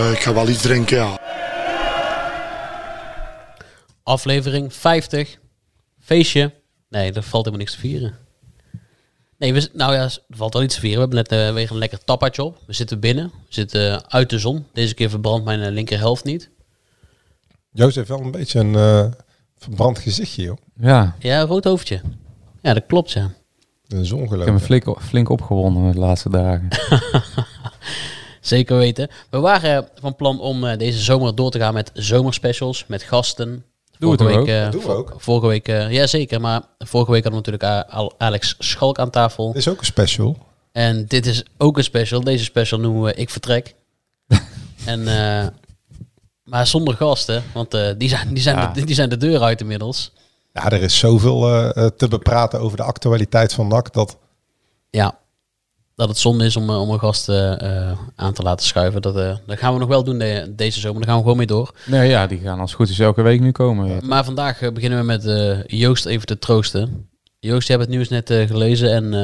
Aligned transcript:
Eh, 0.00 0.12
ik 0.12 0.18
ga 0.18 0.34
wel 0.34 0.48
iets 0.48 0.62
drinken, 0.62 0.96
ja. 0.96 1.18
Aflevering 4.02 4.74
50. 4.74 5.38
Feestje. 5.98 6.52
Nee, 6.88 7.12
er 7.12 7.22
valt 7.22 7.44
helemaal 7.44 7.58
niks 7.58 7.72
te 7.72 7.78
vieren. 7.78 8.14
Nee, 9.38 9.52
we, 9.52 9.68
nou 9.72 9.92
ja, 9.92 10.02
er 10.02 10.18
valt 10.28 10.52
wel 10.52 10.62
iets 10.62 10.74
te 10.74 10.80
vieren. 10.80 11.08
We 11.08 11.14
hebben 11.16 11.36
net 11.38 11.48
eh, 11.48 11.54
weer 11.54 11.70
een 11.70 11.78
lekker 11.78 12.04
tappaatje 12.04 12.42
op. 12.42 12.58
We 12.66 12.72
zitten 12.72 13.00
binnen. 13.00 13.24
We 13.24 13.54
zitten 13.54 13.92
eh, 13.92 13.98
uit 14.08 14.30
de 14.30 14.38
zon. 14.38 14.66
Deze 14.72 14.94
keer 14.94 15.10
verbrandt 15.10 15.44
mijn 15.44 15.70
linkerhelft 15.70 16.24
niet. 16.24 16.50
Joost 17.72 17.96
heeft 17.96 18.08
wel 18.08 18.20
een 18.20 18.30
beetje 18.30 18.60
een 18.60 18.74
eh, 18.74 19.06
verbrand 19.56 19.98
gezichtje, 19.98 20.42
joh. 20.42 20.56
Ja, 20.76 21.16
Ja, 21.18 21.40
rood 21.40 21.64
hoofdje. 21.64 22.00
Ja, 22.62 22.74
dat 22.74 22.86
klopt, 22.86 23.12
ja. 23.12 23.30
Dat 23.86 24.00
is 24.00 24.10
ik 24.10 24.18
heb 24.18 24.28
me 24.28 24.36
ongelooflijk. 24.36 24.64
flink, 24.64 25.00
flink 25.00 25.28
opgewonden 25.28 25.92
de 25.92 25.98
laatste 25.98 26.30
dagen. 26.30 26.68
Zeker 28.40 28.76
weten. 28.76 29.08
We 29.30 29.38
waren 29.38 29.88
van 30.00 30.16
plan 30.16 30.40
om 30.40 30.64
eh, 30.64 30.78
deze 30.78 30.98
zomer 30.98 31.34
door 31.34 31.50
te 31.50 31.58
gaan 31.58 31.74
met 31.74 31.90
zomerspecials, 31.94 32.84
met 32.86 33.02
gasten. 33.02 33.64
Doe 33.98 34.10
het 34.12 34.20
Vorige 34.20 34.38
ook. 34.40 34.46
week, 34.46 34.56
eh, 34.56 34.62
Dat 34.62 34.72
doen 34.72 34.82
we 34.82 34.88
ook. 34.88 35.14
Vorige 35.16 35.46
week, 35.46 35.68
eh, 35.68 35.90
ja 35.90 36.06
zeker, 36.06 36.40
maar 36.40 36.62
vorige 36.78 37.10
week 37.10 37.22
hadden 37.24 37.42
we 37.42 37.50
natuurlijk 37.50 37.88
eh, 37.90 37.94
al 37.98 38.12
Alex 38.18 38.54
Schalk 38.58 38.98
aan 38.98 39.10
tafel. 39.10 39.46
Dit 39.46 39.56
is 39.56 39.68
ook 39.68 39.78
een 39.78 39.84
special. 39.84 40.36
En 40.72 41.04
dit 41.06 41.26
is 41.26 41.44
ook 41.58 41.76
een 41.76 41.84
special. 41.84 42.20
Deze 42.20 42.44
special 42.44 42.80
noemen 42.80 43.02
we 43.02 43.14
Ik 43.14 43.30
Vertrek. 43.30 43.74
en, 44.84 45.08
eh, 45.08 45.46
maar 46.44 46.66
zonder 46.66 46.94
gasten, 46.94 47.42
want 47.54 47.74
eh, 47.74 47.88
die, 47.98 48.08
zijn, 48.08 48.28
die, 48.34 48.42
zijn 48.42 48.56
Ja. 48.56 48.66
de, 48.66 48.84
die 48.84 48.94
zijn 48.94 49.08
de 49.08 49.16
deur 49.16 49.42
uit 49.42 49.60
inmiddels. 49.60 50.12
Ja, 50.52 50.70
er 50.70 50.82
is 50.82 50.98
zoveel 50.98 51.48
eh, 51.48 51.84
eh, 51.84 51.90
te 51.96 52.08
bepraten 52.08 52.60
over 52.60 52.76
de 52.76 52.82
actualiteit 52.82 53.52
van 53.52 53.68
NAC. 53.68 53.92
Dat, 53.92 54.16
Ja, 54.90 55.18
dat 56.00 56.08
het 56.08 56.18
zonde 56.18 56.44
is 56.44 56.56
om, 56.56 56.70
eh, 56.70 56.80
om 56.80 56.90
een 56.90 56.98
gast 56.98 57.28
eh, 57.28 57.52
eh, 57.88 57.98
aan 58.16 58.32
te 58.32 58.42
laten 58.42 58.66
schuiven. 58.66 59.02
Dat, 59.02 59.16
eh, 59.16 59.36
dat 59.46 59.58
gaan 59.58 59.72
we 59.72 59.78
nog 59.78 59.88
wel 59.88 60.04
doen 60.04 60.18
de- 60.18 60.52
deze 60.56 60.80
zomer. 60.80 60.98
Daar 60.98 61.06
gaan 61.08 61.16
we 61.16 61.22
gewoon 61.22 61.36
mee 61.36 61.46
door. 61.46 61.74
Nee, 61.86 62.08
ja, 62.08 62.26
die 62.26 62.38
gaan 62.38 62.60
als 62.60 62.70
het 62.70 62.78
goed 62.80 62.88
is 62.88 62.98
elke 62.98 63.22
week 63.22 63.40
nu 63.40 63.52
komen. 63.52 64.06
Maar 64.06 64.24
vandaag 64.24 64.72
beginnen 64.72 64.98
we 64.98 65.04
met 65.04 65.26
eh, 65.26 65.62
Joost 65.66 66.06
even 66.06 66.26
te 66.26 66.38
troosten. 66.38 67.08
Joost, 67.38 67.66
je 67.66 67.72
hebt 67.72 67.84
het 67.84 67.94
nieuws 67.94 68.08
net 68.08 68.30
eh, 68.30 68.46
gelezen 68.46 68.92
en 68.92 69.14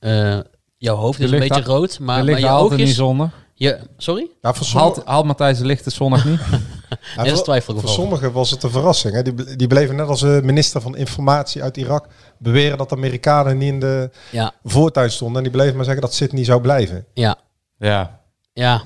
eh, 0.00 0.34
eh, 0.36 0.40
jouw 0.76 0.96
hoofd 0.96 1.20
is 1.20 1.30
een 1.30 1.38
beetje 1.38 1.62
rood. 1.62 1.98
Maar, 1.98 2.16
maar 2.16 2.24
ligt 2.24 2.38
je 2.40 2.48
altijd 2.48 2.70
niet 2.70 2.80
oogjes... 2.80 2.96
zonnig. 2.96 3.30
Je, 3.54 3.78
sorry? 3.96 4.26
ja, 4.42 4.54
Haalt, 4.72 5.02
haalt 5.04 5.24
Matthijs 5.26 5.58
de 5.58 5.66
lichten 5.66 5.92
zonnig 5.92 6.24
niet? 6.24 6.40
dat 7.16 7.26
is 7.26 7.32
voor- 7.32 7.42
twijfel 7.42 7.78
voor 7.80 7.88
sommigen 7.88 8.32
was 8.32 8.50
het 8.50 8.62
een 8.62 8.70
verrassing. 8.70 9.14
Hè? 9.14 9.22
Die, 9.22 9.56
die 9.56 9.66
bleven 9.66 9.96
net 9.96 10.08
als 10.08 10.20
de 10.20 10.40
minister 10.44 10.80
van 10.80 10.96
Informatie 10.96 11.62
uit 11.62 11.76
Irak 11.76 12.06
beweren 12.38 12.78
dat 12.78 12.88
de 12.88 12.94
Amerikanen 12.96 13.58
niet 13.58 13.72
in 13.72 13.80
de 13.80 14.10
Ja, 14.30 14.52
voortuin 14.64 15.10
stonden. 15.10 15.36
En 15.36 15.42
die 15.42 15.52
bleven 15.52 15.76
maar 15.76 15.84
zeggen 15.84 16.02
dat 16.02 16.14
Sydney 16.14 16.44
zou 16.44 16.60
blijven. 16.60 17.06
ja, 17.14 17.38
ja. 17.78 18.20
ja. 18.52 18.82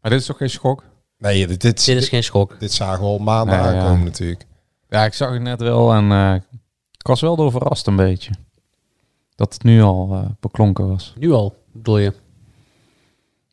Maar 0.00 0.10
dit 0.10 0.20
is 0.20 0.26
toch 0.26 0.36
geen 0.36 0.50
schok? 0.50 0.84
Nee, 1.18 1.46
dit, 1.46 1.60
dit, 1.60 1.84
Dit 1.84 1.96
is 2.02 2.08
geen 2.08 2.24
schok. 2.24 2.60
dit 2.60 2.72
zagen 2.72 3.00
we 3.00 3.06
al 3.06 3.18
maanden 3.18 3.56
Nee, 3.62 3.72
ja. 3.72 3.80
aankomen 3.80 4.04
natuurlijk. 4.04 4.46
Ja, 4.88 5.04
ik 5.04 5.14
zag 5.14 5.32
het 5.32 5.42
net 5.42 5.60
wel 5.60 5.92
en 5.94 6.12
eh, 6.12 6.34
ik 6.98 7.06
was 7.06 7.20
wel 7.20 7.36
door 7.36 7.50
verrast 7.50 7.86
een 7.86 7.96
beetje. 7.96 8.30
Dat 9.34 9.52
het 9.52 9.62
nu 9.62 9.82
al 9.82 10.08
eh, 10.12 10.30
beklonken 10.40 10.88
was. 10.88 11.14
Nu 11.18 11.32
al, 11.32 11.56
bedoel 11.72 11.98
je? 11.98 12.12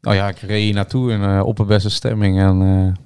Nou 0.01 0.15
ja, 0.15 0.27
ik 0.29 0.37
reed 0.37 0.63
hier 0.63 0.73
naartoe 0.73 1.11
in 1.11 1.23
eh, 1.23 1.45
opperbeste 1.45 1.89
stemming 1.89 2.39
en 2.39 2.61
eh, 2.61 3.03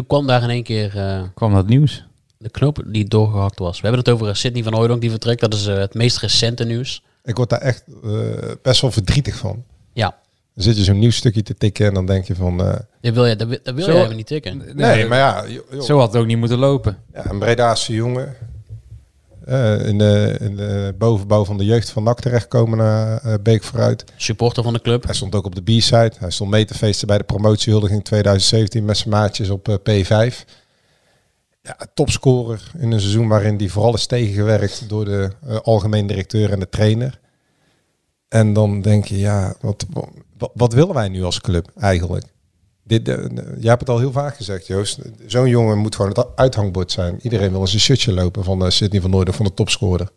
Toen 0.00 0.08
kwam 0.08 0.26
daar 0.26 0.42
in 0.42 0.50
één 0.50 0.62
keer 0.62 0.96
eh, 0.98 1.22
kwam 1.34 1.52
dat 1.54 1.66
nieuws. 1.66 2.04
de 2.38 2.50
knoop 2.50 2.82
die 2.86 3.04
doorgehakt 3.08 3.58
was. 3.58 3.80
We 3.80 3.86
hebben 3.86 4.04
het 4.04 4.08
over 4.14 4.28
eh, 4.28 4.34
Sydney 4.34 4.62
van 4.62 4.74
Hooydonk 4.74 5.00
die 5.00 5.10
vertrekt. 5.10 5.40
Dat 5.40 5.54
is 5.54 5.66
eh, 5.66 5.76
het 5.76 5.94
meest 5.94 6.18
recente 6.18 6.64
nieuws. 6.64 7.02
Ik 7.24 7.36
word 7.36 7.48
daar 7.50 7.60
echt 7.60 7.84
eh, 8.04 8.10
best 8.62 8.80
wel 8.80 8.90
verdrietig 8.90 9.36
van. 9.36 9.64
Ja, 9.92 10.16
Dan 10.54 10.64
zit 10.64 10.76
je 10.76 10.84
zo'n 10.84 10.98
nieuw 10.98 11.10
stukje 11.10 11.42
te 11.42 11.54
tikken 11.54 11.86
en 11.86 11.94
dan 11.94 12.06
denk 12.06 12.24
je 12.26 12.34
van... 12.34 12.60
eh, 12.60 12.76
dat 13.00 13.14
wil 13.14 13.26
je, 13.26 13.36
dat 13.36 13.48
wil, 13.48 13.58
dat 13.62 13.74
wil 13.74 13.84
Zo- 13.84 13.92
je 13.96 14.02
even 14.04 14.16
niet 14.16 14.26
tikken. 14.26 14.62
nee, 14.74 15.06
maar 15.06 15.18
ja, 15.18 15.48
joh, 15.48 15.62
joh. 15.72 15.82
Zo 15.82 15.98
had 15.98 16.12
het 16.12 16.20
ook 16.22 16.26
niet 16.26 16.38
moeten 16.38 16.58
lopen. 16.58 16.98
Ja, 17.14 17.30
een 17.30 17.38
Bredaanse 17.38 17.92
jongen. 17.94 18.34
Eh, 19.44 19.86
in, 19.86 19.98
de, 19.98 20.36
in 20.40 20.56
de 20.56 20.94
bovenbouw 20.98 21.44
van 21.44 21.58
de 21.58 21.64
jeugd 21.64 21.90
van 21.90 22.02
NAC 22.02 22.20
terechtkomen 22.20 22.78
naar 22.78 23.22
eh, 23.22 23.34
Beek 23.42 23.62
vooruit. 23.62 24.04
Supporter 24.16 24.62
van 24.62 24.72
de 24.72 24.80
club. 24.80 25.04
Hij 25.04 25.14
stond 25.14 25.34
ook 25.34 25.44
op 25.44 25.54
de 25.54 25.62
B-side. 25.62 26.12
Hij 26.18 26.30
stond 26.30 26.50
mee 26.50 26.64
te 26.64 26.74
feesten 26.74 27.06
bij 27.06 27.18
de 27.18 27.24
promotiehuldiging 27.24 28.04
2017 28.04 28.84
met 28.84 28.96
zijn 28.96 29.10
maatjes 29.10 29.50
op 29.50 29.68
eh, 29.68 29.74
P5. 29.74 30.34
Ja, 31.62 31.76
topscorer 31.94 32.70
in 32.78 32.92
een 32.92 33.00
seizoen 33.00 33.28
waarin 33.28 33.56
hij 33.56 33.68
vooral 33.68 33.94
is 33.94 34.06
tegengewerkt 34.06 34.88
door 34.88 35.04
de 35.04 35.30
eh, 35.46 35.56
algemeen 35.56 36.06
directeur 36.06 36.52
en 36.52 36.60
de 36.60 36.68
trainer. 36.68 37.20
En 38.28 38.52
dan 38.52 38.80
denk 38.80 39.04
je, 39.04 39.18
ja, 39.18 39.54
wat, 39.60 39.86
wat, 40.38 40.50
wat 40.54 40.72
willen 40.72 40.94
wij 40.94 41.08
nu 41.08 41.22
als 41.22 41.40
club 41.40 41.70
eigenlijk? 41.78 42.24
Dit, 42.90 43.08
eh, 43.08 43.16
jij 43.58 43.68
hebt 43.68 43.80
het 43.80 43.88
al 43.88 43.98
heel 43.98 44.12
vaak 44.12 44.36
gezegd, 44.36 44.66
Joost. 44.66 44.98
Zo'n 45.26 45.48
jongen 45.48 45.78
moet 45.78 45.94
gewoon 45.94 46.10
het 46.10 46.26
uithangbord 46.34 46.92
zijn. 46.92 47.18
Iedereen 47.22 47.50
wil 47.50 47.60
eens 47.60 47.72
een 47.72 47.80
shirtje 47.80 48.12
lopen 48.12 48.44
van 48.44 48.62
uh, 48.62 48.70
Sidney 48.70 49.00
van 49.00 49.10
Noorden, 49.10 49.34
van 49.34 49.44
de 49.44 49.54
topscorer. 49.54 50.08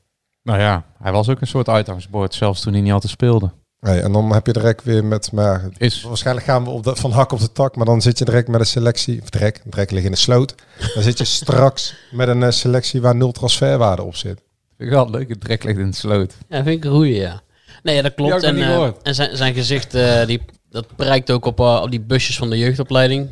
Nou 0.43 0.59
ja, 0.59 0.85
hij 1.01 1.11
was 1.11 1.29
ook 1.29 1.41
een 1.41 1.47
soort 1.47 1.69
uitgangsbord, 1.69 2.33
zelfs 2.33 2.61
toen 2.61 2.73
hij 2.73 2.81
niet 2.81 2.91
altijd 2.91 3.11
speelde. 3.11 3.51
Nee, 3.79 4.01
en 4.01 4.11
dan 4.11 4.33
heb 4.33 4.45
je 4.45 4.53
direct 4.53 4.83
weer 4.83 5.05
met, 5.05 5.31
maar 5.31 5.69
Is, 5.77 6.01
waarschijnlijk 6.01 6.45
gaan 6.45 6.63
we 6.63 6.69
op 6.69 6.83
de, 6.83 6.95
van 6.95 7.11
hak 7.11 7.31
op 7.31 7.39
de 7.39 7.51
tak, 7.51 7.75
maar 7.75 7.85
dan 7.85 8.01
zit 8.01 8.17
je 8.17 8.25
direct 8.25 8.47
met 8.47 8.59
een 8.59 8.65
selectie, 8.65 9.21
of 9.21 9.29
direct, 9.29 9.61
direct 9.63 9.91
ligt 9.91 10.05
in 10.05 10.11
de 10.11 10.17
sloot. 10.17 10.55
Dan 10.93 11.03
zit 11.03 11.17
je 11.17 11.25
straks 11.41 11.95
met 12.11 12.27
een 12.27 12.43
eh, 12.43 12.49
selectie 12.49 13.01
waar 13.01 13.15
nul 13.15 13.31
transferwaarde 13.31 14.03
op 14.03 14.15
zit. 14.15 14.41
vind 14.77 14.89
ik 14.89 14.89
wel 14.89 15.09
leuk, 15.09 15.29
het 15.29 15.41
trek 15.41 15.63
ligt 15.63 15.79
in 15.79 15.89
de 15.89 15.95
sloot. 15.95 16.33
Ja, 16.49 16.63
vind 16.63 16.77
ik 16.77 16.83
een 16.83 16.91
goeie, 16.91 17.15
ja. 17.15 17.41
Nee, 17.83 17.95
ja, 17.95 18.01
dat 18.01 18.13
klopt. 18.13 18.35
ik 18.35 18.49
En, 18.49 18.57
eh, 18.57 18.89
en 19.03 19.15
zijn, 19.15 19.37
zijn 19.37 19.53
gezicht, 19.53 19.93
eh, 19.93 20.25
die, 20.25 20.41
dat 20.69 20.95
prijkt 20.95 21.31
ook 21.31 21.45
op, 21.45 21.59
eh, 21.59 21.79
op 21.83 21.91
die 21.91 22.01
busjes 22.01 22.37
van 22.37 22.49
de 22.49 22.57
jeugdopleiding. 22.57 23.29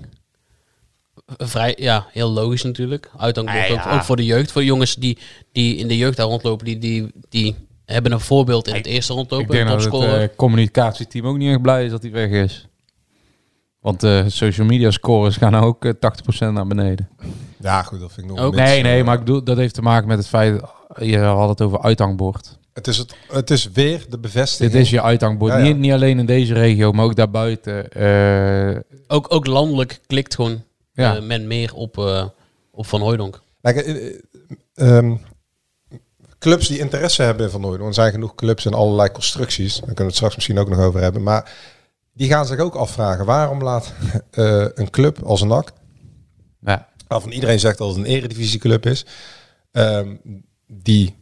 Vrij, 1.38 1.76
ja, 1.80 2.06
heel 2.12 2.30
logisch 2.32 2.64
natuurlijk. 2.64 3.10
Uithangbord 3.18 3.66
Ah, 3.66 3.72
ook, 3.72 3.84
ja. 3.84 3.96
ook 3.96 4.04
voor 4.04 4.16
de 4.16 4.26
jeugd. 4.26 4.52
Voor 4.52 4.62
de 4.62 4.68
jongens 4.68 4.96
die, 4.96 5.18
die 5.52 5.76
in 5.76 5.88
de 5.88 5.98
jeugd 5.98 6.18
daar 6.18 6.26
rondlopen, 6.26 6.66
die, 6.66 6.78
die, 6.78 7.12
die 7.30 7.56
hebben 7.86 8.12
een 8.12 8.20
voorbeeld 8.20 8.68
in 8.68 8.74
het 8.76 8.86
eerste 8.86 9.12
Ik 9.12 9.18
rondlopen. 9.18 9.48
denk 9.48 9.70
Een 9.70 9.90
dat 9.90 10.02
het 10.20 10.36
communicatieteam 10.36 11.26
ook 11.28 11.38
niet 11.38 11.50
echt 11.50 11.62
blij 11.62 11.86
is 11.86 11.92
dat 11.92 12.02
hij 12.02 12.12
weg 12.12 12.30
is. 12.30 12.68
Want 13.80 14.00
de 14.00 14.24
social 14.28 14.68
media 14.68 14.92
scores 14.92 15.38
gaan 15.38 15.56
ook 15.56 15.86
eh, 15.86 15.92
80% 15.92 16.54
naar 16.54 16.68
beneden. 16.68 17.10
Ja, 17.60 17.84
goed, 17.84 18.00
dat 18.00 18.12
vind 18.14 18.30
ik 18.30 18.36
nog 18.36 18.46
Ook- 18.46 18.56
niks, 18.56 18.70
Nee, 18.70 18.82
nee, 18.82 19.04
maar 19.04 19.14
ik 19.14 19.20
bedoel, 19.26 19.44
dat 19.44 19.58
heeft 19.58 19.74
te 19.74 19.82
maken 19.82 20.08
met 20.08 20.18
het 20.18 20.28
feit, 20.28 20.62
je 21.00 21.18
had 21.18 21.50
het 21.50 21.62
over 21.62 21.82
uithangbord. 21.82 22.60
Het 22.74 22.88
is, 22.88 22.98
het, 22.98 23.16
het 23.28 23.52
is 23.52 23.72
weer 23.72 24.06
de 24.10 24.20
bevestiging. 24.20 24.72
Dit 24.72 24.82
is 24.82 24.90
je 24.90 25.02
uithangbord. 25.02 25.52
Ja, 25.52 25.58
ja. 25.58 25.64
Niet, 25.64 25.78
niet 25.78 25.92
alleen 25.92 26.20
in 26.20 26.26
deze 26.26 26.54
regio, 26.54 26.92
maar 26.92 27.06
ook 27.06 27.16
daarbuiten. 27.16 27.92
Eh, 27.92 28.80
Ook, 29.08 29.34
ook 29.34 29.46
landelijk 29.46 30.00
klikt 30.08 30.36
gewoon 30.36 30.64
ja. 30.94 31.16
eh, 31.16 31.22
men 31.22 31.48
meer 31.48 31.74
op, 31.74 31.98
eh, 31.98 32.26
op 32.72 32.86
Van 32.86 33.02
eh, 33.62 33.76
ehm, 34.74 35.16
clubs 36.40 36.68
die 36.68 36.80
interesse 36.80 37.24
hebben 37.24 37.46
in 37.46 37.52
Van 37.52 37.62
want 37.62 37.80
er 37.80 37.94
zijn 37.94 38.12
genoeg 38.12 38.36
clubs 38.36 38.66
in 38.66 38.74
allerlei 38.74 39.12
constructies, 39.12 39.74
daar 39.74 39.82
kunnen 39.82 39.98
we 39.98 40.04
het 40.04 40.16
straks 40.16 40.36
misschien 40.36 40.60
ook 40.60 40.70
nog 40.70 40.80
over 40.80 41.02
hebben, 41.02 41.24
maar 41.24 41.52
die 42.14 42.30
gaan 42.30 42.46
zich 42.46 42.60
ook 42.60 42.76
afvragen, 42.76 43.26
waarom 43.26 43.64
laat 43.64 43.94
eh, 44.32 44.66
een 44.74 44.90
club 44.90 45.24
als 45.24 45.42
een 45.42 45.48
NAC, 45.48 45.72
ja. 46.60 46.88
waarvan 47.08 47.32
iedereen 47.32 47.60
zegt 47.60 47.78
dat 47.78 47.88
het 47.88 47.98
een 47.98 48.06
eredivisieclub 48.06 48.86
is, 48.86 49.06
ehm, 49.72 50.16
die 50.68 51.16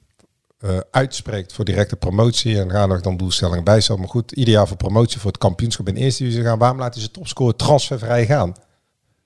eh, 0.60 0.78
uitspreekt 0.92 1.54
voor 1.54 1.66
directe 1.66 1.96
promotie 1.96 2.60
en 2.60 2.72
gaan 2.72 2.92
er 2.92 3.02
dan 3.02 3.18
doelstellingen 3.18 3.64
bij. 3.64 3.82
Maar 3.98 4.08
goed, 4.08 4.32
ieder 4.32 4.54
jaar 4.54 4.68
voor 4.68 4.78
promotie 4.78 5.20
voor 5.20 5.32
het 5.32 5.40
kampioenschap 5.40 5.88
in 5.88 5.96
eerste 5.96 6.24
divisie 6.24 6.44
gaan. 6.44 6.58
Waarom 6.58 6.80
laat 6.80 6.94
hij 6.94 7.02
zijn 7.02 7.14
topscorer 7.14 7.56
transfervrij 7.56 8.26
gaan? 8.26 8.54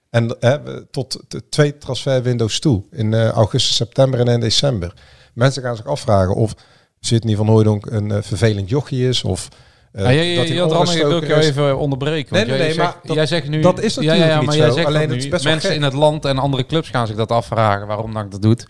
En 0.09 0.39
eh, 0.39 0.53
tot 0.91 1.19
de 1.27 1.49
twee 1.49 1.77
transferwindows 1.77 2.59
toe 2.59 2.83
in 2.91 3.13
eh, 3.13 3.29
augustus, 3.29 3.75
september 3.75 4.19
en 4.19 4.27
in 4.27 4.39
december. 4.39 4.93
Mensen 5.33 5.63
gaan 5.63 5.75
zich 5.75 5.85
afvragen 5.85 6.35
of 6.35 6.53
Sidney 6.99 7.35
van 7.35 7.47
Hooijdonk 7.47 7.85
een 7.85 8.23
vervelend 8.23 8.69
jochie 8.69 9.07
is 9.07 9.23
of 9.23 9.47
eh, 9.91 10.05
Ah, 10.05 10.13
ja, 10.13 10.21
ja, 10.21 10.35
dat 10.35 10.47
ja, 10.47 11.07
wil 11.07 11.17
ik 11.17 11.27
jou 11.27 11.41
even 11.41 11.77
onderbreken. 11.77 12.35
Nee, 12.35 12.45
nee, 12.45 12.57
jij, 12.57 12.65
zegt, 12.73 12.77
maar 12.77 12.99
dat- 13.03 13.15
jij 13.15 13.25
zegt 13.25 13.47
nu... 13.47 13.61
dat 13.61 13.79
is 13.81 13.95
ja, 13.95 14.01
natuurlijk 14.01 14.29
ja, 14.29 14.33
ja, 14.33 14.39
niet 14.39 14.47
maar 14.47 14.57
jij 14.57 14.67
zo, 14.67 14.73
zegt 14.73 14.87
alleen 14.87 15.01
dat 15.07 15.15
het 15.15 15.23
is 15.23 15.29
best 15.29 15.43
mensen 15.45 15.75
in 15.75 15.81
het 15.83 15.93
land 15.93 16.25
en 16.25 16.37
andere 16.37 16.65
clubs 16.65 16.89
gaan 16.89 17.07
zich 17.07 17.15
dat 17.15 17.31
afvragen 17.31 17.87
waarom 17.87 18.13
dat 18.13 18.31
dat 18.31 18.41
doet. 18.41 18.65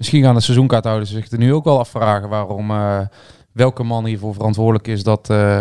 Misschien 0.00 0.22
gaan 0.22 0.34
de 0.34 0.40
seizoenkaarthouders 0.40 1.10
zich 1.10 1.30
er 1.30 1.38
nu 1.38 1.54
ook 1.54 1.64
wel 1.64 1.78
afvragen 1.78 2.28
waarom 2.28 2.70
eh, 2.70 3.00
welke 3.52 3.82
man 3.82 4.04
hiervoor 4.04 4.34
verantwoordelijk 4.34 4.88
is 4.88 5.02
dat, 5.02 5.30
eh, 5.30 5.60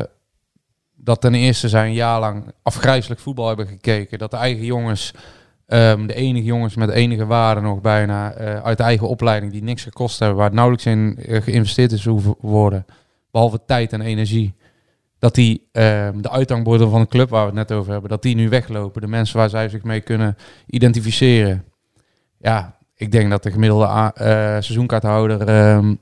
dat 0.95 1.21
ten 1.21 1.33
eerste 1.33 1.69
zijn 1.69 1.93
jaar 1.93 2.19
lang 2.19 2.43
afgrijzelijk 2.61 3.19
voetbal 3.19 3.47
hebben 3.47 3.67
gekeken. 3.67 4.19
Dat 4.19 4.31
de 4.31 4.37
eigen 4.37 4.65
jongens, 4.65 5.13
ehm, 5.65 6.05
de 6.05 6.13
enige 6.13 6.45
jongens 6.45 6.75
met 6.75 6.89
enige 6.89 7.25
waarde 7.25 7.61
nog 7.61 7.81
bijna 7.81 8.31
eh, 8.31 8.63
uit 8.63 8.77
de 8.77 8.83
eigen 8.83 9.07
opleiding 9.07 9.51
die 9.51 9.63
niks 9.63 9.83
gekost 9.83 10.19
hebben, 10.19 10.37
waar 10.37 10.53
nauwelijks 10.53 10.85
in 10.85 11.17
geïnvesteerd 11.19 11.91
is 11.91 12.05
hoeven 12.05 12.35
worden, 12.39 12.85
behalve 13.31 13.59
tijd 13.65 13.93
en 13.93 14.01
energie 14.01 14.55
dat 15.17 15.35
die 15.35 15.67
ehm, 15.71 16.21
de 16.21 16.29
uithangborden 16.29 16.89
van 16.89 17.01
de 17.01 17.07
club 17.07 17.29
waar 17.29 17.41
we 17.41 17.57
het 17.57 17.69
net 17.69 17.77
over 17.77 17.91
hebben, 17.91 18.09
dat 18.09 18.21
die 18.21 18.35
nu 18.35 18.49
weglopen. 18.49 19.01
De 19.01 19.07
mensen 19.07 19.37
waar 19.37 19.49
zij 19.49 19.69
zich 19.69 19.83
mee 19.83 20.01
kunnen 20.01 20.37
identificeren. 20.65 21.65
Ja, 22.37 22.78
ik 22.99 23.11
denk 23.11 23.29
dat 23.29 23.43
de 23.43 23.51
gemiddelde 23.51 23.85
eh, 23.85 24.25
seizoenkaarthouder 24.59 25.41
ehm, 25.47 25.95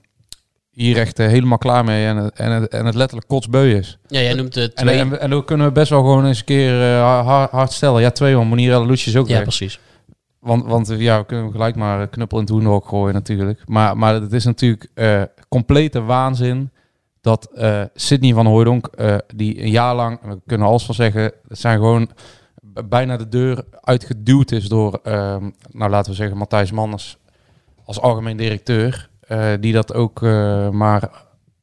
hier 0.72 0.98
echt 0.98 1.20
eh, 1.20 1.28
helemaal 1.28 1.58
klaar 1.58 1.84
mee 1.84 2.06
en, 2.06 2.18
het- 2.18 2.34
en, 2.40 2.52
het, 2.52 2.68
en 2.72 2.86
het 2.86 2.96
letterlijk 2.96 3.28
kotsbeu 3.28 3.76
is. 3.76 3.98
Ja, 4.08 4.20
jij 4.20 4.34
noemt 4.34 4.58
En, 4.58 4.76
twee... 4.76 5.00
en, 5.00 5.20
en 5.20 5.30
dan 5.30 5.46
kunnen 5.46 5.68
we 5.68 5.72
best 5.74 5.90
wel 5.90 6.00
gewoon 6.00 6.26
eens 6.26 6.40
een 6.40 6.46
keer 6.46 6.82
eh, 6.82 7.26
hard, 7.26 7.52
hard 7.52 7.72
stellen. 7.72 8.02
Ja, 8.02 8.12
twee, 8.12 8.36
want 8.36 8.50
Monier 8.50 8.86
Lucci 8.86 9.10
is 9.10 9.16
ook 9.18 9.28
ja, 9.28 9.34
weg. 9.34 9.42
precies. 9.44 9.80
Want, 10.40 10.66
want 10.66 10.94
ja, 10.98 11.20
we 11.20 11.26
kunnen 11.26 11.52
gelijk 11.52 11.76
maar 11.76 12.08
knuppel 12.08 12.38
in 12.38 12.44
het 12.44 12.54
hoenderhok 12.54 12.88
gooien 12.88 13.14
natuurlijk. 13.14 13.62
Maar, 13.66 13.98
maar 13.98 14.14
het 14.14 14.34
is 14.34 14.46
natuurlijk 14.46 14.90
complete 15.50 16.02
waanzin 16.02 16.72
dat 17.22 17.50
Sidney 17.94 18.34
van 18.34 18.46
Hooijdonk, 18.46 18.88
eh, 18.88 19.16
die 19.36 19.62
een 19.62 19.70
jaar 19.70 19.96
lang, 19.96 20.20
we 20.24 20.40
kunnen 20.46 20.68
alles 20.68 20.86
van 20.86 20.96
zeggen, 20.96 21.22
het 21.48 21.60
zijn 21.60 21.78
gewoon 21.78 22.10
bijna 22.90 23.18
de 23.18 23.28
deur 23.30 23.64
uitgeduwd 23.82 24.52
is 24.52 24.68
door, 24.70 25.00
ehm, 25.04 25.50
nou 25.72 25.92
laten 25.92 26.12
we 26.12 26.18
zeggen, 26.18 26.38
Matthijs 26.38 26.72
Manners 26.72 27.18
als 27.86 28.00
algemeen 28.00 28.38
directeur. 28.38 29.10
eh, 29.28 29.54
die 29.60 29.74
dat 29.74 29.94
ook 29.94 30.24
eh, 30.24 30.70
maar 30.70 31.10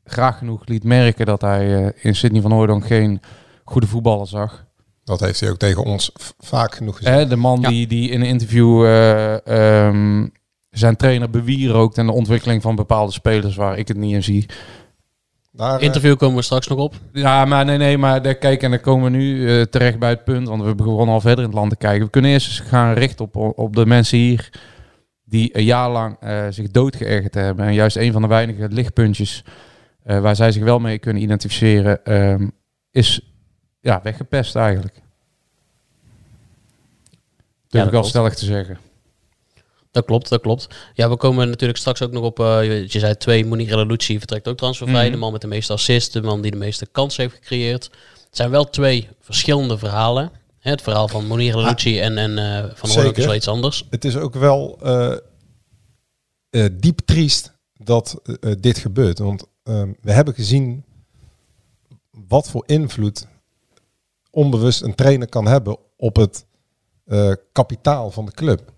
graag 0.04 0.38
genoeg 0.38 0.62
liet 0.66 0.84
merken 0.84 1.26
dat 1.26 1.40
hij 1.40 1.84
eh, 1.84 1.90
in 2.04 2.14
Sidney 2.16 2.40
van 2.40 2.52
Hooijdonk 2.52 2.86
geen 2.86 3.20
goede 3.64 3.86
voetballer 3.86 4.26
zag. 4.26 4.64
Dat 5.04 5.20
heeft 5.20 5.40
hij 5.40 5.50
ook 5.50 5.56
tegen 5.58 5.84
ons 5.84 6.12
vaak 6.38 6.74
genoeg 6.74 6.96
gezegd. 6.96 7.16
Hè, 7.16 7.26
de 7.26 7.36
man 7.36 7.60
Ja. 7.60 7.68
die, 7.68 7.86
die 7.86 8.10
in 8.10 8.20
een 8.20 8.26
interview 8.26 8.84
eh, 8.84 9.46
ehm, 9.86 10.26
zijn 10.70 10.96
trainer 10.96 11.30
bewierookt 11.30 11.98
en 11.98 12.06
de 12.06 12.12
ontwikkeling 12.12 12.62
van 12.62 12.76
bepaalde 12.76 13.12
spelers 13.12 13.56
waar 13.56 13.78
ik 13.78 13.88
het 13.88 13.96
niet 13.96 14.12
in 14.14 14.22
zie. 14.22 14.46
Daar, 15.56 15.78
eh, 15.78 15.84
Interview 15.84 16.16
komen 16.16 16.36
we 16.36 16.42
straks 16.42 16.66
nog 16.66 16.78
op. 16.78 16.94
Ja, 17.12 17.44
maar 17.44 17.64
nee, 17.64 17.76
nee, 17.76 17.98
maar 17.98 18.22
daar, 18.22 18.34
kijk, 18.34 18.62
en 18.62 18.70
dan 18.70 18.80
komen 18.80 19.12
we 19.12 19.18
nu 19.18 19.48
eh, 19.48 19.62
terecht 19.62 19.98
bij 19.98 20.10
het 20.10 20.24
punt, 20.24 20.48
want 20.48 20.62
we 20.62 20.74
begonnen 20.74 21.14
al 21.14 21.20
verder 21.20 21.38
in 21.38 21.50
het 21.50 21.58
land 21.58 21.70
te 21.70 21.76
kijken. 21.76 22.04
We 22.04 22.10
kunnen 22.10 22.30
eerst 22.30 22.46
eens 22.46 22.68
gaan 22.68 22.94
richten 22.94 23.24
op, 23.24 23.58
op 23.58 23.76
de 23.76 23.86
mensen 23.86 24.18
hier 24.18 24.50
die 25.24 25.56
een 25.56 25.64
jaar 25.64 25.90
lang 25.90 26.16
eh, 26.20 26.46
zich 26.50 26.70
doodgeërgerd 26.70 27.34
hebben. 27.34 27.66
En 27.66 27.74
juist 27.74 27.96
een 27.96 28.12
van 28.12 28.22
de 28.22 28.28
weinige 28.28 28.68
lichtpuntjes 28.68 29.44
eh, 30.02 30.20
waar 30.20 30.36
zij 30.36 30.52
zich 30.52 30.62
wel 30.62 30.78
mee 30.78 30.98
kunnen 30.98 31.22
identificeren, 31.22 32.04
ehm, 32.04 32.48
is 32.90 33.20
ja, 33.80 34.00
weggepest 34.02 34.56
eigenlijk. 34.56 34.94
Durf 34.94 35.04
dat 37.68 37.84
ik 37.84 37.90
wel 37.90 37.90
klopt. 37.90 38.06
stellig 38.06 38.34
te 38.34 38.44
zeggen. 38.44 38.78
Dat 39.94 40.05
klopt, 40.05 40.29
dat 40.29 40.41
klopt. 40.41 40.67
Ja, 40.94 41.08
we 41.08 41.17
komen 41.17 41.49
natuurlijk 41.49 41.79
straks 41.79 42.02
ook 42.02 42.12
nog 42.12 42.25
op... 42.25 42.41
eh, 42.41 42.64
je 42.64 42.85
je 42.88 42.99
zei 42.99 43.17
twee, 43.17 43.46
Monique 43.46 43.87
Lucci 43.87 44.19
vertrekt 44.19 44.49
ook 44.49 44.56
transfervrij. 44.56 45.02
Mhm. 45.02 45.12
De 45.12 45.19
man 45.19 45.32
met 45.32 45.41
de 45.41 45.46
meeste 45.46 45.73
assists, 45.73 46.12
de 46.12 46.23
man 46.23 46.41
die 46.41 46.50
de 46.50 46.56
meeste 46.56 46.87
kansen 46.87 47.23
heeft 47.23 47.35
gecreëerd. 47.35 47.85
Het 48.26 48.37
zijn 48.37 48.50
wel 48.50 48.70
twee 48.70 49.08
verschillende 49.20 49.79
verhalen. 49.79 50.31
Hè, 50.58 50.70
het 50.70 50.82
verhaal 50.82 51.08
van 51.08 51.26
Monique 51.26 51.61
Lucci 51.61 52.00
en, 52.00 52.19
en 52.19 52.38
eh, 52.38 52.70
Van 52.75 52.91
Hooydonk 52.91 53.17
is 53.17 53.25
wel 53.25 53.35
iets 53.35 53.49
anders. 53.49 53.87
het 53.91 54.05
is 54.05 54.17
ook 54.17 54.35
wel 54.35 54.79
eh, 54.82 55.17
eh, 56.50 56.67
diep 56.73 57.00
triest 57.05 57.52
dat 57.76 58.20
dit 58.61 58.79
gebeurt. 58.79 59.19
Want 59.19 59.46
ehm, 59.62 59.93
we 60.00 60.12
hebben 60.12 60.35
gezien 60.35 60.85
wat 62.11 62.50
voor 62.50 62.62
invloed 62.67 63.26
onbewust 64.31 64.82
een 64.82 64.94
trainer 64.94 65.29
kan 65.29 65.46
hebben 65.46 65.76
op 65.96 66.17
het 66.17 66.46
eh, 67.05 67.32
kapitaal 67.52 68.11
van 68.11 68.26
de 68.26 68.32
club. 68.32 68.73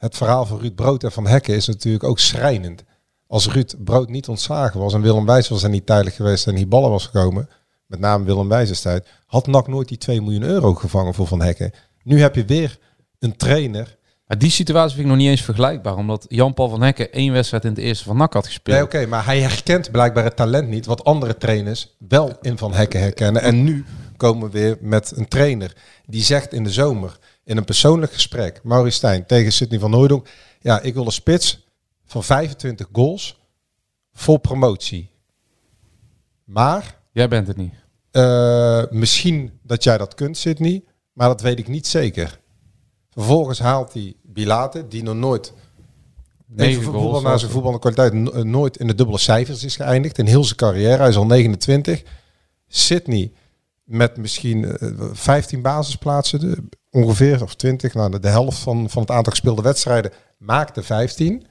Het 0.00 0.16
verhaal 0.16 0.46
van 0.46 0.58
Ruud 0.58 0.74
Brood 0.74 1.04
en 1.04 1.12
Van 1.12 1.26
Hekken 1.26 1.54
is 1.54 1.66
natuurlijk 1.66 2.04
ook 2.04 2.18
schrijnend. 2.18 2.84
Als 3.26 3.48
Ruud 3.48 3.74
Brood 3.78 4.08
niet 4.08 4.28
ontslagen 4.28 4.80
was 4.80 4.94
en 4.94 5.00
Willem 5.00 5.26
Wijs 5.26 5.48
was 5.48 5.62
er 5.62 5.70
niet 5.70 5.86
tijdelijk 5.86 6.16
geweest 6.16 6.46
en 6.46 6.56
Hiballa 6.56 6.88
was 6.88 7.04
gekomen, 7.04 7.48
met 7.86 8.00
name 8.00 8.24
Willem 8.24 8.48
Wijs 8.48 8.80
tijd, 8.80 9.08
had 9.26 9.46
NAC 9.46 9.68
nooit 9.68 9.88
die 9.88 9.98
2 9.98 10.22
miljoen 10.22 10.42
euro 10.42 10.74
gevangen 10.74 11.14
voor 11.14 11.26
Van 11.26 11.42
Hekken. 11.42 11.72
Nu 12.02 12.20
heb 12.20 12.34
je 12.34 12.44
weer 12.44 12.78
een 13.18 13.36
trainer 13.36 13.98
Maar 14.26 14.38
die 14.38 14.50
situatie 14.50 14.94
vind 14.94 15.04
ik 15.06 15.12
nog 15.12 15.20
niet 15.20 15.30
eens 15.30 15.42
vergelijkbaar. 15.42 15.96
Omdat 15.96 16.26
Jan-Paul 16.28 16.68
van 16.68 16.82
Hekken 16.82 17.12
één 17.12 17.32
wedstrijd 17.32 17.64
in 17.64 17.70
het 17.70 17.78
eerste 17.78 18.04
van 18.04 18.16
NAC 18.16 18.32
had 18.32 18.46
gespeeld. 18.46 18.76
Nee, 18.76 18.84
oké, 18.84 19.06
maar 19.06 19.24
hij 19.24 19.40
herkent 19.40 19.90
blijkbaar 19.90 20.24
het 20.24 20.36
talent 20.36 20.68
niet, 20.68 20.86
wat 20.86 21.04
andere 21.04 21.36
trainers 21.36 21.96
wel 22.08 22.32
in 22.42 22.58
Van 22.58 22.72
Hekken 22.74 23.00
herkennen. 23.00 23.42
En 23.42 23.64
nu 23.64 23.84
komen 24.16 24.50
we 24.50 24.58
weer 24.58 24.76
met 24.80 25.12
een 25.16 25.28
trainer 25.28 25.76
die 26.06 26.22
zegt 26.22 26.52
in 26.52 26.64
de 26.64 26.70
zomer, 26.70 27.18
in 27.50 27.56
een 27.56 27.64
persoonlijk 27.64 28.12
gesprek, 28.12 28.60
Maurice 28.62 28.96
Stijn 28.96 29.26
tegen 29.26 29.52
Sidney 29.52 29.78
van 29.78 29.92
Hooydonk, 29.92 30.28
ja, 30.60 30.80
ik 30.80 30.94
wil 30.94 31.06
een 31.06 31.12
spits 31.12 31.66
van 32.04 32.24
25 32.24 32.88
goals 32.92 33.40
voor 34.12 34.38
promotie. 34.38 35.10
Maar 36.44 36.98
Jij 37.12 37.28
bent 37.28 37.46
het 37.46 37.56
niet. 37.56 37.72
eh, 38.10 38.82
misschien 38.90 39.58
dat 39.62 39.84
jij 39.84 39.98
dat 39.98 40.14
kunt, 40.14 40.36
Sidney, 40.36 40.84
maar 41.12 41.28
dat 41.28 41.40
weet 41.40 41.58
ik 41.58 41.68
niet 41.68 41.86
zeker. 41.86 42.40
Vervolgens 43.10 43.58
haalt 43.58 43.92
hij 43.92 44.14
Bilate, 44.22 44.88
die 44.88 45.02
nog 45.02 45.14
nooit 45.14 45.52
Negen 46.46 46.82
goals 46.82 46.84
voetbal 47.02 47.20
naar 47.20 47.38
zijn 47.38 47.40
het. 47.40 47.50
voetbalkwaliteit 47.60 48.12
no- 48.12 48.30
eh, 48.30 48.42
nooit 48.42 48.76
in 48.76 48.86
de 48.86 48.94
dubbele 48.94 49.18
cijfers 49.18 49.64
is 49.64 49.76
geëindigd. 49.76 50.18
In 50.18 50.26
heel 50.26 50.44
zijn 50.44 50.56
carrière. 50.56 50.96
Hij 50.96 51.08
is 51.08 51.16
al 51.16 51.26
29. 51.26 52.02
Sydney 52.68 53.32
met 53.84 54.16
misschien 54.16 54.64
eh, 54.64 54.88
15 55.12 55.62
basisplaatsen 55.62 56.40
de, 56.40 56.62
ongeveer, 56.90 57.42
of 57.42 57.54
20. 57.54 57.94
Nou, 57.94 58.18
de, 58.18 58.28
helft 58.28 58.58
van, 58.58 58.90
van 58.90 59.02
het 59.02 59.10
aantal 59.10 59.32
gespeelde 59.32 59.62
wedstrijden 59.62 60.12
maakte 60.38 60.82
15. 60.82 61.46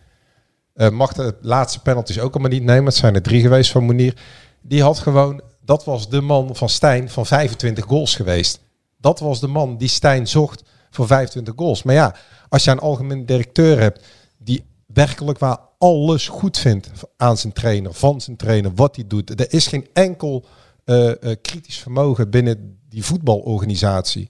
Eh 0.74 0.90
mag 0.90 1.14
de 1.14 1.38
laatste 1.42 1.82
penalties 1.82 2.20
ook 2.20 2.34
allemaal 2.34 2.52
niet 2.52 2.64
nemen. 2.64 2.86
Het 2.86 2.96
zijn 2.96 3.16
er 3.16 3.22
drie 3.22 3.42
geweest 3.42 3.72
van 3.72 3.84
Monier. 3.84 4.22
Die 4.62 4.82
had 4.82 5.00
gewoon, 5.00 5.42
dat 5.62 5.86
was 5.86 6.10
de 6.10 6.22
man 6.22 6.56
van 6.56 6.70
Stijn 6.70 7.10
van 7.10 7.26
25 7.26 7.86
goals 7.86 8.16
geweest. 8.16 8.60
Dat 8.98 9.20
was 9.20 9.40
de 9.40 9.48
man 9.48 9.78
die 9.78 9.88
Stijn 9.88 10.28
zocht 10.28 10.64
voor 10.90 11.08
25 11.08 11.54
goals. 11.58 11.84
Maar 11.84 11.96
ja, 11.96 12.16
als 12.50 12.64
je 12.64 12.72
een 12.72 12.80
algemeen 12.80 13.26
directeur 13.26 13.80
hebt 13.80 14.06
die 14.38 14.66
werkelijk 14.86 15.40
waar 15.40 15.58
alles 15.78 16.28
goed 16.28 16.58
vindt 16.58 16.90
aan 17.18 17.38
zijn 17.38 17.54
trainer, 17.54 17.94
van 17.94 18.22
zijn 18.22 18.38
trainer, 18.38 18.72
wat 18.76 18.96
hij 18.96 19.08
doet. 19.08 19.40
Er 19.40 19.54
is 19.54 19.68
geen 19.68 19.88
enkel 19.94 20.46
eh, 20.86 21.10
eh, 21.10 21.38
kritisch 21.42 21.78
vermogen 21.78 22.30
binnen 22.30 22.80
die 22.90 23.06
voetbalorganisatie. 23.06 24.30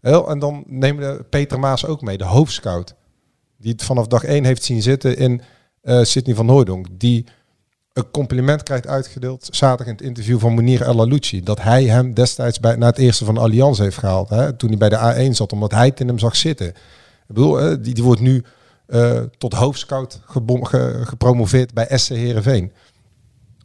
En 0.00 0.38
dan 0.38 0.64
nemen 0.66 1.16
we 1.16 1.24
Peter 1.24 1.58
Maas 1.58 1.86
ook 1.86 2.00
mee, 2.02 2.18
de 2.18 2.24
hoofdscout. 2.24 2.94
Die 3.56 3.72
het 3.72 3.82
vanaf 3.82 4.06
dag 4.06 4.24
één 4.24 4.44
heeft 4.44 4.62
zien 4.64 4.82
zitten 4.82 5.16
in 5.16 5.40
eh 5.82 6.02
Sidney 6.02 6.34
van 6.34 6.48
Hooydonk. 6.48 6.86
Die 6.92 7.26
een 7.92 8.10
compliment 8.10 8.62
krijgt 8.62 8.86
uitgedeeld 8.86 9.48
zaterdag 9.50 9.86
in 9.86 9.92
het 9.92 10.02
interview 10.02 10.38
van 10.40 10.54
Munir 10.54 10.82
El 10.82 11.00
Alouchi. 11.00 11.42
Dat 11.42 11.62
hij 11.62 11.84
hem 11.84 12.14
destijds 12.14 12.60
bij, 12.60 12.76
naar 12.76 12.88
het 12.88 12.98
eerste 12.98 13.24
van 13.24 13.38
Allianz 13.38 13.78
heeft 13.78 13.98
gehaald. 13.98 14.28
Hè, 14.28 14.52
toen 14.52 14.68
hij 14.68 14.78
bij 14.78 14.88
de 14.88 15.28
A1 15.28 15.30
zat, 15.32 15.52
omdat 15.52 15.72
hij 15.72 15.86
het 15.86 16.00
in 16.00 16.08
hem 16.08 16.18
zag 16.18 16.36
zitten. 16.36 16.66
Ik 16.68 16.74
bedoel, 17.26 17.60
eh, 17.60 17.76
die, 17.80 17.94
die 17.94 18.04
wordt 18.04 18.20
nu 18.20 18.44
eh, 18.86 19.20
tot 19.38 19.52
hoofdscout 19.52 20.20
gebom- 20.24 20.64
ge- 20.64 21.00
gepromoveerd 21.04 21.74
bij 21.74 21.98
SC 21.98 22.08
Heerenveen. 22.08 22.72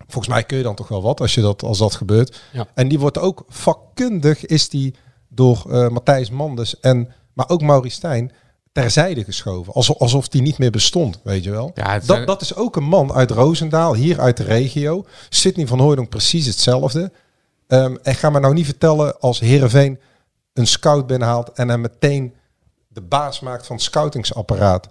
Volgens 0.08 0.34
mij 0.34 0.44
kun 0.44 0.58
je 0.58 0.64
dan 0.64 0.76
toch 0.76 0.88
wel 0.88 1.02
wat 1.02 1.22
als, 1.22 1.34
je 1.36 1.42
dat, 1.42 1.64
als 1.64 1.78
dat 1.78 1.96
gebeurt. 1.96 2.42
Ja. 2.54 2.68
En 2.74 2.88
die 2.88 3.00
wordt 3.00 3.18
ook 3.18 3.46
vakkundig, 3.48 4.46
is 4.46 4.70
die 4.70 4.96
door 5.34 5.66
eh, 5.70 5.90
Matthijs 5.90 6.30
Manders 6.30 6.80
en 6.80 7.12
maar 7.34 7.50
ook 7.50 7.62
Maurice 7.62 7.96
Stijn 7.96 8.32
terzijde 8.72 9.24
geschoven. 9.24 9.74
Alsof, 9.74 9.98
alsof 9.98 10.28
die 10.28 10.42
niet 10.42 10.58
meer 10.58 10.72
bestond, 10.72 11.20
weet 11.24 11.44
je 11.44 11.52
wel. 11.52 11.72
Ja, 11.74 12.00
dat, 12.00 12.28
dat 12.28 12.42
is 12.42 12.56
ook 12.56 12.76
een 12.76 12.84
man 12.84 13.14
uit 13.14 13.32
Roosendaal, 13.32 13.96
hier 13.96 14.20
uit 14.20 14.38
de 14.38 14.44
regio. 14.44 15.06
Sidney 15.30 15.68
van 15.68 15.80
Hooydonk 15.80 16.10
precies 16.10 16.46
hetzelfde. 16.46 17.12
Ehm, 17.68 17.96
en 18.04 18.16
ga 18.16 18.30
me 18.30 18.40
nou 18.40 18.54
niet 18.54 18.66
vertellen 18.66 19.20
als 19.20 19.40
Heerenveen 19.40 20.00
een 20.54 20.68
scout 20.68 21.08
binnenhaalt 21.08 21.52
en 21.52 21.70
hem 21.70 21.82
meteen 21.82 22.34
de 22.88 23.02
baas 23.02 23.40
maakt 23.40 23.66
van 23.66 23.76
het 23.76 23.86
scoutingsapparaat. 23.86 24.90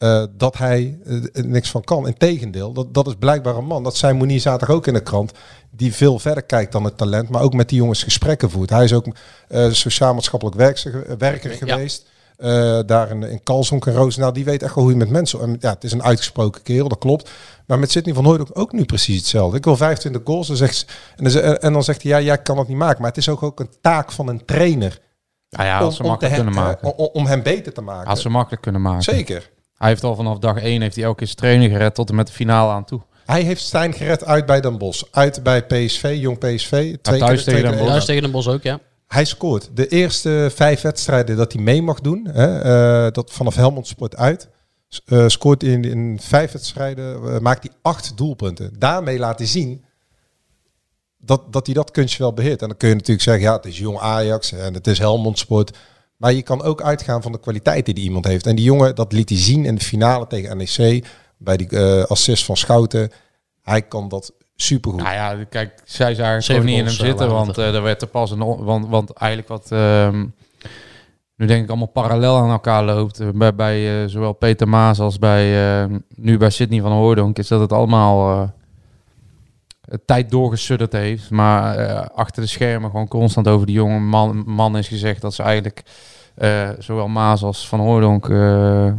Eh, 0.00 0.24
dat 0.36 0.58
hij 0.58 0.98
er 1.32 1.46
niks 1.46 1.70
van 1.70 1.84
kan. 1.84 2.06
Integendeel, 2.06 2.72
dat, 2.72 2.94
dat 2.94 3.06
is 3.06 3.14
blijkbaar 3.18 3.56
een 3.56 3.64
man. 3.64 3.82
Dat 3.82 3.96
zei 3.96 4.12
Monier 4.14 4.40
zaterdag 4.40 4.76
ook 4.76 4.86
in 4.86 4.94
de 4.94 5.02
krant. 5.02 5.32
Die 5.70 5.94
veel 5.94 6.18
verder 6.18 6.42
kijkt 6.42 6.72
dan 6.72 6.84
het 6.84 6.96
talent. 6.96 7.28
Maar 7.28 7.42
ook 7.42 7.54
met 7.54 7.68
die 7.68 7.78
jongens 7.78 8.02
gesprekken 8.02 8.50
voert. 8.50 8.70
Hij 8.70 8.84
is 8.84 8.92
ook 8.92 9.06
eh, 9.48 9.70
sociaal-maatschappelijk 9.70 10.56
werkster- 10.56 11.04
werker 11.18 11.50
geweest. 11.50 12.06
Daar 12.86 13.10
in, 13.10 13.22
in 13.22 13.42
Kalsonk 13.42 13.86
en 13.86 13.94
Roosendaal. 13.94 14.32
Die 14.32 14.44
weet 14.44 14.62
echt 14.62 14.74
wel 14.74 14.84
hoe 14.84 14.92
je 14.92 14.98
met 14.98 15.10
mensen... 15.10 15.40
En 15.40 15.56
ja, 15.60 15.70
het 15.70 15.84
is 15.84 15.92
een 15.92 16.02
uitgesproken 16.02 16.62
kerel, 16.62 16.88
dat 16.88 16.98
klopt. 16.98 17.30
Maar 17.66 17.78
met 17.78 17.90
Sidney 17.90 18.14
van 18.14 18.24
Hooydonk 18.24 18.48
ook 18.52 18.72
nu 18.72 18.84
precies 18.84 19.16
hetzelfde. 19.16 19.56
Ik 19.56 19.64
wil 19.64 19.76
25 19.76 20.22
goals. 20.24 20.46
Dan 20.46 20.56
zegt, 20.56 20.76
ze- 20.76 20.84
en, 21.16 21.22
dan, 21.22 21.30
ze- 21.32 21.40
en 21.40 21.72
dan 21.72 21.84
zegt 21.84 22.02
hij, 22.02 22.10
ja, 22.12 22.20
jij 22.20 22.38
kan 22.38 22.56
dat 22.56 22.68
niet 22.68 22.76
maken. 22.76 22.98
Maar 23.00 23.08
het 23.10 23.18
is 23.18 23.28
ook, 23.28 23.42
ook 23.42 23.60
een 23.60 23.70
taak 23.80 24.12
van 24.12 24.28
een 24.28 24.44
trainer. 24.44 25.00
Ja, 25.48 25.64
ja, 25.64 25.78
als 25.78 25.96
ze 25.96 26.02
te 26.02 26.08
makkelijk 26.08 26.34
hem- 26.36 26.44
kunnen 26.44 26.62
maken. 26.64 26.94
om, 26.96 27.08
om 27.12 27.26
hem 27.26 27.42
beter 27.42 27.72
te 27.72 27.80
maken. 27.80 28.10
Als 28.10 28.22
ze 28.22 28.28
makkelijk 28.28 28.62
kunnen 28.62 28.82
maken. 28.82 29.02
Zeker. 29.02 29.50
Hij 29.80 29.88
heeft 29.88 30.04
al 30.04 30.14
vanaf 30.14 30.38
dag 30.38 30.56
1 30.56 30.80
heeft 30.80 30.94
hij 30.94 31.04
elke 31.04 31.16
keer 31.16 31.26
zijn 31.26 31.38
training 31.38 31.72
gered 31.72 31.94
tot 31.94 32.08
en 32.08 32.14
met 32.14 32.26
de 32.26 32.32
finale 32.32 32.72
aan 32.72 32.84
toe. 32.84 33.00
Hij 33.24 33.42
heeft 33.42 33.62
Stijn 33.62 33.92
gered 33.92 34.24
uit 34.24 34.46
bij 34.46 34.60
Den 34.60 34.78
Bosch. 34.78 35.02
Uit 35.10 35.42
bij 35.42 35.62
PSV, 35.66 36.16
jong 36.20 36.38
PSV. 36.38 36.68
Twee 36.68 36.98
thuis 37.02 37.44
keer, 37.44 37.54
tegen 37.54 37.72
twee 37.72 37.90
Den 37.90 38.04
tegen 38.04 38.30
Bos 38.30 38.48
ook, 38.48 38.62
ja. 38.62 38.80
Hij 39.06 39.24
scoort. 39.24 39.70
De 39.74 39.88
eerste 39.88 40.50
vijf 40.54 40.80
wedstrijden 40.80 41.36
dat 41.36 41.52
hij 41.52 41.62
mee 41.62 41.82
mag 41.82 42.00
doen, 42.00 42.28
hè, 42.32 42.60
eh, 42.60 43.12
dat 43.12 43.32
vanaf 43.32 43.54
Helmond 43.54 43.86
Sport 43.86 44.16
uit, 44.16 44.48
eh, 45.04 45.24
scoort 45.28 45.62
hij 45.62 45.70
in, 45.70 45.84
in 45.84 46.18
vijf 46.22 46.52
wedstrijden, 46.52 47.34
eh, 47.34 47.38
maakt 47.38 47.62
hij 47.62 47.72
acht 47.82 48.16
doelpunten. 48.16 48.72
Daarmee 48.78 49.18
laat 49.18 49.38
hij 49.38 49.48
zien 49.48 49.84
dat, 51.18 51.52
dat 51.52 51.66
hij 51.66 51.74
dat 51.74 51.90
kunstje 51.90 52.22
wel 52.22 52.32
beheert. 52.34 52.62
En 52.62 52.68
dan 52.68 52.76
kun 52.76 52.88
je 52.88 52.94
natuurlijk 52.94 53.22
zeggen, 53.22 53.42
ja, 53.42 53.56
het 53.56 53.66
is 53.66 53.78
jong 53.78 53.98
Ajax 53.98 54.52
en 54.52 54.74
het 54.74 54.86
is 54.86 54.98
Helmond 54.98 55.38
Sport. 55.38 55.76
Maar 56.20 56.32
je 56.32 56.42
kan 56.42 56.62
ook 56.62 56.82
uitgaan 56.82 57.22
van 57.22 57.32
de 57.32 57.40
kwaliteit 57.40 57.84
die 57.84 57.94
die 57.94 58.04
iemand 58.04 58.24
heeft. 58.24 58.46
En 58.46 58.56
die 58.56 58.64
jongen, 58.64 58.94
dat 58.94 59.12
liet 59.12 59.28
hij 59.28 59.38
zien 59.38 59.64
in 59.64 59.74
de 59.74 59.80
finale 59.80 60.26
tegen 60.26 60.56
NEC, 60.56 61.06
bij 61.36 61.56
die 61.56 61.68
eh, 61.68 62.04
assist 62.04 62.44
van 62.44 62.56
Schouten. 62.56 63.10
Hij 63.62 63.82
kan 63.82 64.08
dat 64.08 64.32
supergoed. 64.56 65.02
Nou 65.02 65.14
ja, 65.14 65.44
kijk, 65.44 65.82
zij 65.84 66.14
zagen 66.14 66.42
Zeven 66.42 66.62
gewoon 66.62 66.76
niet 66.76 66.86
in 66.86 66.90
hem 66.90 67.00
eh, 67.00 67.06
zitten, 67.06 67.30
want 67.30 67.58
eh 67.58 67.74
er 67.74 67.82
werd 67.82 67.98
te 67.98 68.06
pas 68.06 68.30
een, 68.30 68.64
want, 68.64 68.86
want 68.86 69.12
eigenlijk 69.12 69.48
wat 69.48 69.72
ehm, 69.72 70.24
nu 71.40 71.46
denk 71.46 71.62
ik 71.62 71.68
allemaal 71.68 71.86
parallel 71.86 72.36
aan 72.36 72.50
elkaar 72.50 72.84
loopt. 72.84 73.32
Bij, 73.34 73.54
bij 73.54 74.02
eh, 74.02 74.08
zowel 74.08 74.32
Peter 74.32 74.68
Maas 74.68 75.00
als 75.00 75.18
bij 75.18 75.80
eh, 75.82 75.94
nu 76.14 76.38
bij 76.38 76.50
Sidney 76.50 76.80
van 76.80 76.92
Hooydonk 76.92 77.38
is 77.38 77.48
dat 77.48 77.60
het 77.60 77.72
allemaal 77.72 78.42
eh, 78.42 78.48
tijd 80.04 80.30
doorgesudderd 80.30 80.92
heeft. 80.92 81.30
Maar 81.30 81.76
eh, 81.76 82.06
achter 82.14 82.42
de 82.42 82.48
schermen 82.48 82.90
gewoon 82.90 83.08
constant 83.08 83.48
over 83.48 83.66
die 83.66 83.74
jonge 83.74 83.98
man, 83.98 84.42
man 84.46 84.76
is 84.76 84.88
gezegd 84.88 85.20
dat 85.20 85.34
ze 85.34 85.42
eigenlijk 85.42 85.82
eh, 86.34 86.68
zowel 86.78 87.08
Maas 87.08 87.42
als 87.42 87.68
Van 87.68 87.80
Hooydonk... 87.80 88.28
eh, 88.28 88.92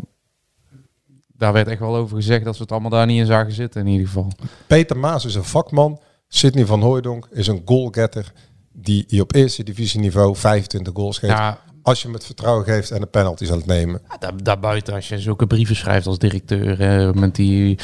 daar 1.28 1.54
werd 1.54 1.68
echt 1.68 1.80
wel 1.80 1.96
over 1.96 2.16
gezegd 2.16 2.46
dat 2.46 2.56
ze 2.56 2.62
het 2.62 2.72
allemaal 2.72 2.90
daar 2.90 3.06
niet 3.06 3.20
in 3.20 3.26
zagen 3.26 3.52
zitten 3.54 3.82
in 3.82 3.88
ieder 3.88 4.08
geval. 4.08 4.28
Peter 4.68 4.98
Maas 4.98 5.26
is 5.26 5.36
een 5.36 5.44
vakman. 5.44 6.00
Sidney 6.28 6.66
van 6.66 6.82
Hooijdonk 6.82 7.28
is 7.32 7.48
een 7.48 7.62
goalgetter 7.66 8.32
die 8.74 9.04
je 9.08 9.22
op 9.22 9.36
eerste 9.36 9.64
divisieniveau 9.64 10.36
25 10.36 10.94
goals 10.96 11.18
geeft. 11.18 11.34
Ja, 11.34 11.60
Als 11.82 12.00
je 12.00 12.06
hem 12.06 12.14
het 12.16 12.26
vertrouwen 12.26 12.66
geeft 12.66 12.92
en 12.92 13.00
de 13.00 13.06
penalties 13.08 13.52
aan 13.52 13.58
het 13.58 13.66
nemen. 13.66 14.02
Ja, 14.10 14.18
daar, 14.18 14.44
daarbuiten, 14.44 14.94
als 14.94 15.08
je 15.10 15.20
zulke 15.20 15.48
brieven 15.48 15.76
schrijft 15.76 16.08
als 16.08 16.18
directeur, 16.18 16.82
eh, 16.82 17.12
met 17.14 17.36
die 17.36 17.80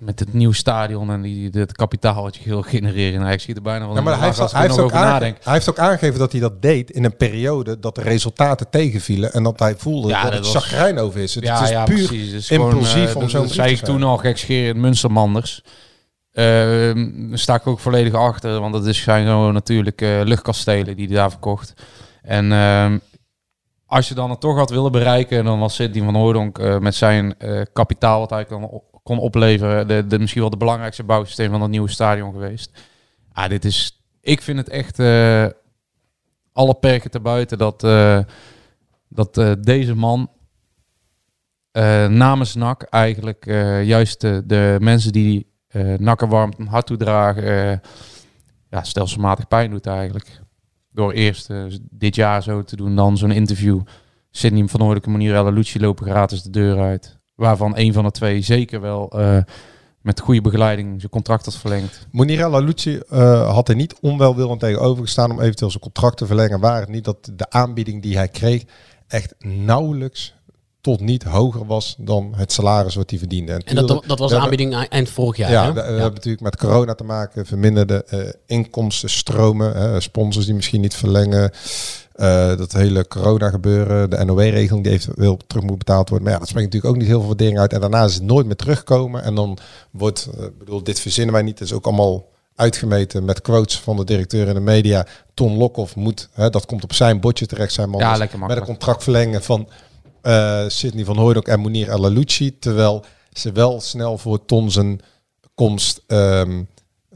met 0.00 0.18
het 0.18 0.32
nieuwe 0.32 0.54
stadion 0.54 1.10
en 1.10 1.22
die, 1.22 1.48
het 1.52 1.72
kapitaal 1.72 2.22
wat 2.22 2.36
je 2.36 2.48
wil 2.48 2.62
genereren. 2.62 3.20
Nou, 3.20 3.32
ik 3.32 3.40
zie 3.40 3.54
er 3.54 3.62
bijna 3.62 3.86
wel 3.86 3.94
Ja, 3.94 4.00
maar 4.00 4.18
hij 4.18 4.26
heeft, 4.26 4.52
hij, 4.52 4.60
heeft 4.60 4.78
ook 4.78 4.92
aange- 4.92 5.34
hij 5.42 5.52
heeft 5.52 5.68
ook 5.68 5.78
aangegeven 5.78 6.18
dat 6.18 6.32
hij 6.32 6.40
dat 6.40 6.62
deed 6.62 6.90
in 6.90 7.04
een 7.04 7.16
periode 7.16 7.78
dat 7.78 7.94
de 7.94 8.00
resultaten 8.00 8.70
tegenvielen. 8.70 9.32
En 9.32 9.42
dat 9.42 9.58
hij 9.58 9.74
voelde 9.76 10.08
Ja, 10.08 10.22
dat, 10.22 10.32
dat 10.32 10.44
het 10.44 10.62
chagrijn 10.62 10.98
over 10.98 11.20
is. 11.20 11.34
Het 11.34 11.44
ja, 11.44 11.62
is 11.62 11.68
ja, 11.68 11.84
puur 11.84 12.06
precies. 12.06 12.32
Het 12.32 12.40
is 12.40 12.50
impulsief 12.50 12.92
gewoon, 12.92 13.08
eh, 13.08 13.16
om 13.16 13.28
zo'n 13.28 13.48
zei 13.48 13.72
ik 13.72 13.78
toen 13.78 14.02
al 14.02 14.16
gekscherend 14.16 14.76
Munstermanders. 14.76 15.62
Daar 16.32 16.94
sta 17.32 17.54
ik 17.54 17.66
ook 17.66 17.80
volledig 17.80 18.14
achter, 18.14 18.60
want 18.60 18.72
dat 18.72 18.86
is, 18.86 19.02
zijn 19.02 19.26
gewoon 19.26 19.52
natuurlijk 19.54 20.02
eh, 20.02 20.20
luchtkastelen 20.24 20.96
die 20.96 21.06
hij 21.06 21.16
daar 21.16 21.30
verkocht. 21.30 21.74
En 22.22 22.52
ehm, 22.52 22.98
als 23.86 24.08
je 24.08 24.14
dan 24.14 24.30
het 24.30 24.40
toch 24.40 24.56
had 24.56 24.70
willen 24.70 24.92
bereiken, 24.92 25.44
dan 25.44 25.58
was 25.58 25.74
Sidney 25.74 26.04
van 26.04 26.14
Hooydonk 26.14 26.58
eh, 26.58 26.78
met 26.78 26.94
zijn 26.94 27.34
kapitaal 27.72 28.18
wat 28.20 28.30
hij 28.30 28.44
kon, 28.44 28.82
kon 29.02 29.18
opleveren, 29.18 29.88
de, 29.88 30.06
de, 30.06 30.18
misschien 30.18 30.40
wel 30.40 30.50
de 30.50 30.56
belangrijkste 30.56 31.04
bouwsysteem 31.04 31.50
van 31.50 31.62
het 31.62 31.70
nieuwe 31.70 31.90
stadion 31.90 32.32
geweest. 32.32 32.78
Ah, 33.32 33.48
dit 33.48 33.64
is, 33.64 34.02
ik 34.20 34.42
vind 34.42 34.58
het 34.58 34.68
echt 34.68 34.98
eh, 34.98 35.46
alle 36.52 36.74
perken 36.74 37.10
te 37.10 37.20
buiten 37.20 37.58
dat, 37.58 37.84
eh, 37.84 38.18
dat 39.08 39.38
eh, 39.38 39.52
deze 39.60 39.94
man 39.94 40.30
namens 42.08 42.54
NAC 42.54 42.82
eigenlijk 42.82 43.44
juist 43.84 44.20
de, 44.20 44.76
mensen 44.80 45.12
die 45.12 45.48
eh 45.68 45.98
NAC 45.98 46.20
een 46.20 46.28
warm 46.28 46.52
hart 46.68 46.86
toedragen, 46.86 47.80
ja, 48.70 48.82
stelselmatig 48.82 49.48
pijn 49.48 49.70
doet 49.70 49.86
eigenlijk. 49.86 50.40
Door 50.92 51.12
eerst 51.12 51.48
dit 51.90 52.14
jaar 52.14 52.42
zo 52.42 52.62
te 52.62 52.76
doen, 52.76 52.96
dan 52.96 53.16
zo'n 53.16 53.30
interview. 53.30 53.80
Sidney 54.30 54.66
van 54.66 54.80
Hoorlijke 54.80 55.06
en 55.06 55.12
Monirella 55.12 55.50
Lucci 55.50 55.80
lopen 55.80 56.06
gratis 56.06 56.42
de 56.42 56.50
deur 56.50 56.78
uit. 56.78 57.19
Waarvan 57.40 57.72
een 57.76 57.92
van 57.92 58.04
de 58.04 58.10
twee 58.10 58.40
zeker 58.40 58.80
wel 58.80 59.10
eh, 59.10 59.36
met 60.00 60.20
goede 60.20 60.40
begeleiding 60.40 61.00
zijn 61.00 61.12
contract 61.12 61.44
had 61.44 61.56
verlengd. 61.56 62.06
Monirella 62.10 62.58
Lucci 62.58 63.00
eh, 63.08 63.52
had 63.52 63.68
er 63.68 63.74
niet 63.74 63.94
onwelwillend 64.00 64.60
tegenover 64.60 65.02
gestaan 65.02 65.30
om 65.30 65.40
eventueel 65.40 65.70
zijn 65.70 65.82
contract 65.82 66.16
te 66.16 66.26
verlengen. 66.26 66.60
Waar 66.60 66.80
het 66.80 66.88
niet 66.88 67.04
dat 67.04 67.30
de 67.34 67.50
aanbieding 67.50 68.02
die 68.02 68.16
hij 68.16 68.28
kreeg 68.28 68.64
echt 69.08 69.34
nauwelijks 69.38 70.34
tot 70.80 71.00
niet 71.00 71.22
hoger 71.22 71.66
was 71.66 71.94
dan 71.98 72.32
het 72.36 72.52
salaris 72.52 72.94
wat 72.94 73.10
hij 73.10 73.18
verdiende. 73.18 73.52
En 73.64 73.74
dat, 73.74 73.88
dat 73.88 74.04
was 74.06 74.18
hebben- 74.18 74.40
aanbieding 74.40 74.86
eind 74.88 75.08
vorig 75.08 75.36
jaar. 75.36 75.50
Ja, 75.50 75.62
hè? 75.64 75.68
we, 75.72 75.80
we 75.80 75.86
hebben 75.86 76.12
natuurlijk 76.14 76.42
met 76.42 76.56
corona 76.56 76.94
te 76.94 77.04
maken, 77.04 77.46
verminderde 77.46 78.04
eh, 78.04 78.18
inkomstenstromen, 78.46 79.76
hè, 79.76 80.00
sponsors 80.00 80.44
die 80.46 80.54
misschien 80.54 80.80
niet 80.80 80.94
verlengen. 80.94 81.50
eh, 82.12 82.56
dat 82.56 82.72
hele 82.72 83.08
corona 83.08 83.50
gebeuren, 83.50 84.10
de 84.10 84.24
NOW-regeling 84.24 84.84
die 84.84 84.92
eventueel 84.92 85.36
terug 85.46 85.64
moet 85.64 85.78
betaald 85.78 86.08
worden. 86.08 86.24
Maar 86.26 86.32
ja, 86.34 86.40
dat 86.40 86.48
spreekt 86.48 86.66
natuurlijk 86.66 86.94
ook 86.94 87.00
niet 87.00 87.10
heel 87.10 87.18
veel 87.18 87.28
waardering 87.28 87.58
uit. 87.58 87.72
En 87.72 87.80
daarna 87.80 88.04
is 88.04 88.14
het 88.14 88.22
nooit 88.22 88.46
meer 88.46 88.56
terugkomen. 88.56 89.22
En 89.22 89.34
dan 89.34 89.58
wordt, 89.90 90.28
ik 90.40 90.58
bedoel, 90.58 90.82
dit 90.82 91.00
verzinnen 91.00 91.34
wij 91.34 91.42
niet. 91.42 91.58
Het 91.58 91.68
is 91.68 91.74
ook 91.74 91.84
allemaal 91.86 92.28
uitgemeten 92.54 93.24
met 93.24 93.40
quotes 93.40 93.78
van 93.78 93.96
de 93.96 94.04
directeur 94.04 94.48
in 94.48 94.54
de 94.54 94.60
media. 94.60 95.06
Ton 95.34 95.56
Lokhoff 95.56 95.96
moet, 95.96 96.28
hè, 96.32 96.50
dat 96.50 96.66
komt 96.66 96.84
op 96.84 96.92
zijn 96.92 97.20
bordje 97.20 97.46
terecht 97.46 97.72
zijn 97.72 97.90
man. 97.90 98.00
Ja, 98.00 98.10
Dus 98.10 98.18
lekker 98.18 98.38
met 98.38 98.56
een 98.56 98.64
contract 98.64 99.02
verlengen 99.02 99.42
van 99.42 99.68
Sidney 100.68 101.04
van 101.04 101.16
Hooydonk 101.16 101.46
en 101.48 101.60
Monier 101.60 101.88
El 101.88 102.04
Alouchi. 102.04 102.58
Terwijl 102.58 103.04
ze 103.32 103.52
wel 103.52 103.80
snel 103.80 104.18
voor 104.18 104.44
Ton 104.44 104.70
zijn 104.70 105.00
komst 105.54 106.02
ehm 106.06 106.62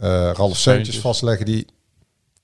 eh 0.01 0.31
Ralf 0.33 0.57
Seuntjes 0.57 0.99
vastleggen. 0.99 1.47
Die 1.47 1.67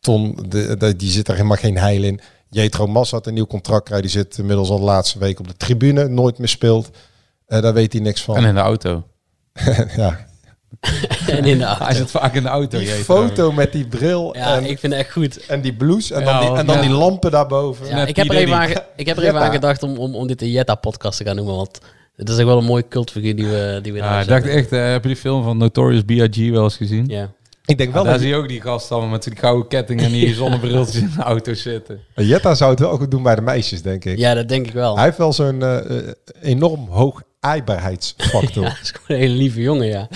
Ton, 0.00 0.37
de, 0.49 0.76
de- 0.76 0.97
die 0.97 1.11
zit 1.11 1.29
er 1.29 1.35
helemaal 1.35 1.57
geen 1.57 1.76
heil 1.79 2.02
in. 2.02 2.21
Jetro 2.50 2.87
Mas 2.87 3.11
had 3.11 3.26
een 3.26 3.35
nieuw 3.35 3.47
contract 3.47 3.85
krijgen. 3.85 4.09
Die 4.09 4.17
zit 4.19 4.38
inmiddels 4.38 4.71
al 4.71 4.79
de 4.79 4.85
laatste 4.85 5.19
week 5.19 5.38
op 5.40 5.49
de 5.49 5.57
tribune. 5.57 6.09
Nooit 6.09 6.38
meer 6.38 6.49
speelt. 6.49 6.90
Eh, 7.47 7.62
daar 7.62 7.75
weet 7.75 7.93
hij 7.93 8.02
niks 8.02 8.23
van. 8.23 8.37
En 8.37 8.45
in 8.45 8.55
de 8.55 8.61
auto. 8.61 9.05
ja. 9.97 10.26
En 11.27 11.45
in 11.45 11.59
de 11.59 11.65
auto. 11.65 11.85
Hij 11.85 11.95
zit 11.95 12.11
vaak 12.11 12.35
in 12.35 12.43
de 12.43 12.49
auto. 12.49 12.79
Die 12.79 12.87
Jeet, 12.87 12.97
foto 13.05 13.53
met 13.53 13.73
die 13.73 13.87
bril 13.87 14.37
Ja, 14.37 14.57
en, 14.57 14.65
ik 14.65 14.79
vind 14.79 14.93
het 14.93 15.03
echt 15.03 15.12
goed. 15.12 15.47
en 15.47 15.61
die 15.61 15.75
blouse. 15.75 16.15
En 16.15 16.21
Ja, 16.21 16.41
dan, 16.41 16.41
die, 16.41 16.59
en 16.59 16.67
dan 16.67 16.81
die 16.81 16.91
lampen 16.91 17.31
daarboven. 17.31 17.87
Ja, 17.87 18.07
ik 18.07 18.17
heb 18.17 18.29
er 18.29 18.37
even 18.37 18.57
aan, 18.57 18.71
ik 18.97 19.07
heb 19.07 19.17
er 19.17 19.23
even 19.23 19.23
Jetta. 19.23 19.39
aan 19.39 19.53
gedacht 19.53 19.83
om, 19.83 19.97
om, 19.99 20.15
om 20.15 20.27
dit 20.27 20.39
de 20.39 20.50
Jetta-podcast 20.50 21.19
te 21.19 21.25
gaan 21.25 21.37
noemen. 21.37 21.57
Want 21.57 21.79
het 22.17 22.29
is 22.29 22.39
ook 22.39 22.47
wel 22.47 22.59
een 22.59 22.65
mooie 22.65 22.89
cultfiguur 22.89 23.37
die 23.37 23.47
we, 23.47 23.79
die 23.83 23.93
we 23.93 23.99
Ja, 23.99 24.05
daar 24.05 24.21
ik 24.21 24.29
dacht 24.29 24.47
echt, 24.47 24.73
eh, 24.73 24.91
heb 24.91 25.03
je 25.03 25.09
die 25.09 25.17
film 25.17 25.43
van 25.43 25.57
Notorious 25.57 26.03
B.I.G. 26.03 26.50
wel 26.50 26.62
eens 26.65 26.77
gezien? 26.77 27.05
Ja. 27.07 27.31
Ik 27.65 27.79
denk 27.79 27.93
wel 27.93 28.03
daar 28.03 28.12
dat 28.12 28.21
zie 28.21 28.31
je 28.31 28.37
ook 28.37 28.49
die 28.49 28.61
gast 28.61 28.93
allemaal 28.93 29.11
met 29.11 29.23
die 29.23 29.37
gouden 29.37 29.69
ketting 29.69 30.00
en 30.00 30.11
die 30.11 30.35
zonnebrilletjes 30.43 31.03
in 31.03 31.12
de 31.17 31.23
auto 31.23 31.55
zitten. 31.55 32.00
Jetta 32.15 32.55
zou 32.55 32.71
het 32.71 32.81
wel 32.81 32.97
goed 32.97 33.11
doen 33.11 33.23
bij 33.23 33.35
de 33.35 33.41
meisjes, 33.41 33.83
denk 33.83 34.05
ik. 34.05 34.19
ja, 34.19 34.35
dat 34.35 34.49
denk 34.49 34.67
ik 34.67 34.73
wel. 34.73 34.95
Hij 34.95 35.05
heeft 35.05 35.19
wel 35.19 35.33
zo'n 35.33 35.62
eh, 35.62 35.99
eh, 35.99 36.15
enorm 36.43 36.89
hoog 36.89 37.23
aaibaarheidsfactor. 37.41 38.62
Ja, 38.65 38.69
dat 38.69 38.79
is 38.83 38.91
gewoon 38.91 39.21
een 39.21 39.27
hele 39.27 39.39
lieve 39.39 39.61
jongen, 39.61 39.87
ja. 39.87 40.09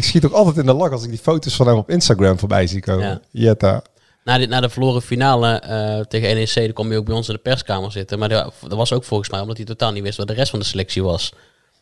Ik 0.00 0.06
schiet 0.06 0.24
ook 0.24 0.32
altijd 0.32 0.56
in 0.56 0.66
de 0.66 0.72
lach 0.72 0.90
als 0.92 1.02
ik 1.02 1.10
die 1.10 1.18
foto's 1.18 1.56
van 1.56 1.66
hem 1.66 1.76
op 1.76 1.90
Instagram 1.90 2.38
voorbij 2.38 2.66
zie 2.66 2.80
komen. 2.80 3.08
Ja. 3.08 3.20
Jetta. 3.30 3.82
Na, 4.24 4.38
dit, 4.38 4.48
na 4.48 4.60
de 4.60 4.68
verloren 4.68 5.02
finale 5.02 5.48
eh, 5.58 6.00
tegen 6.00 6.34
NEC, 6.34 6.54
dan 6.54 6.72
kwam 6.72 6.88
hij 6.88 6.96
ook 6.96 7.04
bij 7.04 7.14
ons 7.14 7.28
in 7.28 7.34
de 7.34 7.40
perskamer 7.40 7.92
zitten. 7.92 8.18
Maar 8.18 8.28
dat, 8.28 8.52
was 8.60 8.92
ook 8.92 9.04
volgens 9.04 9.30
mij 9.30 9.40
omdat 9.40 9.56
hij 9.56 9.66
totaal 9.66 9.92
niet 9.92 10.02
wist 10.02 10.16
wat 10.16 10.26
de 10.28 10.32
rest 10.34 10.50
van 10.50 10.58
de 10.58 10.64
selectie 10.64 11.02
was. 11.02 11.32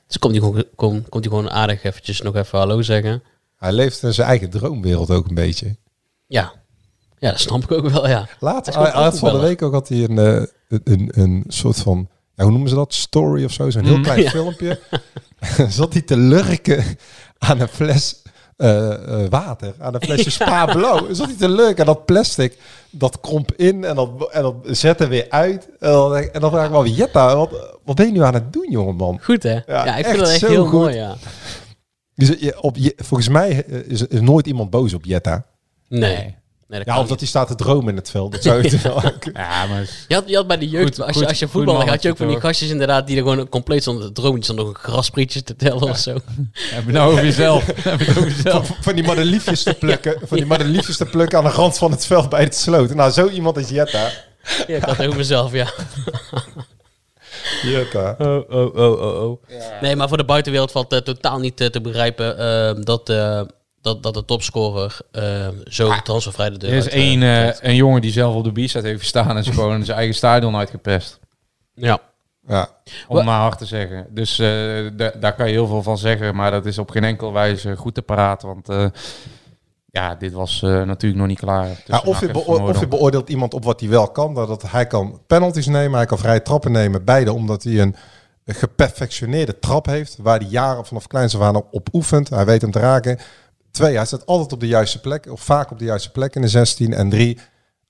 Dus 0.07 0.19
komt 0.19 0.33
hij 0.35 0.43
gewoon, 0.43 0.65
kom, 0.75 1.09
komt 1.09 1.25
hij 1.25 1.35
gewoon 1.35 1.51
aardig 1.51 1.83
eventjes 1.85 2.21
nog 2.21 2.37
even 2.37 2.59
hallo 2.59 2.83
zeggen. 2.83 3.23
Hij 3.57 3.73
leeft 3.73 4.03
in 4.03 4.15
zijn 4.15 4.29
eigen 4.29 4.51
droomwereld 4.51 5.11
ook 5.11 5.29
een 5.29 5.35
beetje. 5.35 5.77
Ja, 6.27 6.53
ja 7.19 7.31
dat 7.31 7.41
snap 7.41 7.63
ik 7.63 7.73
ook 7.73 7.89
wel, 7.89 8.09
ja. 8.09 8.29
Laat, 8.41 8.75
had 8.75 9.19
van 9.19 9.33
de 9.33 9.39
week 9.39 9.63
ook 9.63 9.73
had 9.73 9.89
hij 9.89 10.05
een, 10.05 10.19
eh, 10.19 10.43
een, 10.69 10.81
een, 10.85 11.11
een 11.13 11.45
soort 11.49 11.79
van, 11.79 12.09
ja, 12.35 12.43
hoe 12.43 12.53
noemen 12.53 12.69
ze 12.69 12.75
dat? 12.75 12.95
Story 12.95 13.45
of 13.45 13.53
zo, 13.53 13.71
zo'n 13.71 13.85
heel 13.85 13.97
Mm. 13.97 14.03
klein 14.03 14.23
Ja. 14.29 14.31
filmpje. 14.31 14.79
Zat 15.69 15.93
hij 15.93 16.03
te 16.03 16.17
lurken 16.17 16.85
aan 17.39 17.61
een 17.61 17.69
fles 17.69 18.23
eh, 18.57 18.93
eh, 19.23 19.31
water 19.31 19.75
aan 19.79 19.95
een 19.95 20.03
flesje 20.03 20.31
Spa 20.41 20.65
Blauw. 20.67 21.07
Is 21.07 21.19
dat 21.19 21.29
niet 21.29 21.39
te 21.39 21.49
leuk? 21.49 21.79
En 21.79 21.87
dat 21.87 22.05
plastic, 22.05 22.59
dat 22.91 23.21
kromp 23.21 23.53
in 23.57 23.85
en 23.85 23.95
dat, 23.95 24.11
en 24.33 24.43
dat 24.43 24.55
zet 24.63 25.01
er 25.01 25.09
weer 25.09 25.27
uit. 25.29 25.69
En 25.81 25.91
dan, 25.93 26.13
denk- 26.13 26.27
en 26.33 26.41
dan 26.41 26.51
vraag 26.51 26.65
ik 26.65 26.71
me 26.71 26.77
wel, 26.83 26.87
Jetta, 26.93 27.37
wat, 27.37 27.77
wat 27.85 27.97
ben 27.97 28.07
je 28.07 28.13
nu 28.13 28.23
aan 28.23 28.35
het 28.35 28.53
doen, 28.53 28.67
jongeman? 28.71 29.19
Goed 29.23 29.43
hè? 29.43 29.59
Ja, 29.67 29.83
ik 29.97 30.05
echt 30.05 30.07
vind 30.09 30.19
dat 30.19 30.29
echt 30.29 30.47
heel 30.47 30.65
goed. 30.65 30.81
mooi, 30.81 30.95
ja. 30.95 31.17
Dus, 32.15 32.29
je, 32.39 32.63
op, 32.63 32.77
je, 32.77 32.93
volgens 32.97 33.29
mij 33.29 33.65
eh, 33.65 33.79
is 33.87 34.01
er 34.09 34.23
nooit 34.23 34.47
iemand 34.47 34.71
boos 34.71 34.95
op 34.95 35.05
Jetta. 35.05 35.45
Nee. 35.89 36.37
Nee 36.69 36.79
dat 36.79 36.89
Ja, 36.89 36.95
of 36.95 37.01
niet. 37.01 37.09
dat 37.09 37.19
hij 37.19 37.29
staat 37.29 37.49
te 37.49 37.55
dromen 37.55 37.89
in 37.89 37.97
het 37.97 38.11
veld. 38.11 38.33
Dat 38.33 38.43
zou 38.43 38.63
je 38.71 38.79
wel 38.83 39.03
Ja, 39.33 39.67
maar 39.67 40.05
Je 40.09 40.15
had, 40.15 40.29
je 40.29 40.37
had 40.37 40.47
bij 40.47 40.59
de 40.59 40.69
jeugd, 40.69 40.95
Goed- 40.95 41.07
als, 41.07 41.17
je, 41.19 41.27
als 41.29 41.39
je 41.39 41.45
goed 41.45 41.55
voetbalde, 41.55 41.91
had 41.91 42.03
je 42.03 42.11
ook 42.11 42.17
van 42.17 42.29
die 42.29 42.41
gastjes 42.41 42.71
inderdaad 42.71 43.07
die 43.07 43.17
er 43.17 43.23
gewoon 43.23 43.49
compleet 43.49 43.83
stonden 43.83 44.07
te 44.07 44.13
dromen. 44.13 44.35
Die 44.35 44.45
stonden 44.45 44.65
nog 44.67 44.75
een 44.75 44.81
grasprietje 44.83 45.43
te 45.43 45.57
tellen 45.57 45.83
of 45.83 45.99
zo. 45.99 46.13
heb 46.75 46.87
je 46.87 46.93
nou 46.93 47.11
over 47.13 47.25
jezelf? 47.25 47.67
heb 47.67 48.01
je 48.01 48.05
het 48.05 48.19
over 48.19 48.31
jezelf? 48.37 48.67
van, 48.67 48.77
van 48.81 48.95
die 48.95 49.05
madeliefjes 49.05 49.63
te 49.63 49.75
plukken. 49.75 50.17
Van 50.25 50.37
die 50.37 50.47
madeliefjes 50.47 50.97
te 50.97 51.07
plukken 51.07 51.39
aan 51.39 51.45
de 51.45 51.51
rand 51.51 51.79
van 51.79 51.91
het 51.91 52.07
veld 52.07 52.29
bij 52.29 52.43
het 52.43 52.57
sloot. 52.57 52.95
Nou, 52.95 53.11
zo 53.11 53.29
iemand 53.29 53.57
is 53.57 53.69
Jetta. 53.69 54.11
Ja, 54.67 54.77
ik 54.77 54.83
had 54.83 54.97
het 54.97 55.07
over 55.07 55.19
mezelf, 55.19 55.53
ja. 55.53 55.67
Jetta. 57.63 58.15
Oh, 58.19 58.51
oh, 58.51 58.75
oh, 58.77 59.01
oh, 59.01 59.23
oh. 59.31 59.43
Nee, 59.81 59.97
maar 59.97 60.09
voor 60.09 60.17
de 60.17 60.25
buitenwereld 60.25 60.71
valt 60.71 60.93
eh, 60.93 60.99
totaal 60.99 61.39
niet 61.39 61.61
eh, 61.61 61.67
te 61.67 61.81
begrijpen 61.81 62.39
eh, 62.39 62.85
dat, 62.85 63.09
eh, 63.09 63.41
dat, 63.89 64.03
dat 64.03 64.15
de 64.15 64.25
topscorer 64.25 64.99
eh, 65.13 65.49
zo 65.65 65.91
transfervrij 66.03 66.51
de 66.51 66.59
deur 66.59 66.71
Er 66.71 66.77
is 66.77 66.85
uit, 66.85 66.93
eh, 66.93 67.01
één 67.01 67.23
eh, 67.23 67.55
een 67.61 67.75
jongen 67.75 68.01
die 68.01 68.13
zelf 68.13 68.35
op 68.35 68.45
de 68.45 68.53
b 68.53 68.57
heeft 68.57 68.99
gestaan 69.01 69.29
en 69.29 69.37
is 69.37 69.49
gewoon 69.49 69.85
zijn 69.85 69.97
eigen 69.97 70.15
stadion 70.17 70.57
uitgepest. 70.57 71.19
Ja. 71.75 71.99
Ja. 72.47 72.69
Om 73.09 73.25
maar 73.25 73.41
hard 73.41 73.59
te 73.59 73.67
zeggen. 73.67 74.07
Dus 74.11 74.39
eh, 74.39 74.49
da- 74.97 75.13
daar 75.21 75.35
kan 75.35 75.47
je 75.47 75.53
heel 75.53 75.67
veel 75.67 75.83
van 75.83 75.99
zeggen, 75.99 76.35
maar 76.37 76.51
dat 76.51 76.67
is 76.67 76.79
op 76.79 76.91
geen 76.91 77.05
enkel 77.05 77.33
wijze 77.33 77.77
goed 77.77 77.95
te 77.95 78.03
praten. 78.03 78.49
Want 78.49 78.69
eh, 78.69 78.85
ja, 79.87 80.15
dit 80.15 80.33
was 80.33 80.63
eh, 80.63 80.83
natuurlijk 80.83 81.21
nog 81.21 81.27
niet 81.29 81.39
klaar. 81.39 81.67
Ja, 81.69 81.75
tussen 81.75 82.07
of, 82.09 82.21
je 82.21 82.35
of 82.39 82.81
je 82.81 82.89
beoordeelt 82.89 83.29
iemand 83.29 83.55
op 83.55 83.65
wat 83.65 83.81
hij 83.81 83.89
wel 83.89 84.09
kan. 84.11 84.35
Dat 84.35 84.49
dat 84.49 84.71
hij 84.71 84.87
kan 84.87 85.21
penalties 85.27 85.67
nemen, 85.67 85.97
hij 85.97 86.07
kan 86.07 86.19
vrije 86.19 86.43
trappen 86.43 86.73
nemen. 86.73 87.05
Beide 87.05 87.33
omdat 87.33 87.63
hij 87.63 87.81
een 87.81 87.97
geperfectioneerde 88.45 89.59
trap 89.59 89.87
heeft. 89.87 90.17
Waar 90.23 90.39
hij 90.39 90.49
jaren 90.49 90.87
vanaf 90.87 91.07
kleins 91.07 91.37
af 91.37 91.43
aan 91.43 91.63
op 91.71 91.89
oefent. 91.93 92.29
Hij 92.29 92.45
weet 92.45 92.63
hem 92.63 92.71
te 92.71 92.79
raken. 92.79 93.19
Twee, 93.79 93.97
hij 93.97 94.07
staat 94.07 94.27
altijd 94.27 94.53
op 94.53 94.61
de 94.61 94.67
juiste 94.67 95.01
plek. 95.01 95.27
Of 95.31 95.41
vaak 95.41 95.71
op 95.71 95.79
de 95.79 95.85
juiste 95.85 96.11
plek 96.11 96.35
in 96.35 96.41
de 96.41 96.49
16. 96.49 96.95
En 96.95 97.11
drie, 97.11 97.39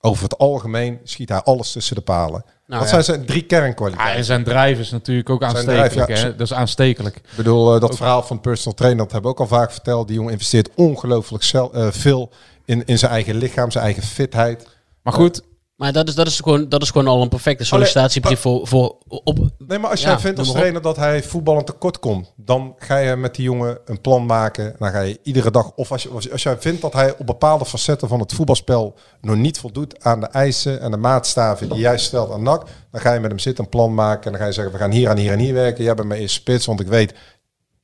over 0.01 0.23
het 0.23 0.37
algemeen 0.37 0.99
schiet 1.03 1.29
hij 1.29 1.41
alles 1.41 1.71
tussen 1.71 1.95
de 1.95 2.01
palen. 2.01 2.43
Nou, 2.65 2.81
dat 2.81 2.81
ja. 2.81 2.87
zijn 2.87 3.03
zijn 3.03 3.25
drie 3.25 3.41
Ja, 3.41 3.47
kernkwaliteiten. 3.47 4.15
en 4.17 4.23
zijn 4.23 4.43
drijf 4.43 4.79
is 4.79 4.91
natuurlijk 4.91 5.29
ook 5.29 5.41
Zijn 5.41 5.55
aanstekelijk. 5.55 5.91
drijf, 5.91 6.19
ja. 6.21 6.25
hè? 6.25 6.35
Dat 6.35 6.47
is 6.47 6.53
aanstekelijk. 6.53 7.15
Ik 7.15 7.23
bedoel, 7.35 7.75
eh, 7.75 7.81
dat 7.81 7.95
verhaal 7.95 8.23
van 8.23 8.41
personal 8.41 8.73
trainer, 8.73 9.03
dat 9.03 9.11
hebben 9.11 9.31
we 9.31 9.37
ook 9.37 9.49
al 9.49 9.57
vaak 9.57 9.71
verteld. 9.71 10.07
Die 10.07 10.15
jongen 10.15 10.31
investeert 10.31 10.69
ongelooflijk 10.75 11.43
eh, 11.43 11.87
veel 11.91 12.31
in, 12.65 12.85
in 12.85 12.97
zijn 12.99 13.11
eigen 13.11 13.35
lichaam, 13.35 13.71
zijn 13.71 13.83
eigen 13.83 14.03
fitheid. 14.03 14.67
Maar 15.01 15.13
goed, 15.13 15.41
Maar 15.79 15.91
dat 15.93 16.07
is, 16.07 16.15
dat, 16.15 16.27
is 16.27 16.39
gewoon, 16.39 16.69
dat 16.69 16.81
is 16.81 16.89
gewoon 16.91 17.07
al 17.07 17.21
een 17.21 17.29
perfecte 17.29 17.63
sollicitatiebrief 17.63 18.39
voor, 18.39 18.67
voor 18.67 18.95
op... 19.07 19.39
Nee, 19.57 19.79
maar 19.79 19.89
als 19.89 20.01
Ja, 20.01 20.09
jij 20.09 20.19
vindt 20.19 20.39
als 20.39 20.49
op. 20.49 20.55
trainer 20.55 20.81
dat 20.81 20.95
hij 20.95 21.23
voetballend 21.23 21.65
tekort 21.65 21.99
komt, 21.99 22.33
dan 22.35 22.75
ga 22.77 22.97
je 22.97 23.15
met 23.15 23.35
die 23.35 23.43
jongen 23.43 23.77
een 23.85 24.01
plan 24.01 24.25
maken. 24.25 24.75
Dan 24.79 24.89
ga 24.89 24.99
je 25.01 25.19
iedere 25.23 25.51
dag, 25.51 25.71
of 25.75 25.91
als, 25.91 26.03
je, 26.03 26.09
als, 26.09 26.31
als 26.31 26.43
jij 26.43 26.57
vindt 26.59 26.81
dat 26.81 26.93
hij 26.93 27.17
op 27.17 27.25
bepaalde 27.25 27.65
facetten 27.65 28.07
van 28.07 28.19
het 28.19 28.33
voetbalspel 28.33 28.95
nog 29.21 29.35
niet 29.35 29.59
voldoet 29.59 30.03
aan 30.03 30.19
de 30.19 30.27
eisen 30.27 30.81
en 30.81 30.91
de 30.91 30.97
maatstaven 30.97 31.69
die 31.69 31.79
jij 31.79 31.97
stelt 31.97 32.31
aan 32.31 32.43
NAC, 32.43 32.65
dan 32.91 33.01
ga 33.01 33.13
je 33.13 33.19
met 33.19 33.29
hem 33.29 33.39
zitten, 33.39 33.63
een 33.63 33.69
plan 33.69 33.93
maken. 33.93 34.25
En 34.25 34.31
dan 34.31 34.39
ga 34.41 34.47
je 34.47 34.53
zeggen, 34.53 34.73
we 34.73 34.79
gaan 34.79 34.91
hier 34.91 35.09
aan 35.09 35.17
hier 35.17 35.31
en 35.31 35.39
hier 35.39 35.53
werken. 35.53 35.83
Jij 35.83 35.95
bent 35.95 36.07
mijn 36.07 36.21
eerste 36.21 36.39
spits, 36.39 36.65
want 36.65 36.79
ik 36.79 36.87
weet, 36.87 37.13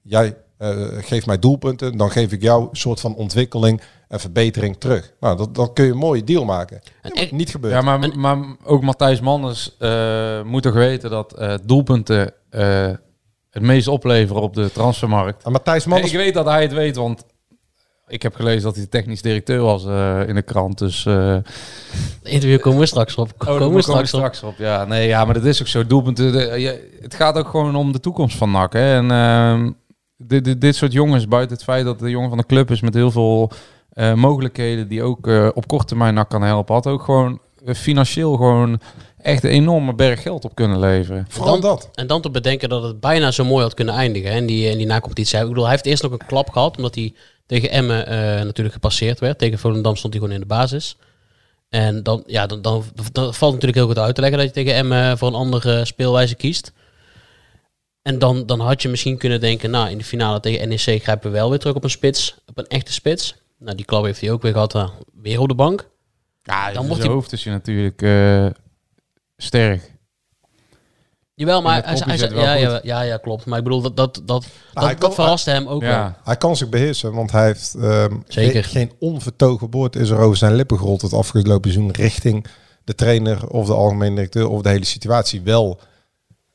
jij 0.01 0.37
eh, 0.57 0.77
geeft 0.97 1.25
mij 1.25 1.39
doelpunten. 1.39 1.97
Dan 1.97 2.11
geef 2.11 2.31
ik 2.31 2.41
jou 2.41 2.61
een 2.61 2.77
soort 2.77 2.99
van 2.99 3.15
ontwikkeling 3.15 3.81
en 4.07 4.19
verbetering 4.19 4.77
terug. 4.77 5.13
Nou, 5.19 5.37
dat, 5.37 5.55
dan 5.55 5.73
kun 5.73 5.85
je 5.85 5.91
een 5.91 5.97
mooie 5.97 6.23
deal 6.23 6.45
maken. 6.45 6.81
Ja, 7.01 7.25
niet 7.31 7.49
gebeurd. 7.49 7.73
ja, 7.73 7.81
maar, 7.81 8.17
maar 8.17 8.37
ook 8.63 8.81
Matthijs 8.81 9.19
Manders 9.19 9.75
eh, 9.79 10.41
moet 10.43 10.63
toch 10.63 10.73
weten 10.73 11.09
dat 11.09 11.33
eh, 11.33 11.53
doelpunten 11.63 12.33
eh, 12.49 12.89
het 13.49 13.63
meest 13.63 13.87
opleveren 13.87 14.41
op 14.41 14.53
de 14.53 14.71
transfermarkt. 14.71 15.43
En 15.43 15.51
Matthijs 15.51 15.85
Manders 15.85 16.11
Ik 16.11 16.17
weet 16.17 16.33
dat 16.33 16.45
hij 16.45 16.61
het 16.61 16.73
weet, 16.73 16.95
want 16.95 17.23
ik 18.07 18.21
heb 18.21 18.35
gelezen 18.35 18.61
dat 18.63 18.75
hij 18.75 18.85
technisch 18.85 19.21
directeur 19.21 19.61
was 19.61 19.85
eh, 19.85 20.27
in 20.27 20.35
de 20.35 20.41
krant. 20.41 20.77
Dus 20.77 21.05
eh, 21.05 21.33
Het 21.33 21.43
interview 22.23 22.59
komen 22.59 22.79
we 22.79 22.85
straks 22.85 23.15
op. 23.15 23.29
Oh, 23.37 23.45
Komen 23.57 23.73
we 23.73 23.81
straks 23.81 24.01
op. 24.13 24.19
straks 24.19 24.43
op. 24.43 24.53
Ja, 24.57 24.85
nee, 24.85 25.07
ja, 25.07 25.25
maar 25.25 25.33
dat 25.33 25.45
is 25.45 25.61
ook 25.61 25.67
zo. 25.67 25.85
Doelpunten. 25.85 26.31
de- 26.31 26.59
je- 26.59 26.97
het 27.01 27.13
gaat 27.15 27.37
ook 27.37 27.47
gewoon 27.47 27.75
om 27.75 27.91
de 27.91 27.99
toekomst 27.99 28.37
van 28.37 28.51
NAC. 28.51 28.73
Hè. 28.73 28.95
En 28.95 29.11
ehm, 29.11 29.71
dit, 30.17 30.43
dit, 30.45 30.61
dit 30.61 30.75
soort 30.75 30.91
jongens, 30.91 31.27
buiten 31.27 31.55
het 31.55 31.65
feit 31.65 31.85
dat 31.85 31.99
de 31.99 32.09
jongen 32.09 32.29
van 32.29 32.37
de 32.37 32.45
club 32.45 32.71
is 32.71 32.81
met 32.81 32.93
heel 32.93 33.11
veel 33.11 33.51
eh, 33.95 34.13
mogelijkheden 34.13 34.87
die 34.87 35.03
ook 35.03 35.27
eh, 35.27 35.49
op 35.53 35.67
korte 35.67 35.85
termijn 35.85 36.13
NAC 36.13 36.29
kan 36.29 36.41
helpen, 36.41 36.73
had 36.75 36.87
ook 36.87 37.03
gewoon 37.03 37.39
eh, 37.65 37.73
financieel 37.75 38.35
gewoon 38.35 38.79
echt 39.21 39.43
een 39.43 39.49
enorme 39.49 39.93
berg 39.95 40.21
geld 40.21 40.45
op 40.45 40.55
kunnen 40.55 40.79
leveren. 40.79 41.25
vooral 41.29 41.51
dan- 41.61 41.61
dat. 41.61 41.89
En 41.93 42.07
dan 42.07 42.21
te 42.21 42.29
bedenken 42.29 42.69
dat 42.69 42.83
het 42.83 42.99
bijna 42.99 43.31
zo 43.31 43.43
mooi 43.45 43.63
had 43.63 43.73
kunnen 43.73 43.93
eindigen. 43.95 44.31
hè, 44.31 44.37
In 44.37 44.45
die, 44.45 44.69
in 44.69 44.77
die 44.77 44.85
na-competitie. 44.87 45.39
Ik 45.39 45.47
bedoel, 45.47 45.63
hij 45.63 45.71
heeft 45.71 45.85
eerst 45.85 46.03
nog 46.03 46.11
een 46.11 46.25
klap 46.27 46.49
gehad. 46.49 46.77
Omdat 46.77 46.95
hij 46.95 47.13
tegen 47.45 47.69
Emmen 47.69 48.07
eh, 48.07 48.17
natuurlijk 48.43 48.73
gepasseerd 48.75 49.19
werd. 49.19 49.37
Tegen 49.39 49.59
Volendam 49.59 49.95
stond 49.95 50.13
hij 50.13 50.21
gewoon 50.21 50.37
in 50.37 50.47
de 50.47 50.53
basis. 50.53 50.97
En 51.69 52.03
dan, 52.03 52.23
ja, 52.25 52.45
dan, 52.45 52.61
dan, 52.61 52.83
dan 53.11 53.33
valt 53.33 53.51
natuurlijk 53.53 53.77
heel 53.79 53.87
goed 53.87 53.99
uit 53.99 54.15
te 54.15 54.21
leggen 54.21 54.39
dat 54.39 54.47
je 54.47 54.53
tegen 54.53 54.73
Emmen 54.75 55.17
voor 55.17 55.27
een 55.27 55.33
andere 55.33 55.85
speelwijze 55.85 56.35
kiest. 56.35 56.71
En 58.01 58.19
dan, 58.19 58.45
dan 58.45 58.59
had 58.59 58.81
je 58.81 58.89
misschien 58.89 59.17
kunnen 59.17 59.39
denken, 59.39 59.69
nou 59.71 59.89
in 59.89 59.97
de 59.97 60.03
finale 60.03 60.39
tegen 60.39 60.69
NEC 60.69 60.79
grijpen 61.03 61.31
we 61.31 61.37
wel 61.37 61.49
weer 61.49 61.59
terug 61.59 61.75
op 61.75 61.83
een 61.83 61.89
spits. 61.89 62.35
Op 62.47 62.57
een 62.57 62.67
echte 62.67 62.93
spits. 62.93 63.35
Nou, 63.59 63.75
die 63.75 63.85
klap 63.85 64.03
heeft 64.03 64.21
hij 64.21 64.31
ook 64.31 64.41
weer 64.41 64.51
gehad. 64.51 64.75
eh, 64.75 64.89
weer 65.21 65.39
op 65.39 65.47
de 65.47 65.55
bank. 65.55 65.89
Ja, 66.43 66.71
Dan 66.71 66.87
wordt 66.87 67.03
hij- 67.03 67.11
hoofd 67.11 67.31
is 67.31 67.43
je 67.43 67.49
natuurlijk 67.49 68.01
eh, 68.01 68.45
sterk. 69.37 69.93
Jawel, 71.33 71.61
maar 71.61 71.83
hij, 71.83 71.97
hij, 71.97 72.17
ja, 72.17 72.27
goed. 72.27 72.61
ja, 72.61 72.79
ja, 72.83 73.01
ja, 73.01 73.17
klopt. 73.17 73.45
Maar 73.45 73.57
ik 73.57 73.63
bedoel, 73.63 73.81
dat, 73.81 73.97
dat, 73.97 74.15
dat, 74.15 74.25
dat, 74.25 74.45
hij 74.73 74.87
dat 74.89 74.97
kan- 74.99 75.13
verraste 75.13 75.49
hem 75.51 75.67
ook 75.67 75.81
wel. 75.81 75.91
Ja. 75.91 76.19
Hij 76.23 76.37
kan 76.37 76.55
zich 76.55 76.69
beheersen, 76.69 77.13
want 77.13 77.31
hij 77.31 77.45
heeft 77.45 77.73
ehm, 77.73 78.15
Zeker. 78.27 78.63
Geen, 78.63 78.71
geen 78.89 78.91
onvertogen 78.99 79.69
woord 79.71 79.95
is 79.95 80.09
er 80.09 80.17
over 80.19 80.37
zijn 80.37 80.55
lippen 80.55 80.77
gerold 80.77 81.01
het 81.01 81.13
afgelopen 81.13 81.71
seizoen 81.71 81.91
richting 81.91 82.45
de 82.83 82.95
trainer 82.95 83.47
of 83.47 83.67
de 83.67 83.73
algemene 83.73 84.15
directeur 84.15 84.47
of 84.49 84.61
de 84.61 84.69
hele 84.69 84.85
situatie. 84.85 85.41
Wel 85.41 85.79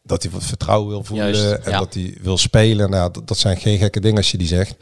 dat 0.02 0.22
hij 0.22 0.32
wat 0.32 0.44
vertrouwen 0.44 0.88
wil 0.88 1.04
voelen 1.04 1.26
Juist, 1.34 1.52
en 1.64 1.70
ja. 1.70 1.78
dat 1.78 1.94
hij 1.94 2.18
wil 2.22 2.38
spelen. 2.38 2.90
Nou, 2.90 3.12
dat, 3.12 3.28
dat 3.28 3.38
zijn 3.38 3.56
geen 3.56 3.78
gekke 3.78 4.00
dingen 4.00 4.16
als 4.16 4.30
je 4.30 4.38
die 4.38 4.46
zegt. 4.46 4.76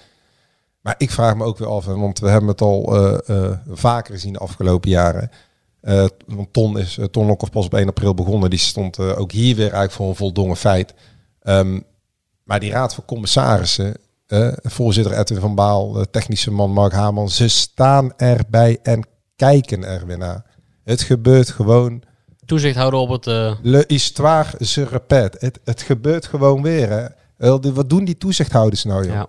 Maar 0.89 0.97
ik 0.99 1.11
vraag 1.11 1.37
me 1.37 1.45
ook 1.45 1.59
weer 1.59 1.69
af, 1.69 1.85
want 1.85 2.19
we 2.19 2.29
hebben 2.29 2.49
het 2.49 2.61
al 2.61 2.97
eh, 2.97 3.45
eh, 3.45 3.59
vaker 3.69 4.15
gezien 4.15 4.33
de 4.33 4.39
afgelopen 4.39 4.91
jaren. 4.91 5.31
Eh, 5.81 6.07
want 6.27 6.53
Ton 6.53 6.79
is 6.79 6.97
uh, 6.97 7.05
Ton 7.05 7.27
Lokhoff 7.27 7.53
pas 7.53 7.67
op 7.67 7.75
1 7.75 7.89
april 7.89 8.15
begonnen. 8.15 8.51
Die 8.51 8.59
stond 8.59 8.99
eh, 8.99 9.19
ook 9.19 9.33
hier 9.33 9.55
weer 9.57 9.65
eigenlijk 9.65 9.93
voor 9.93 10.09
een 10.09 10.15
voldongen 10.15 10.57
feit. 10.57 10.95
Ehm, 11.41 11.81
maar 12.43 12.61
die 12.61 12.71
raad 12.71 12.95
van 12.95 13.05
commissarissen, 13.05 13.95
eh, 14.27 14.53
voorzitter 14.63 15.19
Edwin 15.19 15.41
van 15.41 15.55
Baal, 15.55 15.93
de 15.93 16.11
technische 16.11 16.51
man 16.51 16.73
Mark 16.73 16.93
Haman, 16.93 17.29
ze 17.29 17.49
staan 17.49 18.13
erbij 18.17 18.79
en 18.83 19.07
kijken 19.37 19.85
er 19.85 20.07
weer 20.07 20.19
naar. 20.19 20.45
Het 20.85 21.03
gebeurt 21.03 21.51
gewoon. 21.51 22.03
Toezicht 22.45 22.77
houden 22.77 23.01
op 23.01 23.09
het... 23.09 23.25
Le 23.63 23.85
histoire 23.87 24.65
se 24.65 24.85
répète. 24.85 25.37
Het, 25.39 25.61
het 25.65 25.83
gebeurt 25.83 26.27
gewoon 26.27 26.63
weer. 26.63 26.91
Hè. 27.37 27.59
Wat 27.73 27.91
doen 27.91 28.05
die 28.05 28.19
toezichthouders 28.19 28.85
nou, 28.85 29.05
joh? 29.05 29.15
ja. 29.15 29.27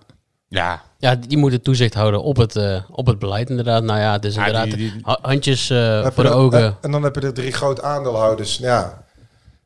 Ja, 0.48 0.82
ja, 1.00 1.14
die 1.16 1.38
moeten 1.38 1.62
toezicht 1.62 1.94
houden 1.94 2.22
op 2.22 2.36
het, 2.36 2.56
eh, 2.56 2.82
op 2.90 3.06
het 3.06 3.18
beleid 3.18 3.50
inderdaad. 3.50 3.82
Nou 3.82 3.98
ja, 4.00 4.12
het 4.12 4.24
is 4.24 4.34
Ja, 4.34 4.46
inderdaad 4.46 4.64
die- 4.70 4.76
die- 4.76 5.00
ha- 5.02 5.18
handjes 5.22 5.70
eh, 5.70 6.02
heb 6.02 6.12
voor 6.14 6.24
de 6.24 6.30
ogen. 6.30 6.60
eh, 6.62 6.72
En 6.80 6.90
dan 6.90 7.02
heb 7.02 7.14
je 7.14 7.20
er 7.20 7.34
drie 7.34 7.52
grote 7.52 7.82
aandeelhouders. 7.82 8.56
Ja, 8.58 9.04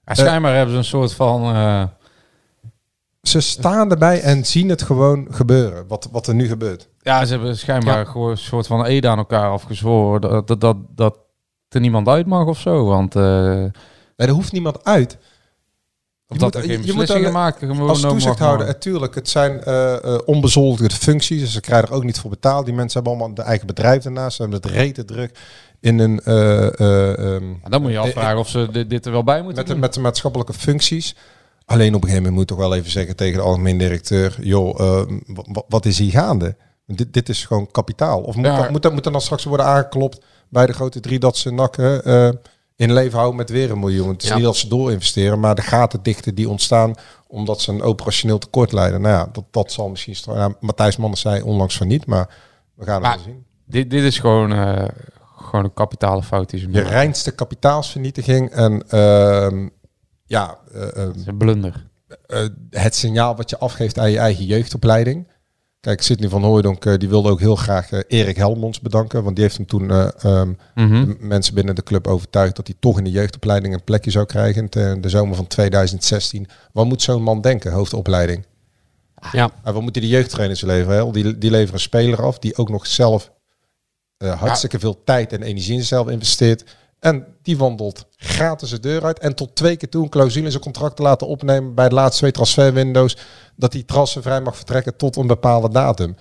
Ja, 0.04 0.14
schijnbaar 0.14 0.54
hebben 0.54 0.72
ze 0.72 0.78
een 0.78 0.84
soort 0.84 1.12
van... 1.12 1.42
eh, 1.54 1.82
ze 3.22 3.40
staan 3.40 3.90
erbij 3.90 4.20
en 4.20 4.44
zien 4.46 4.68
het 4.68 4.82
gewoon 4.82 5.26
gebeuren. 5.30 5.84
Wat, 5.88 6.08
wat 6.12 6.26
er 6.26 6.34
nu 6.34 6.46
gebeurt. 6.46 6.88
ja, 7.00 7.24
ze 7.24 7.32
hebben 7.34 7.56
schijnbaar 7.56 7.98
Ja. 7.98 8.04
gewoon 8.04 8.30
een 8.30 8.36
soort 8.38 8.66
van 8.66 8.84
ede 8.84 9.08
aan 9.08 9.18
elkaar 9.18 9.50
afgezworen. 9.50 10.20
Dat, 10.20 10.46
dat, 10.46 10.60
dat, 10.60 10.76
dat 10.90 11.18
er 11.68 11.80
niemand 11.80 12.08
uit 12.08 12.26
mag 12.26 12.46
of 12.46 12.58
zo. 12.58 12.84
Want 12.84 13.16
eh, 13.16 13.22
Nee, 14.16 14.28
er 14.28 14.34
hoeft 14.34 14.52
niemand 14.52 14.84
uit. 14.84 15.18
Je 16.34 16.40
dat 16.40 16.54
moet- 16.54 16.62
er 16.62 16.68
geen 16.70 16.70
je 16.70 16.76
moet 16.76 16.86
beslissingen 16.86 17.20
alleen- 17.22 17.32
maken. 17.32 17.68
gewoon 17.68 17.88
Als 17.88 18.00
toezichthouder, 18.00 18.66
natuurlijk, 18.66 19.14
het 19.14 19.28
zijn 19.28 19.62
eh 19.62 19.92
eh, 20.14 20.18
onbezoldigde 20.24 20.94
functies. 20.96 21.40
Dus 21.40 21.52
ze 21.52 21.60
krijgen 21.60 21.88
er 21.88 21.94
ook 21.94 22.04
niet 22.04 22.18
voor 22.18 22.30
betaald. 22.30 22.64
Die 22.64 22.74
mensen 22.74 23.02
hebben 23.02 23.18
allemaal 23.18 23.36
de 23.36 23.42
eigen 23.50 23.66
bedrijf 23.66 24.04
ernaast. 24.04 24.36
Ze 24.36 24.42
hebben 24.42 24.60
het 24.62 24.70
rete 24.70 25.04
druk 25.04 25.38
in 25.80 25.98
een... 25.98 26.20
eh, 26.24 26.80
eh, 26.80 27.18
ehm, 27.34 27.44
dan 27.68 27.82
moet 27.82 27.90
je 27.90 27.98
afvragen 27.98 28.38
of 28.38 28.48
ze 28.48 28.68
dit, 28.72 28.90
dit 28.90 29.06
er 29.06 29.12
wel 29.12 29.24
bij 29.24 29.42
moeten 29.42 29.56
met, 29.64 29.66
de, 29.74 29.78
met 29.80 29.94
de 29.94 30.00
maatschappelijke 30.00 30.52
functies. 30.52 31.14
Alleen 31.66 31.88
op 31.94 32.02
een 32.02 32.08
gegeven 32.08 32.22
moment 32.22 32.34
moet 32.34 32.46
toch 32.46 32.58
wel 32.68 32.74
even 32.74 32.90
zeggen 32.90 33.16
tegen 33.16 33.34
de 33.38 33.44
algemeen 33.44 33.78
directeur... 33.78 34.36
joh, 34.40 34.80
eh, 34.80 35.02
wa- 35.26 35.62
wat 35.68 35.86
is 35.86 35.98
hier 35.98 36.10
gaande? 36.10 36.56
Dit, 36.86 37.12
dit 37.12 37.28
is 37.28 37.44
gewoon 37.44 37.70
kapitaal. 37.70 38.20
Of 38.20 38.34
moet, 38.36 38.46
Ja. 38.46 38.56
dat, 38.60 38.70
moet, 38.70 38.82
dat, 38.82 38.92
moet 38.92 39.04
dan 39.04 39.20
straks 39.20 39.44
worden 39.44 39.66
aangeklopt 39.66 40.24
bij 40.48 40.66
de 40.66 40.72
grote 40.72 41.00
drie... 41.00 41.18
dat 41.18 41.36
ze 41.36 41.50
nakken 41.52 42.04
eh, 42.04 42.28
in 42.76 42.92
leven 42.92 43.16
houden 43.18 43.36
met 43.36 43.50
weer 43.50 43.70
een 43.70 43.78
miljoen. 43.78 44.08
Het 44.08 44.22
is 44.22 44.28
Ja. 44.28 44.34
niet 44.34 44.44
dat 44.44 44.56
ze 44.56 44.68
doorinvesteren... 44.68 45.40
maar 45.40 45.54
de 45.54 45.62
gaten 45.62 46.02
dichten 46.02 46.34
die 46.34 46.48
ontstaan 46.48 46.94
omdat 47.26 47.60
ze 47.60 47.72
een 47.72 47.82
operationeel 47.82 48.38
tekort 48.38 48.72
leiden. 48.72 49.00
Nou 49.00 49.14
ja, 49.14 49.28
dat, 49.32 49.44
dat 49.50 49.72
zal 49.72 49.88
misschien... 49.88 50.16
Ja, 50.34 50.54
Matthijs 50.60 50.96
Manders 50.96 51.20
zei 51.20 51.42
onlangs 51.42 51.76
van 51.76 51.86
niet, 51.86 52.06
maar 52.06 52.34
we 52.74 52.84
gaan 52.84 53.04
het 53.04 53.14
wel 53.14 53.24
zien. 53.24 53.44
Dit, 53.66 53.90
dit 53.90 54.02
is 54.02 54.18
gewoon, 54.18 54.52
eh, 54.52 54.88
gewoon 55.36 55.64
een 55.64 55.74
kapitale 55.74 56.22
fout 56.22 56.50
die 56.50 56.60
ze 56.60 56.66
Je 56.66 56.72
maken. 56.72 56.88
reinste 56.90 57.30
kapitaalsvernietiging 57.30 58.50
en 58.50 58.88
ehm, 58.88 59.68
ja, 60.24 60.58
Het 60.72 61.16
is 61.16 61.26
een 61.26 61.36
blunder. 61.36 61.86
eh, 62.26 62.44
het 62.70 62.94
signaal 62.94 63.36
wat 63.36 63.50
je 63.50 63.58
afgeeft 63.58 63.98
aan 63.98 64.10
je 64.10 64.18
eigen 64.18 64.44
jeugdopleiding. 64.44 65.28
Kijk, 65.84 66.02
Sidney 66.02 66.28
van 66.28 66.42
Hooijdonk 66.42 66.84
eh, 66.84 66.94
die 66.98 67.08
wilde 67.08 67.30
ook 67.30 67.40
heel 67.40 67.56
graag 67.56 67.90
eh, 67.92 68.00
Erik 68.08 68.36
Helmonds 68.36 68.80
bedanken. 68.80 69.22
Want 69.22 69.36
die 69.36 69.44
heeft 69.44 69.56
hem 69.56 69.66
toen 69.66 69.88
de 69.88 71.16
mensen 71.18 71.54
binnen 71.54 71.74
de 71.74 71.82
club 71.82 72.06
overtuigd 72.06 72.56
dat 72.56 72.66
hij 72.66 72.76
toch 72.80 72.98
in 72.98 73.04
de 73.04 73.10
jeugdopleiding 73.10 73.74
een 73.74 73.84
plekje 73.84 74.10
zou 74.10 74.26
krijgen 74.26 74.68
in 74.70 75.00
de, 75.00 75.08
zomer 75.08 75.36
van 75.36 75.46
2016. 75.46 76.46
Wat 76.72 76.86
moet 76.86 77.02
zo'n 77.02 77.22
man 77.22 77.40
denken, 77.40 77.72
hoofdopleiding? 77.72 78.46
Ja. 79.32 79.50
En 79.62 79.72
wat 79.72 79.82
moeten 79.82 80.02
die 80.02 80.10
jeugdtrainers 80.10 80.60
leveren? 80.60 81.06
hè? 81.06 81.12
Die, 81.12 81.38
die 81.38 81.50
leveren 81.50 81.74
een 81.74 81.80
speler 81.80 82.22
af 82.22 82.38
die 82.38 82.56
ook 82.56 82.68
nog 82.68 82.86
zelf 82.86 83.32
hartstikke 84.18 84.78
veel 84.78 85.04
tijd 85.04 85.32
en 85.32 85.42
energie 85.42 85.72
in 85.72 85.78
zichzelf 85.78 86.08
investeert. 86.08 86.64
En 87.04 87.26
die 87.42 87.56
wandelt 87.58 88.06
gratis 88.16 88.70
de 88.70 88.80
deur 88.80 89.04
uit. 89.04 89.18
En 89.18 89.34
tot 89.34 89.54
twee 89.54 89.76
keer 89.76 89.88
toe 89.88 90.02
een 90.02 90.08
clausule 90.08 90.44
in 90.44 90.50
zijn 90.50 90.62
contract 90.62 90.96
te 90.96 91.02
laten 91.02 91.26
opnemen 91.26 91.74
bij 91.74 91.88
de 91.88 91.94
laatste 91.94 92.18
twee 92.18 92.30
transferwindows. 92.30 93.16
Dat 93.56 93.72
die 93.72 93.84
transfervrij 93.84 94.40
mag 94.40 94.56
vertrekken 94.56 94.96
tot 94.96 95.16
een 95.16 95.26
bepaalde 95.26 95.68
datum. 95.70 96.16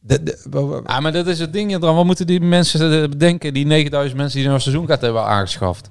De, 0.00 0.22
de- 0.22 0.82
Ja, 0.86 1.00
maar 1.00 1.12
dat 1.12 1.26
is 1.26 1.38
het 1.38 1.52
ding. 1.52 1.78
Dan. 1.78 1.94
Wat 1.94 2.04
moeten 2.04 2.26
die 2.26 2.40
mensen 2.40 3.02
eh, 3.02 3.08
bedenken, 3.08 3.54
die 3.54 3.66
9000 3.66 4.16
mensen 4.20 4.40
die 4.40 4.48
een 4.48 4.60
seizoenkaart 4.60 5.00
hebben 5.00 5.24
aangeschaft? 5.24 5.88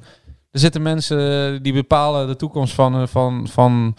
Er 0.51 0.60
zitten 0.60 0.82
mensen 0.82 1.53
eh, 1.53 1.60
die 1.62 1.73
bepalen 1.73 2.27
de 2.27 2.36
toekomst 2.36 2.73
van, 2.73 3.01
eh, 3.01 3.08
van, 3.08 3.47
van 3.51 3.95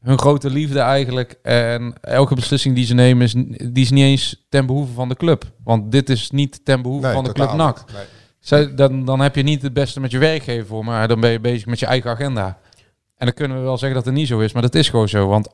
hun 0.00 0.18
grote 0.18 0.50
liefde 0.50 0.78
eigenlijk. 0.78 1.38
En 1.42 1.94
elke 2.00 2.34
beslissing 2.34 2.74
die 2.74 2.86
ze 2.86 2.94
nemen, 2.94 3.22
is, 3.24 3.32
die 3.72 3.84
is 3.84 3.90
niet 3.90 4.04
eens 4.04 4.44
ten 4.48 4.66
behoeve 4.66 4.92
van 4.92 5.08
de 5.08 5.16
club. 5.16 5.44
Want 5.64 5.92
dit 5.92 6.10
is 6.10 6.30
niet 6.30 6.64
ten 6.64 6.82
behoeve 6.82 7.04
Nee, 7.06 7.14
van 7.14 7.24
de 7.24 7.32
club 7.32 7.52
NAC. 7.52 7.84
Nee. 7.92 8.04
Zij- 8.44 8.74
dan, 8.74 9.04
dan 9.04 9.20
heb 9.20 9.34
je 9.36 9.42
niet 9.42 9.62
het 9.62 9.72
beste 9.72 10.00
met 10.00 10.10
je 10.10 10.18
werkgever 10.18 10.66
voor, 10.66 10.84
maar 10.84 11.08
dan 11.08 11.20
ben 11.20 11.30
je 11.30 11.40
bezig 11.40 11.66
met 11.66 11.78
je 11.78 11.86
eigen 11.86 12.10
agenda. 12.10 12.58
En 13.16 13.26
dan 13.26 13.34
kunnen 13.34 13.56
we 13.56 13.62
wel 13.62 13.78
zeggen 13.78 13.96
dat 13.96 14.04
het 14.06 14.14
niet 14.14 14.28
zo 14.28 14.38
is, 14.38 14.52
maar 14.52 14.62
dat 14.62 14.74
is 14.74 14.88
gewoon 14.88 15.08
zo. 15.08 15.26
Want 15.28 15.48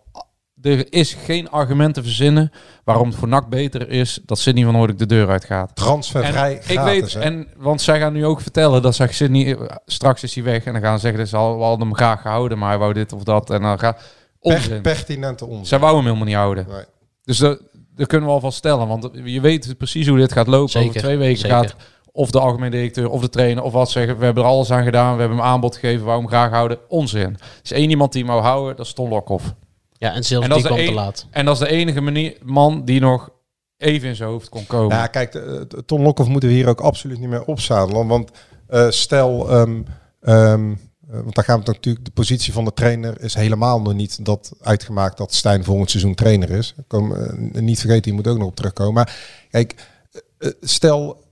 er 0.62 0.92
is 0.92 1.14
geen 1.14 1.50
argument 1.50 1.94
te 1.94 2.02
verzinnen 2.02 2.52
waarom 2.84 3.08
het 3.08 3.16
voor 3.18 3.28
NAC 3.28 3.48
beter 3.48 3.88
is 3.88 4.20
dat 4.24 4.38
Sidney 4.38 4.64
van 4.64 4.74
Hoornik 4.74 4.98
de 4.98 5.06
deur 5.06 5.28
uitgaat. 5.28 5.76
Transfervrij 5.76 6.56
En 6.56 6.62
gratis. 6.62 6.70
ik 6.70 6.80
weet, 6.80 7.12
hè? 7.12 7.20
en, 7.20 7.48
want 7.56 7.80
zij 7.80 7.98
gaan 8.00 8.12
nu 8.12 8.26
ook 8.26 8.40
vertellen 8.40 8.82
dat 8.82 8.94
zegt 8.94 9.14
Sidney, 9.14 9.56
eh, 9.56 9.76
straks 9.86 10.22
is 10.22 10.34
hij 10.34 10.44
weg. 10.44 10.64
En 10.64 10.72
dan 10.72 10.82
gaan 10.82 10.94
ze 10.94 11.00
zeggen, 11.00 11.20
dat 11.20 11.28
ze 11.28 11.36
al, 11.36 11.56
we 11.58 11.62
hadden 11.64 11.86
hem 11.86 11.96
graag 11.96 12.20
gehouden, 12.20 12.58
maar 12.58 12.68
hij 12.68 12.78
wou 12.78 12.92
dit 12.92 13.12
of 13.12 13.22
dat. 13.22 13.50
En 13.50 13.62
dan 13.62 13.78
gaat 13.78 14.02
onzin. 14.38 14.82
pertinente 14.82 15.46
onzin. 15.46 15.66
Zij 15.66 15.78
wou 15.78 15.94
hem 15.96 16.04
helemaal 16.04 16.24
niet 16.26 16.34
houden. 16.34 16.66
Nee. 16.68 16.84
Dus 17.24 17.38
dat, 17.38 17.60
dat 17.94 18.06
kunnen 18.06 18.28
we 18.28 18.34
alvast 18.34 18.58
stellen. 18.58 18.88
Want 18.88 19.10
je 19.24 19.40
weet 19.40 19.74
precies 19.78 20.06
hoe 20.08 20.18
dit 20.18 20.32
gaat 20.32 20.46
lopen. 20.46 20.70
Zeker, 20.70 20.88
Over 20.88 21.00
twee 21.00 21.16
weken 21.16 21.38
zeker. 21.38 21.56
gaat 21.56 21.76
of 22.20 22.30
de 22.30 22.40
algemeen 22.40 22.70
directeur 22.70 23.10
of 23.10 23.20
de 23.20 23.28
trainer 23.28 23.62
of 23.62 23.72
wat 23.72 23.90
zeggen. 23.90 24.18
We 24.18 24.24
hebben 24.24 24.42
er 24.42 24.48
alles 24.48 24.70
aan 24.70 24.84
gedaan. 24.84 25.14
We 25.14 25.20
hebben 25.20 25.38
hem 25.38 25.46
aanbod 25.46 25.76
gegeven. 25.76 26.08
Hem 26.08 26.28
graag 26.28 26.50
houden. 26.50 26.78
Onzin. 26.88 27.20
Er 27.20 27.38
is 27.62 27.72
één 27.72 27.90
iemand 27.90 28.12
die 28.12 28.22
hem 28.24 28.30
wou 28.32 28.42
houden. 28.44 28.76
Dat 28.76 28.86
is 28.86 28.92
Ton 28.92 29.08
Lokhoff. 29.08 29.54
Ja, 29.92 30.12
en 30.14 30.24
zelfs 30.24 30.44
En 30.46 30.50
dat 30.50 30.58
die 30.62 30.70
is 30.70 30.76
de 30.76 30.82
kwam 30.82 30.94
te 30.94 31.00
een- 31.00 31.04
laat. 31.06 31.26
En 31.30 31.44
dat 31.44 31.54
is 31.54 31.60
de 31.60 31.68
enige 31.74 32.00
manier, 32.00 32.36
man 32.42 32.84
die 32.84 33.00
nog 33.00 33.30
even 33.76 34.08
in 34.08 34.16
zijn 34.16 34.28
hoofd 34.28 34.48
kon 34.48 34.66
komen. 34.66 34.96
Ja, 34.96 35.06
kijk, 35.06 35.32
de- 35.32 35.64
de- 35.68 35.84
Ton 35.84 36.02
Lokhoff 36.02 36.28
moeten 36.28 36.48
we 36.48 36.54
hier 36.54 36.68
ook 36.68 36.80
absoluut 36.80 37.18
niet 37.18 37.28
meer 37.28 37.44
opzadelen. 37.44 38.06
Want 38.06 38.30
eh, 38.66 38.86
stel, 38.90 39.50
ehm, 39.50 39.82
ehm, 40.20 40.70
eh, 40.70 40.76
want 41.22 41.34
daar 41.34 41.44
gaan 41.44 41.60
we 41.60 41.66
natuurlijk, 41.66 42.04
de 42.04 42.10
positie 42.10 42.52
van 42.52 42.64
de 42.64 42.72
trainer 42.72 43.22
is 43.22 43.34
helemaal 43.34 43.80
nog 43.80 43.94
niet 43.94 44.24
dat 44.24 44.52
uitgemaakt 44.60 45.16
dat 45.16 45.34
Stijn 45.34 45.64
volgend 45.64 45.90
seizoen 45.90 46.14
trainer 46.14 46.50
is. 46.50 46.74
Kom, 46.86 47.14
eh, 47.14 47.60
niet 47.60 47.80
vergeten, 47.80 48.02
die 48.02 48.12
moet 48.12 48.26
ook 48.28 48.38
nog 48.38 48.48
op 48.48 48.56
terugkomen. 48.56 48.92
Maar 48.94 49.16
kijk, 49.50 49.74
eh, 50.12 50.48
eh, 50.48 50.54
stel 50.60 51.24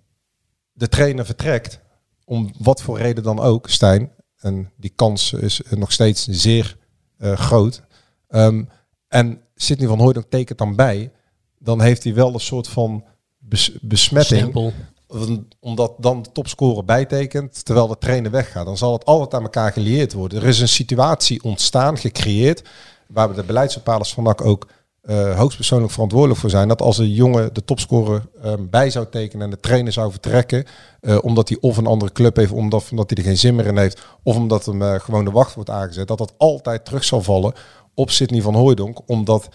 de 0.79 0.88
trainer 0.88 1.27
vertrekt, 1.27 1.81
om 2.25 2.51
wat 2.59 2.83
voor 2.83 2.99
reden 2.99 3.23
dan 3.23 3.41
ook, 3.41 3.69
Stijn, 3.69 4.11
en 4.38 4.73
die 4.77 4.93
kans 4.95 5.33
is 5.33 5.61
nog 5.71 5.93
steeds 5.93 6.27
zeer 6.27 6.77
eh, 7.17 7.33
groot. 7.33 7.83
Ehm, 8.29 8.64
en 9.09 9.41
Sidney 9.55 9.88
van 9.88 9.99
Hooydonk 9.99 10.27
tekent 10.31 10.59
dan 10.59 10.77
bij, 10.77 11.12
dan 11.59 11.81
heeft 11.81 12.05
hij 12.05 12.14
wel 12.14 12.35
een 12.35 12.41
soort 12.41 12.69
van 12.69 13.05
bes- 13.38 13.79
besmetting. 13.81 14.73
Omdat 15.61 15.95
dan 15.99 16.23
de 16.23 16.33
topscorer 16.33 16.85
bijtekent, 16.85 17.64
terwijl 17.64 17.87
de 17.87 17.99
trainer 17.99 18.31
weggaat. 18.31 18.67
Dan 18.67 18.77
zal 18.77 18.93
het 18.93 19.05
altijd 19.05 19.35
aan 19.35 19.43
elkaar 19.43 19.73
gelieerd 19.73 20.12
worden. 20.12 20.41
Er 20.41 20.49
is 20.49 20.61
een 20.61 20.69
situatie 20.69 21.43
ontstaan, 21.43 21.99
gecreëerd, 21.99 22.69
waar 23.07 23.35
de 23.35 23.45
beleidsbepalers 23.45 24.12
van 24.12 24.25
NAC 24.25 24.45
ook 24.45 24.69
eh, 25.09 25.38
hoogstpersoonlijk 25.38 25.92
verantwoordelijk 25.92 26.40
voor 26.40 26.51
zijn. 26.51 26.68
Dat 26.68 26.83
als 26.83 26.99
een 26.99 27.11
jongen 27.11 27.55
de 27.55 27.64
topscorer 27.64 28.29
ehm, 28.42 28.66
bij 28.71 28.90
zou 28.90 29.07
tekenen 29.11 29.44
en 29.44 29.51
de 29.51 29.61
trainer 29.61 29.92
zou 29.92 30.11
vertrekken, 30.11 30.64
eh, 31.01 31.18
omdat 31.23 31.49
hij 31.49 31.59
of 31.61 31.77
een 31.77 31.87
andere 31.87 32.12
club 32.12 32.37
heeft, 32.37 32.53
omdat, 32.53 32.88
omdat 32.90 33.11
hij 33.11 33.18
er 33.18 33.25
geen 33.25 33.38
zin 33.38 33.55
meer 33.55 33.66
in 33.66 33.77
heeft, 33.77 34.03
of 34.23 34.37
omdat 34.37 34.66
hem 34.66 34.83
eh, 34.83 35.01
gewoon 35.01 35.25
de 35.25 35.31
wacht 35.31 35.55
wordt 35.55 35.71
aangezet, 35.71 36.09
dat 36.09 36.18
dat 36.18 36.35
altijd 36.37 36.85
terug 36.85 37.05
zal 37.05 37.23
vallen 37.23 37.53
op 37.94 38.11
Sidney 38.11 38.42
van 38.42 38.55
Hooijdonk. 38.55 39.01
Omdat, 39.07 39.49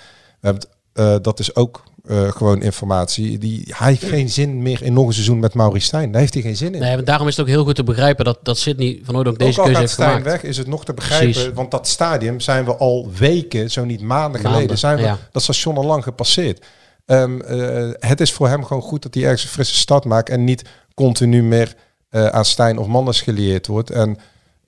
dat 1.22 1.40
is 1.40 1.56
ook 1.56 1.84
eh, 2.04 2.32
gewoon 2.32 2.62
informatie, 2.62 3.38
die, 3.38 3.64
hij 3.68 3.88
heeft 3.88 4.04
geen 4.04 4.30
zin 4.30 4.62
meer 4.62 4.84
in 4.84 4.94
nog 4.94 5.08
een 5.08 5.14
seizoen 5.14 5.40
met 5.40 5.54
Maurice 5.54 5.86
Stijn. 5.86 6.12
Daar 6.12 6.22
heeft 6.22 6.34
hij 6.34 6.44
geen 6.44 6.56
zin 6.56 6.74
in. 6.74 6.80
Nee, 6.82 6.96
maar 6.96 7.04
daarom 7.04 7.28
is 7.28 7.36
het 7.38 7.46
ook 7.46 7.52
heel 7.52 7.64
goed 7.64 7.76
te 7.76 7.84
begrijpen 7.84 8.26
dat, 8.26 8.40
dat 8.42 8.58
Sidney 8.58 9.00
van 9.04 9.16
Hooydonk 9.16 9.40
deze 9.40 9.60
Ook 9.60 9.66
keuze 9.66 9.80
heeft 9.80 9.94
Stijn 9.94 10.10
gemaakt. 10.10 10.42
weg, 10.42 10.44
is 10.44 10.58
het 10.58 10.68
nog 10.68 10.86
te 10.86 10.94
begrijpen. 10.94 11.32
Precies. 11.32 11.54
Want 11.54 11.72
dat 11.72 11.88
stadium 11.88 12.40
zijn 12.40 12.66
we 12.66 12.76
al 12.76 13.10
weken, 13.18 13.72
zo 13.72 13.86
niet 13.86 14.02
maanden, 14.02 14.42
Maanden, 14.42 14.52
geleden, 14.52 14.78
zijn 14.78 14.98
we 14.98 15.04
ja. 15.04 15.18
dat 15.32 15.42
station 15.42 15.78
al 15.78 15.86
lang 15.86 16.04
gepasseerd. 16.04 16.66
Ehm, 17.06 17.42
eh, 17.42 17.90
het 18.00 18.22
is 18.22 18.32
voor 18.32 18.48
hem 18.48 18.66
gewoon 18.66 18.82
goed 18.82 19.02
dat 19.02 19.14
hij 19.14 19.24
ergens 19.24 19.44
een 19.44 19.50
frisse 19.50 19.76
start 19.76 20.06
maakt 20.06 20.30
en 20.30 20.44
niet 20.44 20.64
continu 20.94 21.44
meer 21.44 21.76
eh, 22.10 22.28
aan 22.28 22.46
Stijn 22.46 22.78
of 22.78 22.88
Manders 22.88 23.22
gelieerd 23.22 23.68
wordt. 23.68 23.90
En 23.90 24.18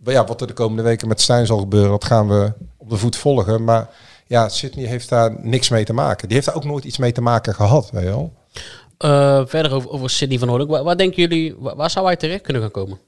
ja, 0.04 0.26
wat 0.26 0.42
er 0.42 0.48
de 0.48 0.54
komende 0.54 0.84
weken 0.84 1.08
met 1.08 1.22
Stijn 1.22 1.46
zal 1.46 1.58
gebeuren, 1.58 1.90
dat 1.90 2.06
gaan 2.06 2.28
we 2.28 2.54
op 2.78 2.90
de 2.90 2.98
voet 2.98 3.16
volgen. 3.16 3.64
Maar 3.64 3.90
ja, 4.28 4.50
Sydney 4.50 4.86
heeft 4.86 5.10
daar 5.10 5.36
niks 5.42 5.70
mee 5.70 5.86
te 5.86 5.94
maken. 5.94 6.28
Die 6.28 6.36
heeft 6.36 6.48
daar 6.48 6.56
ook 6.56 6.66
nooit 6.66 6.84
iets 6.84 6.98
mee 6.98 7.12
te 7.12 7.22
maken 7.22 7.56
gehad, 7.56 7.90
weet 7.92 8.04
je 8.04 8.10
wel. 8.10 8.34
Eh, 8.98 9.42
verder 9.46 9.74
over, 9.74 9.90
over 9.90 10.10
Sidney 10.10 10.40
van 10.40 10.48
Hooydonk. 10.48 10.70
Waar, 10.72 10.84
waar 10.84 10.98
denken 10.98 11.22
jullie, 11.22 11.56
waar, 11.58 11.76
waar 11.76 11.90
zou 11.90 12.06
hij 12.06 12.16
terecht 12.16 12.42
kunnen 12.42 12.62
gaan 12.62 12.72
komen? 12.72 13.00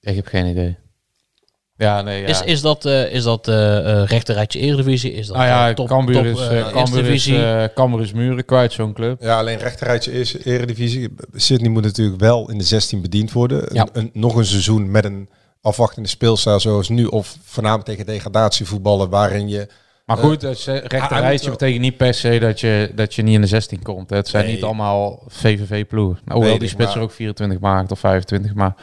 Ik 0.00 0.14
heb 0.14 0.26
geen 0.26 0.46
idee. 0.46 0.76
Ja, 1.76 2.02
nee, 2.02 2.20
ja. 2.20 2.26
Is, 2.28 2.42
is 2.42 2.60
dat, 2.60 2.84
eh 2.84 3.12
is 3.12 3.22
dat 3.22 3.48
eh 3.48 4.00
eh 4.02 4.08
rechterrijtje 4.08 4.58
Eredivisie? 4.58 5.12
Is 5.12 5.26
dat 5.26 5.36
nou 5.36 5.48
ja, 5.48 5.74
top, 5.74 5.88
Cambuur 5.88 6.14
top, 6.14 6.24
is, 6.24 6.70
Cambuur 6.72 7.06
is, 7.06 7.26
eh, 7.26 8.12
muren 8.14 8.44
kwijt, 8.44 8.72
zo'n 8.72 8.92
club. 8.92 9.22
Ja, 9.22 9.38
alleen 9.38 9.58
rechterrijtje 9.58 10.12
is 10.12 10.44
eredivisie. 10.44 11.14
Sydney 11.34 11.70
moet 11.70 11.82
natuurlijk 11.82 12.20
wel 12.20 12.50
in 12.50 12.58
de 12.58 12.64
16 12.64 13.00
bediend 13.00 13.32
worden. 13.32 13.68
Ja. 13.72 13.82
Een, 13.82 14.02
een- 14.02 14.10
nog 14.14 14.36
een 14.36 14.44
seizoen 14.46 14.90
met 14.90 15.04
een 15.04 15.28
afwachtende 15.60 16.08
speelstijl 16.08 16.60
zoals 16.60 16.88
nu. 16.88 17.04
Of 17.06 17.36
voornamelijk 17.44 17.88
tegen 17.88 18.06
degradatievoetballen 18.06 19.10
waarin 19.10 19.48
je... 19.48 19.68
Maar 20.04 20.18
Eh, 20.18 20.24
goed, 20.24 20.42
het 20.42 20.66
eh, 20.66 20.74
rechterrijtje 20.74 21.30
moet 21.30 21.42
wel- 21.44 21.50
betekent 21.52 21.80
niet 21.80 21.96
per 21.96 22.14
se 22.14 22.38
dat 22.38 22.60
je, 22.60 22.92
dat 22.94 23.14
je 23.14 23.22
niet 23.22 23.34
in 23.34 23.40
de 23.40 23.46
16 23.46 23.82
komt. 23.82 24.10
Het 24.10 24.28
zijn 24.28 24.44
Nee. 24.44 24.54
niet 24.54 24.62
allemaal 24.64 25.22
VVV-ploegen. 25.26 26.20
Nou, 26.24 26.38
hoewel 26.40 26.58
die 26.58 26.68
spits 26.68 26.94
er 26.94 27.00
ook 27.00 27.12
24 27.12 27.58
maakt 27.60 27.90
of 27.92 27.98
25, 27.98 28.54
maar 28.54 28.74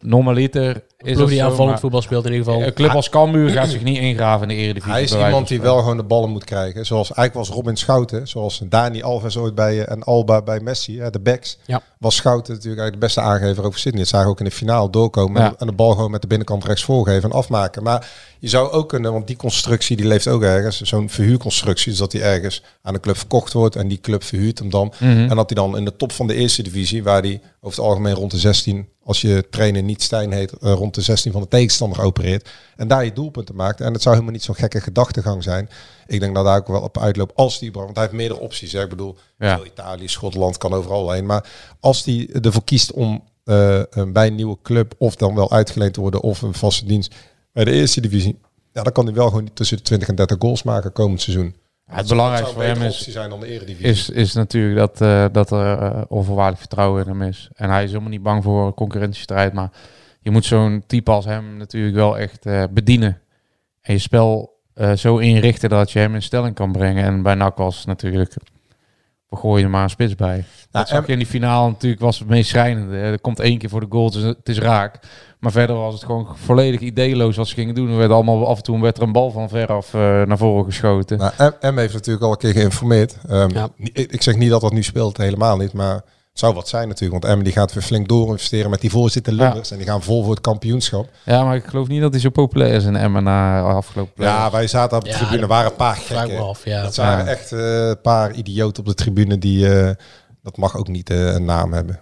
normaliter 0.00 0.82
is 1.04 1.14
ploeg 1.14 1.28
die 1.28 1.42
aanvallend 1.44 1.70
maar 1.70 1.78
voetbal 1.80 2.02
speelt 2.02 2.24
in 2.26 2.32
ieder 2.32 2.46
geval. 2.46 2.62
Een 2.62 2.72
club 2.74 2.90
als 2.90 3.08
Cambuur 3.08 3.50
gaat 3.50 3.68
zich 3.68 3.82
niet 3.82 3.98
ingraven 3.98 4.50
in 4.50 4.56
de 4.56 4.62
eredivisie. 4.62 4.92
Hij 4.92 5.02
is 5.02 5.14
iemand 5.14 5.48
die 5.48 5.60
wel 5.60 5.78
gewoon 5.78 5.96
de 5.96 6.02
ballen 6.02 6.30
moet 6.30 6.44
krijgen. 6.44 6.86
Zoals 6.86 7.12
eigenlijk 7.12 7.48
was 7.48 7.56
Robin 7.56 7.76
Schouten. 7.76 8.28
Zoals 8.28 8.60
Dani 8.64 9.02
Alves 9.02 9.36
ooit 9.36 9.54
bij 9.54 9.84
eh, 9.84 9.92
en 9.92 10.02
Alba 10.02 10.42
bij 10.42 10.60
Messi. 10.60 11.00
hè, 11.00 11.10
de 11.10 11.20
backs. 11.20 11.58
Ja. 11.66 11.82
Was 11.98 12.16
Schouten 12.16 12.54
natuurlijk 12.54 12.80
eigenlijk 12.82 13.14
de 13.14 13.20
beste 13.20 13.20
aangever 13.32 13.64
over 13.64 13.78
Sydney. 13.78 14.00
Het 14.00 14.10
zagen 14.10 14.26
we 14.26 14.32
ook 14.32 14.38
in 14.38 14.44
de 14.44 14.50
finale 14.50 14.90
doorkomen. 14.90 15.42
Ja. 15.42 15.54
En, 15.58 15.66
de 15.66 15.72
bal 15.72 15.90
gewoon 15.90 16.10
met 16.10 16.20
de 16.20 16.26
binnenkant 16.26 16.64
rechts 16.64 16.84
voorgeven 16.84 17.30
en 17.30 17.36
afmaken. 17.36 17.82
Maar 17.82 18.10
je 18.38 18.48
zou 18.48 18.70
ook 18.70 18.88
kunnen, 18.88 19.12
want 19.12 19.26
die 19.26 19.36
constructie 19.36 19.96
die 19.96 20.06
leeft 20.06 20.28
ook 20.28 20.42
ergens. 20.42 20.80
Zo'n 20.80 21.08
verhuurconstructie. 21.10 21.90
Dus 21.90 21.98
dat 21.98 22.12
hij 22.12 22.22
ergens 22.22 22.62
aan 22.82 22.94
een 22.94 23.00
club 23.00 23.16
verkocht 23.16 23.52
wordt. 23.52 23.76
En 23.76 23.88
die 23.88 24.00
club 24.00 24.22
verhuurt 24.24 24.58
hem 24.58 24.70
dan. 24.70 24.92
Mhm. 24.98 25.10
En 25.10 25.36
dat 25.36 25.50
hij 25.50 25.62
dan 25.62 25.76
in 25.76 25.84
de 25.84 25.96
top 25.96 26.12
van 26.12 26.26
de 26.26 26.34
eerste 26.34 26.62
divisie. 26.62 27.02
Waar 27.02 27.22
hij 27.22 27.40
over 27.60 27.78
het 27.78 27.86
algemeen 27.88 28.14
rond 28.14 28.30
de 28.30 28.38
16. 28.38 28.88
Als 29.04 29.20
je 29.20 29.46
trainer 29.50 29.82
niet 29.82 30.02
Stijn 30.02 30.32
heet. 30.32 30.52
eh, 30.52 30.72
rond 30.72 30.87
de 30.94 31.00
16 31.00 31.32
van 31.32 31.40
de 31.40 31.48
tegenstander 31.48 32.02
opereert. 32.02 32.48
En 32.76 32.88
daar 32.88 33.04
je 33.04 33.12
doelpunten 33.12 33.54
maakt. 33.54 33.80
En 33.80 33.92
het 33.92 34.02
zou 34.02 34.14
helemaal 34.14 34.34
niet 34.34 34.44
zo'n 34.44 34.54
gekke 34.54 34.80
gedachtegang 34.80 35.42
zijn. 35.42 35.68
Ik 36.06 36.20
denk 36.20 36.34
dat 36.34 36.44
daar 36.44 36.58
ook 36.58 36.66
wel 36.68 36.80
op 36.80 36.98
uitloopt 36.98 37.36
als 37.36 37.58
die, 37.58 37.72
want 37.72 37.94
hij 37.94 38.02
heeft 38.02 38.16
meerdere 38.16 38.40
opties. 38.40 38.72
Hè. 38.72 38.82
Ik 38.82 38.88
bedoel, 38.88 39.16
Ja. 39.38 39.60
Italië, 39.64 40.08
Schotland 40.08 40.56
kan 40.56 40.72
overal 40.72 41.10
heen. 41.10 41.26
Maar 41.26 41.48
als 41.80 42.04
die 42.04 42.32
ervoor 42.40 42.64
kiest 42.64 42.92
om 42.92 43.24
eh, 43.44 43.82
bij 44.08 44.26
een 44.26 44.34
nieuwe 44.34 44.58
club 44.62 44.94
of 44.98 45.16
dan 45.16 45.34
wel 45.34 45.52
uitgeleend 45.52 45.94
te 45.94 46.00
worden 46.00 46.22
of 46.22 46.42
een 46.42 46.54
vaste 46.54 46.84
dienst 46.86 47.14
bij 47.52 47.64
de 47.64 47.70
eerste 47.70 48.00
divisie, 48.00 48.38
ja, 48.72 48.82
dan 48.82 48.92
kan 48.92 49.04
hij 49.04 49.14
wel 49.14 49.28
gewoon 49.28 49.52
tussen 49.54 49.76
de 49.76 49.82
20 49.82 50.08
en 50.08 50.14
30 50.14 50.36
goals 50.40 50.62
maken 50.62 50.92
komend 50.92 51.20
seizoen. 51.20 51.54
Ja, 51.86 51.94
het 51.94 52.08
belangrijkste 52.08 52.54
voor 52.54 52.62
hem 52.62 52.82
is, 52.82 53.08
zijn 53.08 53.30
dan 53.30 53.40
de 53.40 53.46
eredivisie. 53.46 53.86
is, 53.86 54.10
is 54.10 54.32
natuurlijk 54.32 54.78
dat, 54.78 55.00
eh, 55.00 55.24
dat 55.32 55.50
er 55.50 55.78
eh, 55.78 56.02
onvoorwaardelijk 56.08 56.60
vertrouwen 56.60 57.02
in 57.02 57.08
hem 57.08 57.22
is. 57.22 57.48
En 57.54 57.70
hij 57.70 57.82
is 57.82 57.88
helemaal 57.90 58.10
niet 58.10 58.22
bang 58.22 58.42
voor 58.42 58.74
concurrentiestrijd. 58.74 59.52
Maar 59.52 59.70
je 60.20 60.30
moet 60.30 60.44
zo'n 60.44 60.82
type 60.86 61.10
als 61.10 61.24
hem 61.24 61.56
natuurlijk 61.56 61.94
wel 61.94 62.18
echt 62.18 62.46
eh, 62.46 62.64
bedienen. 62.70 63.20
En 63.80 63.92
je 63.92 63.98
spel 63.98 64.56
eh, 64.74 64.92
zo 64.92 65.16
inrichten 65.16 65.68
dat 65.68 65.90
je 65.90 65.98
hem 65.98 66.14
in 66.14 66.22
stelling 66.22 66.54
kan 66.54 66.72
brengen. 66.72 67.04
En 67.04 67.22
bij 67.22 67.34
NAC 67.34 67.56
was 67.56 67.84
natuurlijk, 67.84 68.34
we 69.28 69.36
gooien 69.36 69.64
er 69.64 69.70
maar 69.70 69.82
een 69.82 69.90
spits 69.90 70.14
bij. 70.14 70.44
dat 70.70 70.88
zag 70.88 71.06
je 71.06 71.12
in 71.12 71.18
die 71.18 71.26
finale 71.26 71.68
natuurlijk, 71.68 72.02
was 72.02 72.18
het 72.18 72.28
meest 72.28 72.48
schrijnende. 72.48 72.96
Er 72.96 73.20
komt 73.20 73.40
één 73.40 73.58
keer 73.58 73.68
voor 73.68 73.80
de 73.80 73.86
goal, 73.90 74.10
dus 74.10 74.22
het 74.22 74.48
is 74.48 74.58
raak. 74.58 74.98
Maar 75.38 75.52
verder 75.52 75.76
was 75.76 75.94
het 75.94 76.04
gewoon 76.04 76.28
volledig 76.36 76.80
ideeloos 76.80 77.36
wat 77.36 77.48
ze 77.48 77.54
gingen 77.54 77.74
doen. 77.74 77.90
Er 77.90 77.96
werd 77.96 78.10
allemaal, 78.10 78.46
af 78.46 78.56
en 78.56 78.62
toe 78.62 78.80
werd 78.80 78.96
er 78.96 79.02
een 79.02 79.12
bal 79.12 79.30
van 79.30 79.48
veraf 79.48 79.94
uh, 79.94 80.00
naar 80.00 80.38
voren 80.38 80.64
geschoten. 80.64 81.18
Nou, 81.18 81.32
M, 81.38 81.74
M 81.74 81.78
heeft 81.78 81.92
natuurlijk 81.92 82.24
al 82.24 82.30
een 82.30 82.38
keer 82.38 82.52
geïnformeerd. 82.52 83.16
Um, 83.30 83.50
ja. 83.50 83.68
ik, 83.76 84.12
ik 84.12 84.22
zeg 84.22 84.36
niet 84.36 84.50
dat 84.50 84.60
dat 84.60 84.72
nu 84.72 84.82
speelt, 84.82 85.16
helemaal 85.16 85.56
niet. 85.56 85.72
Maar 85.72 86.02
zou 86.38 86.54
wat 86.54 86.68
zijn 86.68 86.88
natuurlijk, 86.88 87.20
want 87.20 87.32
Emmen 87.32 87.44
die 87.44 87.54
gaat 87.54 87.72
weer 87.72 87.82
flink 87.82 88.08
door 88.08 88.28
investeren 88.28 88.70
met 88.70 88.80
die 88.80 88.90
voorzitter 88.90 89.32
Lubbers. 89.32 89.68
Ja. 89.68 89.74
En 89.74 89.82
die 89.82 89.90
gaan 89.90 90.02
vol 90.02 90.22
voor 90.22 90.30
het 90.30 90.40
kampioenschap. 90.40 91.08
Ja, 91.24 91.44
maar 91.44 91.56
ik 91.56 91.64
geloof 91.64 91.88
niet 91.88 92.00
dat 92.00 92.12
hij 92.12 92.20
zo 92.20 92.30
populair 92.30 92.74
is 92.74 92.84
in 92.84 92.96
Emmen 92.96 93.22
na 93.22 93.60
afgelopen 93.60 94.24
Ja, 94.24 94.50
wij 94.50 94.66
zaten 94.66 94.96
op 94.96 95.04
de 95.04 95.10
ja, 95.10 95.16
tribune, 95.16 95.46
waren 95.46 95.70
een 95.70 95.76
paar 95.76 95.96
gekken. 95.96 96.38
Af, 96.38 96.64
ja. 96.64 96.82
Dat 96.82 96.96
waren 96.96 97.26
echt 97.26 97.50
een 97.50 97.88
uh, 97.88 97.92
paar 98.02 98.32
idioten 98.32 98.82
op 98.82 98.88
de 98.88 98.94
tribune 98.94 99.38
die, 99.38 99.66
uh, 99.66 99.90
dat 100.42 100.56
mag 100.56 100.76
ook 100.76 100.88
niet 100.88 101.10
uh, 101.10 101.34
een 101.34 101.44
naam 101.44 101.72
hebben. 101.72 101.98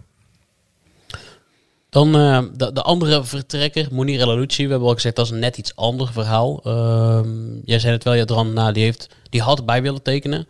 Dan 1.90 2.12
de, 2.12 2.72
de, 2.72 2.82
andere 2.82 3.24
vertrekker, 3.24 3.88
Monir 3.90 4.20
El. 4.20 4.36
We 4.36 4.54
hebben 4.56 4.80
al 4.80 4.94
gezegd, 4.94 5.16
dat 5.16 5.24
is 5.24 5.30
een 5.30 5.38
net 5.38 5.58
iets 5.58 5.76
ander 5.76 6.12
verhaal. 6.12 6.60
Uh, 6.64 7.20
jij 7.64 7.78
zei 7.78 7.92
het 7.92 8.04
wel, 8.04 8.16
Jadran, 8.16 8.52
nou, 8.52 8.72
die, 8.72 8.82
heeft, 8.82 9.08
die 9.30 9.42
had 9.42 9.66
bij 9.66 9.82
willen 9.82 10.02
tekenen. 10.02 10.46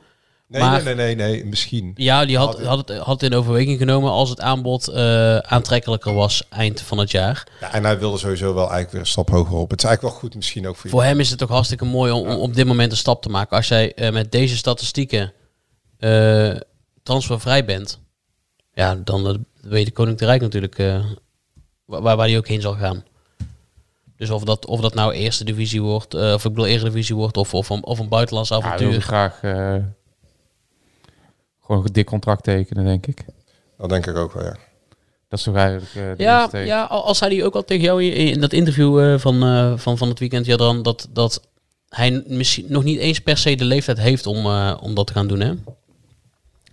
Nee, 0.49 0.61
maar, 0.61 0.83
nee, 0.83 0.95
nee, 0.95 1.15
nee, 1.15 1.31
nee, 1.31 1.45
misschien. 1.45 1.93
Ja, 1.95 2.25
die 2.25 2.37
had, 2.37 2.63
had, 2.63 2.89
het, 2.89 2.99
had 2.99 3.21
het 3.21 3.31
in 3.31 3.39
overweging 3.39 3.79
genomen 3.79 4.11
als 4.11 4.31
het 4.31 4.41
aanbod 4.41 4.89
uh, 4.89 5.37
aantrekkelijker 5.39 6.15
was 6.15 6.49
eind 6.49 6.81
van 6.81 6.99
het 6.99 7.11
jaar. 7.11 7.47
Ja, 7.61 7.73
en 7.73 7.85
hij 7.85 7.99
wilde 7.99 8.19
sowieso 8.19 8.47
wel 8.55 8.63
eigenlijk 8.63 8.91
weer 8.91 9.01
een 9.01 9.07
stap 9.07 9.31
hoger 9.31 9.57
op. 9.57 9.71
Het 9.71 9.79
is 9.79 9.85
eigenlijk 9.85 10.15
wel 10.15 10.23
goed 10.23 10.35
misschien 10.37 10.67
ook 10.67 10.77
voor 10.77 10.91
Voor 10.91 11.03
hem 11.03 11.21
is 11.21 11.31
het 11.31 11.43
ook 11.43 11.49
hartstikke 11.49 11.85
mooi 11.85 12.13
om, 12.13 12.29
om 12.29 12.37
op 12.37 12.55
dit 12.55 12.67
moment 12.67 12.91
een 12.91 12.97
stap 12.97 13.23
te 13.23 13.29
maken. 13.29 13.57
Als 13.57 13.69
jij 13.69 13.93
uh, 13.97 14.11
met 14.11 14.33
deze 14.33 14.57
statistieken 14.57 15.33
uh, 15.99 16.57
transfervrij 17.03 17.65
bent, 17.65 17.99
ja, 18.73 18.95
dan 18.95 19.45
weet 19.61 19.87
de 19.87 19.93
Koning 19.93 20.19
de 20.19 20.25
Rijk 20.25 20.41
natuurlijk 20.41 20.77
waar, 21.85 22.17
waar 22.17 22.27
hij 22.27 22.37
ook 22.37 22.49
heen 22.49 22.61
zal 22.61 22.75
gaan. 22.75 23.05
Dus 24.17 24.31
of 24.31 24.43
dat, 24.43 24.67
of 24.67 24.81
dat 24.81 24.95
nou 24.95 25.13
eerste 25.13 25.45
divisie 25.45 25.83
wordt, 25.83 26.15
of 26.15 26.45
ik 26.45 26.51
bedoel 26.51 26.67
eerste 26.67 26.87
divisie 26.87 27.15
wordt, 27.15 27.37
of, 27.37 27.55
of, 27.55 27.71
of 27.71 27.99
een 27.99 28.09
buitenlands 28.09 28.53
avontuur. 28.53 28.93
Ja, 28.93 29.01
graag 29.01 29.41
gewoon 31.67 31.85
een 31.85 31.93
dik 31.93 32.07
contract 32.07 32.43
tekenen, 32.43 32.85
denk 32.85 33.07
ik. 33.07 33.25
Dat 33.79 33.89
denk 33.89 34.07
ik 34.07 34.17
ook 34.17 34.33
wel, 34.33 34.45
ja. 34.45 34.57
Dat 35.29 35.39
is 35.39 35.45
toch 35.45 35.55
eigenlijk 35.55 35.95
uh, 35.95 36.17
ja, 36.27 36.49
ja, 36.53 36.85
als 36.85 37.21
hij 37.21 37.29
die 37.29 37.45
ook 37.45 37.55
al 37.55 37.65
tegen 37.65 37.85
jou 37.85 38.05
in, 38.05 38.41
dat 38.41 38.53
interview 38.53 39.01
uh, 39.01 39.19
van, 39.19 39.45
uh, 39.45 39.73
van, 39.77 39.99
van 39.99 40.09
het 40.09 40.19
weekend, 40.19 40.47
ja, 40.47 40.57
dan 40.57 40.83
dat, 40.83 41.09
dat 41.13 41.43
hij 41.89 42.23
misschien 42.27 42.67
nog 42.69 42.85
niet 42.85 42.99
eens 42.99 43.21
per 43.21 43.37
se 43.37 43.55
de 43.55 43.65
leeftijd 43.65 43.99
heeft 43.99 44.27
om, 44.27 44.47
om 44.81 44.95
dat 44.95 45.07
te 45.07 45.13
gaan 45.13 45.27
doen, 45.27 45.41
hè? 45.41 45.53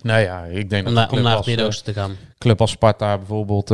Nou 0.02 0.22
ja, 0.22 0.44
ik 0.44 0.70
denk 0.70 0.88
om, 0.88 0.96
dat 0.96 1.12
om 1.12 1.22
naar 1.22 1.38
het 1.38 1.46
Midden-Oosten 1.46 1.94
te 1.94 2.00
gaan. 2.00 2.18
Club 2.38 2.62
als 2.62 2.72
Sparta 2.72 3.18
bijvoorbeeld 3.18 3.68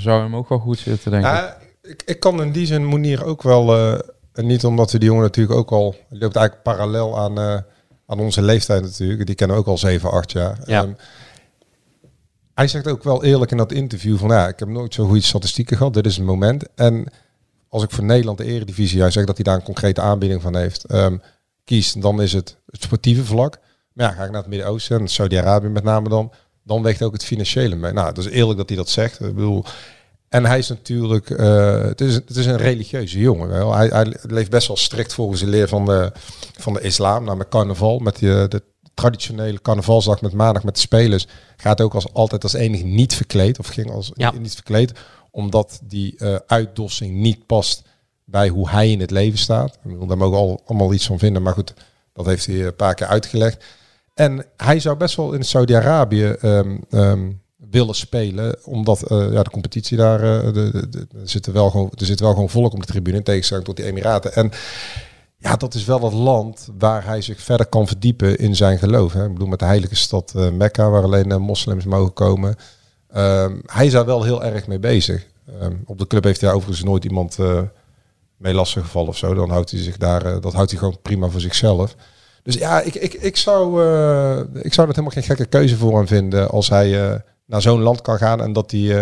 zou 0.00 0.22
hem 0.22 0.36
ook 0.36 0.48
wel 0.48 0.58
goed 0.58 0.78
zitten, 0.78 1.10
denk 1.10 1.24
ja, 1.24 1.56
ik. 1.82 1.90
ik. 1.90 2.02
Ik 2.06 2.20
kan 2.20 2.42
in 2.42 2.52
die 2.52 2.66
zin 2.66 2.84
Monier 2.84 3.24
ook 3.24 3.42
wel, 3.42 3.96
niet 4.34 4.64
omdat 4.64 4.90
we 4.92 4.98
die 4.98 5.08
jongen 5.08 5.24
natuurlijk 5.24 5.58
ook 5.58 5.70
al, 5.70 5.94
loopt 6.08 6.36
eigenlijk 6.36 6.62
parallel 6.62 7.18
aan 7.18 7.64
aan 8.12 8.20
onze 8.20 8.42
leeftijd 8.42 8.82
natuurlijk. 8.82 9.26
Die 9.26 9.34
kennen 9.34 9.56
ook 9.56 9.66
al 9.66 9.78
7, 9.78 10.10
8 10.10 10.32
jaar. 10.32 10.58
Ja. 10.64 10.82
Um, 10.82 10.96
hij 12.54 12.68
zegt 12.68 12.88
ook 12.88 13.02
wel 13.02 13.24
eerlijk 13.24 13.50
in 13.50 13.56
dat 13.56 13.72
interview 13.72 14.18
van 14.18 14.28
ja, 14.28 14.48
ik 14.48 14.58
heb 14.58 14.68
nooit 14.68 14.94
zo 14.94 15.06
goede 15.06 15.20
statistieken 15.20 15.76
gehad. 15.76 15.94
Dit 15.94 16.06
is 16.06 16.16
een 16.16 16.24
moment. 16.24 16.74
En 16.74 17.06
als 17.68 17.82
ik 17.82 17.90
voor 17.90 18.04
Nederland 18.04 18.38
de 18.38 18.44
eredivisie, 18.44 19.00
hij 19.00 19.10
zegt 19.10 19.26
dat 19.26 19.36
hij 19.36 19.44
daar 19.44 19.54
een 19.54 19.62
concrete 19.62 20.00
aanbieding 20.00 20.42
van 20.42 20.56
heeft, 20.56 20.92
um, 20.92 21.22
kies, 21.64 21.92
dan 21.92 22.22
is 22.22 22.32
het 22.32 22.56
het 22.66 22.82
sportieve 22.82 23.24
vlak. 23.24 23.58
Maar 23.92 24.06
ja, 24.06 24.12
ga 24.12 24.24
ik 24.24 24.30
naar 24.30 24.40
het 24.40 24.50
Midden-Oosten 24.50 25.00
en 25.00 25.08
Saudi-Arabië 25.08 25.68
met 25.68 25.84
name 25.84 26.08
dan, 26.08 26.32
dan 26.62 26.82
weegt 26.82 27.02
ook 27.02 27.12
het 27.12 27.24
financiële 27.24 27.74
mee. 27.74 27.92
Nou, 27.92 28.14
dat 28.14 28.24
is 28.24 28.30
eerlijk 28.30 28.58
dat 28.58 28.68
hij 28.68 28.78
dat 28.78 28.88
zegt. 28.88 29.20
Ik 29.20 29.34
bedoel, 29.34 29.64
en 30.32 30.44
hij 30.44 30.58
is 30.58 30.68
natuurlijk, 30.68 31.30
uh, 31.30 31.82
het, 31.82 32.00
is, 32.00 32.14
het 32.14 32.36
is 32.36 32.46
een 32.46 32.56
religieuze 32.56 33.18
jongen. 33.18 33.48
Wel. 33.48 33.74
Hij, 33.74 33.86
hij 33.86 34.16
leeft 34.22 34.50
best 34.50 34.66
wel 34.66 34.76
strikt 34.76 35.14
volgens 35.14 35.40
de 35.40 35.46
leer 35.46 35.68
van 35.68 35.84
de, 35.84 36.12
van 36.58 36.72
de 36.72 36.80
islam. 36.80 37.24
Nou, 37.24 37.36
met 37.36 37.48
carnaval, 37.48 37.98
met 37.98 38.18
die, 38.18 38.40
eh, 38.40 38.48
de 38.48 38.62
traditionele 38.94 39.60
carnavalsdag 39.60 40.20
met 40.20 40.32
maandag 40.32 40.64
met 40.64 40.74
de 40.74 40.80
spelers, 40.80 41.26
gaat 41.56 41.80
ook 41.80 41.94
als, 41.94 42.12
altijd 42.12 42.42
als 42.42 42.52
enige 42.52 42.84
niet 42.84 43.14
verkleed. 43.14 43.58
Of 43.58 43.66
ging 43.66 43.90
als 43.90 44.10
ja. 44.14 44.32
niet 44.38 44.54
verkleed, 44.54 44.92
omdat 45.30 45.80
die 45.84 46.14
uh, 46.18 46.36
uitdossing 46.46 47.14
niet 47.14 47.46
past 47.46 47.82
bij 48.24 48.48
hoe 48.48 48.70
hij 48.70 48.90
in 48.90 49.00
het 49.00 49.10
leven 49.10 49.38
staat. 49.38 49.78
Daar 49.84 50.18
mogen 50.18 50.30
we 50.30 50.36
al, 50.36 50.62
allemaal 50.66 50.92
iets 50.92 51.06
van 51.06 51.18
vinden, 51.18 51.42
maar 51.42 51.54
goed, 51.54 51.74
dat 52.12 52.26
heeft 52.26 52.46
hij 52.46 52.66
een 52.66 52.76
paar 52.76 52.94
keer 52.94 53.06
uitgelegd. 53.06 53.64
En 54.14 54.44
hij 54.56 54.80
zou 54.80 54.96
best 54.96 55.16
wel 55.16 55.32
in 55.32 55.44
Saudi-Arabië 55.44 56.36
um, 56.42 56.84
um, 56.90 57.41
willen 57.72 57.94
spelen, 57.94 58.56
omdat 58.64 59.10
uh, 59.12 59.32
ja, 59.32 59.42
de 59.42 59.50
competitie 59.50 59.96
daar, 59.96 60.24
uh, 60.24 60.52
de, 60.52 60.88
de, 60.90 60.98
er, 60.98 61.28
zit 61.28 61.46
wel 61.46 61.70
gewoon, 61.70 61.92
er 61.98 62.06
zit 62.06 62.20
wel 62.20 62.30
gewoon 62.32 62.50
volk 62.50 62.72
op 62.72 62.80
de 62.80 62.86
tribune, 62.86 63.16
in 63.16 63.22
tegenstelling 63.22 63.66
tot 63.66 63.76
die 63.76 63.84
Emiraten. 63.84 64.34
En 64.34 64.50
ja, 65.36 65.56
dat 65.56 65.74
is 65.74 65.84
wel 65.84 66.00
het 66.00 66.12
land 66.12 66.68
waar 66.78 67.04
hij 67.04 67.20
zich 67.20 67.40
verder 67.40 67.66
kan 67.66 67.86
verdiepen 67.86 68.38
in 68.38 68.56
zijn 68.56 68.78
geloof. 68.78 69.12
Hè. 69.12 69.24
Ik 69.24 69.32
bedoel, 69.32 69.48
met 69.48 69.58
de 69.58 69.64
heilige 69.64 69.96
stad 69.96 70.32
uh, 70.36 70.50
Mekka, 70.50 70.90
waar 70.90 71.02
alleen 71.02 71.40
moslims 71.40 71.84
mogen 71.84 72.12
komen. 72.12 72.56
Um, 73.16 73.62
hij 73.66 73.86
is 73.86 73.92
daar 73.92 74.04
wel 74.04 74.22
heel 74.22 74.44
erg 74.44 74.66
mee 74.66 74.78
bezig. 74.78 75.26
Um, 75.62 75.82
op 75.86 75.98
de 75.98 76.06
club 76.06 76.24
heeft 76.24 76.40
hij 76.40 76.52
overigens 76.52 76.82
nooit 76.82 77.04
iemand 77.04 77.38
mee 78.36 78.54
lastig 78.54 78.82
gevallen 78.82 79.08
of 79.08 79.16
zo. 79.16 79.34
Dan 79.34 79.50
houdt 79.50 79.70
hij 79.70 79.80
zich 79.80 79.96
daar, 79.96 80.40
dat 80.40 80.52
houdt 80.52 80.70
hij 80.70 80.78
gewoon 80.78 80.98
prima 81.02 81.28
voor 81.28 81.40
zichzelf. 81.40 81.96
Dus 82.42 82.54
ja, 82.54 82.80
ik, 82.80 82.94
ik, 82.94 83.14
ik, 83.14 83.36
zou, 83.36 83.82
ik 84.62 84.72
zou 84.72 84.86
dat 84.86 84.96
helemaal 84.96 85.10
geen 85.10 85.22
gekke 85.22 85.46
keuze 85.46 85.76
voor 85.76 85.96
hem 85.96 86.06
vinden 86.06 86.48
als 86.48 86.68
hij 86.68 87.22
naar 87.44 87.62
zo'n 87.62 87.80
land 87.80 88.00
kan 88.00 88.18
gaan 88.18 88.40
en 88.40 88.52
dat 88.52 88.70
die. 88.70 88.92
Uh, 88.92 88.96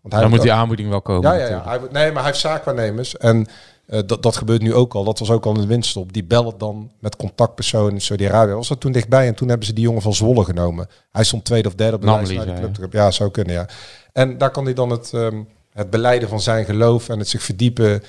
want 0.00 0.14
hij 0.14 0.22
dan 0.22 0.30
moet 0.30 0.42
die 0.42 0.52
aanbieding 0.52 0.88
wel 0.88 1.02
komen. 1.02 1.30
Ja, 1.30 1.38
ja, 1.38 1.48
ja. 1.48 1.62
Hij, 1.64 1.78
nee, 1.78 2.06
maar 2.12 2.22
hij 2.22 2.30
heeft 2.30 2.38
zaakwaarnemers. 2.38 3.16
En 3.16 3.46
uh, 3.86 4.00
dat, 4.06 4.22
dat 4.22 4.36
gebeurt 4.36 4.62
nu 4.62 4.74
ook 4.74 4.94
al. 4.94 5.04
Dat 5.04 5.18
was 5.18 5.30
ook 5.30 5.46
al 5.46 5.56
een 5.56 5.66
winststop. 5.66 6.12
Die 6.12 6.24
bellen 6.24 6.58
dan 6.58 6.90
met 7.00 7.16
contactpersoon 7.16 7.90
in 7.90 8.00
Saudi-Arabië. 8.00 8.52
Was 8.52 8.68
dat 8.68 8.80
toen 8.80 8.92
dichtbij 8.92 9.26
en 9.26 9.34
toen 9.34 9.48
hebben 9.48 9.66
ze 9.66 9.72
die 9.72 9.84
jongen 9.84 10.02
van 10.02 10.14
Zwolle 10.14 10.44
genomen. 10.44 10.88
Hij 11.12 11.24
stond 11.24 11.44
tweede 11.44 11.68
of 11.68 11.74
derde 11.74 11.94
op 11.94 12.00
de 12.00 12.06
Namely, 12.06 12.36
lijst. 12.36 12.62
Ja, 12.62 12.70
club. 12.72 12.92
ja, 12.92 13.10
zou 13.10 13.30
kunnen, 13.30 13.54
ja. 13.54 13.68
En 14.12 14.38
daar 14.38 14.50
kan 14.50 14.64
hij 14.64 14.74
dan 14.74 14.90
het, 14.90 15.12
um, 15.12 15.48
het 15.72 15.90
beleiden 15.90 16.28
van 16.28 16.40
zijn 16.40 16.64
geloof 16.64 17.08
en 17.08 17.18
het 17.18 17.28
zich 17.28 17.42
verdiepen 17.42 18.02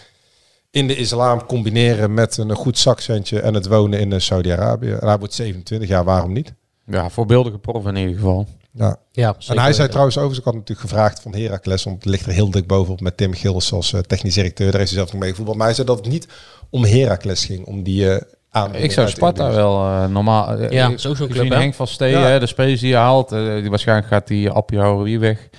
in 0.72 0.88
de 0.88 0.96
islam 0.96 1.46
combineren 1.46 2.14
met 2.14 2.38
een 2.38 2.56
goed 2.56 2.78
zakcentje 2.78 3.40
en 3.40 3.54
het 3.54 3.68
wonen 3.68 4.00
in 4.00 4.14
eh, 4.14 4.20
Saudi-Arabië. 4.20 4.92
En 4.92 5.08
hij 5.08 5.18
wordt 5.18 5.34
27 5.34 5.90
jaar, 5.90 6.04
waarom 6.04 6.34
niet? 6.34 6.54
Ja, 6.86 7.10
voorbeeldige 7.10 7.58
prof 7.58 7.86
in 7.86 7.96
ieder 7.96 8.16
geval. 8.16 8.48
Ja. 8.74 8.98
ja 9.12 9.36
en 9.48 9.60
hij 9.60 9.74
zei 9.74 9.88
trouwens 9.88 10.18
overigens, 10.18 10.40
ik 10.40 10.46
had 10.46 10.54
natuurlijk 10.54 10.90
gevraagd 10.90 11.22
van 11.22 11.36
Heracles, 11.36 11.84
want 11.84 11.96
het 11.96 12.06
ligt 12.06 12.26
er 12.26 12.32
heel 12.32 12.52
dik 12.52 12.68
bovenop 12.68 13.02
met 13.02 13.18
Tim 13.18 13.34
Gilles 13.34 13.74
als 13.74 13.92
uh, 13.92 14.00
technisch 14.00 14.34
directeur. 14.34 14.72
Daar 14.72 14.80
heeft 14.80 14.92
hij 14.92 15.00
zelf 15.00 15.12
nog 15.12 15.22
mee 15.22 15.30
gevoetbald. 15.30 15.58
Maar 15.58 15.66
hij 15.66 15.76
zei 15.76 15.88
dat 15.88 15.98
het 15.98 16.08
niet 16.08 16.28
om 16.70 16.86
Heracles 16.86 17.46
ging, 17.46 17.66
om 17.66 17.84
die 17.84 18.06
uh, 18.06 18.18
aan. 18.50 18.76
Ik 18.76 18.92
zou 18.92 19.10
Sparta 19.10 19.52
wel 19.52 19.86
uh, 19.86 20.08
normaal. 20.08 20.72
ja, 20.72 20.98
zo 20.98 21.14
zo'n 21.14 21.28
club. 21.28 21.50
Henk 21.50 21.74
van 21.74 21.88
Steen, 21.88 22.10
ja. 22.10 22.40
de 22.40 22.46
spelers 22.46 22.80
die 22.80 22.90
je 22.90 22.96
haalt, 22.96 23.30
die 23.30 23.70
waarschijnlijk 23.70 24.08
gaat 24.08 24.28
die 24.28 24.50
Appie 24.50 24.80
wie 24.80 25.20
weg. 25.20 25.50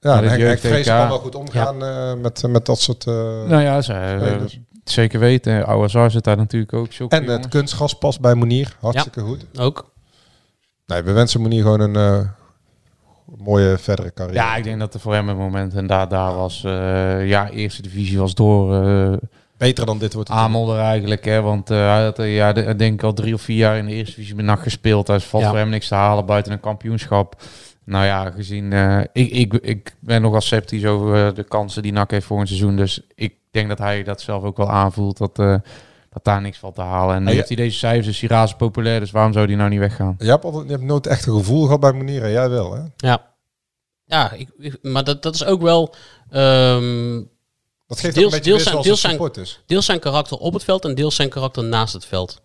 Ja, 0.00 0.22
en 0.22 0.28
Henk, 0.28 0.60
Henk 0.60 0.84
kan 0.84 1.08
wel 1.08 1.18
goed 1.18 1.34
omgaan 1.34 1.78
ja. 1.78 2.14
met, 2.14 2.42
met 2.48 2.66
dat 2.66 2.80
soort. 2.80 3.04
nou 3.04 3.60
ja, 3.60 3.82
ze, 3.82 4.60
zeker 4.84 5.20
weten. 5.20 5.66
Oude 5.66 6.10
zit 6.10 6.24
daar 6.24 6.36
natuurlijk 6.36 6.72
ook. 6.72 6.92
Zo 6.92 7.06
en 7.08 7.24
het 7.24 7.48
kunstgas 7.48 7.94
past 7.94 8.20
bij 8.20 8.34
Monier, 8.34 8.76
hartstikke 8.80 9.20
goed. 9.20 9.44
Ook. 9.58 9.90
Nee, 10.86 11.02
we 11.02 11.12
wensen 11.12 11.40
Monier 11.40 11.62
gewoon 11.62 11.80
een 11.80 12.30
mooie 13.24 13.78
verdere 13.78 14.12
carrière. 14.12 14.38
Ja, 14.38 14.56
ik 14.56 14.64
denk 14.64 14.78
dat 14.78 14.94
er 14.94 15.00
voor 15.00 15.14
hem 15.14 15.28
een 15.28 15.36
moment 15.36 15.74
en 15.74 15.86
daar, 15.86 16.08
daar 16.08 16.34
was, 16.34 16.62
uh, 16.66 17.28
ja, 17.28 17.50
eerste 17.50 17.82
divisie 17.82 18.18
was 18.18 18.34
door. 18.34 18.84
Uh, 18.84 19.12
Beter 19.56 19.86
dan 19.86 19.98
dit 19.98 20.14
wordt 20.14 20.28
het. 20.28 20.38
Amelder 20.38 20.78
eigenlijk, 20.78 21.24
hè, 21.24 21.40
want 21.40 21.70
uh, 21.70 21.76
hij 21.76 22.04
had 22.04 22.16
ja, 22.16 22.52
de, 22.52 22.76
denk 22.76 22.94
ik 22.94 23.02
al 23.02 23.12
drie 23.12 23.34
of 23.34 23.40
vier 23.40 23.56
jaar 23.56 23.76
in 23.76 23.86
de 23.86 23.92
eerste 23.92 24.14
divisie 24.14 24.34
met 24.36 24.44
nacht 24.44 24.62
gespeeld. 24.62 25.06
Hij 25.06 25.20
valt 25.20 25.42
ja. 25.42 25.48
voor 25.48 25.58
hem 25.58 25.68
niks 25.68 25.88
te 25.88 25.94
halen 25.94 26.26
buiten 26.26 26.52
een 26.52 26.60
kampioenschap. 26.60 27.42
Nou 27.84 28.04
ja, 28.04 28.30
gezien, 28.30 28.72
ik, 29.12 29.30
ik, 29.30 29.52
ik 29.52 29.94
ben 29.98 30.22
nogal 30.22 30.40
sceptisch 30.40 30.84
over 30.84 31.34
de 31.34 31.42
kansen 31.42 31.82
die 31.82 31.92
NAC 31.92 32.10
heeft 32.10 32.26
voor 32.26 32.40
een 32.40 32.46
seizoen. 32.46 32.76
Dus 32.76 33.06
ik 33.14 33.34
denk 33.50 33.68
dat 33.68 33.78
hij 33.78 34.02
dat 34.02 34.20
zelf 34.20 34.42
ook 34.42 34.56
wel 34.56 34.70
aanvoelt, 34.70 35.16
dat, 35.16 35.60
dat 36.12 36.24
daar 36.24 36.40
niks 36.40 36.58
valt 36.58 36.74
te 36.74 36.80
halen. 36.80 37.14
En 37.14 37.22
nu 37.22 37.28
ja. 37.28 37.34
heeft 37.34 37.48
hij 37.48 37.56
deze 37.56 37.78
cijfers, 37.78 38.06
is 38.06 38.20
hij 38.20 38.28
razend 38.28 38.58
populair, 38.58 39.00
dus 39.00 39.10
waarom 39.10 39.32
zou 39.32 39.46
hij 39.46 39.54
nou 39.54 39.70
niet 39.70 39.78
weggaan? 39.78 40.14
Je 40.18 40.28
hebt, 40.28 40.44
altijd, 40.44 40.64
je 40.64 40.70
hebt 40.70 40.82
nooit 40.82 41.06
echt 41.06 41.26
een 41.26 41.36
gevoel 41.36 41.64
gehad 41.64 41.80
bij 41.80 41.92
manieren, 41.92 42.30
jij 42.30 42.48
wel 42.48 42.74
hè? 42.74 42.82
Ja. 42.96 43.30
Ja, 44.04 44.32
ik, 44.32 44.48
ik, 44.58 44.78
maar 44.82 45.04
dat, 45.04 45.22
dat 45.22 45.34
is 45.34 45.44
ook 45.44 45.62
wel... 45.62 45.94
Um, 46.30 47.30
dat 47.86 48.00
geeft 48.00 48.14
deels, 48.14 48.32
een 48.32 48.42
deels, 48.42 48.62
zijn, 48.62 48.82
deels, 48.82 49.00
zijn, 49.00 49.18
deels 49.66 49.84
zijn 49.84 49.98
karakter 49.98 50.36
op 50.36 50.52
het 50.52 50.64
veld 50.64 50.84
en 50.84 50.94
deels 50.94 51.14
zijn 51.14 51.28
karakter 51.28 51.64
naast 51.64 51.92
het 51.92 52.04
veld. 52.04 52.40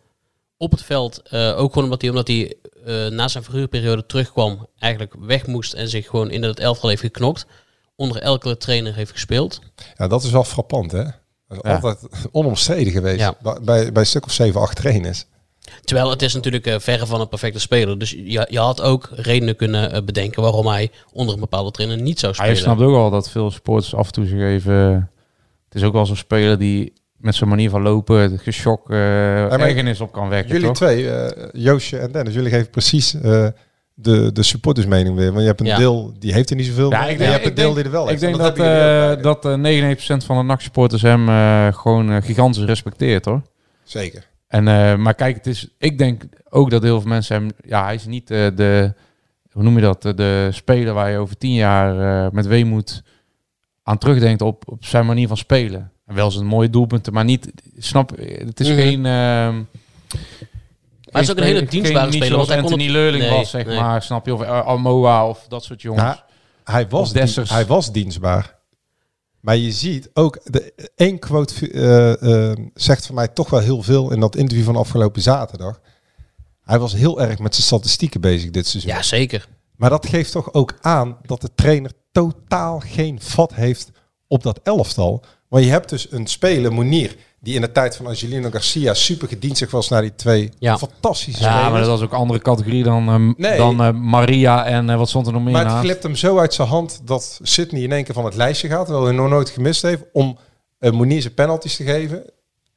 Op 0.58 0.72
het 0.72 0.84
veld, 0.84 1.22
uh, 1.32 1.60
ook 1.60 1.70
gewoon 1.74 1.84
omdat 1.84 2.02
hij, 2.02 2.10
omdat 2.10 2.28
hij 2.28 2.56
uh, 2.86 3.08
na 3.08 3.28
zijn 3.28 3.44
verhuurperiode 3.44 4.06
terugkwam, 4.06 4.68
eigenlijk 4.80 5.14
weg 5.20 5.48
moest 5.48 5.74
en 5.74 5.90
zich 5.90 6.08
gewoon 6.08 6.32
in 6.32 6.44
het 6.44 6.60
elftal 6.60 6.90
heeft 6.90 7.02
geknokt. 7.02 7.46
Onder 7.96 8.22
elke 8.22 8.58
trainer 8.58 8.96
heeft 8.96 9.12
gespeeld. 9.12 9.60
Ja, 9.96 10.08
dat 10.08 10.24
is 10.24 10.32
wel 10.32 10.44
frappant 10.44 10.92
hè? 10.92 11.04
Dat 11.48 11.58
is 11.58 11.70
Ja. 11.70 11.76
altijd 11.76 12.00
onomstreden 12.32 12.92
geweest. 12.94 13.20
Ja. 13.20 13.36
Bij- 13.42 13.60
Bij, 13.64 13.90
een 13.94 14.06
stuk 14.06 14.26
of 14.26 14.32
7, 14.32 14.62
8 14.62 14.76
trainers. 14.76 15.26
Terwijl 15.84 16.10
het 16.10 16.22
is 16.22 16.34
natuurlijk 16.34 16.66
eh, 16.66 16.76
verre 16.80 17.06
van 17.06 17.22
een 17.22 17.28
perfecte 17.28 17.60
speler. 17.60 18.00
Dus 18.00 18.12
je, 18.12 18.48
je 18.50 18.60
had 18.60 18.82
ook 18.82 19.10
redenen 19.12 19.56
kunnen 19.56 19.92
eh, 19.92 20.02
bedenken 20.04 20.42
waarom 20.42 20.68
hij 20.68 20.92
onder 21.14 21.34
een 21.34 21.40
bepaalde 21.40 21.72
trainer 21.72 22.02
niet 22.02 22.20
zou 22.20 22.34
spelen. 22.34 22.52
Hij 22.52 22.62
snapt 22.62 22.82
ook 22.82 22.96
al 22.96 23.10
dat 23.10 23.30
veel 23.30 23.52
supporters 23.52 23.96
af 23.96 24.06
en 24.08 24.12
toe 24.14 24.26
zich 24.26 24.40
even... 24.40 25.10
Het 25.66 25.76
is 25.76 25.84
ook 25.84 25.94
wel 25.94 26.06
zo'n 26.06 26.16
speler 26.16 26.58
die 26.58 26.94
met 27.18 27.36
zijn 27.36 27.50
manier 27.50 27.70
van 27.70 27.82
lopen 27.82 28.20
het 28.32 28.42
geschok 28.42 28.90
eh 28.90 28.98
maar 28.98 29.60
ergernis 29.60 30.02
op 30.02 30.12
kan 30.12 30.30
wekken, 30.30 30.52
Jullie 30.54 30.68
toch? 30.68 30.76
twee, 30.76 31.10
Joosje 31.52 31.98
en 31.98 32.12
Dennis, 32.12 32.34
jullie 32.34 32.50
geven 32.50 32.70
precies 32.70 33.14
eh, 33.14 33.48
de, 34.00 34.32
de 34.32 34.44
supportersmening 34.44 35.16
weer. 35.16 35.28
Want 35.30 35.42
je 35.42 35.48
hebt 35.48 35.60
een 35.60 35.66
Ja. 35.66 35.78
deel 35.78 36.14
die 36.20 36.34
heeft 36.34 36.50
er 36.50 36.56
niet 36.56 36.66
zoveel 36.66 36.92
Ja, 36.92 37.00
mee, 37.02 37.08
ik 37.08 37.12
en 37.12 37.18
denk- 37.18 37.30
je 37.30 37.34
hebt 37.36 37.44
een 37.46 37.50
ik 37.52 37.56
deel 37.58 37.66
denk- 37.74 37.76
die 37.76 37.86
er 37.86 37.92
wel 37.92 38.04
Ik 38.04 38.10
heeft. 38.10 38.22
denk 38.22 38.36
En 38.36 38.42
dat, 38.42 38.58
eh, 38.58 38.64
beide. 38.64 39.22
dat 39.22 39.46
eh 39.46 39.54
99% 39.56 40.24
van 40.26 40.38
de 40.38 40.44
NAC-supporters 40.44 41.02
hem 41.02 41.30
eh, 41.30 41.68
gewoon 41.74 42.12
eh, 42.12 42.22
gigantisch 42.24 42.64
respecteert, 42.64 43.26
hoor. 43.26 43.42
Zeker. 43.84 44.28
En, 44.48 44.68
eh, 44.68 44.96
maar 44.96 45.14
kijk, 45.14 45.36
het 45.36 45.48
is, 45.48 45.68
ik 45.78 45.98
denk 45.98 46.24
ook 46.50 46.70
dat 46.70 46.84
heel 46.84 47.00
veel 47.02 47.10
mensen 47.10 47.36
hem... 47.36 47.50
Ja, 47.66 47.84
hij 47.84 47.96
is 47.96 48.06
niet 48.06 48.32
eh, 48.32 48.48
de... 48.56 48.94
Hoe 49.52 49.64
noem 49.64 49.76
je 49.76 49.82
dat? 49.82 50.02
De, 50.02 50.14
de 50.14 50.50
speler 50.52 50.94
waar 50.94 51.12
je 51.12 51.18
over 51.18 51.38
tien 51.38 51.54
jaar 51.54 52.26
eh, 52.26 52.32
met 52.32 52.48
weemoed 52.48 53.04
aan 53.84 53.98
terugdenkt 53.98 54.42
op, 54.42 54.64
op 54.72 54.86
zijn 54.86 55.06
manier 55.06 55.28
van 55.28 55.38
spelen. 55.38 55.92
En 56.06 56.16
wel 56.16 56.32
zijn 56.32 56.46
mooie 56.46 56.70
doelpunten, 56.70 57.14
maar 57.14 57.24
niet... 57.26 57.52
Snap, 57.78 58.12
het 58.46 58.60
is 58.60 58.68
Mhm. 58.70 58.78
geen... 58.78 59.06
Maar 61.18 61.26
hij 61.26 61.26
is 61.26 61.32
ook 61.32 61.38
een 61.38 61.44
hele 61.44 61.60
geen- 61.60 61.70
dienstbare 61.70 62.06
niet 62.06 62.14
speler. 62.16 62.34
zoals 62.34 62.48
Want 62.48 62.60
hij 62.60 62.70
kon 62.70 62.72
Anthony 62.72 62.84
het- 62.94 63.02
Leurling 63.02 63.24
Nee, 63.24 63.38
was, 63.40 63.50
zeg 63.50 63.66
nee. 63.66 63.80
maar. 63.80 64.02
Snap 64.02 64.26
je? 64.26 64.34
Of 64.34 64.42
Almoa 64.42 65.28
of 65.28 65.46
dat 65.48 65.64
soort 65.64 65.82
jongens. 65.82 66.04
Ja, 66.04 66.26
hij, 66.64 66.88
was 66.88 67.14
Dessers. 67.14 67.50
hij 67.50 67.66
was 67.66 67.92
dienstbaar. 67.92 68.56
Maar 69.40 69.56
je 69.58 69.72
ziet 69.72 70.10
ook, 70.14 70.40
de, 70.44 70.74
één 70.96 71.20
quote 71.20 71.72
eh, 71.72 72.50
eh, 72.52 72.58
zegt 72.74 73.06
voor 73.06 73.16
mij 73.16 73.28
toch 73.28 73.50
wel 73.50 73.60
heel 73.60 73.82
veel 73.84 74.12
in 74.12 74.20
dat 74.20 74.36
interview 74.36 74.66
van 74.66 74.76
afgelopen 74.76 75.22
zaterdag. 75.22 75.80
Hij 76.64 76.80
was 76.80 76.94
heel 76.94 77.22
erg 77.22 77.40
met 77.40 77.54
zijn 77.56 77.68
statistieken 77.68 78.22
bezig 78.22 78.50
dit 78.50 78.68
seizoen. 78.68 78.92
Ja, 78.92 79.02
zeker. 79.02 79.48
Maar 79.76 79.90
dat 79.90 80.06
geeft 80.08 80.32
toch 80.32 80.54
ook 80.54 80.74
aan 80.82 81.18
dat 81.22 81.42
de 81.42 81.50
trainer 81.56 81.92
totaal 82.12 82.80
geen 82.80 83.22
vat 83.22 83.54
heeft 83.54 83.92
op 84.28 84.44
dat 84.44 84.60
elftal. 84.64 85.24
Want 85.50 85.64
je 85.64 85.70
hebt 85.70 85.90
dus 85.90 86.12
een 86.12 86.28
speler, 86.28 86.74
Monier, 86.74 87.16
die 87.40 87.56
in 87.56 87.62
de 87.62 87.72
tijd 87.72 87.96
van 87.96 88.08
Angelino 88.08 88.50
Garcia 88.50 88.94
super 88.94 89.28
gedienstig 89.28 89.72
was 89.72 89.90
naar 89.90 90.02
die 90.02 90.16
twee 90.16 90.50
Ja. 90.60 90.78
fantastische 90.78 91.42
Ja, 91.44 91.50
spelers. 91.52 91.72
maar 91.72 91.80
dat 91.80 91.90
was 91.90 92.02
ook 92.02 92.12
een 92.12 92.18
andere 92.18 92.40
categorie 92.40 92.84
dan, 92.84 93.08
ehm, 93.08 93.34
Nee. 93.38 93.58
dan 93.58 93.82
eh, 93.84 93.92
Maria 93.92 94.66
en 94.66 94.90
eh, 94.90 94.98
wat 94.98 95.10
stond 95.10 95.28
er 95.28 95.34
nog 95.34 95.44
meer 95.44 95.54
Maar 95.54 95.66
het 95.70 95.80
glipt 95.80 96.04
hem 96.04 96.16
zo 96.16 96.38
uit 96.40 96.54
zijn 96.54 96.68
hand 96.68 97.02
dat 97.06 97.40
Sydney 97.42 97.82
in 97.82 97.92
één 97.92 98.04
keer 98.04 98.14
van 98.14 98.26
het 98.26 98.36
lijstje 98.36 98.68
gaat, 98.68 98.86
terwijl 98.86 99.06
hij 99.06 99.16
nog 99.16 99.30
nooit 99.30 99.50
gemist 99.50 99.82
heeft, 99.82 100.04
om 100.14 100.38
uh, 100.80 100.92
Monier 100.92 101.22
zijn 101.22 101.34
penalties 101.34 101.76
te 101.76 101.84
geven, 101.84 102.24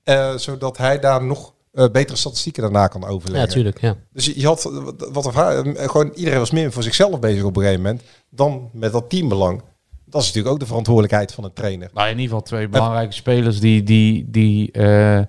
eh, 0.03 0.35
zodat 0.37 0.77
hij 0.77 0.99
daar 0.99 1.25
nog 1.25 1.55
eh, 1.73 1.85
betere 1.93 2.17
statistieken 2.19 2.63
daarna 2.63 2.87
kan 2.87 3.01
Ja, 3.01 3.07
overleggen. 3.09 3.47
natuurlijk. 3.49 3.81
Ja. 3.81 3.97
Dus 4.13 4.25
je 4.27 4.41
je 4.41 4.47
had 4.47 4.65
eh, 4.65 4.73
wat- 4.85 5.09
wat 5.13 5.27
er 5.27 5.35
eh, 5.77 5.89
gewoon 5.89 6.13
iedereen 6.15 6.39
was 6.39 6.51
meer 6.51 6.73
voor 6.73 6.83
zichzelf 6.83 7.19
bezig 7.21 7.43
op 7.43 7.57
een 7.57 7.63
gegeven 7.63 7.83
moment 7.83 8.03
dan 8.31 8.71
met 8.73 8.93
dat 8.93 9.11
teambelang. 9.11 9.63
Dat 10.11 10.21
is 10.21 10.27
natuurlijk 10.27 10.55
ook 10.55 10.61
de 10.61 10.67
verantwoordelijkheid 10.67 11.33
van 11.35 11.45
een 11.45 11.53
trainer. 11.53 11.91
Nou, 11.95 12.07
in 12.07 12.13
ieder 12.19 12.27
geval 12.29 12.43
twee 12.43 12.69
belangrijke 12.69 13.13
spelers 13.15 13.61
die, 13.61 13.83
die, 13.83 14.25
die 14.31 14.73
eh, 14.73 15.21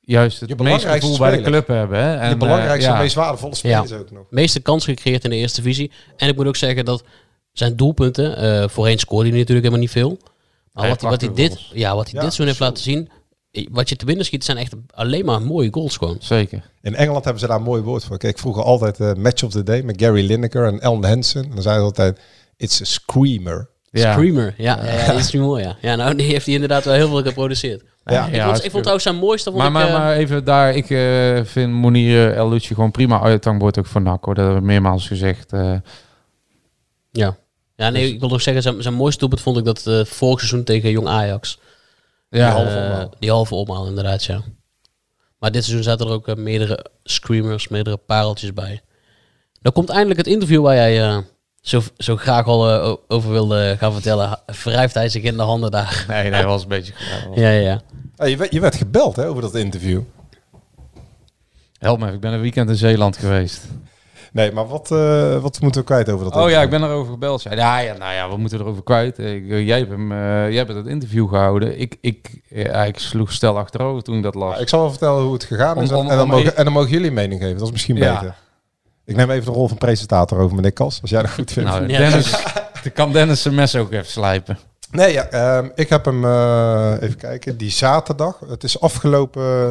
juist 0.00 0.40
het 0.40 0.48
meeste 0.48 0.54
belangrijkste 0.64 1.10
gevoel 1.10 1.18
bij 1.18 1.36
de 1.36 1.42
club 1.42 1.66
hebben. 1.66 1.98
Hè? 1.98 2.16
En, 2.16 2.30
de 2.30 2.36
belangrijkste 2.36 2.82
eh, 2.84 2.88
en 2.88 2.96
ja. 2.96 3.02
meest 3.02 3.14
waardevolle 3.14 3.54
spelers 3.54 3.92
ook 3.92 4.10
nog. 4.10 4.26
meeste 4.30 4.60
kans 4.60 4.84
gecreëerd 4.84 5.24
in 5.24 5.30
de 5.30 5.36
eerste 5.36 5.60
divisie. 5.62 5.90
En 6.16 6.28
ik 6.28 6.36
moet 6.36 6.46
ook 6.46 6.56
zeggen 6.56 6.84
dat 6.84 7.02
zijn 7.52 7.76
doelpunten, 7.76 8.36
eh 8.36 8.68
voorheen 8.68 8.98
scoorde 8.98 9.28
hij 9.28 9.38
natuurlijk 9.38 9.66
helemaal 9.66 9.84
niet 9.84 9.90
veel. 9.90 10.18
Maar 10.72 10.88
wat, 10.88 11.00
hij- 11.00 11.10
wat 11.10 11.20
hij 11.20 11.32
dit, 11.34 11.48
goals. 11.52 11.70
ja, 11.74 11.94
wat 11.94 12.04
hij 12.10 12.14
Ja, 12.14 12.20
dit 12.24 12.34
seizoen 12.34 12.46
heeft 12.46 12.58
zo. 12.58 12.64
laten 12.64 12.82
zien, 12.82 13.08
wat 13.70 13.88
je 13.88 13.96
te 13.96 14.04
binnen 14.04 14.24
schiet, 14.24 14.44
zijn 14.44 14.56
echt 14.56 14.72
alleen 14.94 15.24
maar 15.24 15.42
mooie 15.42 15.68
goals 15.72 15.96
gewoon. 15.96 16.16
Zeker. 16.20 16.70
In 16.82 16.94
Engeland 16.94 17.24
hebben 17.24 17.42
ze 17.42 17.48
daar 17.48 17.56
een 17.56 17.62
mooi 17.62 17.82
woord 17.82 18.04
voor. 18.04 18.18
Kijk, 18.18 18.38
vroeger 18.38 18.62
altijd 18.62 19.00
eh, 19.00 19.12
Match 19.14 19.42
of 19.42 19.50
the 19.50 19.62
Day 19.62 19.82
met 19.82 20.00
Gary 20.02 20.26
Lineker 20.26 20.64
en 20.66 20.80
Ellen 20.80 21.04
Hansen. 21.04 21.42
En 21.44 21.50
dan 21.50 21.62
zeiden 21.62 21.82
ze 21.84 21.88
altijd, 21.90 22.20
it's 22.58 22.80
a 22.80 22.84
screamer. 22.84 23.68
Ja. 23.90 24.12
Screamer, 24.12 24.54
ja, 24.56 24.84
ja, 24.84 24.92
ja, 24.92 25.10
die 25.10 25.18
is 25.18 25.30
nu 25.32 25.40
mooi, 25.40 25.62
ja. 25.64 25.76
Ja, 25.80 25.94
nou, 25.96 26.14
die 26.14 26.26
heeft 26.26 26.44
hij 26.44 26.54
inderdaad 26.54 26.84
wel 26.84 26.94
heel 26.94 27.08
veel 27.08 27.22
geproduceerd. 27.22 27.82
Ja. 28.04 28.26
ik, 28.26 28.34
Ja, 28.34 28.44
vond, 28.44 28.56
ik 28.56 28.70
vond 28.70 28.82
trouwens 28.82 29.02
zijn 29.02 29.16
mooiste, 29.16 29.50
vond 29.50 29.62
Maar, 29.62 29.66
ik... 29.66 29.72
maar, 29.72 29.86
eh, 29.86 29.92
maar 29.92 30.16
even 30.16 30.44
daar, 30.44 30.74
ik 30.74 30.90
eh, 30.90 31.44
vind 31.44 31.72
Monier 31.72 32.32
El 32.34 32.48
Lucci 32.48 32.74
gewoon 32.74 32.90
prima 32.90 33.20
uithangbord 33.20 33.78
ook 33.78 33.86
voor 33.86 34.02
NAC. 34.02 34.24
Hoor. 34.24 34.34
Dat 34.34 34.44
hebben 34.44 34.62
we 34.62 34.68
meermaals 34.68 35.06
gezegd. 35.06 35.52
eh. 35.52 35.74
Ja. 37.10 37.36
Ja, 37.76 37.90
nee, 37.90 38.12
ik 38.12 38.20
wil 38.20 38.28
nog 38.28 38.42
zeggen, 38.42 38.62
zijn, 38.62 38.82
zijn 38.82 38.94
mooiste 38.94 39.18
doelpunt 39.18 39.40
vond 39.42 39.56
ik 39.58 39.64
dat 39.64 39.86
eh 39.86 40.04
vorig 40.04 40.38
seizoen 40.38 40.64
tegen 40.64 40.90
Jong 40.90 41.06
Ajax. 41.08 41.58
ja, 42.30 42.48
Eh, 42.48 42.54
halve 42.54 42.76
omhaal. 42.76 43.14
Die 43.18 43.30
halve 43.30 43.54
omhaal, 43.54 43.86
inderdaad, 43.86 44.24
ja. 44.24 44.42
Maar 45.38 45.50
dit 45.52 45.64
seizoen 45.64 45.84
zaten 45.84 46.06
er 46.06 46.12
ook 46.12 46.28
eh, 46.28 46.34
meerdere 46.34 46.84
screamers, 47.02 47.68
meerdere 47.68 47.96
pareltjes 47.96 48.52
bij. 48.52 48.80
Dan 49.60 49.72
komt 49.72 49.88
eindelijk 49.88 50.18
het 50.18 50.26
interview 50.26 50.62
waar 50.62 50.74
jij 50.74 51.02
eh, 51.08 51.18
zo, 51.68 51.80
zo 51.98 52.16
graag 52.16 52.46
al 52.46 52.70
eh, 52.70 52.94
over 53.08 53.30
wilde 53.30 53.76
gaan 53.78 53.92
vertellen. 53.92 54.38
Wrijft 54.64 54.94
hij 54.94 55.08
zich 55.08 55.22
in 55.22 55.36
de 55.36 55.42
handen 55.42 55.70
daar? 55.70 56.04
Nee, 56.08 56.30
nee, 56.30 56.44
was 56.44 56.62
een 56.62 56.68
beetje... 56.68 56.92
ja, 56.98 57.28
was- 57.28 57.38
Ja. 57.38 57.80
Ja, 58.16 58.26
je, 58.26 58.36
werd, 58.36 58.52
je 58.52 58.60
werd 58.60 58.76
gebeld 58.76 59.16
hè, 59.16 59.26
over 59.26 59.42
dat 59.42 59.54
interview. 59.54 60.00
Help 61.78 61.98
me 61.98 62.12
ik 62.12 62.20
ben 62.20 62.32
een 62.32 62.40
weekend 62.40 62.68
in 62.68 62.76
Zeeland 62.76 63.16
geweest. 63.16 63.64
Nee, 64.32 64.52
maar 64.52 64.66
wat, 64.68 64.90
eh, 64.90 65.38
wat 65.42 65.60
moeten 65.60 65.80
we 65.80 65.86
kwijt 65.86 66.08
over 66.10 66.24
dat 66.24 66.36
Oh 66.42 66.50
ja, 66.50 66.62
ik 66.62 66.70
ben 66.70 66.82
erover 66.82 67.12
gebeld. 67.12 67.40
Zei, 67.40 67.56
ja, 67.56 67.78
ja, 67.78 67.96
nou 67.96 68.12
ja, 68.12 68.28
we 68.30 68.36
moeten 68.36 68.60
erover 68.60 68.82
kwijt. 68.82 69.18
Ik, 69.18 69.48
eh, 69.50 69.66
jij, 69.66 69.78
hebt 69.78 69.90
hem, 69.90 70.08
jij 70.12 70.54
hebt 70.54 70.74
het 70.74 70.86
interview 70.86 71.28
gehouden. 71.28 71.80
Ik, 71.80 71.96
ik, 72.00 72.40
ja, 72.48 72.84
ik 72.84 72.98
sloeg 72.98 73.32
stel 73.32 73.58
achterover 73.58 74.02
toen 74.02 74.16
ik 74.16 74.22
dat 74.22 74.34
las. 74.34 74.54
Ja, 74.54 74.60
ik 74.60 74.68
zal 74.68 74.80
wel 74.80 74.90
vertellen 74.90 75.22
hoe 75.22 75.32
het 75.32 75.44
gegaan 75.44 75.82
is. 75.82 75.92
Om- 75.92 76.08
en, 76.10 76.16
dan 76.16 76.20
om 76.24 76.28
mogen, 76.30 76.56
en 76.56 76.64
dan 76.64 76.72
mogen 76.72 76.90
jullie 76.90 77.10
mening 77.10 77.40
geven. 77.40 77.58
Dat 77.58 77.66
is 77.66 77.72
misschien 77.72 77.96
Ja. 77.96 78.14
beter. 78.14 78.34
Ik 79.08 79.16
neem 79.16 79.30
even 79.30 79.52
de 79.52 79.58
rol 79.58 79.68
van 79.68 79.78
presentator 79.78 80.38
over, 80.38 80.56
meneer 80.56 80.72
Kas. 80.72 80.98
Als 81.00 81.10
jij 81.10 81.22
dat 81.22 81.30
goed 81.30 81.52
vindt. 81.52 81.70
Nou. 81.70 81.86
Dennis, 81.86 82.30
dan 82.82 82.92
kan 82.94 83.12
Dennis 83.12 83.42
zijn 83.42 83.54
mes 83.54 83.76
ook 83.76 83.92
even 83.92 84.06
slijpen. 84.06 84.58
Nee, 84.90 85.12
ja, 85.12 85.26
ehm, 85.26 85.68
ik 85.74 85.88
heb 85.88 86.04
hem, 86.04 86.24
eh, 86.24 86.94
even 87.00 87.16
kijken, 87.16 87.56
die 87.56 87.70
zaterdag. 87.70 88.40
Het 88.48 88.64
is 88.64 88.80
afgelopen, 88.80 89.70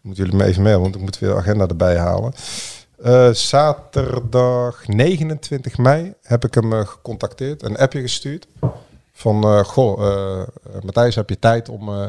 moeten 0.00 0.24
jullie 0.24 0.38
me 0.38 0.44
even 0.44 0.62
mee, 0.62 0.76
want 0.76 0.94
ik 0.94 1.00
moet 1.00 1.18
weer 1.18 1.30
de 1.30 1.36
agenda 1.36 1.66
erbij 1.66 1.96
halen. 1.96 2.32
Eh, 3.02 3.30
zaterdag 3.30 4.86
29 4.86 5.78
mei 5.78 6.14
heb 6.22 6.44
ik 6.44 6.54
hem 6.54 6.72
eh, 6.72 6.86
gecontacteerd, 6.86 7.62
een 7.62 7.76
appje 7.76 8.00
gestuurd. 8.00 8.46
Van, 9.14 9.42
eh, 9.44 9.64
goh, 9.64 10.46
Matthijs, 10.82 11.14
heb 11.14 11.28
je 11.28 11.38
tijd 11.38 11.68
om 11.68 11.88
eh, 11.88 12.06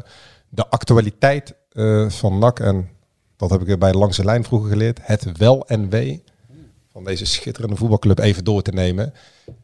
de 0.49 0.69
actualiteit 0.69 1.53
eh, 1.71 2.09
van 2.09 2.39
NAC 2.39 2.59
en, 2.59 2.89
dat 3.37 3.49
heb 3.49 3.67
ik 3.67 3.79
bij 3.79 3.93
Langs 3.93 4.17
de 4.17 4.25
Lijn 4.25 4.43
vroeger 4.43 4.69
geleerd, 4.69 4.99
het 5.01 5.37
wel 5.37 5.67
en 5.67 5.89
wee 5.89 6.23
van 6.95 7.03
deze 7.03 7.25
schitterende 7.25 7.75
voetbalclub 7.75 8.19
even 8.19 8.43
door 8.43 8.61
te 8.61 8.71
nemen. 8.71 9.13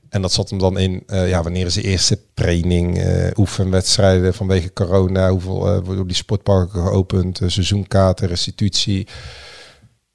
En 0.09 0.21
dat 0.21 0.31
zat 0.31 0.49
hem 0.49 0.59
dan 0.59 0.77
in, 0.79 1.03
eh, 1.07 1.29
ja, 1.29 1.43
wanneer 1.43 1.65
is 1.65 1.73
de 1.73 1.81
eerste 1.81 2.19
training, 2.33 2.97
eh, 2.97 3.27
oefenwedstrijden 3.35 4.33
vanwege 4.33 4.73
corona, 4.73 5.29
hoeveel 5.29 5.67
eh, 5.67 5.79
worden 5.83 6.07
die 6.07 6.15
sportparken 6.15 6.81
geopend, 6.81 7.39
seizoenkaarten, 7.45 8.27
restitutie, 8.27 9.07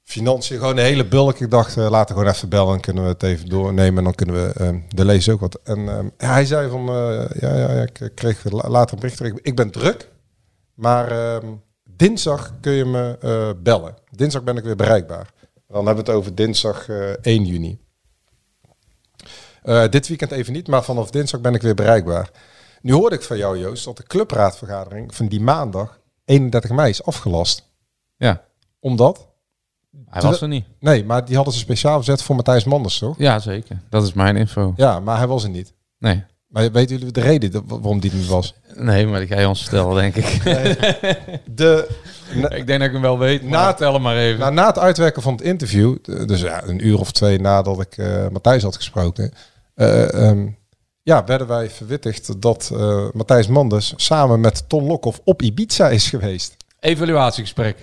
financiën, 0.03 0.57
gewoon 0.57 0.77
een 0.77 0.83
hele 0.83 1.07
bulk. 1.07 1.39
Ik 1.39 1.51
dacht, 1.51 1.75
laten 1.75 2.15
we 2.15 2.21
gewoon 2.21 2.35
even 2.35 2.49
bellen 2.49 2.73
en 2.73 2.79
kunnen 2.81 3.03
we 3.03 3.09
het 3.09 3.23
even 3.23 3.49
doornemen 3.49 3.97
en 3.97 4.03
dan 4.03 4.15
kunnen 4.15 4.35
we 4.35 4.81
de 4.87 5.05
lezen 5.05 5.33
ook 5.33 5.39
wat. 5.39 5.59
En 5.63 5.89
eh, 5.89 6.05
ja, 6.17 6.31
hij 6.31 6.45
zei 6.45 6.69
van, 6.69 6.85
ja, 7.39 7.57
ja, 7.57 7.67
ik 7.69 8.11
kreeg 8.15 8.51
la- 8.51 8.69
later 8.69 8.93
een 8.93 8.99
bericht 8.99 9.45
ik 9.47 9.55
ben 9.55 9.71
druk, 9.71 10.09
maar 10.73 11.11
ehm, 11.11 11.45
dinsdag 11.89 12.53
kun 12.61 12.73
je 12.73 12.85
me 12.85 13.55
bellen. 13.63 13.95
Dinsdag 14.11 14.43
ben 14.43 14.57
ik 14.57 14.63
weer 14.63 14.75
bereikbaar. 14.75 15.35
Dan 15.67 15.85
hebben 15.85 16.05
we 16.05 16.11
het 16.11 16.19
over 16.19 16.35
dinsdag 16.35 16.89
eh, 16.89 17.09
1 17.09 17.45
juni. 17.45 17.79
Eh, 19.63 19.89
dit 19.89 20.07
weekend 20.07 20.31
even 20.31 20.53
niet, 20.53 20.67
maar 20.67 20.83
vanaf 20.83 21.11
dinsdag 21.11 21.41
ben 21.41 21.53
ik 21.53 21.61
weer 21.61 21.75
bereikbaar. 21.75 22.31
Nu 22.81 22.93
hoorde 22.93 23.15
ik 23.15 23.21
van 23.21 23.37
jou, 23.37 23.57
Joost, 23.59 23.85
dat 23.85 23.97
de 23.97 24.03
clubraadvergadering 24.03 25.15
van 25.15 25.27
die 25.27 25.41
maandag, 25.41 25.99
31 26.25 26.71
mei, 26.71 26.89
is 26.89 27.03
afgelast. 27.03 27.69
Ja, 28.17 28.43
Omdat? 28.79 29.27
hij 30.05 30.21
was 30.21 30.41
er 30.41 30.47
niet. 30.47 30.65
Nee, 30.79 31.05
maar 31.05 31.25
die 31.25 31.35
hadden 31.35 31.53
ze 31.53 31.59
speciaal 31.59 31.97
gezet 31.97 32.21
voor 32.21 32.35
Matthijs 32.35 32.63
Manders, 32.63 32.97
toch? 32.97 33.17
Ja, 33.17 33.39
zeker. 33.39 33.81
Dat 33.89 34.03
is 34.03 34.13
mijn 34.13 34.35
info. 34.35 34.73
Ja, 34.75 34.99
maar 34.99 35.17
hij 35.17 35.27
was 35.27 35.43
er 35.43 35.49
niet. 35.49 35.73
Nee. 35.99 36.23
Maar 36.47 36.71
weten 36.71 36.97
jullie 36.97 37.13
de 37.13 37.21
reden 37.21 37.63
waarom 37.67 37.99
die 37.99 38.11
er 38.11 38.17
niet 38.17 38.27
was? 38.27 38.53
Nee, 38.75 39.07
maar 39.07 39.19
die 39.19 39.27
ga 39.27 39.39
je 39.39 39.47
ons 39.47 39.61
vertellen, 39.61 39.95
denk 39.95 40.15
ik. 40.15 40.43
De, 41.55 41.89
na, 42.35 42.49
ik 42.49 42.67
denk 42.67 42.79
dat 42.79 42.87
ik 42.87 42.93
hem 42.93 43.01
wel 43.01 43.17
weet, 43.19 43.41
maar 43.41 43.51
Na- 43.51 43.65
vertel 43.65 43.93
hem 43.93 44.01
maar 44.01 44.17
even. 44.17 44.39
nou, 44.39 44.53
na 44.53 44.67
het 44.67 44.79
uitwerken 44.79 45.21
van 45.21 45.33
het 45.33 45.41
interview, 45.41 45.95
dus 46.25 46.41
ja, 46.41 46.63
een 46.63 46.87
uur 46.87 46.99
of 46.99 47.11
twee 47.11 47.39
nadat 47.39 47.81
ik 47.81 47.97
eh, 47.97 48.27
Matthijs 48.27 48.63
had 48.63 48.75
gesproken, 48.75 49.33
eh, 49.73 50.13
ehm, 50.29 50.47
ja, 51.03 51.23
werden 51.25 51.47
wij 51.47 51.69
verwittigd 51.69 52.41
dat 52.41 52.69
eh, 52.73 53.07
Matthijs 53.13 53.47
Manders 53.47 53.93
samen 53.95 54.39
met 54.39 54.69
Ton 54.69 54.85
Lokhoff 54.85 55.21
op 55.23 55.41
Ibiza 55.41 55.89
is 55.89 56.09
geweest. 56.09 56.55
Evaluatiegesprek. 56.79 57.77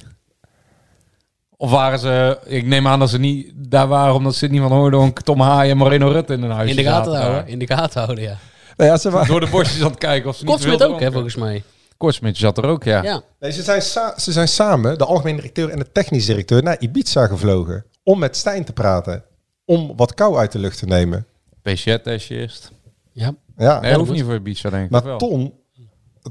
Of 1.57 1.71
waren 1.71 1.99
ze... 1.99 2.39
Ik 2.45 2.67
neem 2.67 2.87
aan 2.87 2.99
dat 2.99 3.11
ze 3.11 3.19
niet 3.19 3.53
daar 3.55 3.89
waren 3.89 4.15
omdat 4.15 4.35
ze 4.35 4.45
het 4.45 4.53
niet 4.53 4.63
van 4.63 4.73
Hoordonk, 4.73 5.21
Tom 5.21 5.41
Haaien 5.41 5.71
en 5.71 5.77
Moreno 5.77 6.09
Rutte 6.09 6.33
in 6.33 6.43
een 6.43 6.51
huis 6.51 6.71
In 6.71 6.77
de 6.77 6.83
gaten 6.83 7.15
houden, 7.21 7.47
in 7.47 7.59
de 7.59 7.67
gaten 7.67 8.03
houden, 8.03 8.25
ja. 8.25 8.37
Nou 8.77 8.91
ja, 8.91 8.97
ze 8.97 9.11
waren, 9.11 9.29
Door 9.29 9.41
de 9.41 9.49
bosjes 9.51 9.83
aan 9.83 9.91
het 9.91 9.99
kijken 9.99 10.29
of 10.29 10.37
ze 10.37 10.45
niet 10.45 10.53
Kortsmit 10.53 10.83
ook, 10.83 11.01
hè, 11.01 11.13
volgens 11.13 11.37
mij. 11.37 11.63
Kortsmit 11.97 12.37
zat 12.37 12.59
er 12.59 12.65
ook, 12.65 12.85
ja. 12.85 13.03
Ja. 13.03 13.23
Nee, 13.41 13.53
ze, 13.53 13.63
zijn 13.63 13.83
ze 14.17 14.33
zijn 14.33 14.49
samen, 14.49 14.99
de 14.99 15.05
algemene 15.05 15.37
directeur 15.37 15.71
en 15.71 15.79
de 15.79 15.93
technisch 15.93 16.27
directeur, 16.27 16.63
naar 16.63 16.81
Ibiza 16.81 17.27
gevlogen. 17.27 17.85
Om 18.03 18.19
met 18.19 18.37
Stijn 18.37 18.65
te 18.65 18.73
praten. 18.73 19.25
Om 19.65 19.97
wat 19.97 20.15
kou 20.15 20.37
uit 20.37 20.53
de 20.53 20.59
lucht 20.59 20.79
te 20.79 20.87
nemen. 20.87 21.27
PCR-test 21.63 22.31
eerst. 22.31 22.73
Ja. 23.13 23.35
Ja, 23.57 23.81
Nee, 23.81 23.91
dat 23.91 24.01
hoeft 24.01 24.13
niet 24.13 24.25
voor 24.25 24.35
Ibiza, 24.35 24.71
denk 24.71 24.85
ik. 24.85 24.91
maar 24.91 25.05
wel? 25.05 25.19
Ton, 25.19 25.55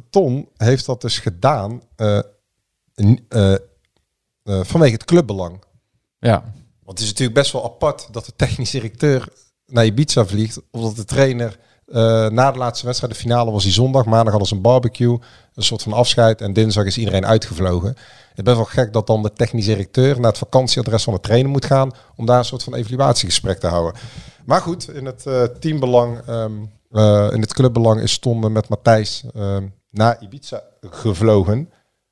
Ton 0.09 0.49
heeft 0.57 0.85
dat 0.85 1.01
dus 1.01 1.19
gedaan 1.19 1.81
eh, 1.95 2.19
eh, 2.95 3.53
eh, 3.53 3.59
vanwege 4.43 4.93
het 4.93 5.05
clubbelang. 5.05 5.63
Ja. 6.19 6.41
Want 6.83 6.97
het 6.97 6.99
is 6.99 7.07
natuurlijk 7.07 7.37
best 7.37 7.51
wel 7.51 7.63
apart 7.63 8.07
dat 8.11 8.25
de 8.25 8.35
technisch 8.35 8.71
directeur 8.71 9.27
naar 9.65 9.85
Ibiza 9.85 10.25
vliegt. 10.25 10.61
Of 10.71 10.81
dat 10.81 10.95
de 10.95 11.05
trainer 11.05 11.59
eh, 11.87 12.27
na 12.29 12.51
de 12.51 12.57
laatste 12.57 12.85
wedstrijd, 12.85 13.13
de 13.13 13.19
finale 13.19 13.51
was 13.51 13.63
die 13.63 13.71
zondag. 13.71 14.05
Maandag 14.05 14.29
hadden 14.29 14.47
ze 14.47 14.55
een 14.55 14.61
barbecue. 14.61 15.19
Een 15.55 15.63
soort 15.63 15.81
van 15.81 15.93
afscheid. 15.93 16.41
En 16.41 16.53
dinsdag 16.53 16.85
is 16.85 16.97
iedereen 16.97 17.25
uitgevlogen. 17.25 17.87
Het 17.89 18.37
is 18.37 18.43
best 18.43 18.55
wel 18.55 18.65
gek 18.65 18.93
dat 18.93 19.07
dan 19.07 19.21
de 19.23 19.33
technisch 19.33 19.65
directeur 19.65 20.15
naar 20.19 20.29
het 20.29 20.37
vakantieadres 20.37 21.03
van 21.03 21.13
de 21.13 21.19
trainer 21.19 21.51
moet 21.51 21.65
gaan. 21.65 21.91
Om 22.15 22.25
daar 22.25 22.37
een 22.37 22.45
soort 22.45 22.63
van 22.63 22.75
evaluatiegesprek 22.75 23.59
te 23.59 23.67
houden. 23.67 24.01
Maar 24.45 24.61
goed, 24.61 24.89
in 24.93 25.05
het 25.05 25.25
eh, 25.25 25.43
teambelang, 25.43 26.19
ehm, 26.27 26.51
eh, 26.91 27.27
in 27.31 27.41
het 27.41 27.53
clubbelang 27.53 28.01
is 28.01 28.19
Ton 28.19 28.51
met 28.51 28.69
Matthijs 28.69 29.23
ehm, 29.35 29.63
naar 29.91 30.17
Ibiza 30.21 30.63
gevlogen. 30.81 31.69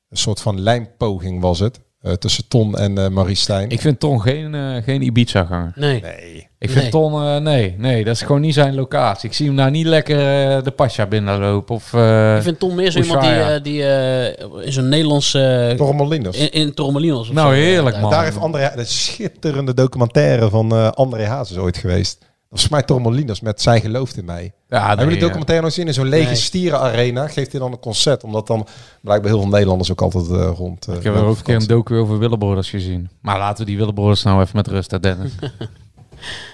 Een 0.08 0.16
soort 0.16 0.40
van 0.40 0.60
lijmpoging 0.60 1.40
was 1.40 1.58
het. 1.58 1.80
eh, 2.00 2.12
tussen 2.12 2.48
Ton 2.48 2.76
en 2.78 2.98
eh 2.98 3.08
Marie 3.08 3.34
Stijn. 3.36 3.70
Ik 3.70 3.80
vind 3.80 4.00
Ton 4.00 4.20
geen, 4.20 4.54
eh, 4.54 4.82
geen 4.82 5.02
Ibiza-ganger. 5.02 5.72
Nee. 5.74 6.00
Nee. 6.00 6.48
Ik 6.62 6.70
vind 6.70 6.80
Nee. 6.82 6.90
Ton, 6.90 7.22
eh, 7.22 7.36
nee, 7.36 7.74
nee, 7.78 8.04
dat 8.04 8.14
is 8.14 8.22
gewoon 8.22 8.40
niet 8.40 8.54
zijn 8.54 8.74
locatie. 8.74 9.28
Ik 9.28 9.34
zie 9.34 9.46
hem 9.46 9.54
nou 9.54 9.70
niet 9.70 9.86
lekker 9.86 10.16
eh, 10.18 10.62
de 10.64 10.70
Pasja 10.70 11.06
binnenlopen. 11.06 11.74
Of, 11.74 11.92
eh, 11.94 12.36
Ik 12.36 12.42
vind 12.42 12.58
Tom 12.58 12.74
meer 12.74 12.90
zo 12.90 12.98
iemand 13.00 13.20
die, 13.22 13.60
die 13.60 13.84
eh, 13.84 14.64
in 14.66 14.72
zo'n 14.72 14.88
Nederlands... 14.88 15.34
eh 15.34 15.70
Torremolinos. 15.70 16.36
in, 16.36 16.50
in 16.52 16.74
Torremolinos 16.74 17.28
of 17.28 17.34
Nou, 17.34 17.54
zo, 17.54 17.60
heerlijk, 17.60 17.92
daar- 17.92 18.02
man. 18.02 18.10
Daar 18.10 18.24
heeft 18.24 18.38
André, 18.38 18.72
de 18.76 18.84
schitterende 18.84 19.74
documentaire 19.74 20.48
van 20.48 20.72
eh 20.72 20.90
André 20.90 21.24
Hazes 21.26 21.56
ooit 21.56 21.76
geweest. 21.76 22.18
Dat 22.20 22.60
was 22.60 22.68
mij 22.70 22.82
Torremolinos 22.82 23.40
met 23.40 23.60
Zij 23.62 23.80
gelooft 23.80 24.16
in 24.16 24.24
mij. 24.24 24.52
ja, 24.68 24.78
Hebben 24.86 24.98
jullie 24.98 25.12
die 25.12 25.20
documentaire 25.22 25.64
nog 25.64 25.74
gezien? 25.74 25.88
In 25.88 25.94
zo'n 25.94 26.08
lege 26.08 26.26
Nee. 26.26 26.34
stierenarena 26.34 27.28
geeft 27.28 27.50
hij 27.52 27.60
dan 27.60 27.72
een 27.72 27.78
concert. 27.80 28.24
Omdat 28.24 28.46
dan 28.46 28.66
blijkbaar 29.00 29.30
heel 29.30 29.40
veel 29.40 29.50
Nederlanders 29.50 29.90
ook 29.90 30.00
altijd 30.00 30.28
eh, 30.30 30.50
rond. 30.56 30.88
Ik 30.88 31.02
heb 31.02 31.14
er 31.14 31.24
ook 31.24 31.36
een 31.36 31.42
keer 31.42 31.54
een 31.56 31.66
docu 31.66 31.96
over 31.96 32.18
Willebroeders 32.18 32.70
gezien. 32.70 33.08
Maar 33.20 33.38
laten 33.38 33.64
we 33.64 33.70
die 33.70 33.78
Willebroeders 33.78 34.22
nou 34.22 34.40
even 34.42 34.56
met 34.56 34.66
rust, 34.66 34.90
hè, 34.90 35.00
Dennis. 35.00 35.30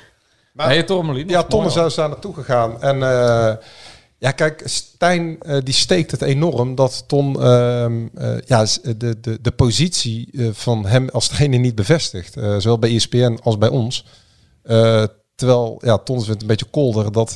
Maar- 0.58 0.68
nee, 0.68 0.84
Torremolinos. 0.84 1.32
Ja, 1.32 1.44
mooi, 1.48 1.86
is 1.86 1.94
daar 1.94 2.08
naartoe 2.08 2.34
gegaan. 2.34 2.82
En 2.82 3.02
eh, 3.02 3.54
ja, 4.18 4.30
kijk, 4.30 4.62
Stijn 4.64 5.36
eh, 5.40 5.56
die 5.62 5.74
steekt 5.74 6.10
het 6.10 6.22
enorm 6.22 6.74
dat 6.74 7.04
Ton 7.06 7.42
ehm, 7.42 8.06
eh, 8.14 8.36
ja, 8.44 8.66
de, 8.96 9.20
de, 9.20 9.38
de 9.40 9.50
positie 9.50 10.30
van 10.52 10.86
hem 10.86 11.08
als 11.08 11.28
trainer 11.28 11.58
niet 11.58 11.74
bevestigt. 11.74 12.32
Zowel 12.32 12.78
bij 12.78 12.94
ESPN 12.94 13.38
als 13.42 13.58
bij 13.58 13.68
ons. 13.68 14.06
Terwijl, 15.34 15.80
ja, 15.84 15.98
Ton 15.98 16.16
vindt 16.16 16.32
het 16.32 16.40
een 16.40 16.46
beetje 16.46 16.70
kolder 16.70 17.12
dat 17.12 17.34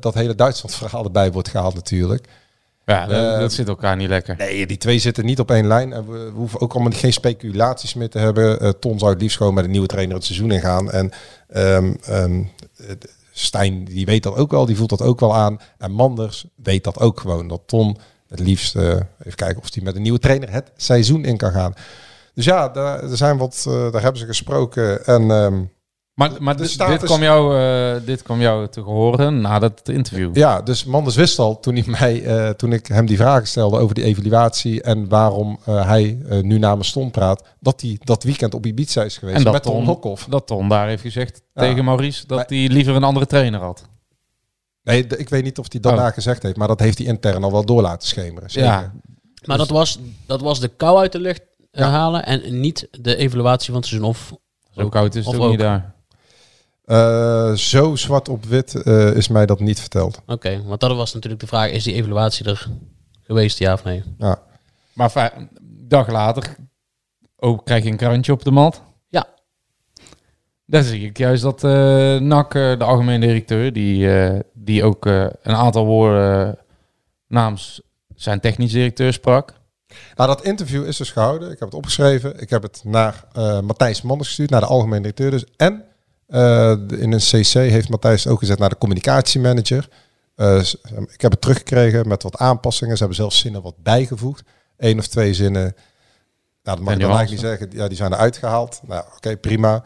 dat 0.00 0.14
hele 0.14 0.34
Duitsland 0.34 0.74
verhaal 0.74 1.04
erbij 1.04 1.32
wordt 1.32 1.48
gehaald 1.48 1.74
natuurlijk. 1.74 2.28
Ja, 2.84 3.06
dat, 3.06 3.34
Eh, 3.34 3.40
dat 3.40 3.52
zit 3.52 3.68
elkaar 3.68 3.96
niet 3.96 4.08
lekker. 4.08 4.36
Nee, 4.36 4.66
die 4.66 4.76
twee 4.76 4.98
zitten 4.98 5.24
niet 5.24 5.40
op 5.40 5.50
één 5.50 5.66
lijn. 5.66 5.92
En 5.92 6.06
we, 6.06 6.18
we 6.18 6.30
hoeven 6.30 6.60
ook 6.60 6.72
allemaal 6.74 6.92
geen 6.92 7.12
speculaties 7.12 7.94
meer 7.94 8.10
te 8.10 8.18
hebben. 8.18 8.60
Eh, 8.60 8.68
Ton 8.68 8.98
zou 8.98 9.12
het 9.12 9.20
liefst 9.20 9.36
gewoon 9.36 9.54
met 9.54 9.64
een 9.64 9.70
nieuwe 9.70 9.86
trainer 9.86 10.14
het 10.14 10.24
seizoen 10.24 10.50
ingaan. 10.50 10.90
En 10.90 11.10
ehm, 11.48 11.94
ehm, 12.04 12.42
eh, 12.76 12.86
Stijn, 13.32 13.84
die 13.84 14.06
weet 14.06 14.22
dat 14.22 14.36
ook 14.36 14.50
wel. 14.50 14.66
Die 14.66 14.76
voelt 14.76 14.90
dat 14.90 15.02
ook 15.02 15.20
wel 15.20 15.34
aan. 15.36 15.60
En 15.78 15.92
Manders 15.92 16.44
weet 16.54 16.84
dat 16.84 16.98
ook 16.98 17.20
gewoon. 17.20 17.48
Dat 17.48 17.62
Ton 17.66 17.96
het 18.28 18.40
liefst, 18.40 18.76
eh, 18.76 18.88
even 18.88 19.34
kijken 19.34 19.62
of 19.62 19.74
hij 19.74 19.82
met 19.82 19.96
een 19.96 20.02
nieuwe 20.02 20.18
trainer 20.18 20.52
het 20.52 20.70
seizoen 20.76 21.24
in 21.24 21.36
kan 21.36 21.52
gaan. 21.52 21.74
Dus 22.34 22.44
ja, 22.44 22.68
daar, 22.68 23.02
er 23.02 23.16
zijn 23.16 23.36
wat, 23.36 23.62
daar 23.64 24.02
hebben 24.02 24.20
ze 24.20 24.26
gesproken. 24.26 25.06
En 25.06 25.30
ehm, 25.30 25.62
Maar, 26.28 26.30
maar 26.42 26.56
de 26.56 26.62
dit, 26.62 26.70
status- 26.70 26.98
dit, 26.98 27.04
kwam 27.08 27.22
jou, 27.22 27.58
eh, 27.58 28.06
dit 28.06 28.22
kwam 28.22 28.40
jou 28.40 28.68
te 28.68 28.80
horen 28.80 29.40
na 29.40 29.58
dat 29.58 29.88
interview. 29.88 30.36
Ja, 30.36 30.62
dus 30.62 30.84
Manders 30.84 31.16
wist 31.16 31.38
al 31.38 31.60
toen, 31.60 31.74
hij 31.74 31.84
mij, 31.86 32.24
eh, 32.24 32.48
toen 32.50 32.72
ik 32.72 32.86
hem 32.86 33.06
die 33.06 33.16
vragen 33.16 33.46
stelde 33.46 33.78
over 33.78 33.94
die 33.94 34.04
evaluatie 34.04 34.82
en 34.82 35.08
waarom 35.08 35.58
eh, 35.64 35.86
hij 35.86 36.18
nu 36.42 36.58
namens 36.58 36.92
Ton 36.92 37.10
praat, 37.10 37.44
dat 37.60 37.80
hij 37.80 37.96
dat 38.04 38.22
weekend 38.22 38.54
op 38.54 38.66
Ibiza 38.66 39.02
is 39.04 39.18
geweest 39.18 39.38
En 39.38 39.44
dat 39.44 39.52
met 39.52 39.62
Ton 39.62 39.72
Ton, 39.74 39.84
Lokhoff. 39.84 40.24
dat 40.28 40.46
Ton 40.46 40.68
daar 40.68 40.88
heeft 40.88 41.02
gezegd 41.02 41.42
Ja. 41.54 41.62
tegen 41.62 41.84
Maurice 41.84 42.26
dat 42.26 42.36
Maar- 42.38 42.46
hij 42.48 42.68
liever 42.68 42.94
een 42.94 43.04
andere 43.04 43.26
trainer 43.26 43.60
had. 43.60 43.84
Nee, 44.82 45.06
ik 45.06 45.28
weet 45.28 45.44
niet 45.44 45.58
of 45.58 45.66
hij 45.72 45.80
daarna 45.80 46.06
Oh. 46.06 46.12
gezegd 46.12 46.42
heeft, 46.42 46.56
maar 46.56 46.68
dat 46.68 46.80
heeft 46.80 46.98
hij 46.98 47.06
intern 47.06 47.44
al 47.44 47.52
wel 47.52 47.64
door 47.64 47.82
laten 47.82 48.08
schemeren. 48.08 48.50
Zeker. 48.50 48.70
Ja. 48.70 48.92
Maar 49.44 49.58
dat, 49.58 49.68
was, 49.68 49.98
dat 50.26 50.40
was 50.40 50.60
de 50.60 50.68
kou 50.68 50.98
uit 50.98 51.12
de 51.12 51.20
lucht 51.20 51.42
eh, 51.70 51.84
halen 51.88 52.24
en 52.26 52.60
niet 52.60 52.88
de 52.90 53.16
evaluatie 53.16 53.66
van 53.72 53.76
het 53.80 53.86
seizoen. 53.86 54.08
Of, 54.08 54.32
Zo 54.70 54.88
koud 54.88 55.14
is 55.14 55.26
het 55.26 55.34
Of 55.34 55.40
ook, 55.40 55.50
niet 55.50 55.58
ook. 55.60 55.64
daar. 55.66 55.94
Eh, 56.90 57.52
zo 57.52 57.96
zwart 57.96 58.28
op 58.28 58.44
wit 58.44 58.82
eh, 58.82 59.16
is 59.16 59.28
mij 59.28 59.46
dat 59.46 59.60
niet 59.60 59.80
verteld. 59.80 60.20
Oké, 60.26 60.62
want 60.66 60.80
dat 60.80 60.96
was 60.96 61.14
natuurlijk 61.14 61.40
de 61.40 61.48
vraag, 61.48 61.70
is 61.70 61.84
die 61.84 61.94
evaluatie 61.94 62.46
er 62.46 62.68
geweest, 63.22 63.58
ja 63.58 63.72
of 63.72 63.84
nee? 63.84 64.02
Ja. 64.18 64.42
Maar 64.92 65.32
een 65.36 65.48
dag 65.88 66.08
later 66.08 66.56
ook 67.36 67.64
krijg 67.64 67.84
je 67.84 67.90
een 67.90 67.96
krantje 67.96 68.32
op 68.32 68.44
de 68.44 68.50
mat. 68.50 68.82
Ja. 69.08 69.26
Daar 70.66 70.82
zie 70.82 71.06
ik 71.06 71.18
juist 71.18 71.42
dat 71.42 71.64
eh 71.64 72.16
NAC, 72.16 72.52
de 72.52 72.84
algemeen 72.84 73.20
directeur, 73.20 73.72
die, 73.72 74.18
eh, 74.18 74.40
die 74.54 74.84
ook 74.84 75.06
eh, 75.06 75.26
een 75.42 75.54
aantal 75.54 75.84
woorden 75.84 76.58
namens 77.26 77.82
zijn 78.14 78.40
technisch 78.40 78.72
directeur 78.72 79.12
sprak. 79.12 79.54
Nou, 80.14 80.28
dat 80.28 80.44
interview 80.44 80.86
is 80.86 80.96
dus 80.96 81.10
gehouden. 81.10 81.50
Ik 81.50 81.58
heb 81.58 81.68
het 81.68 81.78
opgeschreven. 81.78 82.40
Ik 82.40 82.50
heb 82.50 82.62
het 82.62 82.80
naar 82.84 83.24
eh, 83.32 83.60
Matthijs 83.60 84.02
Manders 84.02 84.28
gestuurd, 84.28 84.50
naar 84.50 84.60
de 84.60 84.66
algemeen 84.66 85.02
directeur 85.02 85.30
dus. 85.30 85.44
En 85.56 85.84
eh, 86.30 86.70
in 86.88 87.12
een 87.12 87.18
CC 87.18 87.52
heeft 87.52 87.88
Matthijs 87.88 88.26
ook 88.26 88.38
gezet 88.38 88.58
naar 88.58 88.68
de 88.68 88.78
communicatiemanager. 88.78 89.88
S- 90.62 90.76
ik 91.12 91.20
heb 91.20 91.30
het 91.30 91.40
teruggekregen 91.40 92.08
met 92.08 92.22
wat 92.22 92.36
aanpassingen. 92.36 92.92
Ze 92.92 92.98
hebben 92.98 93.16
zelfs 93.16 93.38
zinnen 93.38 93.62
wat 93.62 93.74
bijgevoegd. 93.82 94.42
Eén 94.76 94.98
of 94.98 95.06
twee 95.06 95.34
zinnen. 95.34 95.62
Nou, 96.62 96.76
dat 96.76 96.80
mag 96.80 96.94
ik 96.94 97.00
dan 97.00 97.10
eigenlijk 97.16 97.30
niet 97.30 97.50
zeggen. 97.50 97.78
Ja, 97.78 97.88
die 97.88 97.96
zijn 97.96 98.12
eruit 98.12 98.36
gehaald. 98.36 98.80
Nou, 98.86 99.04
oké, 99.16 99.36
prima. 99.36 99.82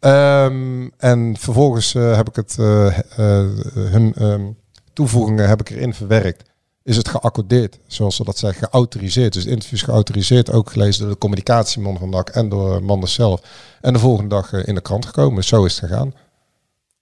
Ehm, 0.00 0.88
en 0.96 1.36
vervolgens 1.38 1.94
eh, 1.94 2.16
heb 2.16 2.28
ik 2.28 2.36
het, 2.36 2.56
hun 2.56 4.14
ehm, 4.14 4.46
toevoegingen 4.92 5.48
heb 5.48 5.60
ik 5.60 5.70
erin 5.70 5.94
verwerkt 5.94 6.47
is 6.88 6.96
het 6.96 7.08
geaccordeerd, 7.08 7.78
zoals 7.86 8.16
ze 8.16 8.24
dat 8.24 8.38
zeggen, 8.38 8.68
geautoriseerd. 8.68 9.32
Dus 9.32 9.42
het 9.42 9.52
interview 9.52 9.78
is 9.78 9.84
geautoriseerd, 9.84 10.52
ook 10.52 10.70
gelezen 10.70 11.02
door 11.02 11.12
de 11.12 11.18
communicatieman 11.18 11.98
van 11.98 12.10
NAC 12.10 12.28
en 12.28 12.48
door 12.48 12.82
Manders 12.82 13.14
zelf. 13.14 13.40
En 13.80 13.92
de 13.92 13.98
volgende 13.98 14.28
dag 14.28 14.52
eh, 14.52 14.66
in 14.66 14.74
de 14.74 14.80
krant 14.80 15.06
gekomen. 15.06 15.44
Zo 15.44 15.64
is 15.64 15.80
het 15.80 15.90
gegaan. 15.90 16.14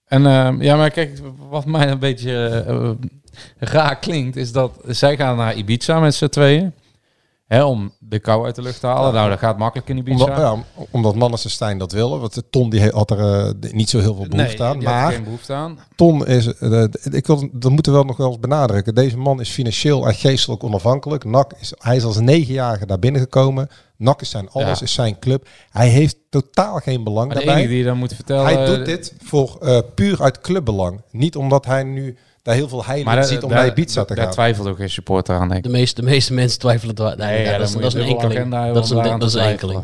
En 0.04 0.26
eh, 0.26 0.54
ja, 0.58 0.76
maar 0.76 0.90
kijk, 0.90 1.20
wat 1.48 1.64
mij 1.64 1.90
een 1.90 1.98
beetje 1.98 2.48
eh, 2.48 2.90
raar 3.58 3.98
klinkt, 3.98 4.36
is 4.36 4.52
dat 4.52 4.72
zij 4.86 5.16
gaan 5.16 5.36
naar 5.36 5.54
Ibiza 5.54 6.00
met 6.00 6.14
z'n 6.14 6.28
tweeën. 6.28 6.72
Hè, 7.46 7.64
om 7.64 7.92
de 7.98 8.18
kou 8.18 8.44
uit 8.44 8.54
de 8.54 8.62
lucht 8.62 8.80
te 8.80 8.86
halen. 8.86 9.14
Nou, 9.14 9.30
dat 9.30 9.38
gaat 9.38 9.58
makkelijk 9.58 9.88
in 9.88 9.96
Ibiza. 9.96 10.24
Omdat, 10.24 10.36
ja, 10.38 10.56
omdat 10.90 11.14
Manders 11.14 11.44
en 11.44 11.50
Stijn 11.50 11.78
dat 11.78 11.92
willen. 11.92 12.20
Want 12.20 12.42
Ton 12.50 12.70
die 12.70 12.90
had 12.90 13.10
er 13.10 13.18
eh, 13.18 13.70
niet 13.72 13.90
zo 13.90 13.98
heel 13.98 14.14
veel 14.14 14.28
behoefte 14.28 14.62
nee, 14.62 14.70
aan. 14.70 14.82
Maar 14.82 15.12
geen 15.12 15.24
behoefte 15.24 15.52
aan. 15.52 15.78
Ton 15.96 16.26
is, 16.26 16.58
eh, 16.58 16.84
ik 17.10 17.26
wil, 17.26 17.48
dat 17.52 17.70
moeten 17.70 17.92
we 17.92 17.98
wel 17.98 18.06
nog 18.06 18.16
wel 18.16 18.28
eens 18.28 18.38
benadrukken. 18.38 18.94
Deze 18.94 19.18
man 19.18 19.40
is 19.40 19.50
financieel 19.50 20.06
en 20.06 20.14
geestelijk 20.14 20.64
onafhankelijk. 20.64 21.24
NAC 21.24 21.52
is, 21.60 21.72
hij 21.78 21.96
is 21.96 22.04
als 22.04 22.20
negenjarige 22.20 22.86
daar 22.86 22.98
binnengekomen. 22.98 23.68
NAC 23.96 24.20
is 24.20 24.30
zijn 24.30 24.50
alles, 24.50 24.78
Ja. 24.78 24.84
is 24.84 24.92
zijn 24.92 25.18
club. 25.18 25.48
Hij 25.70 25.88
heeft 25.88 26.16
totaal 26.30 26.78
geen 26.78 27.04
belang 27.04 27.26
Maar 27.26 27.36
daarbij. 27.36 27.54
enige 27.54 27.68
die 27.68 27.84
dan 27.84 27.98
moet 27.98 28.14
vertellen... 28.14 28.44
Hij 28.44 28.66
doet 28.66 28.86
dit 28.86 29.14
voor 29.22 29.56
eh, 29.60 29.78
puur 29.94 30.22
uit 30.22 30.40
clubbelang. 30.40 31.02
Niet 31.10 31.36
omdat 31.36 31.66
hij 31.66 31.82
nu 31.82 32.16
daar 32.46 32.54
heel 32.54 32.68
veel 32.68 32.84
heilig 32.84 33.04
Maar 33.06 33.24
ziet 33.24 33.42
om 33.42 33.48
daar- 33.48 33.58
naar 33.58 33.66
Ibiza 33.68 34.04
te 34.04 34.14
daar 34.14 34.24
gaan. 34.24 34.32
twijfelt 34.32 34.68
ook 34.68 34.76
geen 34.76 34.90
supporter 34.90 35.34
aan, 35.36 35.48
denk 35.48 35.58
ik. 35.58 35.62
De 35.72 35.78
meeste, 35.78 36.00
de 36.00 36.06
meeste 36.06 36.34
mensen 36.34 36.58
twijfelen. 36.58 36.94
dwa- 36.94 37.14
Nee, 37.14 37.16
Nee, 37.36 37.44
ja, 37.44 37.58
dat, 37.58 37.68
is, 37.68 37.74
een 37.74 37.82
enkeling. 37.82 38.50
Dat 38.74 38.84
is 38.84 38.90
een, 38.90 39.18
dat 39.18 39.22
is 39.28 39.34
een 39.34 39.40
enkeling. 39.42 39.82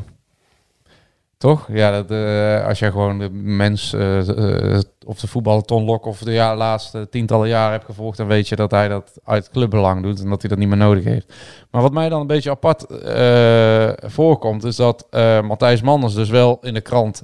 Toch? 1.38 1.68
Ja, 1.72 1.90
dat, 2.02 2.10
eh, 2.10 2.66
als 2.66 2.78
jij 2.78 2.90
gewoon 2.90 3.18
de 3.18 3.30
mens 3.30 3.92
eh, 3.92 4.74
eh, 4.74 4.80
of 5.06 5.20
de 5.20 5.26
voetballer 5.26 5.62
Ton 5.64 5.84
Lok 5.84 6.06
of 6.06 6.18
de 6.18 6.32
ja, 6.32 6.56
laatste 6.56 7.08
tientallen 7.10 7.48
jaren 7.48 7.72
hebt 7.72 7.84
gevolgd, 7.84 8.16
dan 8.16 8.26
weet 8.26 8.48
je 8.48 8.56
dat 8.56 8.70
hij 8.70 8.88
dat 8.88 9.12
uit 9.24 9.50
clubbelang 9.50 10.02
doet 10.02 10.20
en 10.22 10.28
dat 10.28 10.40
hij 10.40 10.50
dat 10.50 10.58
niet 10.58 10.68
meer 10.68 10.76
nodig 10.76 11.04
heeft. 11.04 11.32
Maar 11.70 11.82
wat 11.82 11.92
mij 11.92 12.08
dan 12.08 12.20
een 12.20 12.26
beetje 12.26 12.50
apart 12.50 12.84
eh, 12.86 13.90
voorkomt, 14.10 14.64
is 14.64 14.76
dat 14.76 15.06
eh, 15.10 15.40
Matthijs 15.40 15.82
Manders 15.82 16.14
dus 16.14 16.28
wel 16.28 16.58
in 16.62 16.74
de 16.74 16.80
krant 16.80 17.22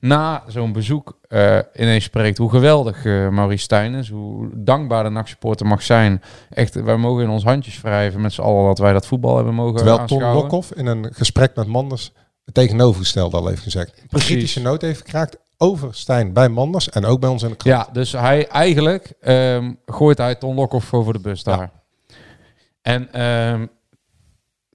na 0.00 0.42
zo'n 0.46 0.72
bezoek 0.72 1.18
eh, 1.28 1.58
ineens 1.74 2.04
spreekt 2.04 2.38
hoe 2.38 2.50
geweldig 2.50 3.04
eh 3.04 3.28
Maurice 3.28 3.62
Stijn 3.62 3.94
is, 3.94 4.08
hoe 4.08 4.48
dankbaar 4.54 5.04
de 5.04 5.10
NAC-supporter 5.10 5.66
mag 5.66 5.82
zijn. 5.82 6.22
Echt, 6.50 6.74
wij 6.74 6.96
mogen 6.96 7.22
in 7.22 7.30
ons 7.30 7.44
handjes 7.44 7.80
wrijven 7.80 8.20
met 8.20 8.32
z'n 8.32 8.40
allen 8.40 8.64
dat 8.64 8.78
wij 8.78 8.92
dat 8.92 9.06
voetbal 9.06 9.36
hebben 9.36 9.54
mogen 9.54 9.76
Terwijl 9.76 9.98
aanschouwen. 9.98 10.42
Lokhoff 10.42 10.72
in 10.74 10.86
een 10.86 11.08
gesprek 11.12 11.56
met 11.56 11.66
Manders 11.66 12.12
het 12.44 12.54
tegenovergestelde 12.54 13.36
al 13.36 13.46
heeft 13.46 13.62
gezegd. 13.62 13.98
Een 14.00 14.06
Precies. 14.08 14.28
kritische 14.28 14.60
noot 14.60 14.82
heeft 14.82 15.00
gekraakt 15.00 15.36
over 15.56 15.94
Stijn 15.94 16.32
bij 16.32 16.48
Manders 16.48 16.88
en 16.88 17.04
ook 17.04 17.20
bij 17.20 17.30
ons 17.30 17.42
in 17.42 17.48
de 17.48 17.56
krant. 17.56 17.86
Ja, 17.86 17.92
dus 17.92 18.12
hij 18.12 18.48
eigenlijk 18.48 19.12
ehm, 19.20 19.72
gooit 19.86 20.18
hij 20.18 20.34
Ton 20.34 20.54
Lokhoff 20.54 20.86
voor 20.86 21.12
de 21.12 21.20
bus 21.20 21.42
daar. 21.42 21.70
En 22.82 23.12
ehm, 23.12 23.66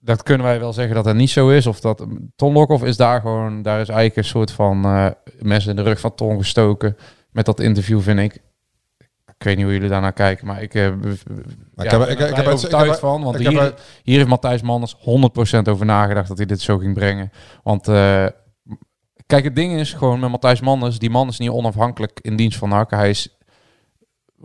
dat 0.06 0.24
kunnen 0.24 0.46
wij 0.46 0.60
wel 0.60 0.74
zeggen 0.74 0.96
dat 0.96 1.04
dat 1.04 1.16
niet 1.16 1.30
zo 1.30 1.50
is. 1.50 1.68
Of 1.68 1.80
dat 1.80 2.06
Ton 2.36 2.54
Lokhoff 2.54 2.84
is 2.84 2.98
daar 2.98 3.22
gewoon, 3.22 3.62
daar 3.62 3.80
is 3.82 3.88
eigenlijk 3.88 4.18
een 4.18 4.24
soort 4.32 4.52
van 4.52 4.80
mes 5.40 5.66
in 5.66 5.76
de 5.76 5.82
rug 5.82 6.00
van 6.00 6.16
Ton 6.16 6.38
gestoken. 6.38 6.98
Met 7.32 7.46
dat 7.46 7.60
interview 7.60 8.02
vind 8.02 8.20
ik. 8.20 8.34
Ik 9.38 9.44
weet 9.44 9.56
niet 9.56 9.66
hoe 9.66 9.74
jullie 9.74 9.90
daarnaar 9.90 10.14
kijken, 10.14 10.48
maar 10.48 10.62
ik, 10.62 10.74
Maar 10.74 10.84
ja, 11.76 11.84
ik 11.84 11.92
heb- 11.92 12.02
ik- 12.08 12.20
er 12.20 12.36
heb- 12.36 12.48
overtuigd 12.48 12.86
ik 12.86 12.92
heb- 12.92 13.00
van. 13.00 13.24
Want 13.24 13.36
heb- 13.44 13.48
hier, 13.52 13.74
hier 14.04 14.18
heeft 14.18 14.30
Matthijs 14.30 14.62
Manders 14.62 14.96
100% 15.00 15.68
over 15.70 15.86
nagedacht 15.86 16.28
dat 16.28 16.38
hij 16.38 16.46
dit 16.46 16.62
zo 16.62 16.78
ging 16.78 16.94
brengen. 16.94 17.32
Want 17.64 17.88
eh, 17.88 18.26
kijk, 19.26 19.44
het 19.44 19.56
ding 19.56 19.80
is 19.80 19.94
gewoon 19.94 20.20
met 20.20 20.30
Matthijs 20.30 20.62
Manders, 20.62 21.00
die 21.00 21.10
man 21.10 21.28
is 21.28 21.40
niet 21.40 21.50
onafhankelijk 21.50 22.20
in 22.22 22.36
dienst 22.36 22.58
van 22.58 22.70
NAC. 22.70 22.92
Hij 22.92 23.10
is, 23.10 23.35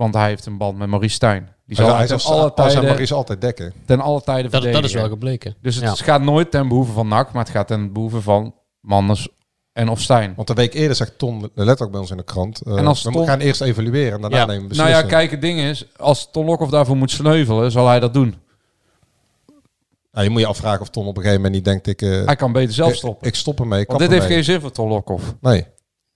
want 0.00 0.14
hij 0.14 0.28
heeft 0.28 0.46
een 0.46 0.56
band 0.58 0.78
met 0.78 0.88
Maurice 0.88 1.14
Stijn. 1.14 1.48
Die 1.66 1.76
zal 1.76 1.96
hij 1.96 2.06
zal 2.06 2.18
ten 2.18 2.30
alle 2.30 2.54
tijden, 2.54 2.84
Maurice 2.84 3.14
altijd 3.14 3.40
dekken. 3.40 3.72
ten 3.86 4.00
alle 4.00 4.22
tijden 4.22 4.50
Dat, 4.50 4.52
dat 4.52 4.62
is 4.64 4.70
verdedigen. 4.70 5.00
wel 5.00 5.08
gebleken. 5.10 5.54
Dus 5.62 5.74
het 5.74 5.84
Ja. 5.98 6.04
gaat 6.04 6.22
nooit 6.22 6.50
ten 6.50 6.68
behoeve 6.68 6.92
van 6.92 7.08
NAC, 7.08 7.32
maar 7.32 7.42
het 7.44 7.52
gaat 7.52 7.66
ten 7.66 7.92
behoeve 7.92 8.20
van 8.22 8.54
Manders 8.80 9.28
en 9.72 9.88
of 9.88 10.00
Stijn. 10.00 10.32
Want 10.36 10.48
een 10.48 10.54
week 10.54 10.74
eerder 10.74 10.96
zegt 10.96 11.18
Ton 11.18 11.50
letterlijk 11.54 11.90
bij 11.90 12.00
ons 12.00 12.10
in 12.10 12.16
de 12.16 12.22
krant. 12.22 12.60
eh, 12.60 12.76
En 12.76 12.86
als 12.86 13.02
we 13.02 13.10
Ton- 13.10 13.26
gaan 13.26 13.38
eerst 13.40 13.60
evalueren 13.60 14.12
en 14.14 14.20
daarna 14.20 14.36
Ja. 14.36 14.44
nemen 14.46 14.68
we 14.68 14.74
Nou 14.74 14.88
ja, 14.88 15.02
kijk, 15.02 15.30
het 15.30 15.40
ding 15.40 15.60
is, 15.60 15.86
als 15.96 16.30
Ton 16.30 16.44
Lokhoff 16.46 16.70
daarvoor 16.70 16.96
moet 16.96 17.10
sneuvelen, 17.10 17.70
zal 17.70 17.86
hij 17.88 18.00
dat 18.00 18.14
doen. 18.14 18.34
Nou, 20.12 20.24
je 20.24 20.30
moet 20.30 20.40
je 20.40 20.46
afvragen 20.46 20.80
of 20.80 20.88
Ton 20.90 21.06
op 21.06 21.16
een 21.16 21.22
gegeven 21.22 21.42
moment 21.42 21.54
niet 21.54 21.64
denkt, 21.64 21.86
ik, 21.86 22.02
eh, 22.02 22.24
Hij 22.26 22.36
kan 22.36 22.52
beter 22.52 22.74
zelf 22.74 22.94
stoppen. 22.94 23.28
Ik, 23.28 23.34
stop 23.34 23.60
ermee. 23.60 23.80
ik 23.80 23.86
Want 23.86 24.00
dit 24.00 24.10
heeft 24.10 24.26
geen 24.26 24.44
zin 24.44 24.60
voor 24.60 24.70
Ton 24.72 24.88
Lokhoff. 24.88 25.34
Nee. 25.40 25.66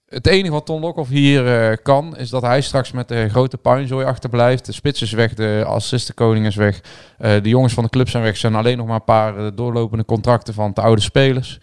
Het 0.05 0.27
enige 0.27 0.51
wat 0.51 0.65
Ton 0.65 0.81
Lokhoff 0.81 1.09
hier 1.09 1.47
eh, 1.47 1.77
kan, 1.83 2.17
is 2.17 2.29
dat 2.29 2.41
hij 2.41 2.61
straks 2.61 2.91
met 2.91 3.07
de 3.07 3.29
grote 3.29 3.57
puinzooi 3.57 4.05
achterblijft. 4.05 4.65
De 4.65 4.71
spits 4.71 5.01
is 5.01 5.11
weg, 5.11 5.33
de 5.33 5.63
assistenkoning 5.67 6.45
is 6.45 6.55
weg. 6.55 6.81
Eh, 7.17 7.41
de 7.41 7.49
jongens 7.49 7.73
van 7.73 7.83
de 7.83 7.89
club 7.89 8.09
zijn 8.09 8.23
weg. 8.23 8.37
Zijn 8.37 8.55
alleen 8.55 8.77
nog 8.77 8.87
maar 8.87 8.95
een 8.95 9.03
paar 9.03 9.37
eh, 9.37 9.47
doorlopende 9.55 10.05
contracten 10.05 10.53
van 10.53 10.73
te 10.73 10.81
oude 10.81 11.01
spelers. 11.01 11.59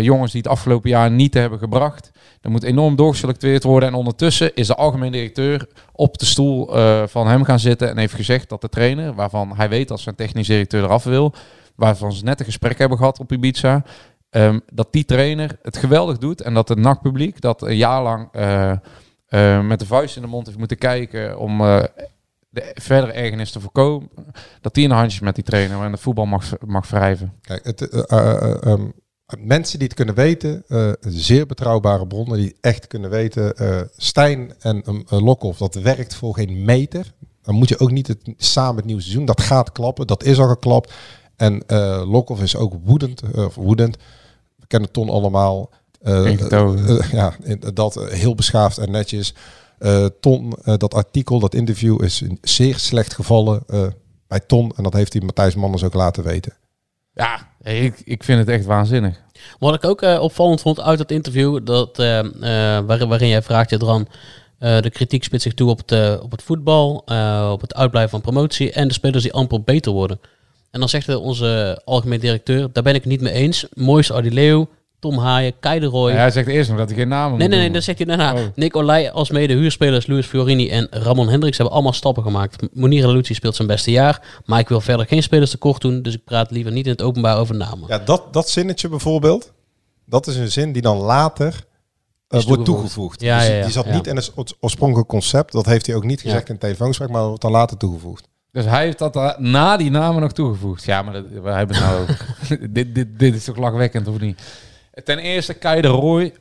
Jongens 0.00 0.32
die 0.32 0.40
het 0.40 0.50
afgelopen 0.50 0.90
jaar 0.90 1.10
niet 1.10 1.34
hebben 1.34 1.58
gebracht. 1.58 2.10
Er 2.40 2.50
moet 2.50 2.62
enorm 2.62 2.96
doorgeselecteerd 2.96 3.62
worden. 3.62 3.88
En 3.88 3.94
ondertussen 3.94 4.54
is 4.54 4.66
de 4.66 4.74
algemeen 4.74 5.12
directeur 5.12 5.66
op 5.92 6.18
de 6.18 6.24
stoel 6.24 6.66
van 7.06 7.26
hem 7.26 7.44
gaan 7.44 7.58
zitten. 7.58 7.88
En 7.88 7.98
heeft 7.98 8.14
gezegd 8.14 8.48
dat 8.48 8.60
de 8.60 8.68
trainer, 8.68 9.14
waarvan 9.14 9.52
hij 9.56 9.68
weet 9.68 9.88
dat 9.88 10.00
zijn 10.00 10.14
technisch 10.14 10.46
directeur 10.46 10.82
eraf 10.82 11.04
wil. 11.04 11.34
Waarvan 11.74 12.12
ze 12.12 12.24
net 12.24 12.40
een 12.40 12.46
gesprek 12.46 12.78
hebben 12.78 12.98
gehad 12.98 13.18
op 13.18 13.32
Ibiza. 13.32 13.84
Ehm, 14.32 14.58
dat 14.72 14.92
die 14.92 15.04
trainer 15.04 15.58
het 15.62 15.76
geweldig 15.76 16.18
doet. 16.18 16.40
En 16.40 16.54
dat 16.54 16.68
het 16.68 16.78
NAC-publiek 16.78 17.40
dat 17.40 17.62
een 17.62 17.76
jaar 17.76 18.02
lang 18.02 18.28
eh, 18.32 18.70
eh, 19.26 19.66
met 19.66 19.78
de 19.78 19.86
vuist 19.86 20.16
in 20.16 20.22
de 20.22 20.28
mond 20.28 20.46
heeft 20.46 20.58
moeten 20.58 20.78
kijken 20.78 21.38
om 21.38 21.60
eh, 21.60 21.82
de 22.52 22.70
verdere 22.74 23.12
ergernis 23.12 23.50
te 23.50 23.60
voorkomen. 23.60 24.10
Dat 24.60 24.74
die 24.74 24.82
in 24.82 24.88
de 24.88 24.94
handjes 24.94 25.20
met 25.20 25.34
die 25.34 25.44
trainer 25.44 25.82
en 25.82 25.92
het 25.92 26.00
voetbal 26.00 26.26
mag, 26.26 26.52
mag 26.66 26.88
wrijven. 26.88 27.32
Kijk, 27.40 27.64
het, 27.64 27.88
eh, 27.88 28.02
eh, 28.06 28.42
eh, 28.42 28.66
ehm, 28.66 28.86
mensen 29.38 29.78
die 29.78 29.88
het 29.88 29.96
kunnen 29.96 30.14
weten, 30.14 30.64
zeer 31.00 31.46
betrouwbare 31.46 32.06
bronnen 32.06 32.38
die 32.38 32.56
echt 32.60 32.86
kunnen 32.86 33.10
weten. 33.10 33.54
Stijn 33.96 34.52
en 34.58 34.82
um, 34.88 35.04
Lokhoff, 35.08 35.58
dat 35.58 35.74
werkt 35.74 36.14
voor 36.14 36.34
geen 36.34 36.64
meter. 36.64 37.12
Dan 37.42 37.54
moet 37.54 37.68
je 37.68 37.78
ook 37.78 37.90
niet 37.90 38.06
het, 38.06 38.32
samen 38.36 38.76
het 38.76 38.84
nieuwe 38.84 39.02
seizoen. 39.02 39.24
Dat 39.24 39.40
gaat 39.40 39.72
klappen, 39.72 40.06
dat 40.06 40.22
is 40.24 40.38
al 40.38 40.48
geklapt. 40.48 40.92
En 41.36 41.66
eh 41.66 42.02
Lokhoff 42.06 42.42
is 42.42 42.56
ook 42.56 42.74
woedend, 42.84 43.22
of 43.36 43.54
woedend. 43.54 43.96
Kennen 44.72 44.90
Ton 44.92 45.08
allemaal. 45.08 45.70
Eh, 46.00 46.40
eh, 46.40 46.88
eh, 46.98 47.12
ja, 47.12 47.32
in- 47.42 47.62
dat 47.74 47.94
heel 48.10 48.34
beschaafd 48.34 48.78
en 48.78 48.90
netjes. 48.90 49.34
Eh, 49.78 50.06
Ton, 50.20 50.52
eh, 50.64 50.74
dat 50.76 50.94
artikel, 50.94 51.38
dat 51.38 51.54
interview 51.54 52.02
is 52.04 52.22
zeer 52.42 52.78
slecht 52.78 53.14
gevallen 53.14 53.62
eh, 53.66 53.86
bij 54.28 54.40
Ton. 54.40 54.72
En 54.76 54.82
dat 54.82 54.92
heeft 54.92 55.12
hij 55.12 55.22
Matthijs 55.22 55.54
Manders 55.54 55.84
ook 55.84 55.94
laten 55.94 56.24
weten. 56.24 56.52
Ja, 57.14 57.48
ik, 57.62 58.00
ik 58.04 58.24
vind 58.24 58.38
het 58.38 58.48
echt 58.48 58.64
waanzinnig. 58.64 59.20
Wat 59.58 59.74
ik 59.74 59.84
ook 59.84 60.02
eh, 60.02 60.20
opvallend 60.20 60.60
vond 60.60 60.80
uit 60.80 60.98
dat 60.98 61.10
interview, 61.10 61.64
dat, 61.66 61.98
eh, 61.98 62.18
eh, 62.18 62.84
waarin, 62.86 63.08
waarin 63.08 63.28
jij 63.28 63.42
vraagt, 63.42 63.70
Jadran, 63.70 64.08
eh 64.58 64.80
de 64.80 64.90
kritiek 64.90 65.24
spitst 65.24 65.46
zich 65.46 65.54
toe 65.54 65.70
op 65.70 65.78
het, 65.88 66.20
op 66.20 66.30
het 66.30 66.42
voetbal, 66.42 67.02
eh, 67.06 67.48
op 67.52 67.60
het 67.60 67.74
uitblijven 67.74 68.10
van 68.10 68.20
promotie 68.20 68.72
en 68.72 68.88
de 68.88 68.94
spelers 68.94 69.22
die 69.22 69.32
amper 69.32 69.62
beter 69.62 69.92
worden. 69.92 70.20
En 70.72 70.80
dan 70.80 70.88
zegt 70.88 71.14
onze 71.16 71.80
algemeen 71.84 72.20
directeur, 72.20 72.68
daar 72.72 72.82
ben 72.82 72.94
ik 72.94 73.00
het 73.00 73.10
niet 73.10 73.20
mee 73.20 73.32
eens. 73.32 73.66
Mois 73.74 74.12
Adileo, 74.12 74.68
Tom 74.98 75.18
Haaien, 75.18 75.52
Kai 75.60 75.80
de 75.80 75.86
Roy. 75.86 76.10
Ja, 76.10 76.16
hij 76.16 76.30
zegt 76.30 76.48
eerst 76.48 76.68
nog 76.68 76.78
dat 76.78 76.88
hij 76.88 76.98
geen 76.98 77.08
namen 77.08 77.38
Nee, 77.38 77.48
moet 77.48 77.56
nee, 77.56 77.58
nee, 77.64 77.70
dat 77.70 77.82
zegt 77.82 77.98
hij 77.98 78.06
daarna. 78.06 78.34
Oh. 78.34 78.40
Nick 78.54 78.76
Olij 78.76 79.12
als 79.12 79.30
mede 79.30 79.54
huurspelers, 79.54 80.06
Luis 80.06 80.26
Fiorini 80.26 80.68
en 80.70 80.86
Ramon 80.90 81.28
Hendricks 81.28 81.56
hebben 81.56 81.74
allemaal 81.74 81.92
stappen 81.92 82.22
gemaakt. 82.22 82.62
Munir 82.72 83.08
Lucci 83.08 83.34
speelt 83.34 83.56
zijn 83.56 83.68
beste 83.68 83.90
jaar, 83.90 84.40
maar 84.44 84.58
ik 84.58 84.68
wil 84.68 84.80
verder 84.80 85.06
geen 85.06 85.22
spelers 85.22 85.50
tekort 85.50 85.80
doen, 85.80 86.02
dus 86.02 86.14
ik 86.14 86.24
praat 86.24 86.50
liever 86.50 86.72
niet 86.72 86.84
in 86.84 86.90
het 86.92 87.02
openbaar 87.02 87.38
over 87.38 87.54
namen. 87.54 87.88
Ja, 87.88 87.98
dat, 87.98 88.32
dat 88.32 88.48
zinnetje 88.48 88.88
bijvoorbeeld, 88.88 89.52
dat 90.06 90.26
is 90.26 90.36
een 90.36 90.50
zin 90.50 90.72
die 90.72 90.82
dan 90.82 90.96
later 90.98 91.64
eh, 92.28 92.38
Is 92.38 92.44
wordt 92.44 92.64
toegevoegd. 92.64 93.20
Ja, 93.20 93.38
Dus 93.38 93.46
ja, 93.48 93.54
ja, 93.54 93.62
die 93.62 93.72
zat 93.72 93.84
ja. 93.84 93.94
niet 93.94 94.06
in 94.06 94.16
het 94.16 94.32
oorspronkelijke 94.60 95.10
concept. 95.10 95.52
Dat 95.52 95.66
heeft 95.66 95.86
hij 95.86 95.94
ook 95.94 96.04
niet 96.04 96.20
Ja. 96.20 96.24
gezegd 96.28 96.46
in 96.46 96.52
het 96.52 96.60
telefoongesprek, 96.62 97.08
maar 97.08 97.18
dat 97.18 97.26
wordt 97.28 97.42
dan 97.42 97.52
later 97.52 97.76
toegevoegd. 97.76 98.28
Dus 98.52 98.64
hij 98.64 98.84
heeft 98.84 98.98
dat 98.98 99.12
daar 99.12 99.34
na 99.38 99.76
die 99.76 99.90
namen 99.90 100.20
nog 100.20 100.32
toegevoegd. 100.32 100.84
Ja, 100.84 101.02
maar 101.02 101.12
dat, 101.12 101.24
wij 101.42 101.56
hebben 101.56 101.80
nou 101.80 102.06
dit, 102.70 102.94
dit, 102.94 103.18
dit 103.18 103.34
is 103.34 103.44
toch 103.44 103.56
lachwekkend, 103.56 104.08
of 104.08 104.20
niet? 104.20 104.42
Ten 105.04 105.18
eerste, 105.18 105.54
Kai 105.54 105.80
de 105.80 105.88
Roy 105.88 106.32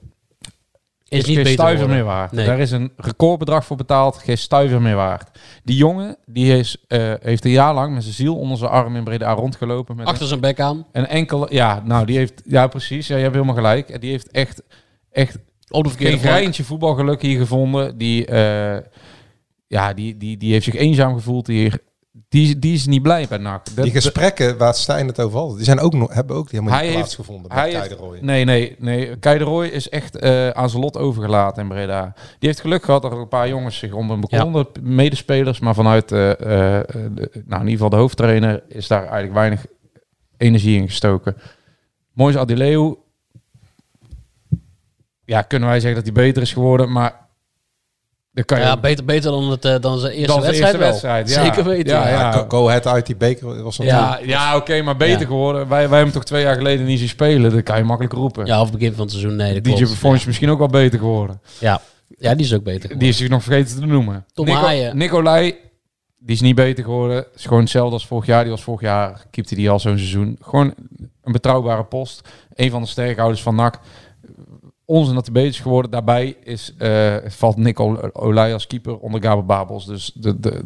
is, 1.11 1.19
Is 1.19 1.25
niet 1.25 1.37
geen 1.37 1.45
stuiver 1.45 1.89
meer 1.89 2.03
waard. 2.03 2.31
Nee. 2.31 2.45
Daar 2.45 2.59
is 2.59 2.71
een 2.71 2.91
recordbedrag 2.97 3.65
voor 3.65 3.77
betaald, 3.77 4.17
geen 4.17 4.37
stuiver 4.37 4.81
meer 4.81 4.95
waard. 4.95 5.39
Die 5.63 5.75
jongen 5.75 6.17
die 6.25 6.57
is, 6.57 6.77
eh, 6.87 7.13
heeft 7.21 7.45
een 7.45 7.51
jaar 7.51 7.73
lang 7.73 7.93
met 7.93 8.03
zijn 8.03 8.15
ziel 8.15 8.37
onder 8.37 8.57
zijn 8.57 8.71
arm 8.71 8.95
in 8.95 9.03
Breda 9.03 9.33
rondgelopen. 9.33 9.95
Met 9.95 10.05
Achter 10.07 10.27
zijn 10.27 10.39
bek 10.39 10.59
aan. 10.59 10.85
een 10.91 11.07
enkele, 11.07 11.47
ja, 11.49 11.81
nou 11.85 12.05
die 12.05 12.17
heeft, 12.17 12.41
ja 12.45 12.67
precies, 12.67 13.07
ja, 13.07 13.15
je 13.15 13.21
hebt 13.21 13.33
helemaal 13.33 13.55
gelijk. 13.55 13.89
En 13.89 13.99
Die 13.99 14.11
heeft 14.11 14.31
echt, 14.31 14.63
echt 15.11 15.37
Op 15.69 15.83
de 15.83 15.89
geen 15.89 16.19
greintje 16.19 16.63
voetbalgeluk 16.63 17.21
hier 17.21 17.39
gevonden. 17.39 17.97
Die, 17.97 18.25
eh, 18.25 18.83
ja, 19.67 19.93
die, 19.93 20.17
die, 20.17 20.37
die 20.37 20.51
heeft 20.51 20.65
zich 20.65 20.75
eenzaam 20.75 21.13
gevoeld 21.13 21.47
hier. 21.47 21.79
Die, 22.31 22.59
die 22.59 22.73
is 22.73 22.85
niet 22.85 23.01
blij 23.01 23.27
bij 23.29 23.37
NAC. 23.37 23.75
Dat- 23.75 23.83
Die 23.83 23.93
gesprekken 23.93 24.57
waar 24.57 24.73
Stijn 24.73 25.07
het 25.07 25.19
over 25.19 25.39
had, 25.39 25.55
die 25.55 25.63
zijn 25.65 25.79
ook 25.79 25.93
nog, 25.93 26.13
hebben 26.13 26.35
ook 26.35 26.51
helemaal 26.51 26.73
Hij 26.73 26.81
niet 26.81 26.89
heeft- 26.89 27.01
plaatsgevonden 27.03 27.49
bij 27.49 27.57
hij 27.59 27.69
Kai 27.69 27.81
heeft- 27.81 27.97
de 27.97 28.05
Roy. 28.05 28.17
Nee, 28.21 28.43
nee, 28.45 28.75
nee. 28.79 29.17
Kai 29.17 29.37
de 29.37 29.43
Roy 29.43 29.65
is 29.65 29.89
echt 29.89 30.15
eh, 30.15 30.49
aan 30.49 30.69
zijn 30.69 30.81
lot 30.81 30.97
overgelaten 30.97 31.61
in 31.63 31.67
Breda. 31.69 32.13
Die 32.15 32.49
heeft 32.49 32.59
geluk 32.61 32.83
gehad 32.83 33.01
dat 33.01 33.11
er 33.11 33.17
een 33.17 33.27
paar 33.27 33.47
jongens 33.47 33.77
zich 33.77 33.93
om 33.93 34.09
hem 34.09 34.21
bekonden, 34.21 34.67
medespelers. 34.81 35.59
Maar 35.59 35.73
vanuit, 35.73 36.11
eh, 36.11 36.31
eh, 36.31 36.37
de, 36.89 37.29
nou 37.33 37.61
in 37.61 37.67
ieder 37.67 37.71
geval 37.71 37.89
de 37.89 37.95
hoofdtrainer, 37.95 38.63
is 38.67 38.87
daar 38.87 39.01
eigenlijk 39.01 39.33
weinig 39.33 39.65
energie 40.37 40.77
in 40.77 40.87
gestoken. 40.87 41.35
Mois 42.13 42.37
Adileu, 42.37 42.93
ja, 45.25 45.41
kunnen 45.41 45.69
wij 45.69 45.79
zeggen 45.79 46.03
dat 46.03 46.13
hij 46.13 46.23
beter 46.25 46.41
is 46.41 46.53
geworden, 46.53 46.91
maar 46.91 47.20
dan 48.33 48.45
kan 48.45 48.57
je 48.59 48.63
Ja, 48.65 48.77
beter, 48.77 49.05
beter 49.05 49.31
dan, 49.31 49.49
het, 49.51 49.65
eh, 49.65 49.75
dan 49.79 49.99
zijn 49.99 50.13
eerste 50.13 50.27
dan 50.33 50.41
wedstrijd 50.41 50.61
eerste 50.61 50.77
wel. 50.77 50.87
wedstrijd. 50.87 51.29
Ja. 51.29 51.43
Zeker 51.43 51.63
weten. 51.63 51.93
Ja, 51.93 52.07
Ja, 52.09 52.19
ja. 52.19 52.45
Go, 52.47 52.67
ahead 52.67 52.87
uit 52.87 53.05
die 53.05 53.15
beker 53.15 53.63
was. 53.63 53.77
Ja, 53.77 54.19
ja 54.23 54.55
oké, 54.55 54.81
maar 54.81 54.97
beter 54.97 55.19
Ja. 55.19 55.25
geworden. 55.25 55.61
Wij, 55.61 55.67
wij 55.69 55.79
hebben 55.79 55.99
hem 55.99 56.11
toch 56.11 56.23
twee 56.23 56.43
jaar 56.43 56.55
geleden 56.55 56.85
niet 56.85 56.99
zien 56.99 57.07
spelen. 57.07 57.51
Dat 57.51 57.63
kan 57.63 57.77
je 57.77 57.83
makkelijk 57.83 58.13
roepen. 58.13 58.45
Ja, 58.45 58.61
of 58.61 58.71
begin 58.71 58.91
van 58.93 59.01
het 59.01 59.11
seizoen. 59.11 59.35
Nee, 59.35 59.53
dat 59.53 59.63
DJ 59.63 59.69
klopt. 59.71 59.87
Performance 59.87 60.21
is 60.21 60.27
misschien 60.27 60.49
ook 60.49 60.59
wel 60.59 60.67
beter 60.67 60.99
geworden. 60.99 61.41
Ja. 61.59 61.81
ja, 62.07 62.35
die 62.35 62.45
is 62.45 62.53
ook 62.53 62.63
beter. 62.63 62.97
Die 62.99 63.09
is 63.09 63.17
zich 63.17 63.29
nog 63.29 63.43
vergeten 63.43 63.79
te 63.79 63.85
noemen. 63.85 64.25
Tom 64.33 64.45
Nico, 64.45 64.57
Haaien. 64.59 64.97
Nicolai, 64.97 65.55
die 66.19 66.35
is 66.35 66.41
niet 66.41 66.55
beter 66.55 66.83
geworden. 66.83 67.25
Is 67.35 67.43
gewoon 67.43 67.59
hetzelfde 67.61 67.93
als 67.93 68.07
vorig 68.07 68.25
jaar. 68.25 68.41
Die 68.43 68.51
was 68.51 68.63
vorig 68.63 68.81
jaar, 68.81 69.25
keepte 69.31 69.55
die 69.55 69.69
al 69.69 69.79
zo'n 69.79 69.97
seizoen. 69.97 70.37
Gewoon 70.41 70.73
een 71.23 71.31
betrouwbare 71.31 71.83
post. 71.83 72.21
Een 72.53 72.69
van 72.71 72.81
de 72.81 72.87
sterkhouders 72.87 73.41
van 73.41 73.55
NAC. 73.55 73.79
Onzin 74.91 75.15
dat 75.15 75.25
hij 75.25 75.33
beter 75.33 75.49
is 75.49 75.59
geworden. 75.59 75.91
Daarbij 75.91 76.37
is, 76.43 76.73
eh, 76.77 77.15
valt 77.25 77.57
Nico 77.57 78.09
Olij 78.13 78.53
als 78.53 78.67
keeper 78.67 78.99
onder 78.99 79.21
Gabel 79.21 79.45
Babels. 79.45 79.85
Dus 79.85 80.11
de, 80.13 80.39
de, 80.39 80.65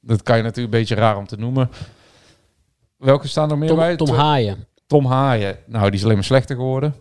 dat 0.00 0.22
kan 0.22 0.36
je 0.36 0.42
natuurlijk 0.42 0.74
een 0.74 0.80
beetje 0.80 0.94
raar 0.94 1.16
om 1.16 1.26
te 1.26 1.36
noemen. 1.36 1.70
Welke 2.96 3.28
staan 3.28 3.50
er 3.50 3.58
meer 3.58 3.74
bij? 3.74 3.96
Tom, 3.96 4.06
Tom 4.06 4.16
Haaien. 4.16 4.66
Tom 4.86 5.06
Haaien. 5.06 5.58
Nou, 5.66 5.84
die 5.84 5.94
is 5.94 6.02
alleen 6.02 6.14
maar 6.14 6.24
slechter 6.24 6.56
geworden. 6.56 6.94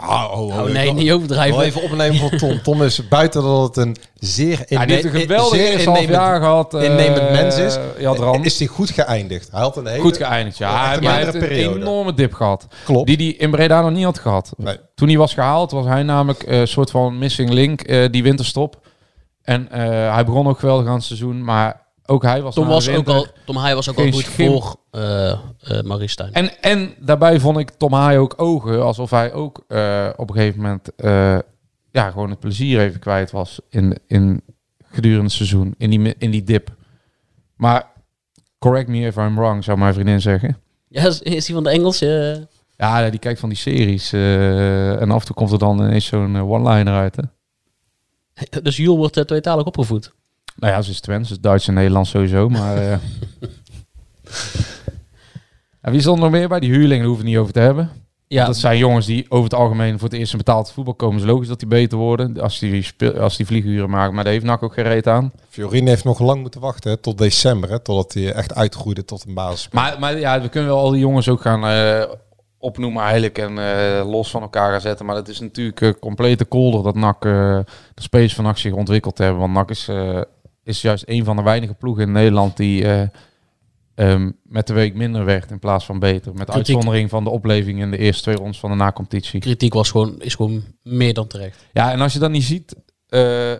Nou, 0.00 0.32
oh, 0.32 0.40
oh, 0.46 0.58
Oh, 0.62 0.66
ik 0.68 0.72
nee, 0.74 0.92
niet 0.92 1.12
overdrijven. 1.12 1.56
Wel 1.56 1.66
even 1.66 1.82
opnemen 1.82 2.16
van 2.28 2.38
Tom. 2.38 2.62
Tom 2.62 2.82
is 2.82 3.08
buiten 3.08 3.42
dat 3.42 3.62
het 3.76 3.76
een 3.86 3.96
zeer, 4.14 4.64
Ja, 4.68 4.84
die 4.84 4.94
heeft 4.94 5.04
een 5.04 5.10
inne- 5.12 5.20
geweldig 5.22 5.58
zeer 5.58 5.78
innemend- 5.80 6.08
jaar 6.08 6.40
gehad. 6.40 6.74
eh, 6.74 6.82
innemend 6.84 7.30
mens 7.30 7.56
is. 7.58 7.78
Ja, 7.98 8.12
Dran. 8.12 8.44
Is 8.44 8.58
hij 8.58 8.68
goed 8.68 8.90
geëindigd? 8.90 9.48
Hij 9.50 9.60
had 9.60 9.76
een 9.76 9.86
hele... 9.86 10.00
Goed 10.00 10.16
geëindigd, 10.16 10.58
ja. 10.58 10.98
Hij, 11.00 11.16
heeft 11.16 11.34
een 11.34 11.42
enorme 11.42 12.14
dip 12.14 12.32
gehad. 12.34 12.66
Klopt. 12.84 13.06
Die 13.06 13.16
hij 13.16 13.26
in 13.26 13.50
Breda 13.50 13.80
nog 13.80 13.90
niet 13.90 14.04
had 14.04 14.18
gehad. 14.18 14.52
Nee. 14.56 14.76
Toen 14.94 15.08
hij 15.08 15.16
was 15.16 15.34
gehaald, 15.34 15.70
was 15.70 15.86
hij 15.86 16.02
namelijk 16.02 16.42
eh, 16.42 16.58
een 16.60 16.68
soort 16.68 16.90
van 16.90 17.18
missing 17.18 17.50
link, 17.50 17.80
eh, 17.80 18.04
die 18.10 18.22
winterstop. 18.22 18.80
En 19.42 19.70
eh, 19.70 20.14
hij 20.14 20.24
begon 20.24 20.46
ook 20.48 20.58
geweldig 20.58 20.86
aan 20.86 20.94
het 20.94 21.04
seizoen, 21.04 21.44
maar 21.44 21.85
ook 22.06 22.22
hij 22.22 22.42
was 22.42 22.54
Tom, 22.54 22.66
was 22.66 22.88
ook 22.88 23.08
al, 23.08 23.26
Tom 23.44 23.56
Haaien 23.56 23.76
was 23.76 23.90
ook 23.90 23.98
al 23.98 24.12
goed 24.12 24.24
schim. 24.24 24.46
voor 24.46 24.76
Maurice 25.84 26.08
Stijn. 26.08 26.32
En, 26.32 26.62
en 26.62 26.94
daarbij 27.00 27.40
vond 27.40 27.58
ik 27.58 27.70
Tom 27.70 27.92
Haaien 27.92 28.20
ook 28.20 28.34
ogen, 28.36 28.82
alsof 28.82 29.10
hij 29.10 29.32
ook 29.32 29.64
eh, 29.68 30.08
op 30.16 30.28
een 30.28 30.36
gegeven 30.36 30.60
moment 30.60 30.88
ja, 31.90 32.10
gewoon 32.10 32.30
het 32.30 32.40
plezier 32.40 32.80
even 32.80 33.00
kwijt 33.00 33.30
was 33.30 33.60
in, 33.68 33.98
in 34.06 34.42
gedurende 34.84 35.24
het 35.24 35.32
seizoen, 35.32 35.74
in 35.78 35.90
die, 35.90 36.14
in 36.18 36.30
die 36.30 36.42
dip. 36.42 36.74
Maar 37.56 37.86
correct 38.58 38.88
me 38.88 39.06
if 39.06 39.16
I'm 39.16 39.34
wrong, 39.34 39.64
zou 39.64 39.78
mijn 39.78 39.94
vriendin 39.94 40.20
zeggen. 40.20 40.58
Ja, 40.88 41.06
is, 41.06 41.22
is 41.22 41.44
die 41.44 41.54
van 41.54 41.64
de 41.64 41.70
Engelse? 41.70 42.46
Ja, 42.76 43.10
die 43.10 43.20
kijkt 43.20 43.40
van 43.40 43.48
die 43.48 43.58
series. 43.58 44.12
en 44.12 45.10
af 45.10 45.20
en 45.20 45.26
toe 45.26 45.36
komt 45.36 45.52
er 45.52 45.58
dan 45.58 45.78
ineens 45.78 46.06
zo'n 46.06 46.36
one-liner 46.36 46.94
uit. 46.94 47.16
Hè? 47.16 47.22
Dus 48.62 48.76
Jules 48.76 48.96
wordt 48.96 49.16
uh, 49.16 49.24
tweetalig 49.24 49.64
opgevoed. 49.64 50.14
Nou 50.56 50.72
ja, 50.72 50.82
ze 50.82 50.90
is 50.90 51.00
Twents, 51.00 51.28
dus 51.28 51.40
Duits 51.40 51.68
en 51.68 51.74
Nederlands 51.74 52.10
sowieso. 52.10 52.48
Maar 52.48 52.76
eh, 52.76 52.92
en 55.80 55.92
wie 55.92 56.00
stond 56.00 56.16
er 56.16 56.22
nog 56.22 56.32
meer 56.32 56.48
bij? 56.48 56.60
Die 56.60 56.70
huurlingen 56.70 57.06
hoeven 57.06 57.24
het 57.24 57.32
niet 57.32 57.40
over 57.40 57.52
te 57.52 57.60
hebben. 57.60 57.90
Ja, 58.28 58.46
Dat 58.46 58.56
zijn 58.56 58.78
jongens 58.78 59.06
die 59.06 59.26
over 59.28 59.44
het 59.44 59.54
algemeen 59.54 59.98
voor 59.98 60.08
het 60.08 60.18
eerst 60.18 60.32
in 60.32 60.38
betaald 60.38 60.72
voetbal 60.72 60.94
komen. 60.94 61.20
is 61.20 61.26
logisch 61.26 61.48
dat 61.48 61.58
die 61.58 61.68
beter 61.68 61.98
worden 61.98 62.40
als 62.40 62.58
die, 62.58 62.82
speel, 62.82 63.18
als 63.18 63.36
die 63.36 63.46
vlieguren 63.46 63.90
maken. 63.90 64.14
Maar 64.14 64.24
daar 64.24 64.32
heeft 64.32 64.44
NAC 64.44 64.62
ook 64.62 64.74
geen 64.74 64.84
reet 64.84 65.06
aan. 65.06 65.32
Fiorin 65.48 65.86
heeft 65.86 66.04
nog 66.04 66.18
lang 66.18 66.40
moeten 66.40 66.60
wachten 66.60 66.90
hè, 66.90 66.96
tot 66.96 67.18
december, 67.18 67.70
hè, 67.70 67.78
totdat 67.78 68.12
hij 68.12 68.32
echt 68.32 68.54
uitgroeide 68.54 69.04
tot 69.04 69.24
een 69.26 69.34
basis. 69.34 69.68
Maar, 69.72 69.96
maar 69.98 70.18
ja, 70.18 70.40
we 70.40 70.48
kunnen 70.48 70.70
wel 70.70 70.78
al 70.78 70.90
die 70.90 71.00
jongens 71.00 71.28
ook 71.28 71.40
gaan 71.40 71.66
eh, 71.66 72.12
opnoemen 72.58 73.02
eigenlijk 73.02 73.38
en 73.38 73.58
eh, 73.58 74.08
los 74.10 74.30
van 74.30 74.42
elkaar 74.42 74.70
gaan 74.70 74.80
zetten. 74.80 75.06
Maar 75.06 75.16
het 75.16 75.28
is 75.28 75.40
natuurlijk 75.40 75.80
een 75.80 75.98
complete 75.98 76.44
kolder 76.44 76.82
dat 76.82 76.94
NAC, 76.94 77.24
eh, 77.24 77.58
de 77.94 78.02
spelers 78.02 78.34
van 78.34 78.44
NAC 78.44 78.58
zich 78.58 78.72
ontwikkeld 78.72 79.18
hebben. 79.18 79.40
Want 79.40 79.52
NAC 79.52 79.70
is, 79.70 79.88
eh, 79.88 80.20
is 80.66 80.80
juist 80.80 81.04
een 81.06 81.24
van 81.24 81.36
de 81.36 81.42
weinige 81.42 81.74
ploegen 81.74 82.02
in 82.02 82.12
Nederland 82.12 82.56
die 82.56 82.84
eh, 82.84 83.08
ehm, 83.94 84.30
met 84.42 84.66
de 84.66 84.72
week 84.72 84.94
minder 84.94 85.24
werd 85.24 85.50
in 85.50 85.58
plaats 85.58 85.84
van 85.84 85.98
beter. 85.98 86.34
Met 86.34 86.50
Kritiek. 86.50 86.74
uitzondering 86.74 87.10
van 87.10 87.24
de 87.24 87.30
opleving 87.30 87.80
in 87.80 87.90
de 87.90 87.98
eerste 87.98 88.22
twee 88.22 88.36
rondes 88.36 88.58
van 88.58 88.70
de 88.70 88.76
na-competitie. 88.76 89.40
kritiek 89.40 89.74
was 89.74 89.90
gewoon, 89.90 90.20
is 90.20 90.34
gewoon 90.34 90.64
meer 90.82 91.14
dan 91.14 91.26
terecht. 91.26 91.66
Ja, 91.72 91.92
en 91.92 92.00
als 92.00 92.12
je 92.12 92.18
dat 92.18 92.30
niet 92.30 92.44
ziet, 92.44 92.74
eh, 93.08 93.52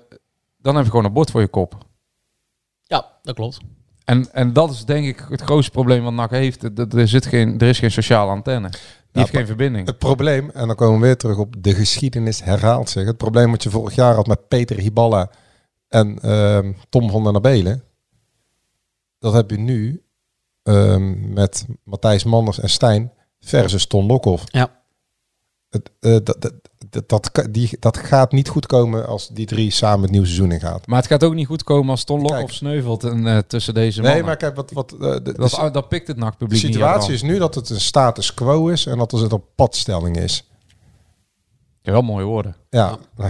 dan 0.56 0.74
heb 0.74 0.84
je 0.84 0.90
gewoon 0.90 1.04
een 1.04 1.12
bord 1.12 1.30
voor 1.30 1.40
je 1.40 1.48
kop. 1.48 1.86
Ja, 2.82 3.06
dat 3.22 3.34
klopt. 3.34 3.58
En, 4.04 4.32
en 4.32 4.52
dat 4.52 4.70
is 4.70 4.84
denk 4.84 5.06
ik 5.06 5.26
het 5.28 5.40
grootste 5.40 5.70
probleem 5.70 6.02
wat 6.02 6.12
NAC 6.12 6.30
heeft. 6.30 6.62
Er, 6.62 6.96
er, 6.96 7.08
zit 7.08 7.26
geen, 7.26 7.58
er 7.58 7.68
is 7.68 7.78
geen 7.78 7.90
sociale 7.90 8.30
antenne. 8.30 8.68
Die 8.68 8.78
heeft 9.12 9.30
geen 9.36 9.46
verbinding. 9.46 9.86
Het 9.86 9.98
probleem, 9.98 10.50
en 10.50 10.66
dan 10.66 10.76
komen 10.76 11.00
we 11.00 11.06
weer 11.06 11.16
terug 11.16 11.38
op 11.38 11.54
de 11.58 11.74
geschiedenis 11.74 12.42
herhaalt 12.42 12.90
zich. 12.90 13.06
Het 13.06 13.16
probleem 13.16 13.50
wat 13.50 13.62
je 13.62 13.70
vorig 13.70 13.94
jaar 13.94 14.14
had 14.14 14.26
met 14.26 14.48
Peter 14.48 14.78
Hiballa 14.78 15.30
en 15.88 16.18
ehm, 16.18 16.72
Tom 16.88 17.10
van 17.10 17.22
der 17.22 17.32
Nabelen. 17.32 17.82
Dat 19.18 19.32
heb 19.32 19.50
je 19.50 19.58
nu 19.58 20.02
ehm, 20.62 21.32
met 21.32 21.66
Matthijs 21.84 22.24
Manders 22.24 22.60
en 22.60 22.70
Stijn 22.70 23.12
versus 23.40 23.86
Ton 23.86 24.06
Lokhoff. 24.06 24.44
Ja. 24.46 24.84
Het, 25.68 25.90
eh, 26.00 26.16
dat, 26.22 26.50
dat, 26.90 27.08
dat, 27.08 27.46
die, 27.50 27.76
dat 27.80 27.96
gaat 27.96 28.32
niet 28.32 28.48
goed 28.48 28.66
komen 28.66 29.06
als 29.06 29.28
die 29.28 29.46
drie 29.46 29.70
samen 29.70 30.02
het 30.02 30.10
nieuwe 30.10 30.26
seizoen 30.26 30.52
ingaan. 30.52 30.80
Maar 30.86 30.98
het 30.98 31.06
gaat 31.06 31.24
ook 31.24 31.34
niet 31.34 31.46
goed 31.46 31.64
komen 31.64 31.90
als 31.90 32.04
Ton. 32.04 32.20
Lokhoff 32.20 32.52
sneuvelt 32.52 33.04
en, 33.04 33.26
eh, 33.26 33.38
tussen 33.38 33.74
deze 33.74 34.00
Nee, 34.00 34.08
mannen. 34.08 34.26
maar 34.26 34.36
kijk, 34.36 34.56
wat, 34.56 34.70
wat, 34.70 34.92
eh, 34.92 34.98
de, 34.98 35.22
de, 35.22 35.32
dat, 35.32 35.72
dat 35.72 35.88
pikt 35.88 36.06
het 36.06 36.16
de 36.16 36.22
NAC-publiek 36.22 36.62
niet 36.62 36.72
situatie 36.72 37.14
is 37.14 37.22
nu 37.22 37.38
dat 37.38 37.54
het 37.54 37.70
een 37.70 37.80
status 37.80 38.34
quo 38.34 38.68
is 38.68 38.86
en 38.86 38.98
dat 38.98 39.12
er 39.12 39.32
een 39.32 39.42
padstelling 39.54 40.16
is. 40.16 40.50
Ja, 41.86 41.92
wel 41.92 42.02
mooie 42.02 42.24
woorden. 42.24 42.56
Ja, 42.70 42.96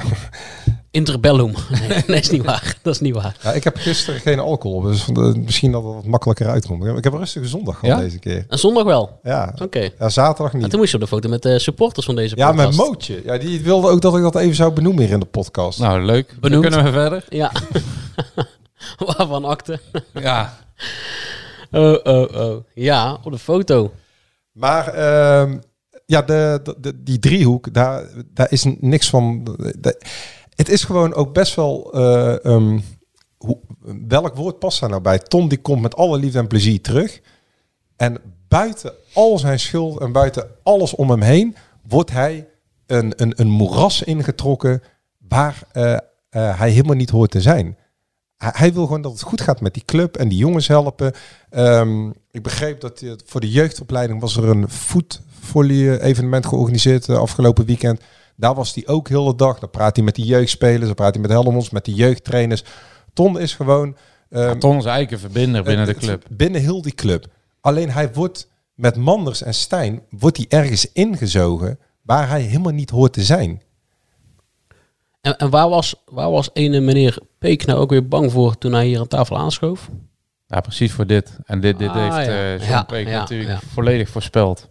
Interbellum. 0.91 1.55
Nee, 1.89 2.03
nee, 2.07 2.21
is 2.21 2.31
niet 2.31 2.45
waar. 2.45 2.77
Dat 2.83 2.95
is 2.95 3.01
niet 3.01 3.15
waar. 3.15 3.37
Ja, 3.43 3.53
ik 3.53 3.65
heb 3.65 3.77
gisteren 3.77 4.21
geen 4.21 4.39
alcohol, 4.39 4.77
op, 4.77 4.85
dus 4.85 5.07
misschien 5.37 5.73
dat 5.73 5.85
het 5.85 5.95
wat 5.95 6.05
makkelijker 6.07 6.49
uitkomt. 6.49 6.85
Ik 6.85 7.05
heb 7.05 7.13
een 7.13 7.19
rustige 7.19 7.47
zondag 7.49 7.79
gehad 7.79 7.97
Ja? 7.99 8.03
deze 8.05 8.19
keer. 8.19 8.45
En 8.49 8.59
zondag 8.59 8.85
wel. 8.85 9.19
Ja, 9.23 9.55
Oké. 9.63 9.91
ja 9.99 10.09
zaterdag 10.09 10.53
En 10.53 10.59
niet. 10.59 10.71
toen 10.71 10.79
moest 10.79 10.91
je 10.91 10.97
op 10.97 11.03
de 11.03 11.09
foto 11.09 11.29
met 11.29 11.43
de 11.43 11.59
supporters 11.59 12.07
van 12.07 12.15
deze 12.17 12.37
Ja, 12.37 12.53
met 12.53 12.67
podcast. 12.67 12.89
Mootje. 12.89 13.23
Ja, 13.25 13.39
die 13.39 13.61
wilde 13.61 13.89
ook 13.89 14.01
dat 14.01 14.17
ik 14.17 14.23
dat 14.23 14.37
even 14.37 14.55
zou 14.55 14.73
benoemen 14.73 15.05
hier 15.05 15.13
in 15.13 15.21
de 15.21 15.27
podcast. 15.27 15.79
Nou, 15.79 16.03
leuk. 16.05 16.29
Dan 16.29 16.39
Benoemd. 16.41 16.67
kunnen 16.67 16.85
we 16.85 16.91
verder. 16.93 17.25
Ja. 17.29 17.53
Waarvan 19.17 19.45
akte. 19.45 19.81
Ja. 20.15 20.57
Oh, 21.71 21.97
oh, 22.05 22.35
oh. 22.35 22.57
Ja, 22.75 23.19
op 23.25 23.33
de 23.33 23.39
foto. 23.39 23.93
Maar 24.53 24.89
ehm, 24.89 25.59
ja, 26.07 26.23
de, 26.23 26.63
die 26.97 27.19
driehoek, 27.19 27.75
daar, 27.75 28.09
daar 28.33 28.53
is 28.53 28.65
niks 28.81 29.11
van. 29.11 29.57
het 30.55 30.69
is 30.69 30.85
gewoon 30.85 31.15
ook 31.15 31.33
best 31.33 31.55
wel. 31.55 31.93
eh, 31.93 32.45
ehm, 32.45 32.79
welk 34.09 34.35
woord 34.35 34.59
past 34.59 34.81
daar 34.81 34.89
nou 34.89 35.03
bij? 35.03 35.19
Tom 35.19 35.49
die 35.49 35.61
komt 35.61 35.83
met 35.83 35.97
alle 35.97 36.19
liefde 36.19 36.39
en 36.39 36.47
plezier 36.47 36.81
terug. 36.81 37.21
En 37.97 38.19
buiten 38.49 38.93
al 39.13 39.39
zijn 39.39 39.61
schuld 39.61 40.01
en 40.01 40.13
buiten 40.13 40.49
alles 40.63 40.95
om 40.95 41.11
hem 41.11 41.23
heen, 41.23 41.57
wordt 41.89 42.11
hij 42.11 42.49
een, 42.87 43.13
een, 43.17 43.33
een 43.37 43.51
moeras 43.51 44.03
ingetrokken 44.03 44.83
waar 45.29 45.63
eh, 45.73 45.93
eh, 45.93 46.01
hij 46.59 46.71
helemaal 46.71 46.97
niet 46.97 47.11
hoort 47.11 47.31
te 47.31 47.41
zijn. 47.41 47.77
Hij, 48.37 48.53
hij 48.55 48.73
wil 48.73 48.87
gewoon 48.87 49.03
dat 49.03 49.13
het 49.13 49.23
goed 49.23 49.41
gaat 49.41 49.61
met 49.61 49.75
die 49.75 49.85
club 49.85 50.17
en 50.17 50.29
die 50.29 50.39
jongens 50.39 50.69
helpen. 50.69 51.13
Ehm, 51.51 52.09
ik 52.31 52.43
begreep 52.43 52.81
dat 52.81 53.05
voor 53.25 53.41
de 53.41 53.51
jeugdopleiding 53.51 54.21
was 54.21 54.37
er 54.37 54.49
een 54.49 54.69
voetvolley 55.47 56.01
evenement 56.01 56.47
georganiseerd 56.47 57.09
eh, 57.09 57.19
afgelopen 57.19 57.65
weekend. 57.65 58.01
Daar 58.37 58.55
was 58.55 58.75
hij 58.75 58.87
ook 58.87 59.09
heel 59.09 59.25
de 59.25 59.35
dag. 59.35 59.59
Dan 59.59 59.71
praat 59.71 59.97
hij 59.97 60.05
met 60.05 60.15
die 60.15 60.25
jeugdspelers, 60.25 60.87
dan 60.87 60.95
praat 60.95 61.13
hij 61.15 61.23
met 61.23 61.31
Helmons, 61.31 61.71
met 61.71 61.85
die 61.85 61.95
jeugdtrainers. 61.95 62.65
Ton 63.13 63.39
is 63.41 63.55
gewoon 63.55 63.97
ehm, 64.31 64.43
Ja, 64.43 64.55
Ton 64.57 64.77
is 64.77 64.85
eigenlijk 64.85 65.11
een 65.13 65.31
verbinder 65.31 65.63
binnen 65.63 65.87
de 65.87 65.95
club. 65.95 66.25
Binnen 66.31 66.61
heel 66.61 66.83
die 66.83 66.95
club. 66.95 67.27
Alleen 67.61 67.91
hij 67.91 68.13
wordt 68.13 68.49
met 68.75 68.97
Manders 68.97 69.43
en 69.43 69.55
Stijn 69.55 70.03
wordt 70.11 70.37
hij 70.37 70.47
ergens 70.49 70.93
ingezogen 70.93 71.79
waar 72.03 72.29
hij 72.29 72.41
helemaal 72.41 72.73
niet 72.73 72.91
hoort 72.91 73.13
te 73.13 73.23
zijn. 73.25 73.63
En, 75.21 75.37
en 75.37 75.51
waar, 75.51 75.69
was, 75.69 75.95
waar 76.05 76.31
was 76.31 76.51
ene 76.53 76.81
meneer 76.81 77.19
Peek 77.39 77.65
nou 77.67 77.79
ook 77.81 77.91
weer 77.91 78.09
bang 78.09 78.33
voor 78.33 78.59
toen 78.59 78.73
hij 78.73 78.87
hier 78.87 78.99
aan 78.99 79.07
tafel 79.09 79.39
aanschoof? 79.39 79.91
Ja, 80.47 80.61
precies 80.61 80.93
voor 80.93 81.07
dit. 81.07 81.39
En 81.45 81.61
dit, 81.61 81.79
dit 81.79 81.89
Ah, 81.89 81.95
heeft 81.95 82.27
ja. 82.27 82.33
eh 82.33 82.59
John 82.59 82.71
Ja, 82.71 82.83
Preek 82.83 83.09
ja, 83.09 83.19
natuurlijk 83.19 83.51
ja. 83.51 83.61
volledig 83.73 84.09
voorspeld. 84.09 84.69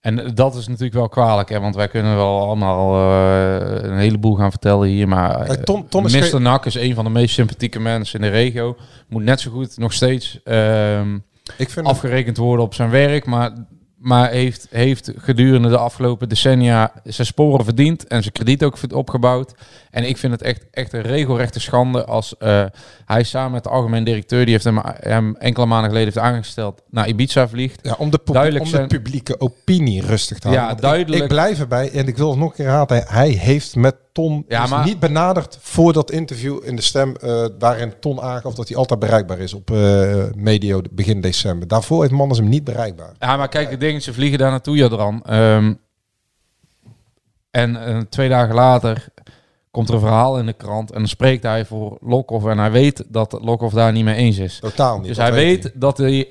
En 0.00 0.34
dat 0.34 0.54
is 0.54 0.66
natuurlijk 0.66 0.94
wel 0.94 1.08
kwalijk, 1.08 1.48
hè, 1.48 1.60
want 1.60 1.74
wij 1.74 1.88
kunnen 1.88 2.16
wel 2.16 2.40
allemaal 2.40 2.94
eh, 2.94 3.82
een 3.82 3.98
heleboel 3.98 4.34
gaan 4.34 4.50
vertellen 4.50 4.88
hier, 4.88 5.08
maar 5.08 5.64
Ton 5.88 6.04
is 6.04 6.32
Mr. 6.32 6.40
Nak 6.40 6.66
is 6.66 6.74
een 6.74 6.94
van 6.94 7.04
de 7.04 7.10
meest 7.10 7.34
sympathieke 7.34 7.80
mensen 7.80 8.20
in 8.20 8.30
de 8.30 8.36
regio. 8.36 8.76
Moet 9.08 9.22
net 9.22 9.40
zo 9.40 9.50
goed 9.50 9.78
nog 9.78 9.92
steeds 9.92 10.40
ehm, 10.44 11.18
Ik 11.56 11.70
vind 11.70 11.86
afgerekend 11.86 12.36
worden 12.36 12.64
op 12.64 12.74
zijn 12.74 12.90
werk, 12.90 13.26
maar, 13.26 13.52
maar 14.00 14.30
heeft, 14.30 14.66
heeft 14.70 15.12
gedurende 15.16 15.68
de 15.68 15.78
afgelopen 15.78 16.28
decennia 16.28 16.92
zijn 17.04 17.26
sporen 17.26 17.64
verdiend 17.64 18.06
en 18.06 18.22
zijn 18.22 18.34
krediet 18.34 18.62
ook 18.62 18.76
opgebouwd. 18.94 19.54
En 19.90 20.08
ik 20.08 20.16
vind 20.16 20.32
het 20.32 20.42
echt, 20.42 20.66
echt 20.70 20.92
een 20.92 21.02
regelrechte 21.02 21.60
schande 21.60 22.04
als 22.04 22.36
eh, 22.38 22.64
hij 23.04 23.22
samen 23.22 23.52
met 23.52 23.62
de 23.62 23.68
algemeen 23.68 24.04
directeur, 24.04 24.44
die 24.44 24.52
heeft 24.52 24.64
hem, 24.64 24.80
hem 25.00 25.36
enkele 25.36 25.66
maanden 25.66 25.90
geleden 25.90 26.12
heeft 26.12 26.26
aangesteld, 26.26 26.82
naar 26.90 27.08
Ibiza 27.08 27.48
vliegt. 27.48 27.80
ja, 27.82 27.94
om 27.98 28.10
de, 28.10 28.20
duidelijk 28.24 28.64
om 28.64 28.70
de 28.70 28.86
publieke 28.86 29.40
opinie 29.40 30.02
rustig 30.06 30.38
te 30.38 30.48
Ja, 30.48 30.54
houden. 30.54 30.76
Ik- 30.76 30.82
duidelijk. 30.82 31.22
Ik, 31.22 31.28
blijf 31.28 31.60
erbij 31.60 31.90
en 31.90 32.06
ik 32.06 32.16
wil 32.16 32.30
het 32.30 32.38
nog 32.38 32.48
een 32.50 32.54
keer 32.56 32.66
herhalen. 32.66 33.04
Hij 33.06 33.28
heeft 33.30 33.76
met 33.76 33.96
Ton 34.12 34.44
Ja, 34.48 34.60
dus 34.60 34.70
maar- 34.70 34.84
niet 34.84 35.00
benaderd 35.00 35.58
voor 35.60 35.92
dat 35.92 36.10
interview 36.10 36.58
in 36.64 36.76
de 36.76 36.82
stem 36.82 37.16
eh, 37.16 37.44
waarin 37.58 37.92
Ton 38.00 38.20
aangaf 38.20 38.54
dat 38.54 38.68
hij 38.68 38.76
altijd 38.76 39.00
bereikbaar 39.00 39.38
is 39.38 39.54
op 39.54 39.70
eh, 39.70 40.24
medio 40.36 40.80
begin 40.90 41.20
december. 41.20 41.68
Daarvoor 41.68 42.00
heeft 42.00 42.12
Manders 42.14 42.40
hem 42.40 42.48
niet 42.48 42.64
bereikbaar. 42.64 43.12
Ja, 43.18 43.36
maar 43.36 43.48
kijk, 43.48 43.70
het 43.70 43.80
ding 43.80 43.96
is, 43.96 44.04
ze 44.04 44.12
vliegen 44.12 44.38
daar 44.38 44.50
naartoe, 44.50 44.76
Jadran. 44.76 45.22
Ehm 45.24 45.72
en 47.50 47.84
eh, 47.86 47.98
twee 48.08 48.28
dagen 48.28 48.54
later 48.54 49.06
komt 49.70 49.88
er 49.88 49.94
een 49.94 50.00
verhaal 50.00 50.38
in 50.38 50.46
de 50.46 50.52
krant 50.52 50.90
en 50.90 50.98
dan 50.98 51.08
spreekt 51.08 51.42
hij 51.42 51.64
voor 51.64 51.98
Lokhoff 52.00 52.46
en 52.46 52.58
hij 52.58 52.70
weet 52.70 53.04
dat 53.08 53.38
Lokhoff 53.42 53.74
daar 53.74 53.92
niet 53.92 54.04
mee 54.04 54.14
eens 54.14 54.38
is. 54.38 54.58
Totaal 54.58 54.98
niet. 54.98 55.06
Dus 55.06 55.16
hij 55.16 55.32
weet 55.32 55.70
dat 55.74 55.98
hij 55.98 56.26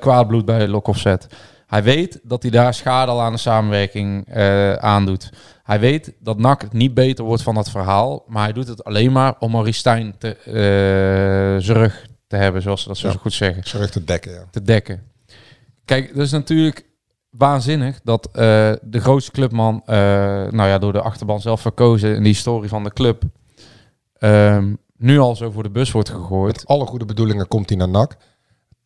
kwaad 0.00 0.26
bloed 0.26 0.44
bij 0.44 0.68
Lokhoff 0.68 1.00
zet. 1.00 1.26
Hij 1.66 1.82
weet 1.82 2.20
dat 2.22 2.42
hij 2.42 2.50
daar 2.50 2.74
schade 2.74 3.10
al 3.10 3.20
aan 3.20 3.32
de 3.32 3.38
samenwerking 3.38 4.26
eh, 4.28 4.72
aandoet. 4.72 5.30
Hij 5.62 5.80
weet 5.80 6.12
dat 6.20 6.38
NAC 6.38 6.72
niet 6.72 6.94
beter 6.94 7.24
wordt 7.24 7.42
van 7.42 7.54
dat 7.54 7.70
verhaal. 7.70 8.24
Maar 8.26 8.44
hij 8.44 8.52
doet 8.52 8.68
het 8.68 8.84
alleen 8.84 9.12
maar 9.12 9.34
om 9.38 9.50
Maurice 9.50 9.78
Stijn 9.78 10.14
te, 10.18 10.36
eh, 10.36 11.64
zijn 11.64 11.78
rug 11.78 12.06
te 12.26 12.36
hebben, 12.36 12.62
zoals 12.62 12.82
ze 12.82 12.88
dat 12.88 12.96
zo 12.96 13.08
Ja. 13.08 13.14
goed 13.14 13.32
zeggen 13.32 13.62
Terug 13.64 13.90
te 13.90 14.04
dekken, 14.04 14.32
ja. 14.32 14.44
te 14.50 14.62
dekken. 14.62 15.02
Kijk, 15.84 16.14
dat 16.14 16.24
is 16.24 16.30
natuurlijk 16.30 16.86
waanzinnig 17.30 18.00
dat 18.04 18.26
eh, 18.26 18.32
de 18.82 19.00
grootste 19.00 19.30
clubman, 19.30 19.82
eh, 19.86 19.96
nou 20.50 20.68
ja, 20.68 20.78
door 20.78 20.92
de 20.92 21.00
achterban 21.00 21.40
zelf 21.40 21.60
verkozen 21.60 22.14
in 22.14 22.22
die 22.22 22.32
historie 22.32 22.68
van 22.68 22.84
de 22.84 22.92
club, 22.92 23.22
ehm, 24.18 24.74
nu 24.96 25.18
al 25.18 25.36
zo 25.36 25.50
voor 25.50 25.62
de 25.62 25.70
bus 25.70 25.90
wordt 25.90 26.08
gegooid. 26.10 26.56
Met 26.56 26.66
alle 26.66 26.86
goede 26.86 27.04
bedoelingen 27.04 27.48
komt 27.48 27.68
hij 27.68 27.78
naar 27.78 27.88
NAC. 27.88 28.16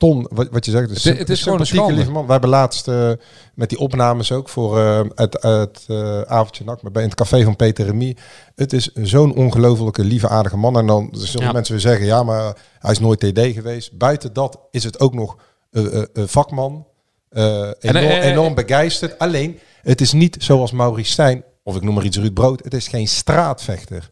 Ton, 0.01 0.27
wat, 0.31 0.49
wat 0.51 0.65
je 0.65 0.71
zegt, 0.71 1.05
Het- 1.05 1.19
het 1.19 1.31
is 1.31 1.43
gewoon 1.43 1.61
een 1.61 1.67
schande. 1.67 1.93
lieve 1.93 2.11
man. 2.11 2.27
We 2.27 2.33
hebben 2.33 2.51
laatst 2.51 2.89
eh, 2.89 3.11
met 3.55 3.69
die 3.69 3.79
opnames 3.79 4.33
ook 4.33 4.49
voor 4.49 4.79
eh, 4.79 5.01
het, 5.15 5.43
het 5.43 5.85
eh, 5.89 6.21
avondje 6.21 6.65
NAC, 6.65 6.83
maar 6.83 6.93
bij 6.93 7.03
in 7.03 7.09
het 7.09 7.17
café 7.19 7.43
van 7.45 7.57
Peter 7.57 7.85
Remy. 7.87 8.17
Het 8.55 8.73
is 8.73 8.93
zo'n 8.95 9.35
ongelofelijke 9.35 10.05
lieve 10.05 10.29
aardige 10.29 10.57
man. 10.57 10.79
En 10.79 10.87
dan 10.87 11.09
zullen 11.13 11.47
Ja. 11.47 11.53
mensen 11.53 11.73
weer 11.73 11.83
zeggen, 11.83 12.07
ja, 12.07 12.23
maar 12.23 12.57
hij 12.79 12.91
is 12.91 12.99
nooit 12.99 13.21
TD 13.21 13.41
geweest. 13.41 13.99
Buiten 13.99 14.33
dat 14.33 14.59
is 14.71 14.85
het 14.85 15.01
ook 15.01 15.15
nog 15.15 15.37
een 15.71 16.09
vakman. 16.29 16.87
enorm, 17.31 18.05
eh, 18.05 18.25
enorm 18.31 18.55
begeisterd. 18.55 19.19
Alleen, 19.19 19.59
het 19.83 20.01
is 20.01 20.13
niet 20.13 20.37
zoals 20.41 20.73
Maurice 20.73 21.11
Stijn, 21.11 21.45
of 21.63 21.77
ik 21.77 21.83
noem 21.83 21.95
maar 21.95 22.05
iets 22.05 22.19
Ruud 22.19 22.35
Brood. 22.35 22.65
Het 22.65 22.75
is 22.75 22.89
geen 22.89 23.09
straatvechter. 23.09 24.11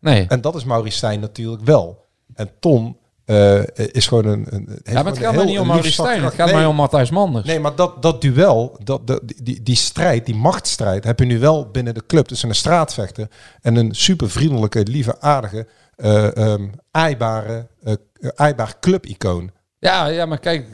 Nee, 0.00 0.24
En 0.28 0.40
dat 0.40 0.54
is 0.54 0.64
Maurice 0.64 0.96
Stijn 0.96 1.20
natuurlijk 1.20 1.62
wel. 1.64 2.04
En 2.34 2.50
Ton 2.60 2.96
eh, 3.26 3.62
is 3.74 4.06
gewoon 4.06 4.26
een... 4.26 4.46
een 4.50 4.78
Ja, 4.84 4.92
maar 5.02 5.04
het 5.12 5.18
gaat 5.18 5.34
mij 5.34 5.44
niet 5.44 5.58
om 5.58 5.66
Maurice 5.66 5.92
Stijn. 5.92 6.24
Het 6.24 6.34
gaat 6.34 6.46
Nee, 6.46 6.54
mij 6.54 6.66
om 6.66 6.76
Matthijs 6.76 7.10
Manders. 7.10 7.46
Nee, 7.46 7.60
maar 7.60 7.74
dat, 7.74 8.02
dat 8.02 8.20
duel, 8.20 8.78
dat, 8.84 9.06
dat, 9.06 9.20
die- 9.42 9.62
die, 9.62 9.76
strijd, 9.76 10.26
die 10.26 10.34
machtsstrijd, 10.34 11.04
heb 11.04 11.18
je 11.18 11.24
nu 11.24 11.38
wel 11.38 11.70
binnen 11.70 11.94
de 11.94 12.02
club. 12.06 12.26
Tussen 12.26 12.48
een 12.48 12.54
straatvechter 12.54 13.28
en 13.62 13.76
een 13.76 13.94
super 13.94 14.30
vriendelijke, 14.30 14.82
lieve, 14.82 15.20
aardige, 15.20 15.66
eh 15.96 16.36
ehm 16.36 16.66
aaibare, 16.90 17.66
eh, 17.82 17.94
aaibaar 18.34 18.74
clubicoon. 18.80 19.50
Ja, 19.78 20.06
ja, 20.06 20.26
maar 20.26 20.38
kijk, 20.38 20.66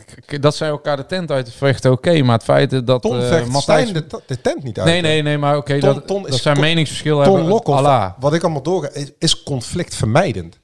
dat 0.42 0.56
zij 0.56 0.68
elkaar 0.68 0.96
de 0.96 1.06
tent 1.06 1.30
uit 1.30 1.52
vechten, 1.52 1.90
oké. 1.90 2.22
maar 2.22 2.34
het 2.34 2.44
feit 2.44 2.86
dat 2.86 3.02
Ton 3.02 3.48
Matthijs... 3.50 3.92
De, 3.92 4.04
de 4.26 4.40
tent 4.40 4.62
niet 4.62 4.78
uit. 4.78 4.88
Nee, 4.88 5.00
nee, 5.00 5.22
nee, 5.22 5.38
maar 5.38 5.56
oké, 5.56 5.78
dat, 5.78 6.06
Ton 6.06 6.22
dat 6.22 6.34
zijn 6.34 6.60
meningsverschillen 6.60 7.24
Ton 7.24 7.34
hebben. 7.34 7.52
Lokhoff, 7.52 8.14
wat 8.18 8.34
ik 8.34 8.42
allemaal 8.42 8.62
doorga, 8.62 8.88
is, 8.92 9.12
is 9.18 9.42
conflictvermijdend. 9.42 10.60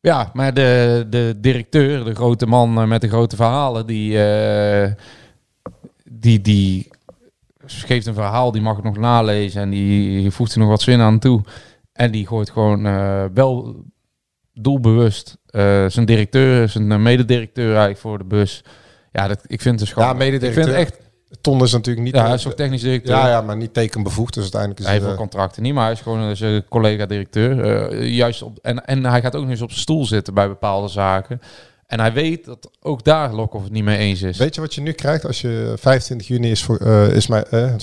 Ja, 0.00 0.30
maar 0.32 0.54
de, 0.54 1.06
de 1.10 1.34
directeur, 1.40 2.04
de 2.04 2.14
grote 2.14 2.46
man 2.46 2.80
eh, 2.80 2.86
met 2.86 3.00
de 3.00 3.08
grote 3.08 3.36
verhalen, 3.36 3.86
die, 3.86 4.24
eh, 4.24 4.92
die, 6.04 6.40
die 6.40 6.90
geeft 7.66 8.06
een 8.06 8.14
verhaal, 8.14 8.52
die 8.52 8.62
mag 8.62 8.78
ik 8.78 8.84
nog 8.84 8.96
nalezen 8.96 9.62
en 9.62 9.70
die 9.70 10.30
voegt 10.30 10.52
er 10.52 10.58
nog 10.58 10.68
wat 10.68 10.82
zin 10.82 11.00
aan 11.00 11.18
toe. 11.18 11.42
En 11.92 12.10
die 12.10 12.26
gooit 12.26 12.50
gewoon 12.50 12.86
eh, 12.86 13.24
wel 13.34 13.84
doelbewust 14.52 15.38
zijn 15.86 16.04
directeur, 16.04 16.68
zijn 16.68 17.02
mededirecteur 17.02 17.68
eigenlijk 17.68 17.98
voor 17.98 18.18
de 18.18 18.24
bus. 18.24 18.64
Ja, 19.12 19.28
dat, 19.28 19.44
ik 19.46 19.60
vind 19.60 19.80
het 19.80 19.80
een 19.80 19.86
schande. 19.86 20.24
Ja, 20.24 20.30
mededirecteur. 20.30 20.62
Ik 20.62 20.68
vind 20.68 20.88
het 20.88 21.00
echt, 21.00 21.09
Ton 21.40 21.62
is 21.62 21.72
natuurlijk 21.72 22.06
niet... 22.06 22.14
ja, 22.14 22.24
hij 22.24 22.34
is 22.34 22.46
ook 22.46 22.52
technisch 22.52 22.82
directeur. 22.82 23.16
ja, 23.16 23.28
ja, 23.28 23.40
maar 23.40 23.56
niet 23.56 23.74
tekenbevoegd, 23.74 24.34
dus 24.34 24.42
uiteindelijk 24.42 24.80
is 24.80 24.86
Hij 24.86 24.94
heeft 24.94 25.06
wel 25.06 25.16
eh, 25.16 25.20
contracten 25.20 25.62
niet, 25.62 25.74
maar 25.74 25.84
hij 25.84 25.92
is 25.92 26.00
gewoon 26.00 26.30
eh, 26.30 26.36
zijn 26.36 26.68
collega-directeur. 26.68 27.64
Eh, 27.90 28.08
juist 28.08 28.42
op, 28.42 28.58
en, 28.62 28.84
en 28.86 29.04
hij 29.04 29.20
gaat 29.20 29.34
ook 29.34 29.42
nog 29.42 29.50
eens 29.50 29.62
op 29.62 29.70
zijn 29.70 29.82
stoel 29.82 30.06
zitten 30.06 30.34
bij 30.34 30.48
bepaalde 30.48 30.88
zaken. 30.88 31.40
En 31.86 32.00
hij 32.00 32.12
weet 32.12 32.44
dat 32.44 32.70
ook 32.80 33.04
daar 33.04 33.34
Lokhoff 33.34 33.64
het 33.64 33.72
niet 33.72 33.84
mee 33.84 33.98
eens 33.98 34.22
is. 34.22 34.38
Weet 34.38 34.54
je 34.54 34.60
wat 34.60 34.74
je 34.74 34.80
nu 34.80 34.92
krijgt 34.92 35.26
als 35.26 35.40
je 35.40 35.74
25 35.78 36.28
juni 36.28 36.50
is 36.50 36.62
voor 36.62 36.76
eh, 36.76 37.08
is 37.08 37.26
mijn 37.26 37.44
eh, 37.44 37.74
eh, 37.74 37.78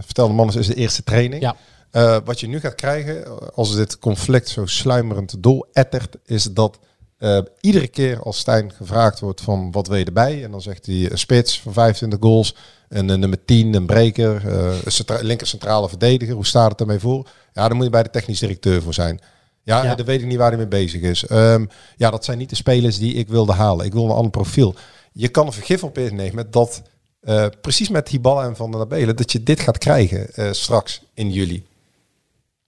vertelde 0.00 0.34
man 0.34 0.48
is, 0.48 0.56
is 0.56 0.66
de 0.66 0.74
eerste 0.74 1.02
training. 1.02 1.42
Ja. 1.42 1.56
Eh, 1.90 2.16
wat 2.24 2.40
je 2.40 2.46
nu 2.46 2.60
gaat 2.60 2.74
krijgen 2.74 3.24
eh, 3.24 3.32
als 3.54 3.74
dit 3.74 3.98
conflict 3.98 4.48
zo 4.48 4.66
sluimerend 4.66 5.42
doorettert, 5.42 6.16
is 6.24 6.44
dat 6.44 6.78
eh, 7.20 7.38
iedere 7.60 7.88
keer 7.88 8.22
als 8.22 8.38
Stijn 8.38 8.72
gevraagd 8.72 9.20
wordt 9.20 9.40
van 9.40 9.70
wat 9.70 9.86
wil 9.88 9.96
je 9.96 10.04
erbij, 10.04 10.44
en 10.44 10.50
dan 10.50 10.62
zegt 10.62 10.86
hij 10.86 11.10
een 11.10 11.18
spits 11.18 11.60
van 11.60 11.72
25 11.72 12.18
goals, 12.22 12.54
en 12.88 13.08
een 13.08 13.20
nummer 13.20 13.44
10, 13.44 13.74
een 13.74 13.86
breker, 13.86 14.46
een 14.46 14.92
centra- 14.92 15.18
linker 15.22 15.46
centrale 15.46 15.88
verdediger. 15.88 16.34
Hoe 16.34 16.46
staat 16.46 16.70
het 16.70 16.80
ermee 16.80 16.98
voor? 16.98 17.28
Ja, 17.52 17.68
dan 17.68 17.76
moet 17.76 17.84
je 17.84 17.90
bij 17.90 18.02
de 18.02 18.10
technisch 18.10 18.38
directeur 18.38 18.82
voor 18.82 18.94
zijn. 18.94 19.20
Ja, 19.62 19.82
Ja. 19.84 19.94
dan 19.94 20.06
weet 20.06 20.20
ik 20.20 20.26
niet 20.26 20.36
waar 20.38 20.48
hij 20.48 20.56
mee 20.56 20.68
bezig 20.68 21.00
is. 21.00 21.26
Ehm, 21.26 21.66
ja, 21.96 22.10
dat 22.10 22.24
zijn 22.24 22.38
niet 22.38 22.48
de 22.50 22.56
spelers 22.56 22.98
die 22.98 23.14
ik 23.14 23.28
wilde 23.28 23.52
halen. 23.52 23.86
Ik 23.86 23.92
wil 23.92 24.04
een 24.04 24.10
ander 24.10 24.30
profiel. 24.30 24.74
Je 25.12 25.28
kan 25.28 25.46
er 25.46 25.52
vergif 25.52 25.84
op 25.84 25.98
innemen 25.98 26.50
dat 26.50 26.82
eh, 27.20 27.46
precies 27.60 27.88
met 27.88 28.08
Hiballa 28.08 28.44
en 28.44 28.56
Van 28.56 28.70
der 28.70 28.80
Nabelen 28.80 29.16
dat 29.16 29.32
je 29.32 29.42
dit 29.42 29.60
gaat 29.60 29.78
krijgen 29.78 30.54
straks 30.54 31.02
in 31.14 31.30
juli. 31.30 31.64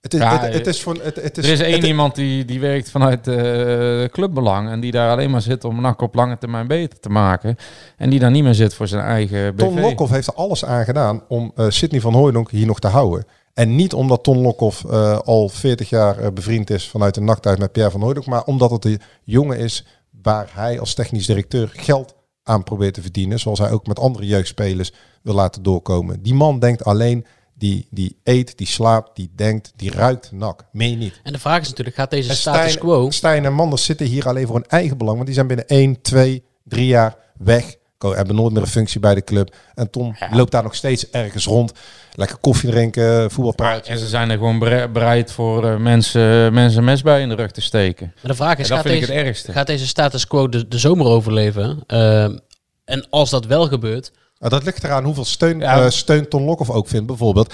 Het 0.03 0.13
is, 0.13 0.19
Ja, 0.19 0.39
het, 0.39 0.53
het 0.53 0.67
is 0.67 0.85
het, 0.85 1.15
het 1.15 1.37
is, 1.37 1.45
er 1.45 1.51
is 1.51 1.59
één 1.59 1.73
het- 1.75 1.83
iemand 1.83 2.15
die, 2.15 2.45
die 2.45 2.59
werkt 2.59 2.89
vanuit 2.91 3.27
eh 3.27 4.03
clubbelang 4.09 4.69
en 4.69 4.79
die 4.79 4.91
daar 4.91 5.11
alleen 5.11 5.31
maar 5.31 5.41
zit 5.41 5.63
om 5.63 5.81
NAC 5.81 6.01
op 6.01 6.15
lange 6.15 6.37
termijn 6.37 6.67
beter 6.67 6.99
te 6.99 7.09
maken. 7.09 7.55
En 7.97 8.09
die 8.09 8.19
daar 8.19 8.31
niet 8.31 8.43
meer 8.43 8.53
zit 8.53 8.73
voor 8.73 8.87
zijn 8.87 9.03
eigen 9.03 9.55
BV. 9.55 9.59
Ton 9.63 9.79
Lokhoff 9.79 10.11
heeft 10.11 10.27
er 10.27 10.33
alles 10.33 10.65
aan 10.65 10.83
gedaan 10.83 11.23
om 11.27 11.51
eh 11.55 11.65
Sidney 11.69 12.01
van 12.01 12.13
Hooydonk 12.13 12.51
hier 12.51 12.65
nog 12.65 12.79
te 12.79 12.87
houden. 12.87 13.25
En 13.53 13.75
niet 13.75 13.93
omdat 13.93 14.23
Ton 14.23 14.37
Lokhoff 14.41 14.85
eh, 14.85 15.17
al 15.19 15.49
40 15.49 15.89
jaar 15.89 16.17
eh, 16.19 16.31
bevriend 16.33 16.69
is 16.69 16.89
vanuit 16.89 17.17
een 17.17 17.25
nachthuis 17.25 17.57
met 17.57 17.71
Pierre 17.71 17.91
van 17.91 18.01
Hooydonk, 18.01 18.25
maar 18.27 18.43
omdat 18.43 18.71
het 18.71 18.81
de 18.81 18.99
jongen 19.23 19.57
is 19.57 19.85
waar 20.21 20.49
hij 20.53 20.79
als 20.79 20.93
technisch 20.93 21.25
directeur 21.25 21.69
geld 21.73 22.15
aan 22.43 22.63
probeert 22.63 22.93
te 22.93 23.01
verdienen. 23.01 23.39
Zoals 23.39 23.59
hij 23.59 23.71
ook 23.71 23.87
met 23.87 23.99
andere 23.99 24.25
jeugdspelers 24.25 24.91
wil 25.21 25.33
laten 25.33 25.63
doorkomen. 25.63 26.21
Die 26.23 26.33
man 26.33 26.59
denkt 26.59 26.83
alleen, 26.85 27.25
die, 27.63 27.87
die 27.89 28.17
eet, 28.23 28.57
die 28.57 28.67
slaapt, 28.67 29.15
die 29.15 29.31
denkt, 29.35 29.73
die 29.75 29.91
ruikt 29.91 30.31
nak. 30.31 30.65
Meen 30.71 30.89
je 30.89 30.95
niet. 30.95 31.19
En 31.23 31.33
de 31.33 31.39
vraag 31.39 31.61
is 31.61 31.69
natuurlijk, 31.69 31.95
gaat 31.95 32.09
deze 32.09 32.29
En 32.29 32.35
status 32.35 32.71
Stijn, 32.71 32.85
quo... 32.85 33.09
Stijn 33.09 33.45
en 33.45 33.53
Manders 33.53 33.85
zitten 33.85 34.05
hier 34.05 34.27
alleen 34.27 34.47
voor 34.47 34.55
hun 34.55 34.67
eigen 34.67 34.97
belang. 34.97 35.15
Want 35.15 35.25
die 35.25 35.35
zijn 35.35 35.47
binnen 35.47 35.67
1, 35.67 36.01
2, 36.01 36.43
3 36.63 36.85
jaar 36.87 37.15
weg. 37.37 37.75
Hebben 37.97 38.35
nooit 38.35 38.53
meer 38.53 38.61
een 38.61 38.67
functie 38.67 38.99
bij 38.99 39.15
de 39.15 39.23
club. 39.23 39.55
En 39.73 39.89
Tom 39.89 40.15
loopt 40.31 40.51
daar 40.51 40.63
nog 40.63 40.75
steeds 40.75 41.09
ergens 41.09 41.45
rond. 41.45 41.71
Lekker 42.13 42.37
koffie 42.37 42.69
drinken, 42.69 43.31
voetbalpraatjes. 43.31 43.87
En 43.87 43.97
ze 43.97 44.07
zijn 44.07 44.29
er 44.29 44.37
gewoon 44.37 44.59
bere- 44.59 44.89
bereid 44.89 45.31
voor 45.31 45.69
eh, 45.69 45.77
mensen, 45.77 46.53
mensen 46.53 46.83
mes 46.83 47.01
bij 47.01 47.21
in 47.21 47.29
de 47.29 47.35
rug 47.35 47.51
te 47.51 47.61
steken. 47.61 48.11
Maar 48.15 48.31
de 48.31 48.37
vraag 48.37 48.57
is, 48.57 48.67
gaat 48.67 48.81
vind 48.81 48.93
ik 48.93 48.99
deze, 48.99 49.13
het 49.13 49.25
ergste. 49.25 49.51
gaat 49.51 49.67
deze 49.67 49.87
status 49.87 50.27
quo 50.27 50.49
de, 50.49 50.67
de 50.67 50.77
zomer 50.77 51.05
overleven? 51.05 51.83
Ehm, 51.87 52.37
en 52.85 53.07
als 53.09 53.29
dat 53.29 53.45
wel 53.45 53.67
gebeurt, 53.67 54.11
Nou, 54.43 54.55
dat 54.55 54.63
ligt 54.63 54.83
eraan 54.83 55.03
hoeveel 55.03 55.25
steun, 55.25 55.59
Ja. 55.59 55.83
eh, 55.83 55.89
steun 55.89 56.27
Ton 56.27 56.43
Lokhoff 56.43 56.69
ook 56.69 56.87
vindt. 56.87 57.05
Bijvoorbeeld 57.07 57.53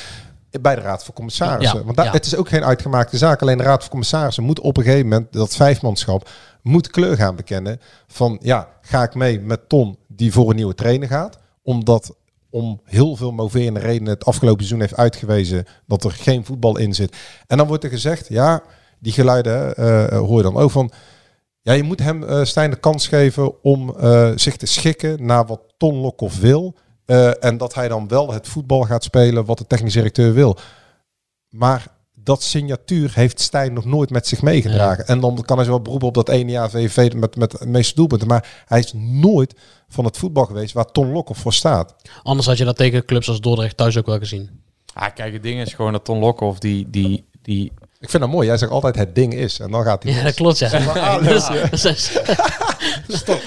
bij 0.61 0.75
de 0.75 0.81
Raad 0.81 1.03
van 1.03 1.13
Commissarissen. 1.13 1.77
Ja, 1.79 1.83
Want 1.83 1.95
daar, 1.97 2.05
ja. 2.05 2.11
het 2.11 2.25
is 2.25 2.35
ook 2.35 2.49
geen 2.49 2.63
uitgemaakte 2.63 3.17
zaak. 3.17 3.41
Alleen 3.41 3.57
de 3.57 3.63
Raad 3.63 3.81
van 3.81 3.89
Commissarissen 3.89 4.43
moet 4.43 4.59
op 4.59 4.77
een 4.77 4.83
gegeven 4.83 5.07
moment, 5.07 5.33
dat 5.33 5.55
vijfmanschap, 5.55 6.29
moet 6.61 6.87
kleur 6.89 7.15
gaan 7.15 7.35
bekennen. 7.35 7.79
Van 8.07 8.37
ja, 8.41 8.67
ga 8.81 9.03
ik 9.03 9.15
mee 9.15 9.39
met 9.39 9.69
Ton 9.69 9.97
die 10.07 10.31
voor 10.31 10.49
een 10.49 10.55
nieuwe 10.55 10.75
trainer 10.75 11.07
gaat. 11.07 11.37
Omdat 11.63 12.15
om 12.49 12.81
heel 12.83 13.15
veel 13.15 13.31
moverende 13.31 13.79
redenen 13.79 14.13
het 14.13 14.25
afgelopen 14.25 14.59
seizoen 14.65 14.79
heeft 14.79 14.95
uitgewezen 14.95 15.65
dat 15.87 16.03
er 16.03 16.11
geen 16.11 16.45
voetbal 16.45 16.77
in 16.77 16.93
zit. 16.93 17.15
En 17.47 17.57
dan 17.57 17.67
wordt 17.67 17.83
er 17.83 17.89
gezegd, 17.89 18.27
ja, 18.29 18.61
die 18.99 19.11
geluiden 19.13 19.75
eh, 19.75 20.17
hoor 20.17 20.37
je 20.37 20.43
dan 20.43 20.57
ook 20.57 20.71
van. 20.71 20.91
Ja, 21.69 21.75
je 21.75 21.83
moet 21.83 21.99
hem, 21.99 22.23
eh 22.23 22.43
Stijn, 22.43 22.69
de 22.69 22.79
kans 22.79 23.07
geven 23.07 23.63
om 23.63 23.95
eh, 23.95 24.31
zich 24.35 24.57
te 24.57 24.65
schikken 24.65 25.25
naar 25.25 25.45
wat 25.45 25.61
Ton 25.77 25.95
Lokhoff 25.95 26.39
wil. 26.39 26.75
Eh, 27.05 27.43
en 27.43 27.57
dat 27.57 27.73
hij 27.73 27.87
dan 27.87 28.07
wel 28.07 28.33
het 28.33 28.47
voetbal 28.47 28.81
gaat 28.81 29.03
spelen 29.03 29.45
wat 29.45 29.57
de 29.57 29.67
technisch 29.67 29.93
directeur 29.93 30.33
wil. 30.33 30.57
Maar 31.49 31.87
dat 32.13 32.43
signatuur 32.43 33.11
heeft 33.13 33.39
Stijn 33.39 33.73
nog 33.73 33.85
nooit 33.85 34.09
met 34.09 34.27
zich 34.27 34.41
meegedragen. 34.41 35.07
En 35.07 35.19
dan 35.19 35.43
kan 35.45 35.55
hij 35.55 35.65
zo 35.65 35.71
wel 35.71 35.81
beroepen 35.81 36.07
op 36.07 36.13
dat 36.13 36.29
ene 36.29 36.51
jaar 36.51 36.69
VVV 36.69 37.13
met, 37.13 37.35
met 37.35 37.51
de 37.51 37.65
meeste 37.65 37.95
doelpunten. 37.95 38.27
Maar 38.27 38.63
hij 38.65 38.79
is 38.79 38.93
nooit 38.95 39.55
van 39.87 40.05
het 40.05 40.17
voetbal 40.17 40.45
geweest 40.45 40.73
waar 40.73 40.91
Ton 40.91 41.11
Lokhoff 41.11 41.41
voor 41.41 41.53
staat. 41.53 41.95
anders 42.23 42.47
had 42.47 42.57
je 42.57 42.65
dat 42.65 42.77
tegen 42.77 43.05
clubs 43.05 43.29
als 43.29 43.41
Dordrecht 43.41 43.77
thuis 43.77 43.97
ook 43.97 44.05
wel 44.05 44.19
gezien. 44.19 44.49
Ah, 44.93 45.13
kijk, 45.15 45.33
het 45.33 45.43
ding 45.43 45.61
is 45.61 45.73
gewoon 45.73 45.91
dat 45.91 46.05
Ton 46.05 46.19
Lokhoff, 46.19 46.59
die, 46.59 46.89
die, 46.89 47.25
die, 47.41 47.71
Ik 47.99 48.09
vind 48.09 48.23
dat 48.23 48.31
mooi. 48.31 48.47
Jij 48.47 48.57
zegt 48.57 48.71
altijd 48.71 48.95
het 48.95 49.15
ding 49.15 49.33
is. 49.33 49.59
En 49.59 49.71
dan 49.71 49.83
gaat 49.83 50.03
hij 50.03 50.11
Ja, 50.11 50.17
los. 50.17 50.25
dat 50.25 50.35
klopt, 50.35 50.57
ja. 50.59 50.67
ah, 50.87 51.23
Dat 51.27 51.51
is- 51.71 51.81
dat 51.81 51.91
is- 51.95 52.11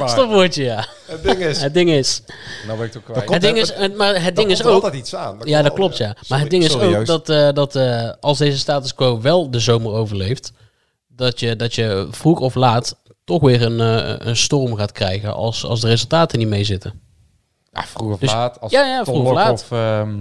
Stopwoordje, 0.06 0.62
ja. 0.64 0.86
Het 1.06 1.22
ding 1.22 1.38
is. 1.38 1.60
Het 1.62 1.74
ding 1.74 1.90
is... 1.90 2.22
nou 2.66 2.78
ben 2.78 2.86
ik 2.86 2.92
toch 2.92 3.02
kwijt. 3.02 3.30
Het 3.30 3.40
ding 3.40 3.56
is, 3.58 3.72
het- 3.72 3.96
maar 3.96 4.14
het 4.14 4.22
ding 4.24 4.36
komt 4.36 4.50
is 4.50 4.58
er 4.60 4.66
ook... 4.66 4.72
altijd 4.72 4.94
iets 4.94 5.14
aan. 5.14 5.38
Ja, 5.44 5.54
komt 5.54 5.64
dat 5.68 5.72
klopt, 5.78 5.96
ja. 5.96 6.06
Maar 6.06 6.16
Sorry, 6.24 6.40
het 6.42 6.50
ding 6.50 6.64
is 6.64 6.70
sorry, 6.72 6.96
ook 6.96 7.06
dat, 7.06 7.28
eh, 7.28 7.48
dat 7.52 7.76
eh, 7.76 8.10
als 8.20 8.38
deze 8.38 8.58
status 8.58 8.94
quo 8.94 9.20
wel 9.20 9.50
de 9.50 9.60
zomer 9.60 9.92
overleeft, 9.92 10.52
dat 11.08 11.40
je, 11.40 11.56
dat 11.56 11.74
je 11.74 12.08
vroeg 12.10 12.40
of 12.40 12.54
laat 12.54 12.96
toch 13.24 13.40
weer 13.40 13.62
een, 13.62 13.80
eh, 13.80 14.26
een 14.26 14.36
storm 14.36 14.74
gaat 14.76 14.92
krijgen 14.92 15.34
als, 15.34 15.64
als 15.64 15.80
de 15.80 15.88
resultaten 15.88 16.38
niet 16.38 16.48
meezitten. 16.48 17.00
Ja, 17.72 17.82
vroeg 17.82 18.12
of 18.12 18.18
Dus- 18.18 18.32
laat. 18.32 18.60
Als 18.60 18.72
ja, 18.72 18.86
ja, 18.86 19.04
vroeg 19.04 19.24
of 19.24 19.32
Lokhoff, 19.32 19.70
ehm, 19.70 20.14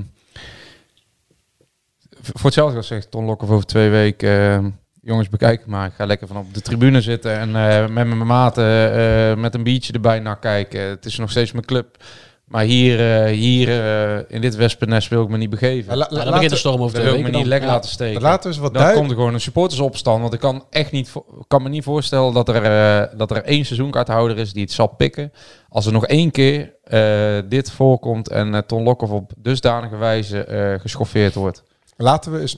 voor 2.22 2.46
hetzelfde 2.46 2.78
als 2.78 2.88
zegt 2.88 3.12
Ton 3.12 3.26
Lokhoff 3.26 3.52
over 3.52 3.66
twee 3.66 3.90
weken... 3.90 4.30
ehm, 4.30 4.70
jongens, 5.02 5.30
bekijk 5.30 5.66
maar. 5.66 5.88
Ik 5.88 5.94
ga 5.94 6.06
lekker 6.06 6.28
van 6.28 6.38
op 6.38 6.54
de 6.54 6.62
tribune 6.62 7.02
zitten 7.02 7.38
en 7.40 7.56
eh, 7.56 7.80
met 7.88 8.08
mijn 8.08 8.28
maten 8.28 8.94
eh, 8.94 9.36
met 9.38 9.56
een 9.56 9.64
biertje 9.64 9.94
erbij 9.94 10.20
naar 10.20 10.40
kijken. 10.40 10.82
Het 10.82 11.06
is 11.06 11.18
nog 11.18 11.30
steeds 11.30 11.52
mijn 11.52 11.66
club. 11.66 11.98
Maar 12.46 12.64
hier, 12.64 13.24
eh, 13.26 13.32
hier 13.34 13.70
eh, 13.70 14.20
in 14.28 14.42
dit 14.42 14.56
wespennest 14.56 15.10
wil 15.10 15.24
ik 15.24 15.30
me 15.30 15.38
niet 15.38 15.50
begeven. 15.50 15.98
La- 15.98 16.08
la- 16.10 16.24
Nou, 16.24 16.32
dan 16.40 16.50
de 16.50 16.56
storm 16.56 16.82
over 16.82 16.94
twee 16.94 17.04
wil 17.04 17.14
ik 17.14 17.20
me 17.20 17.26
weken 17.26 17.40
niet 17.42 17.50
dan. 17.50 17.60
lek 17.60 17.68
Ja. 17.68 17.74
laten 17.74 17.90
steken. 17.90 18.22
Laten 18.22 18.42
we 18.42 18.48
eens 18.48 18.58
wat 18.58 18.74
Dan 18.74 18.82
duidelijk... 18.82 19.00
komt 19.00 19.10
er 19.12 19.18
gewoon 19.18 19.34
een 19.34 19.42
supportersopstand. 19.46 20.22
Want 20.22 20.34
ik 20.34 20.40
kan 20.40 20.66
echt 20.70 20.92
niet, 20.92 21.12
kan 21.48 21.64
me 21.64 21.70
niet 21.70 21.84
voorstellen 21.84 22.34
dat 22.34 22.50
er, 22.50 22.64
eh, 22.64 23.18
dat 23.18 23.32
er 23.32 23.44
één 23.44 23.66
seizoenkaarthouder 23.66 24.38
is 24.38 24.54
die 24.54 24.62
het 24.64 24.72
zal 24.72 24.88
pikken. 24.88 25.32
Als 25.70 25.86
er 25.86 25.92
nog 25.92 26.06
één 26.08 26.32
keer 26.32 26.74
eh, 26.84 27.38
dit 27.50 27.72
voorkomt 27.72 28.30
en 28.30 28.64
Ton 28.66 28.84
Lokhoff 28.84 29.12
op 29.12 29.32
dusdanige 29.38 29.98
wijze 29.98 30.44
eh, 30.44 30.80
geschoffeerd 30.80 31.34
wordt. 31.36 31.64
Laten 32.02 32.32
we 32.32 32.40
eens 32.40 32.58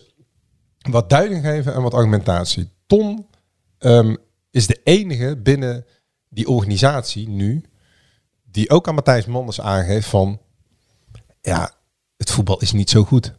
wat 0.79 1.09
duiding 1.09 1.43
geven 1.43 1.73
en 1.73 1.81
wat 1.81 1.93
argumentatie. 1.93 2.69
Ton 2.85 3.27
ehm, 3.77 4.15
is 4.51 4.67
de 4.67 4.81
enige 4.83 5.37
binnen 5.37 5.85
die 6.29 6.47
organisatie 6.47 7.29
nu 7.29 7.63
die 8.43 8.69
ook 8.69 8.87
aan 8.87 8.95
Matthijs 8.95 9.25
Manders 9.25 9.61
aangeeft 9.61 10.07
van 10.07 10.39
ja, 11.41 11.71
het 12.17 12.31
voetbal 12.31 12.59
is 12.59 12.71
niet 12.71 12.89
zo 12.89 13.03
goed. 13.03 13.33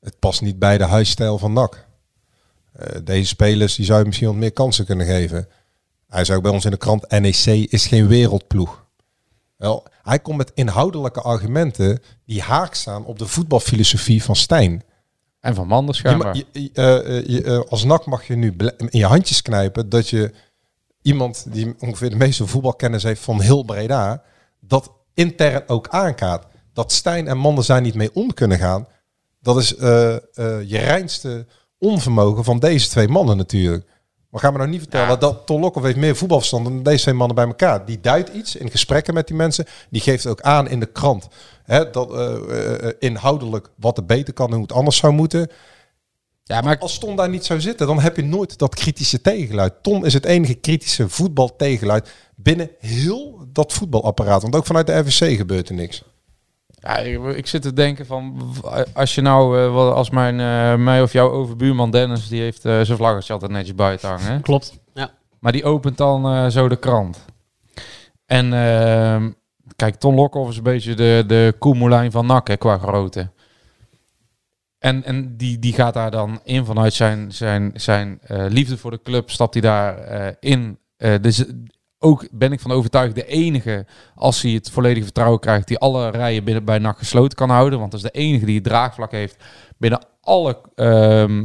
Het 0.00 0.18
past 0.18 0.40
niet 0.40 0.58
bij 0.58 0.78
de 0.78 0.84
huisstijl 0.84 1.38
van 1.38 1.52
NAC. 1.52 1.88
Eh, 2.72 3.00
deze 3.04 3.26
spelers 3.26 3.74
die 3.74 3.84
zou 3.84 3.98
je 3.98 4.06
misschien 4.06 4.28
wat 4.28 4.36
meer 4.36 4.52
kansen 4.52 4.84
kunnen 4.84 5.06
geven. 5.06 5.48
Hij 6.06 6.24
zei 6.24 6.36
ook 6.36 6.42
bij 6.42 6.52
ons 6.52 6.64
in 6.64 6.70
de 6.70 6.76
krant, 6.76 7.10
NEC 7.10 7.70
is 7.70 7.86
geen 7.86 8.06
wereldploeg. 8.06 8.86
Wel, 9.56 9.86
hij 10.02 10.18
komt 10.18 10.36
met 10.36 10.52
inhoudelijke 10.54 11.20
argumenten 11.20 12.02
die 12.24 12.42
haak 12.42 12.74
staan 12.74 13.04
op 13.04 13.18
de 13.18 13.26
voetbalfilosofie 13.26 14.22
van 14.22 14.36
Stijn. 14.36 14.82
En 15.44 15.54
van 15.54 15.66
Manders 15.66 15.98
schijnbaar. 15.98 16.36
je- 16.36 16.46
je- 16.52 16.70
eh, 16.72 17.16
eh, 17.18 17.26
je, 17.26 17.42
eh, 17.42 17.60
als 17.68 17.84
NAC 17.84 18.06
mag 18.06 18.26
je 18.26 18.36
nu 18.36 18.54
in 18.76 18.88
je 18.98 19.04
handjes 19.06 19.42
knijpen 19.42 19.88
dat 19.88 20.08
je 20.08 20.32
iemand 21.02 21.46
die 21.52 21.74
ongeveer 21.78 22.10
de 22.10 22.16
meeste 22.16 22.46
voetbalkennis 22.46 23.02
heeft 23.02 23.20
van 23.20 23.40
heel 23.40 23.62
Breda, 23.62 24.22
dat 24.60 24.92
intern 25.14 25.62
ook 25.66 25.88
aankaart. 25.88 26.46
Dat 26.72 26.92
Stijn 26.92 27.28
en 27.28 27.38
Mannen 27.38 27.64
zijn 27.64 27.82
niet 27.82 27.94
mee 27.94 28.14
om 28.14 28.34
kunnen 28.34 28.58
gaan. 28.58 28.86
Dat 29.40 29.56
is 29.56 29.68
je 29.68 30.78
reinste 30.78 31.46
onvermogen 31.78 32.44
van 32.44 32.58
deze 32.58 32.88
twee 32.88 33.08
mannen 33.08 33.36
natuurlijk. 33.36 33.86
Maar 34.34 34.42
ga 34.42 34.50
me 34.50 34.58
nou 34.58 34.70
niet 34.70 34.80
vertellen 34.80 35.20
dat 35.20 35.46
Ton 35.46 35.60
Lokhoff 35.60 35.86
heeft 35.86 35.96
meer 35.96 36.16
voetbalverstand 36.16 36.64
dan 36.64 36.82
deze 36.82 37.02
twee 37.02 37.14
mannen 37.14 37.36
bij 37.36 37.46
elkaar. 37.46 37.84
Die 37.84 38.00
duidt 38.00 38.28
iets 38.28 38.56
in 38.56 38.70
gesprekken 38.70 39.14
met 39.14 39.26
die 39.26 39.36
mensen. 39.36 39.64
Die 39.90 40.00
geeft 40.00 40.26
ook 40.26 40.40
aan 40.40 40.68
in 40.68 40.80
de 40.80 40.86
krant 40.86 41.28
hè, 41.64 41.90
dat 41.90 42.12
eh, 42.12 42.88
eh, 42.88 42.94
inhoudelijk 42.98 43.68
wat 43.76 43.96
er 43.96 44.04
beter 44.04 44.34
kan 44.34 44.46
en 44.46 44.52
hoe 44.52 44.62
het 44.62 44.72
anders 44.72 44.96
zou 44.96 45.12
moeten. 45.12 45.50
Ja, 46.44 46.60
maar 46.60 46.78
Als 46.78 46.98
Ton 46.98 47.16
daar 47.16 47.28
niet 47.28 47.44
zou 47.44 47.60
zitten, 47.60 47.86
dan 47.86 48.00
heb 48.00 48.16
je 48.16 48.24
nooit 48.24 48.58
dat 48.58 48.74
kritische 48.74 49.20
tegenluid. 49.20 49.82
Ton 49.82 50.06
is 50.06 50.14
het 50.14 50.24
enige 50.24 50.54
kritische 50.54 51.08
voetbaltegenluid 51.08 52.10
binnen 52.36 52.70
heel 52.78 53.46
dat 53.52 53.72
voetbalapparaat. 53.72 54.42
Want 54.42 54.54
ook 54.54 54.66
vanuit 54.66 54.86
de 54.86 54.98
RVC 54.98 55.36
gebeurt 55.36 55.68
er 55.68 55.74
niks. 55.74 56.02
Ja, 56.84 56.98
ik, 56.98 57.24
ik 57.24 57.46
zit 57.46 57.62
te 57.62 57.72
denken 57.72 58.06
van, 58.06 58.52
als 58.94 59.14
je 59.14 59.20
nou, 59.20 59.58
eh, 59.58 59.92
als 59.92 60.10
mijn, 60.10 60.40
eh, 60.40 60.84
mij 60.84 61.02
of 61.02 61.12
jouw 61.12 61.30
overbuurman 61.30 61.90
Dennis, 61.90 62.28
die 62.28 62.40
heeft 62.40 62.64
eh, 62.64 62.80
zijn 62.80 62.98
vlaggetje 62.98 63.32
altijd 63.32 63.50
netjes 63.50 63.74
buiten 63.74 64.08
hangen. 64.08 64.40
Klopt. 64.40 64.80
Ja. 64.94 65.10
Maar 65.38 65.52
die 65.52 65.64
opent 65.64 65.96
dan 65.96 66.26
eh, 66.26 66.46
zo 66.46 66.68
de 66.68 66.76
krant. 66.76 67.24
En 68.26 68.52
ehm, 68.52 69.30
kijk, 69.76 69.94
Ton 69.94 70.14
Lokhoff 70.14 70.50
is 70.50 70.56
een 70.56 70.62
beetje 70.62 70.94
de, 70.94 71.24
de 71.26 71.54
Koemelijn 71.58 72.10
van 72.10 72.26
NAC 72.26 72.48
hè, 72.48 72.56
qua 72.56 72.78
grootte. 72.78 73.30
En, 74.84 75.04
en 75.04 75.36
die, 75.36 75.58
die 75.58 75.72
gaat 75.72 75.94
daar 75.94 76.10
dan 76.10 76.40
in 76.42 76.64
vanuit 76.64 76.92
zijn, 76.92 77.32
zijn, 77.32 77.70
zijn 77.74 78.18
eh, 78.22 78.44
liefde 78.48 78.76
voor 78.76 78.90
de 78.90 79.00
club, 79.02 79.30
stapt 79.30 79.54
hij 79.54 79.62
daar 79.62 79.98
eh, 79.98 80.32
in. 80.40 80.78
Eh, 80.96 81.14
dus 81.20 81.44
ook 82.04 82.28
ben 82.30 82.52
ik 82.52 82.60
van 82.60 82.70
overtuigd 82.70 83.14
de 83.14 83.26
enige, 83.26 83.86
als 84.14 84.42
hij 84.42 84.50
het 84.52 84.70
volledige 84.70 85.04
vertrouwen 85.04 85.40
krijgt, 85.40 85.68
die 85.68 85.78
alle 85.78 86.10
rijen 86.10 86.44
binnen 86.44 86.64
bij 86.64 86.78
NAC 86.78 86.98
gesloten 86.98 87.36
kan 87.36 87.50
houden. 87.50 87.78
Want 87.78 87.90
dat 87.90 88.00
is 88.04 88.10
de 88.12 88.18
enige 88.18 88.44
die 88.46 88.54
het 88.54 88.64
draagvlak 88.64 89.10
heeft 89.12 89.36
binnen 89.78 90.06
alle, 90.20 90.58
ehm, 90.74 91.44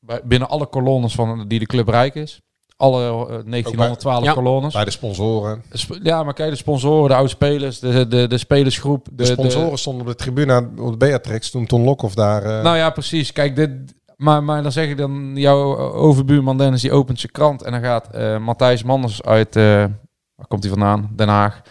bij- 0.00 0.20
binnen 0.24 0.48
alle 0.48 0.66
kolonnes 0.66 1.14
van, 1.14 1.44
die 1.48 1.58
de 1.58 1.66
club 1.66 1.88
rijk 1.88 2.14
is. 2.14 2.40
Alle 2.76 3.02
eh, 3.08 3.38
1912 3.44 4.24
Ja. 4.24 4.32
kolonnes. 4.32 4.72
Bij 4.72 4.84
de 4.84 4.90
sponsoren. 4.90 5.62
Sp- 5.72 5.98
Ja, 6.02 6.22
maar 6.22 6.34
kijk, 6.34 6.50
de 6.50 6.56
sponsoren, 6.56 7.08
de 7.08 7.14
oud-spelers, 7.14 7.78
de, 7.78 8.08
de, 8.08 8.26
de 8.26 8.38
spelersgroep. 8.38 9.06
De, 9.12 9.24
sponsoren 9.24 9.78
stonden 9.78 10.02
op 10.02 10.08
de 10.08 10.14
tribune 10.14 10.68
op 10.78 10.90
de 10.90 10.96
Beatrix 10.96 11.50
toen 11.50 11.66
Ton 11.66 11.82
Lokhoff 11.84 12.14
daar... 12.14 12.42
eh, 12.42 12.62
Nou 12.62 12.76
ja, 12.76 12.90
precies. 12.90 13.32
Kijk, 13.32 13.56
dit, 13.56 13.70
maar, 14.22 14.42
maar 14.44 14.62
dan 14.62 14.72
zeg 14.72 14.88
ik 14.88 14.96
dan, 14.96 15.32
jouw 15.34 15.76
overbuurman 15.78 16.58
Dennis, 16.58 16.80
die 16.80 16.92
opent 16.92 17.20
zijn 17.20 17.32
krant. 17.32 17.62
En 17.62 17.72
dan 17.72 17.80
gaat 17.80 18.08
eh, 18.14 18.38
Matthijs 18.38 18.82
Manders 18.82 19.22
uit, 19.22 19.56
eh, 19.56 19.62
waar 20.34 20.46
komt 20.48 20.62
hij 20.62 20.72
vandaan? 20.72 21.10
Den 21.16 21.28
Haag. 21.28 21.62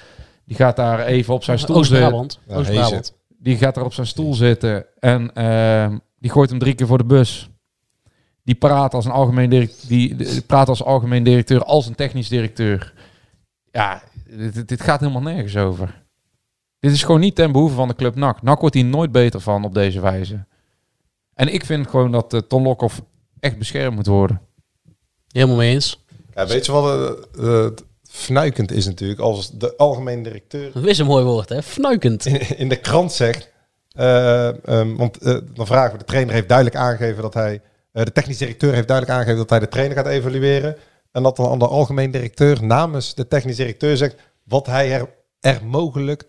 Die 0.46 0.56
gaat 0.56 0.76
daar 0.76 1.00
even 1.06 1.34
op 1.34 1.44
zijn 1.44 1.60
stoel 1.60 1.84
zitten. 1.84 2.04
Oost-Brabant. 2.04 2.40
Ja, 2.48 2.56
Oost-Brabant. 2.56 3.14
Die 3.40 3.58
gaat 3.58 3.78
er 3.78 3.84
op 3.86 3.94
zijn 3.94 4.08
stoel 4.08 4.34
zitten 4.34 4.86
en 5.00 5.34
eh, 5.34 5.96
die 6.20 6.32
gooit 6.32 6.50
hem 6.50 6.60
drie 6.60 6.74
keer 6.74 6.88
voor 6.88 6.98
de 6.98 7.04
bus. 7.06 7.50
Die 8.44 8.56
praat 8.56 8.94
als 8.94 9.06
een 9.06 9.12
algemeen 9.12 9.50
directeur, 9.50 9.88
die, 9.90 10.16
die 10.16 10.42
praat 10.42 10.70
als 10.70 10.84
algemeen 10.84 11.24
directeur, 11.24 11.64
als 11.64 11.88
een 11.88 11.96
technisch 11.96 12.30
directeur. 12.30 12.94
Ja, 13.72 14.02
dit, 14.30 14.54
dit- 14.54 14.68
dit 14.68 14.82
gaat 14.82 15.00
helemaal 15.00 15.22
nergens 15.22 15.58
over. 15.58 16.04
Dit 16.80 16.92
is 16.92 17.04
gewoon 17.04 17.20
niet 17.20 17.36
ten 17.36 17.52
behoeve 17.52 17.76
van 17.76 17.88
de 17.88 17.96
club 17.96 18.16
NAC. 18.16 18.42
NAC 18.42 18.60
wordt 18.60 18.76
hier 18.76 18.86
nooit 18.86 19.12
beter 19.12 19.40
van 19.42 19.64
op 19.64 19.74
deze 19.74 20.00
wijze. 20.02 20.46
En 21.42 21.54
ik 21.54 21.66
vind 21.66 21.88
gewoon 21.88 22.12
dat 22.12 22.34
uh, 22.34 22.40
Ton 22.40 22.64
Lokhoff 22.64 23.02
echt 23.40 23.58
beschermd 23.58 23.96
moet 23.96 24.08
worden. 24.08 24.42
Helemaal 25.28 25.56
mee 25.56 25.74
eens. 25.74 26.04
Ja, 26.36 26.48
weet 26.48 26.66
je 26.66 26.72
wat 26.72 27.18
eh, 27.40 27.66
eh, 27.66 27.72
fnuikend 28.10 28.72
is 28.72 28.86
natuurlijk? 28.86 29.20
Als 29.20 29.52
de 29.52 29.78
algemeen 29.78 30.24
directeur 30.24 30.72
Dat 30.74 30.86
is 30.86 30.98
een 30.98 31.06
mooi 31.06 31.24
woord, 31.24 31.50
hè? 31.50 31.64
Fnuikend. 31.64 32.26
in, 32.26 32.58
in 32.58 32.70
de 32.70 32.76
krant 32.76 33.12
zegt... 33.12 33.50
eh, 33.92 34.68
ehm, 34.68 34.96
want 34.96 35.18
eh, 35.18 35.38
dan 35.54 35.66
vragen 35.68 35.92
we, 35.92 35.98
de 35.98 36.04
trainer 36.04 36.34
heeft 36.34 36.48
duidelijk 36.48 36.78
aangegeven 36.78 37.22
dat 37.22 37.34
hij... 37.34 37.62
eh, 37.92 38.04
de 38.04 38.12
technisch 38.12 38.38
directeur 38.38 38.74
heeft 38.74 38.88
duidelijk 38.88 39.18
aangegeven 39.18 39.40
dat 39.40 39.50
hij 39.50 39.60
de 39.60 39.68
trainer 39.68 39.98
gaat 39.98 40.08
evalueren. 40.08 40.76
En 41.12 41.24
dat 41.24 41.36
dan 41.36 41.60
de 41.60 41.68
algemeen 41.68 42.12
directeur 42.12 42.64
namens 42.64 43.16
de 43.16 43.28
technisch 43.28 43.56
directeur 43.58 43.98
zegt... 43.98 44.16
wat 44.44 44.66
hij 44.66 44.92
er, 44.92 45.10
er 45.40 45.66
mogelijk 45.66 46.26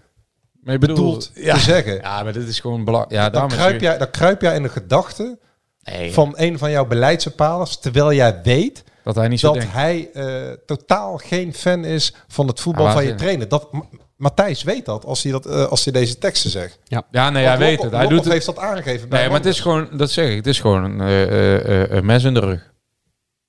Maar 0.63 0.73
je 0.73 0.79
bedoelt 0.79 1.31
te 1.35 1.59
zeggen. 1.59 1.95
Ja, 1.95 2.23
maar 2.23 2.33
dit 2.33 2.49
is 2.49 2.61
gewoon 2.61 2.85
belangrijk. 2.85 3.13
Ja, 3.15 3.31
dan, 3.31 3.49
kruip 3.49 3.81
jij, 3.81 3.99
dan 3.99 4.11
kruip 4.11 4.41
jij 4.41 4.55
in 4.55 4.63
de 4.63 4.69
gedachte 4.69 5.39
Nee, 5.83 6.13
van 6.13 6.33
een 6.37 6.59
van 6.59 6.71
jouw 6.71 6.87
beleidsbepalers... 6.87 7.79
terwijl 7.79 8.13
jij 8.13 8.41
weet 8.43 8.85
dat 9.05 9.15
hij 9.15 9.29
niet 9.29 9.41
zo 9.41 9.47
dat 9.47 9.57
denkt. 9.57 9.73
hij 9.73 10.11
eh, 10.13 10.53
totaal 10.67 11.17
geen 11.17 11.55
fan 11.55 11.85
is 11.85 12.15
van 12.29 12.47
het 12.47 12.61
voetbal 12.61 12.87
Ja, 12.87 12.93
van 12.93 13.05
je 13.05 13.15
trainer. 13.15 13.49
Dat, 13.49 13.73
Ma- 13.73 13.89
Matthijs 14.17 14.63
weet 14.63 14.85
dat 14.85 15.05
als 15.05 15.23
hij, 15.23 15.33
dat, 15.33 15.47
eh, 15.47 15.65
als 15.67 15.85
hij 15.85 15.93
deze 15.93 16.19
teksten 16.19 16.51
zegt. 16.51 16.79
Ja, 17.11 17.31
nee, 17.31 17.47
hij 17.47 17.59
weet 17.59 17.83
het. 17.83 17.93
Hij 17.93 18.07
doet 18.07 18.25
heeft 18.25 18.47
dat 18.47 18.59
aangegeven. 18.59 19.09
bij 19.09 19.19
Nee, 19.21 19.29
maar 19.29 19.39
het 19.39 19.47
is 19.47 19.61
gewoon, 19.61 19.89
dat 19.93 20.11
zeg 20.11 20.29
ik, 20.31 20.37
het 20.37 20.47
is 20.47 20.61
gewoon 20.61 20.85
een, 20.85 21.01
eh, 21.01 21.23
eh, 21.23 21.83
eh, 21.83 21.91
een 21.91 22.05
mes 22.07 22.25
in 22.25 22.35
de 22.35 22.41
rug. 22.41 22.73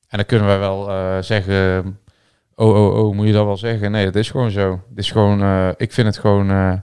En 0.07 0.18
dan 0.18 0.26
kunnen 0.26 0.47
wij 0.47 0.59
wel 0.59 0.89
eh, 0.89 1.18
zeggen, 1.22 1.86
oh, 2.55 2.76
oh, 2.76 3.05
oh, 3.05 3.16
moet 3.16 3.28
je 3.28 3.34
dat 3.34 3.45
wel 3.45 3.57
zeggen? 3.57 3.91
Nee, 3.91 4.05
het 4.05 4.16
is 4.16 4.30
gewoon 4.30 4.51
zo. 4.51 4.72
Het 4.89 4.97
is 4.97 5.11
gewoon, 5.11 5.41
eh, 5.41 5.70
ik 5.78 5.93
vind 5.93 6.07
het 6.07 6.18
gewoon 6.18 6.49
eh, 6.49 6.74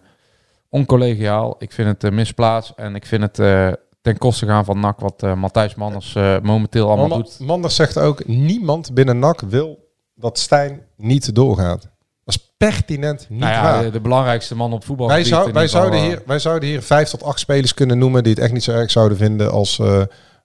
oncollegiaal. 0.70 1.56
Ik 1.58 1.72
vind 1.72 1.88
het 1.88 2.04
eh, 2.04 2.10
misplaatst 2.10 2.72
en 2.76 2.94
ik 2.94 3.06
vind 3.06 3.22
het 3.22 3.38
eh, 3.38 3.68
ten 4.02 4.18
koste 4.18 4.46
gaan 4.46 4.64
van 4.64 4.80
NAC 4.80 5.00
wat 5.00 5.22
eh, 5.22 5.34
Matthijs 5.34 5.74
Manners 5.74 6.14
eh, 6.14 6.36
momenteel 6.42 6.86
allemaal 6.88 7.08
Ma- 7.08 7.16
doet. 7.16 7.38
Manders 7.38 7.74
zegt 7.74 7.98
ook, 7.98 8.26
niemand 8.26 8.94
binnen 8.94 9.18
NAC 9.18 9.40
wil 9.40 9.88
dat 10.14 10.38
Stijn 10.38 10.82
niet 10.96 11.34
doorgaat. 11.34 11.88
Dat 12.24 12.34
is 12.34 12.52
pertinent 12.56 13.26
niet 13.28 13.38
Nou 13.40 13.52
ja, 13.52 13.62
waar. 13.62 13.82
de, 13.82 13.90
de 13.90 14.00
belangrijkste 14.00 14.56
man 14.56 14.72
op 14.72 14.84
voetbal. 14.84 15.08
wij, 15.08 15.24
zou, 15.24 15.52
wij, 15.52 15.68
zouden 15.68 16.00
hier, 16.02 16.22
wij 16.26 16.38
zouden 16.38 16.68
hier 16.68 16.82
vijf 16.82 17.08
tot 17.08 17.22
acht 17.22 17.38
spelers 17.40 17.74
kunnen 17.74 17.98
noemen 17.98 18.22
die 18.22 18.32
het 18.32 18.42
echt 18.42 18.52
niet 18.52 18.62
zo 18.64 18.72
erg 18.72 18.90
zouden 18.90 19.18
vinden 19.18 19.50
als, 19.50 19.80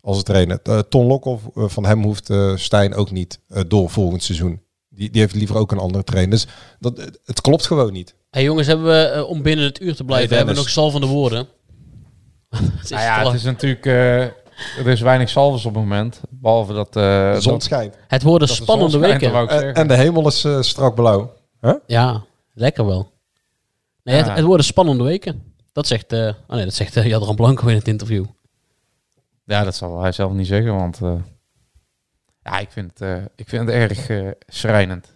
als 0.02 0.18
het 0.18 0.26
trainer. 0.26 0.88
Ton 0.90 1.06
Lokhoff, 1.06 1.44
van 1.54 1.86
hem 1.86 2.04
hoeft 2.04 2.34
Stijn 2.56 2.96
ook 2.96 3.12
niet 3.12 3.40
door 3.68 3.90
volgend 3.90 4.24
seizoen. 4.24 4.62
Die, 4.90 5.10
die 5.10 5.22
heeft 5.22 5.36
liever 5.36 5.58
ook 5.58 5.72
een 5.72 5.78
andere 5.78 6.04
trainer. 6.04 6.32
Dus 6.32 6.48
dat, 6.80 7.00
het 7.26 7.42
klopt 7.42 7.66
gewoon 7.66 7.94
niet. 7.94 8.16
Hey 8.36 8.44
jongens, 8.44 8.68
hebben 8.68 8.86
we 8.86 9.02
eh, 9.08 9.30
om 9.30 9.42
binnen 9.42 9.66
het 9.66 9.82
uur 9.82 9.96
te 9.96 10.04
blijven, 10.04 10.28
Hey, 10.28 10.38
hebben 10.38 10.56
we 10.56 10.62
nog 10.62 10.70
zalvende 10.70 11.08
woorden? 11.08 11.48
Het 12.56 12.84
is 12.84 12.90
Nou 12.90 13.02
ja, 13.02 13.24
het 13.26 13.34
is 13.34 13.44
natuurlijk, 13.44 13.86
eh, 13.86 14.22
er 14.78 14.88
is 14.88 15.02
weinig 15.02 15.30
salvers 15.30 15.66
op 15.66 15.74
het 15.74 15.84
moment. 15.84 16.22
Behalve 16.30 16.74
dat... 16.74 16.88
eh, 16.96 17.34
De 17.34 17.42
zon 17.42 17.54
dat- 17.54 17.64
schijnt. 17.64 17.98
Het 18.08 18.24
worden 18.24 18.48
dat 18.48 18.58
spannende 18.58 18.98
weken. 18.98 19.48
En, 19.74 19.88
de 19.88 19.96
hemel 19.96 20.28
is 20.28 20.44
eh, 20.44 20.62
strak 20.62 20.96
blauw. 20.96 21.34
Ja, 21.86 22.24
lekker 22.54 22.86
wel. 22.86 23.12
Nee, 24.04 24.16
Ja. 24.18 24.24
het, 24.24 24.36
het 24.36 24.46
worden 24.46 24.66
spannende 24.66 25.04
weken. 25.04 25.54
Dat 25.72 25.88
zegt, 25.88 26.14
eh 26.14 26.28
oh 26.48 26.56
nee, 26.56 26.64
dat 26.64 26.74
zegt 26.74 26.96
eh, 26.98 27.06
Jadran 27.06 27.36
Blanco 27.36 27.68
in 27.68 27.76
het 27.76 27.88
interview. 27.88 28.26
Ja, 29.46 29.64
dat 29.64 29.76
zal 29.76 30.02
hij 30.02 30.12
zelf 30.12 30.32
niet 30.32 30.48
zeggen, 30.48 30.76
want 30.76 31.02
eh, 31.02 31.16
ja, 32.44 32.60
ik 32.60 32.72
vind 32.72 32.92
het, 33.00 33.02
eh, 33.02 33.24
ik 33.36 33.50
vind 33.50 33.68
het 33.68 33.76
erg 33.76 34.10
eh, 34.10 34.28
schrijnend. 34.48 35.15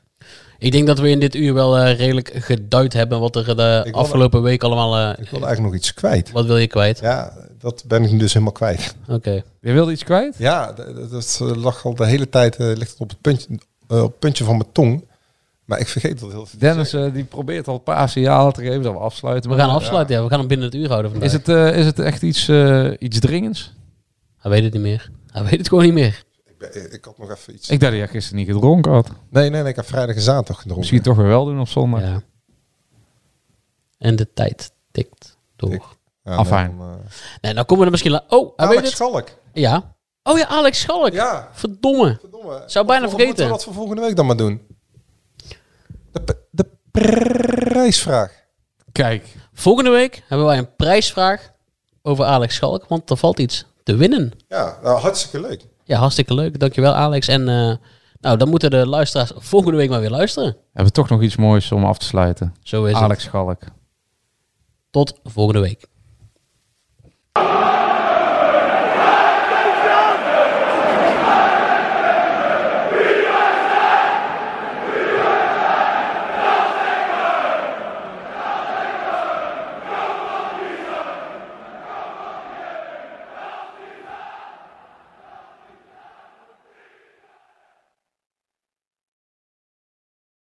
Ik 0.60 0.72
denk 0.72 0.88
dat 0.88 1.00
we 1.00 1.10
in 1.10 1.20
dit 1.20 1.36
uur 1.36 1.54
wel 1.54 1.78
eh, 1.78 1.98
redelijk 1.98 2.32
geduid 2.36 2.94
hebben 2.94 3.20
wat 3.20 3.36
er 3.36 3.56
de 3.56 3.82
Ik 3.86 3.92
wil- 3.94 4.02
afgelopen 4.02 4.42
week 4.42 4.64
allemaal... 4.64 4.96
eh, 4.96 5.10
Ik 5.24 5.30
wilde 5.30 5.46
eigenlijk 5.46 5.62
nog 5.62 5.74
iets 5.74 5.94
kwijt. 5.94 6.32
wat 6.32 6.46
wil 6.46 6.58
je 6.58 6.68
kwijt? 6.68 7.00
Ja, 7.00 7.34
dat 7.60 7.84
ben 7.88 8.04
ik 8.04 8.12
nu 8.12 8.18
dus 8.18 8.34
helemaal 8.34 8.54
kwijt. 8.54 8.96
Oké. 9.08 9.42
Je 9.62 9.72
wilde 9.72 9.92
iets 9.92 10.04
kwijt? 10.04 10.36
Ja, 10.38 10.74
dat 11.12 11.40
eh, 11.42 11.56
lag 11.56 11.86
al 11.86 11.96
de 11.96 12.06
hele 12.06 12.30
tijd 12.30 12.56
eh, 12.56 12.66
ligt 12.68 12.92
het 12.92 13.00
op 13.00 13.10
het 13.10 13.22
puntje, 13.22 13.48
eh, 13.88 13.98
op 14.04 14.10
het 14.10 14.20
puntje 14.20 14.44
van 14.44 14.58
mijn 14.58 14.72
tong. 14.72 15.08
Maar 15.66 15.80
ik 15.80 15.88
vergeet 15.88 16.20
dat 16.20 16.30
heel 16.32 16.46
veel. 16.46 16.60
te 16.60 16.66
Dennis 16.66 16.94
eh, 16.94 17.14
die 17.14 17.24
probeert 17.24 17.68
al 17.68 17.74
een 17.74 17.84
paar 17.84 18.10
signalen 18.10 18.54
te 18.54 18.62
geven 18.62 18.82
dat 18.82 18.94
we 18.94 19.00
afsluiten. 19.00 19.50
We 19.52 19.58
gaan 19.58 19.70
afsluiten, 19.70 20.16
ja. 20.16 20.24
We 20.24 20.30
gaan 20.30 20.40
hem 20.40 20.48
binnen 20.48 20.66
het 20.68 20.76
uur 20.76 20.88
houden 20.90 21.12
vandaag. 21.12 21.30
Is 21.30 21.36
het, 21.36 21.50
eh, 21.50 21.78
is 21.78 21.86
het 21.86 22.00
echt 22.00 22.22
iets, 22.22 22.48
eh, 22.48 22.92
iets 23.00 23.20
dringends? 23.20 23.74
Hij 24.38 24.52
weet 24.52 24.64
het 24.64 24.74
niet 24.74 24.82
meer. 24.82 25.10
Hij 25.32 25.44
weet 25.44 25.58
het 25.58 25.68
gewoon 25.68 25.84
niet 25.84 25.94
meer. 25.94 26.24
Ik, 26.92 27.06
had 27.06 27.18
nog 27.18 27.32
even 27.32 27.54
iets. 27.54 27.70
Ik 27.70 27.80
dacht 27.80 27.92
dat 27.92 28.02
je 28.02 28.08
gisteren 28.08 28.38
niet 28.40 28.48
gedronken 28.54 28.92
had. 28.92 29.08
Nee, 29.30 29.50
nee, 29.50 29.62
nee, 29.62 29.70
ik 29.70 29.76
heb 29.76 29.86
vrijdag 29.86 30.16
en 30.16 30.22
zaterdag 30.22 30.56
gedronken. 30.56 30.78
Misschien 30.80 31.02
toch 31.02 31.18
weer 31.18 31.28
wel 31.28 31.46
doen 31.46 31.60
op 31.60 31.68
zondag. 31.68 32.02
Ja. 32.02 32.22
En 33.98 34.16
de 34.16 34.34
tijd 34.34 34.72
tikt 34.92 35.38
door. 35.56 35.70
Tik. 35.70 35.84
Ja, 36.24 36.36
Afijn. 36.36 36.78
dan, 36.78 36.88
eh, 36.90 36.96
Nee, 37.42 37.54
nou 37.54 37.66
komen 37.66 37.78
we 37.80 37.86
er 37.86 37.92
misschien... 37.92 38.12
la- 38.12 38.24
Oh, 38.28 38.48
weet 38.48 38.68
Alex 38.68 38.82
het. 38.82 38.92
Schalk. 38.92 39.28
Ja. 39.54 39.96
Oh 40.24 40.38
ja, 40.38 40.48
Alex 40.48 40.80
Schalk. 40.80 41.12
Ja, 41.14 41.50
Verdomme. 41.54 42.18
verdomme. 42.20 42.64
Zou 42.66 42.86
bijna 42.86 43.02
Wat- 43.02 43.12
wat 43.12 43.20
vergeten. 43.20 43.26
Moeten 43.28 43.44
we 43.46 43.52
dat 43.52 43.64
voor 43.64 43.74
volgende 43.74 44.02
week 44.02 44.16
dan 44.16 44.26
maar 44.26 44.38
doen? 44.38 44.62
De, 46.12 46.20
p- 46.22 46.38
de 46.52 46.66
prijsvraag. 46.92 48.32
Kijk, 48.92 49.36
Volgende 49.54 49.90
week 49.90 50.24
hebben 50.28 50.48
wij 50.48 50.58
een 50.58 50.76
prijsvraag 50.76 51.52
over 52.02 52.26
Alex 52.26 52.56
Schalk. 52.56 52.86
Want 52.88 53.10
er 53.10 53.18
valt 53.18 53.40
iets 53.40 53.66
te 53.84 53.96
winnen. 53.96 54.32
Ja, 54.48 54.80
nou, 54.84 55.00
hartstikke 55.00 55.48
leuk. 55.48 55.66
Ja, 55.90 55.98
hartstikke 55.98 56.34
leuk. 56.34 56.60
Dankjewel 56.60 56.94
Alex. 56.94 57.28
En 57.28 57.50
eh, 57.50 57.76
nou, 58.20 58.38
dan 58.38 58.50
moeten 58.50 58.70
de 58.70 58.88
luisteraars 58.88 59.32
volgende 59.36 59.78
week 59.78 59.90
maar 59.90 60.00
weer 60.00 60.10
luisteren. 60.10 60.56
hebben 60.74 60.86
we 60.86 60.92
toch 60.92 61.10
nog 61.10 61.22
iets 61.22 61.36
moois 61.36 61.72
om 61.72 61.86
af 61.86 61.98
te 61.98 62.06
sluiten. 62.06 62.56
Zo 62.62 62.86
is 62.86 62.94
Alex 62.96 63.24
Schalk. 63.24 63.62
het. 63.62 63.72
Tot 64.90 65.20
volgende 65.24 65.60
week. 65.60 65.88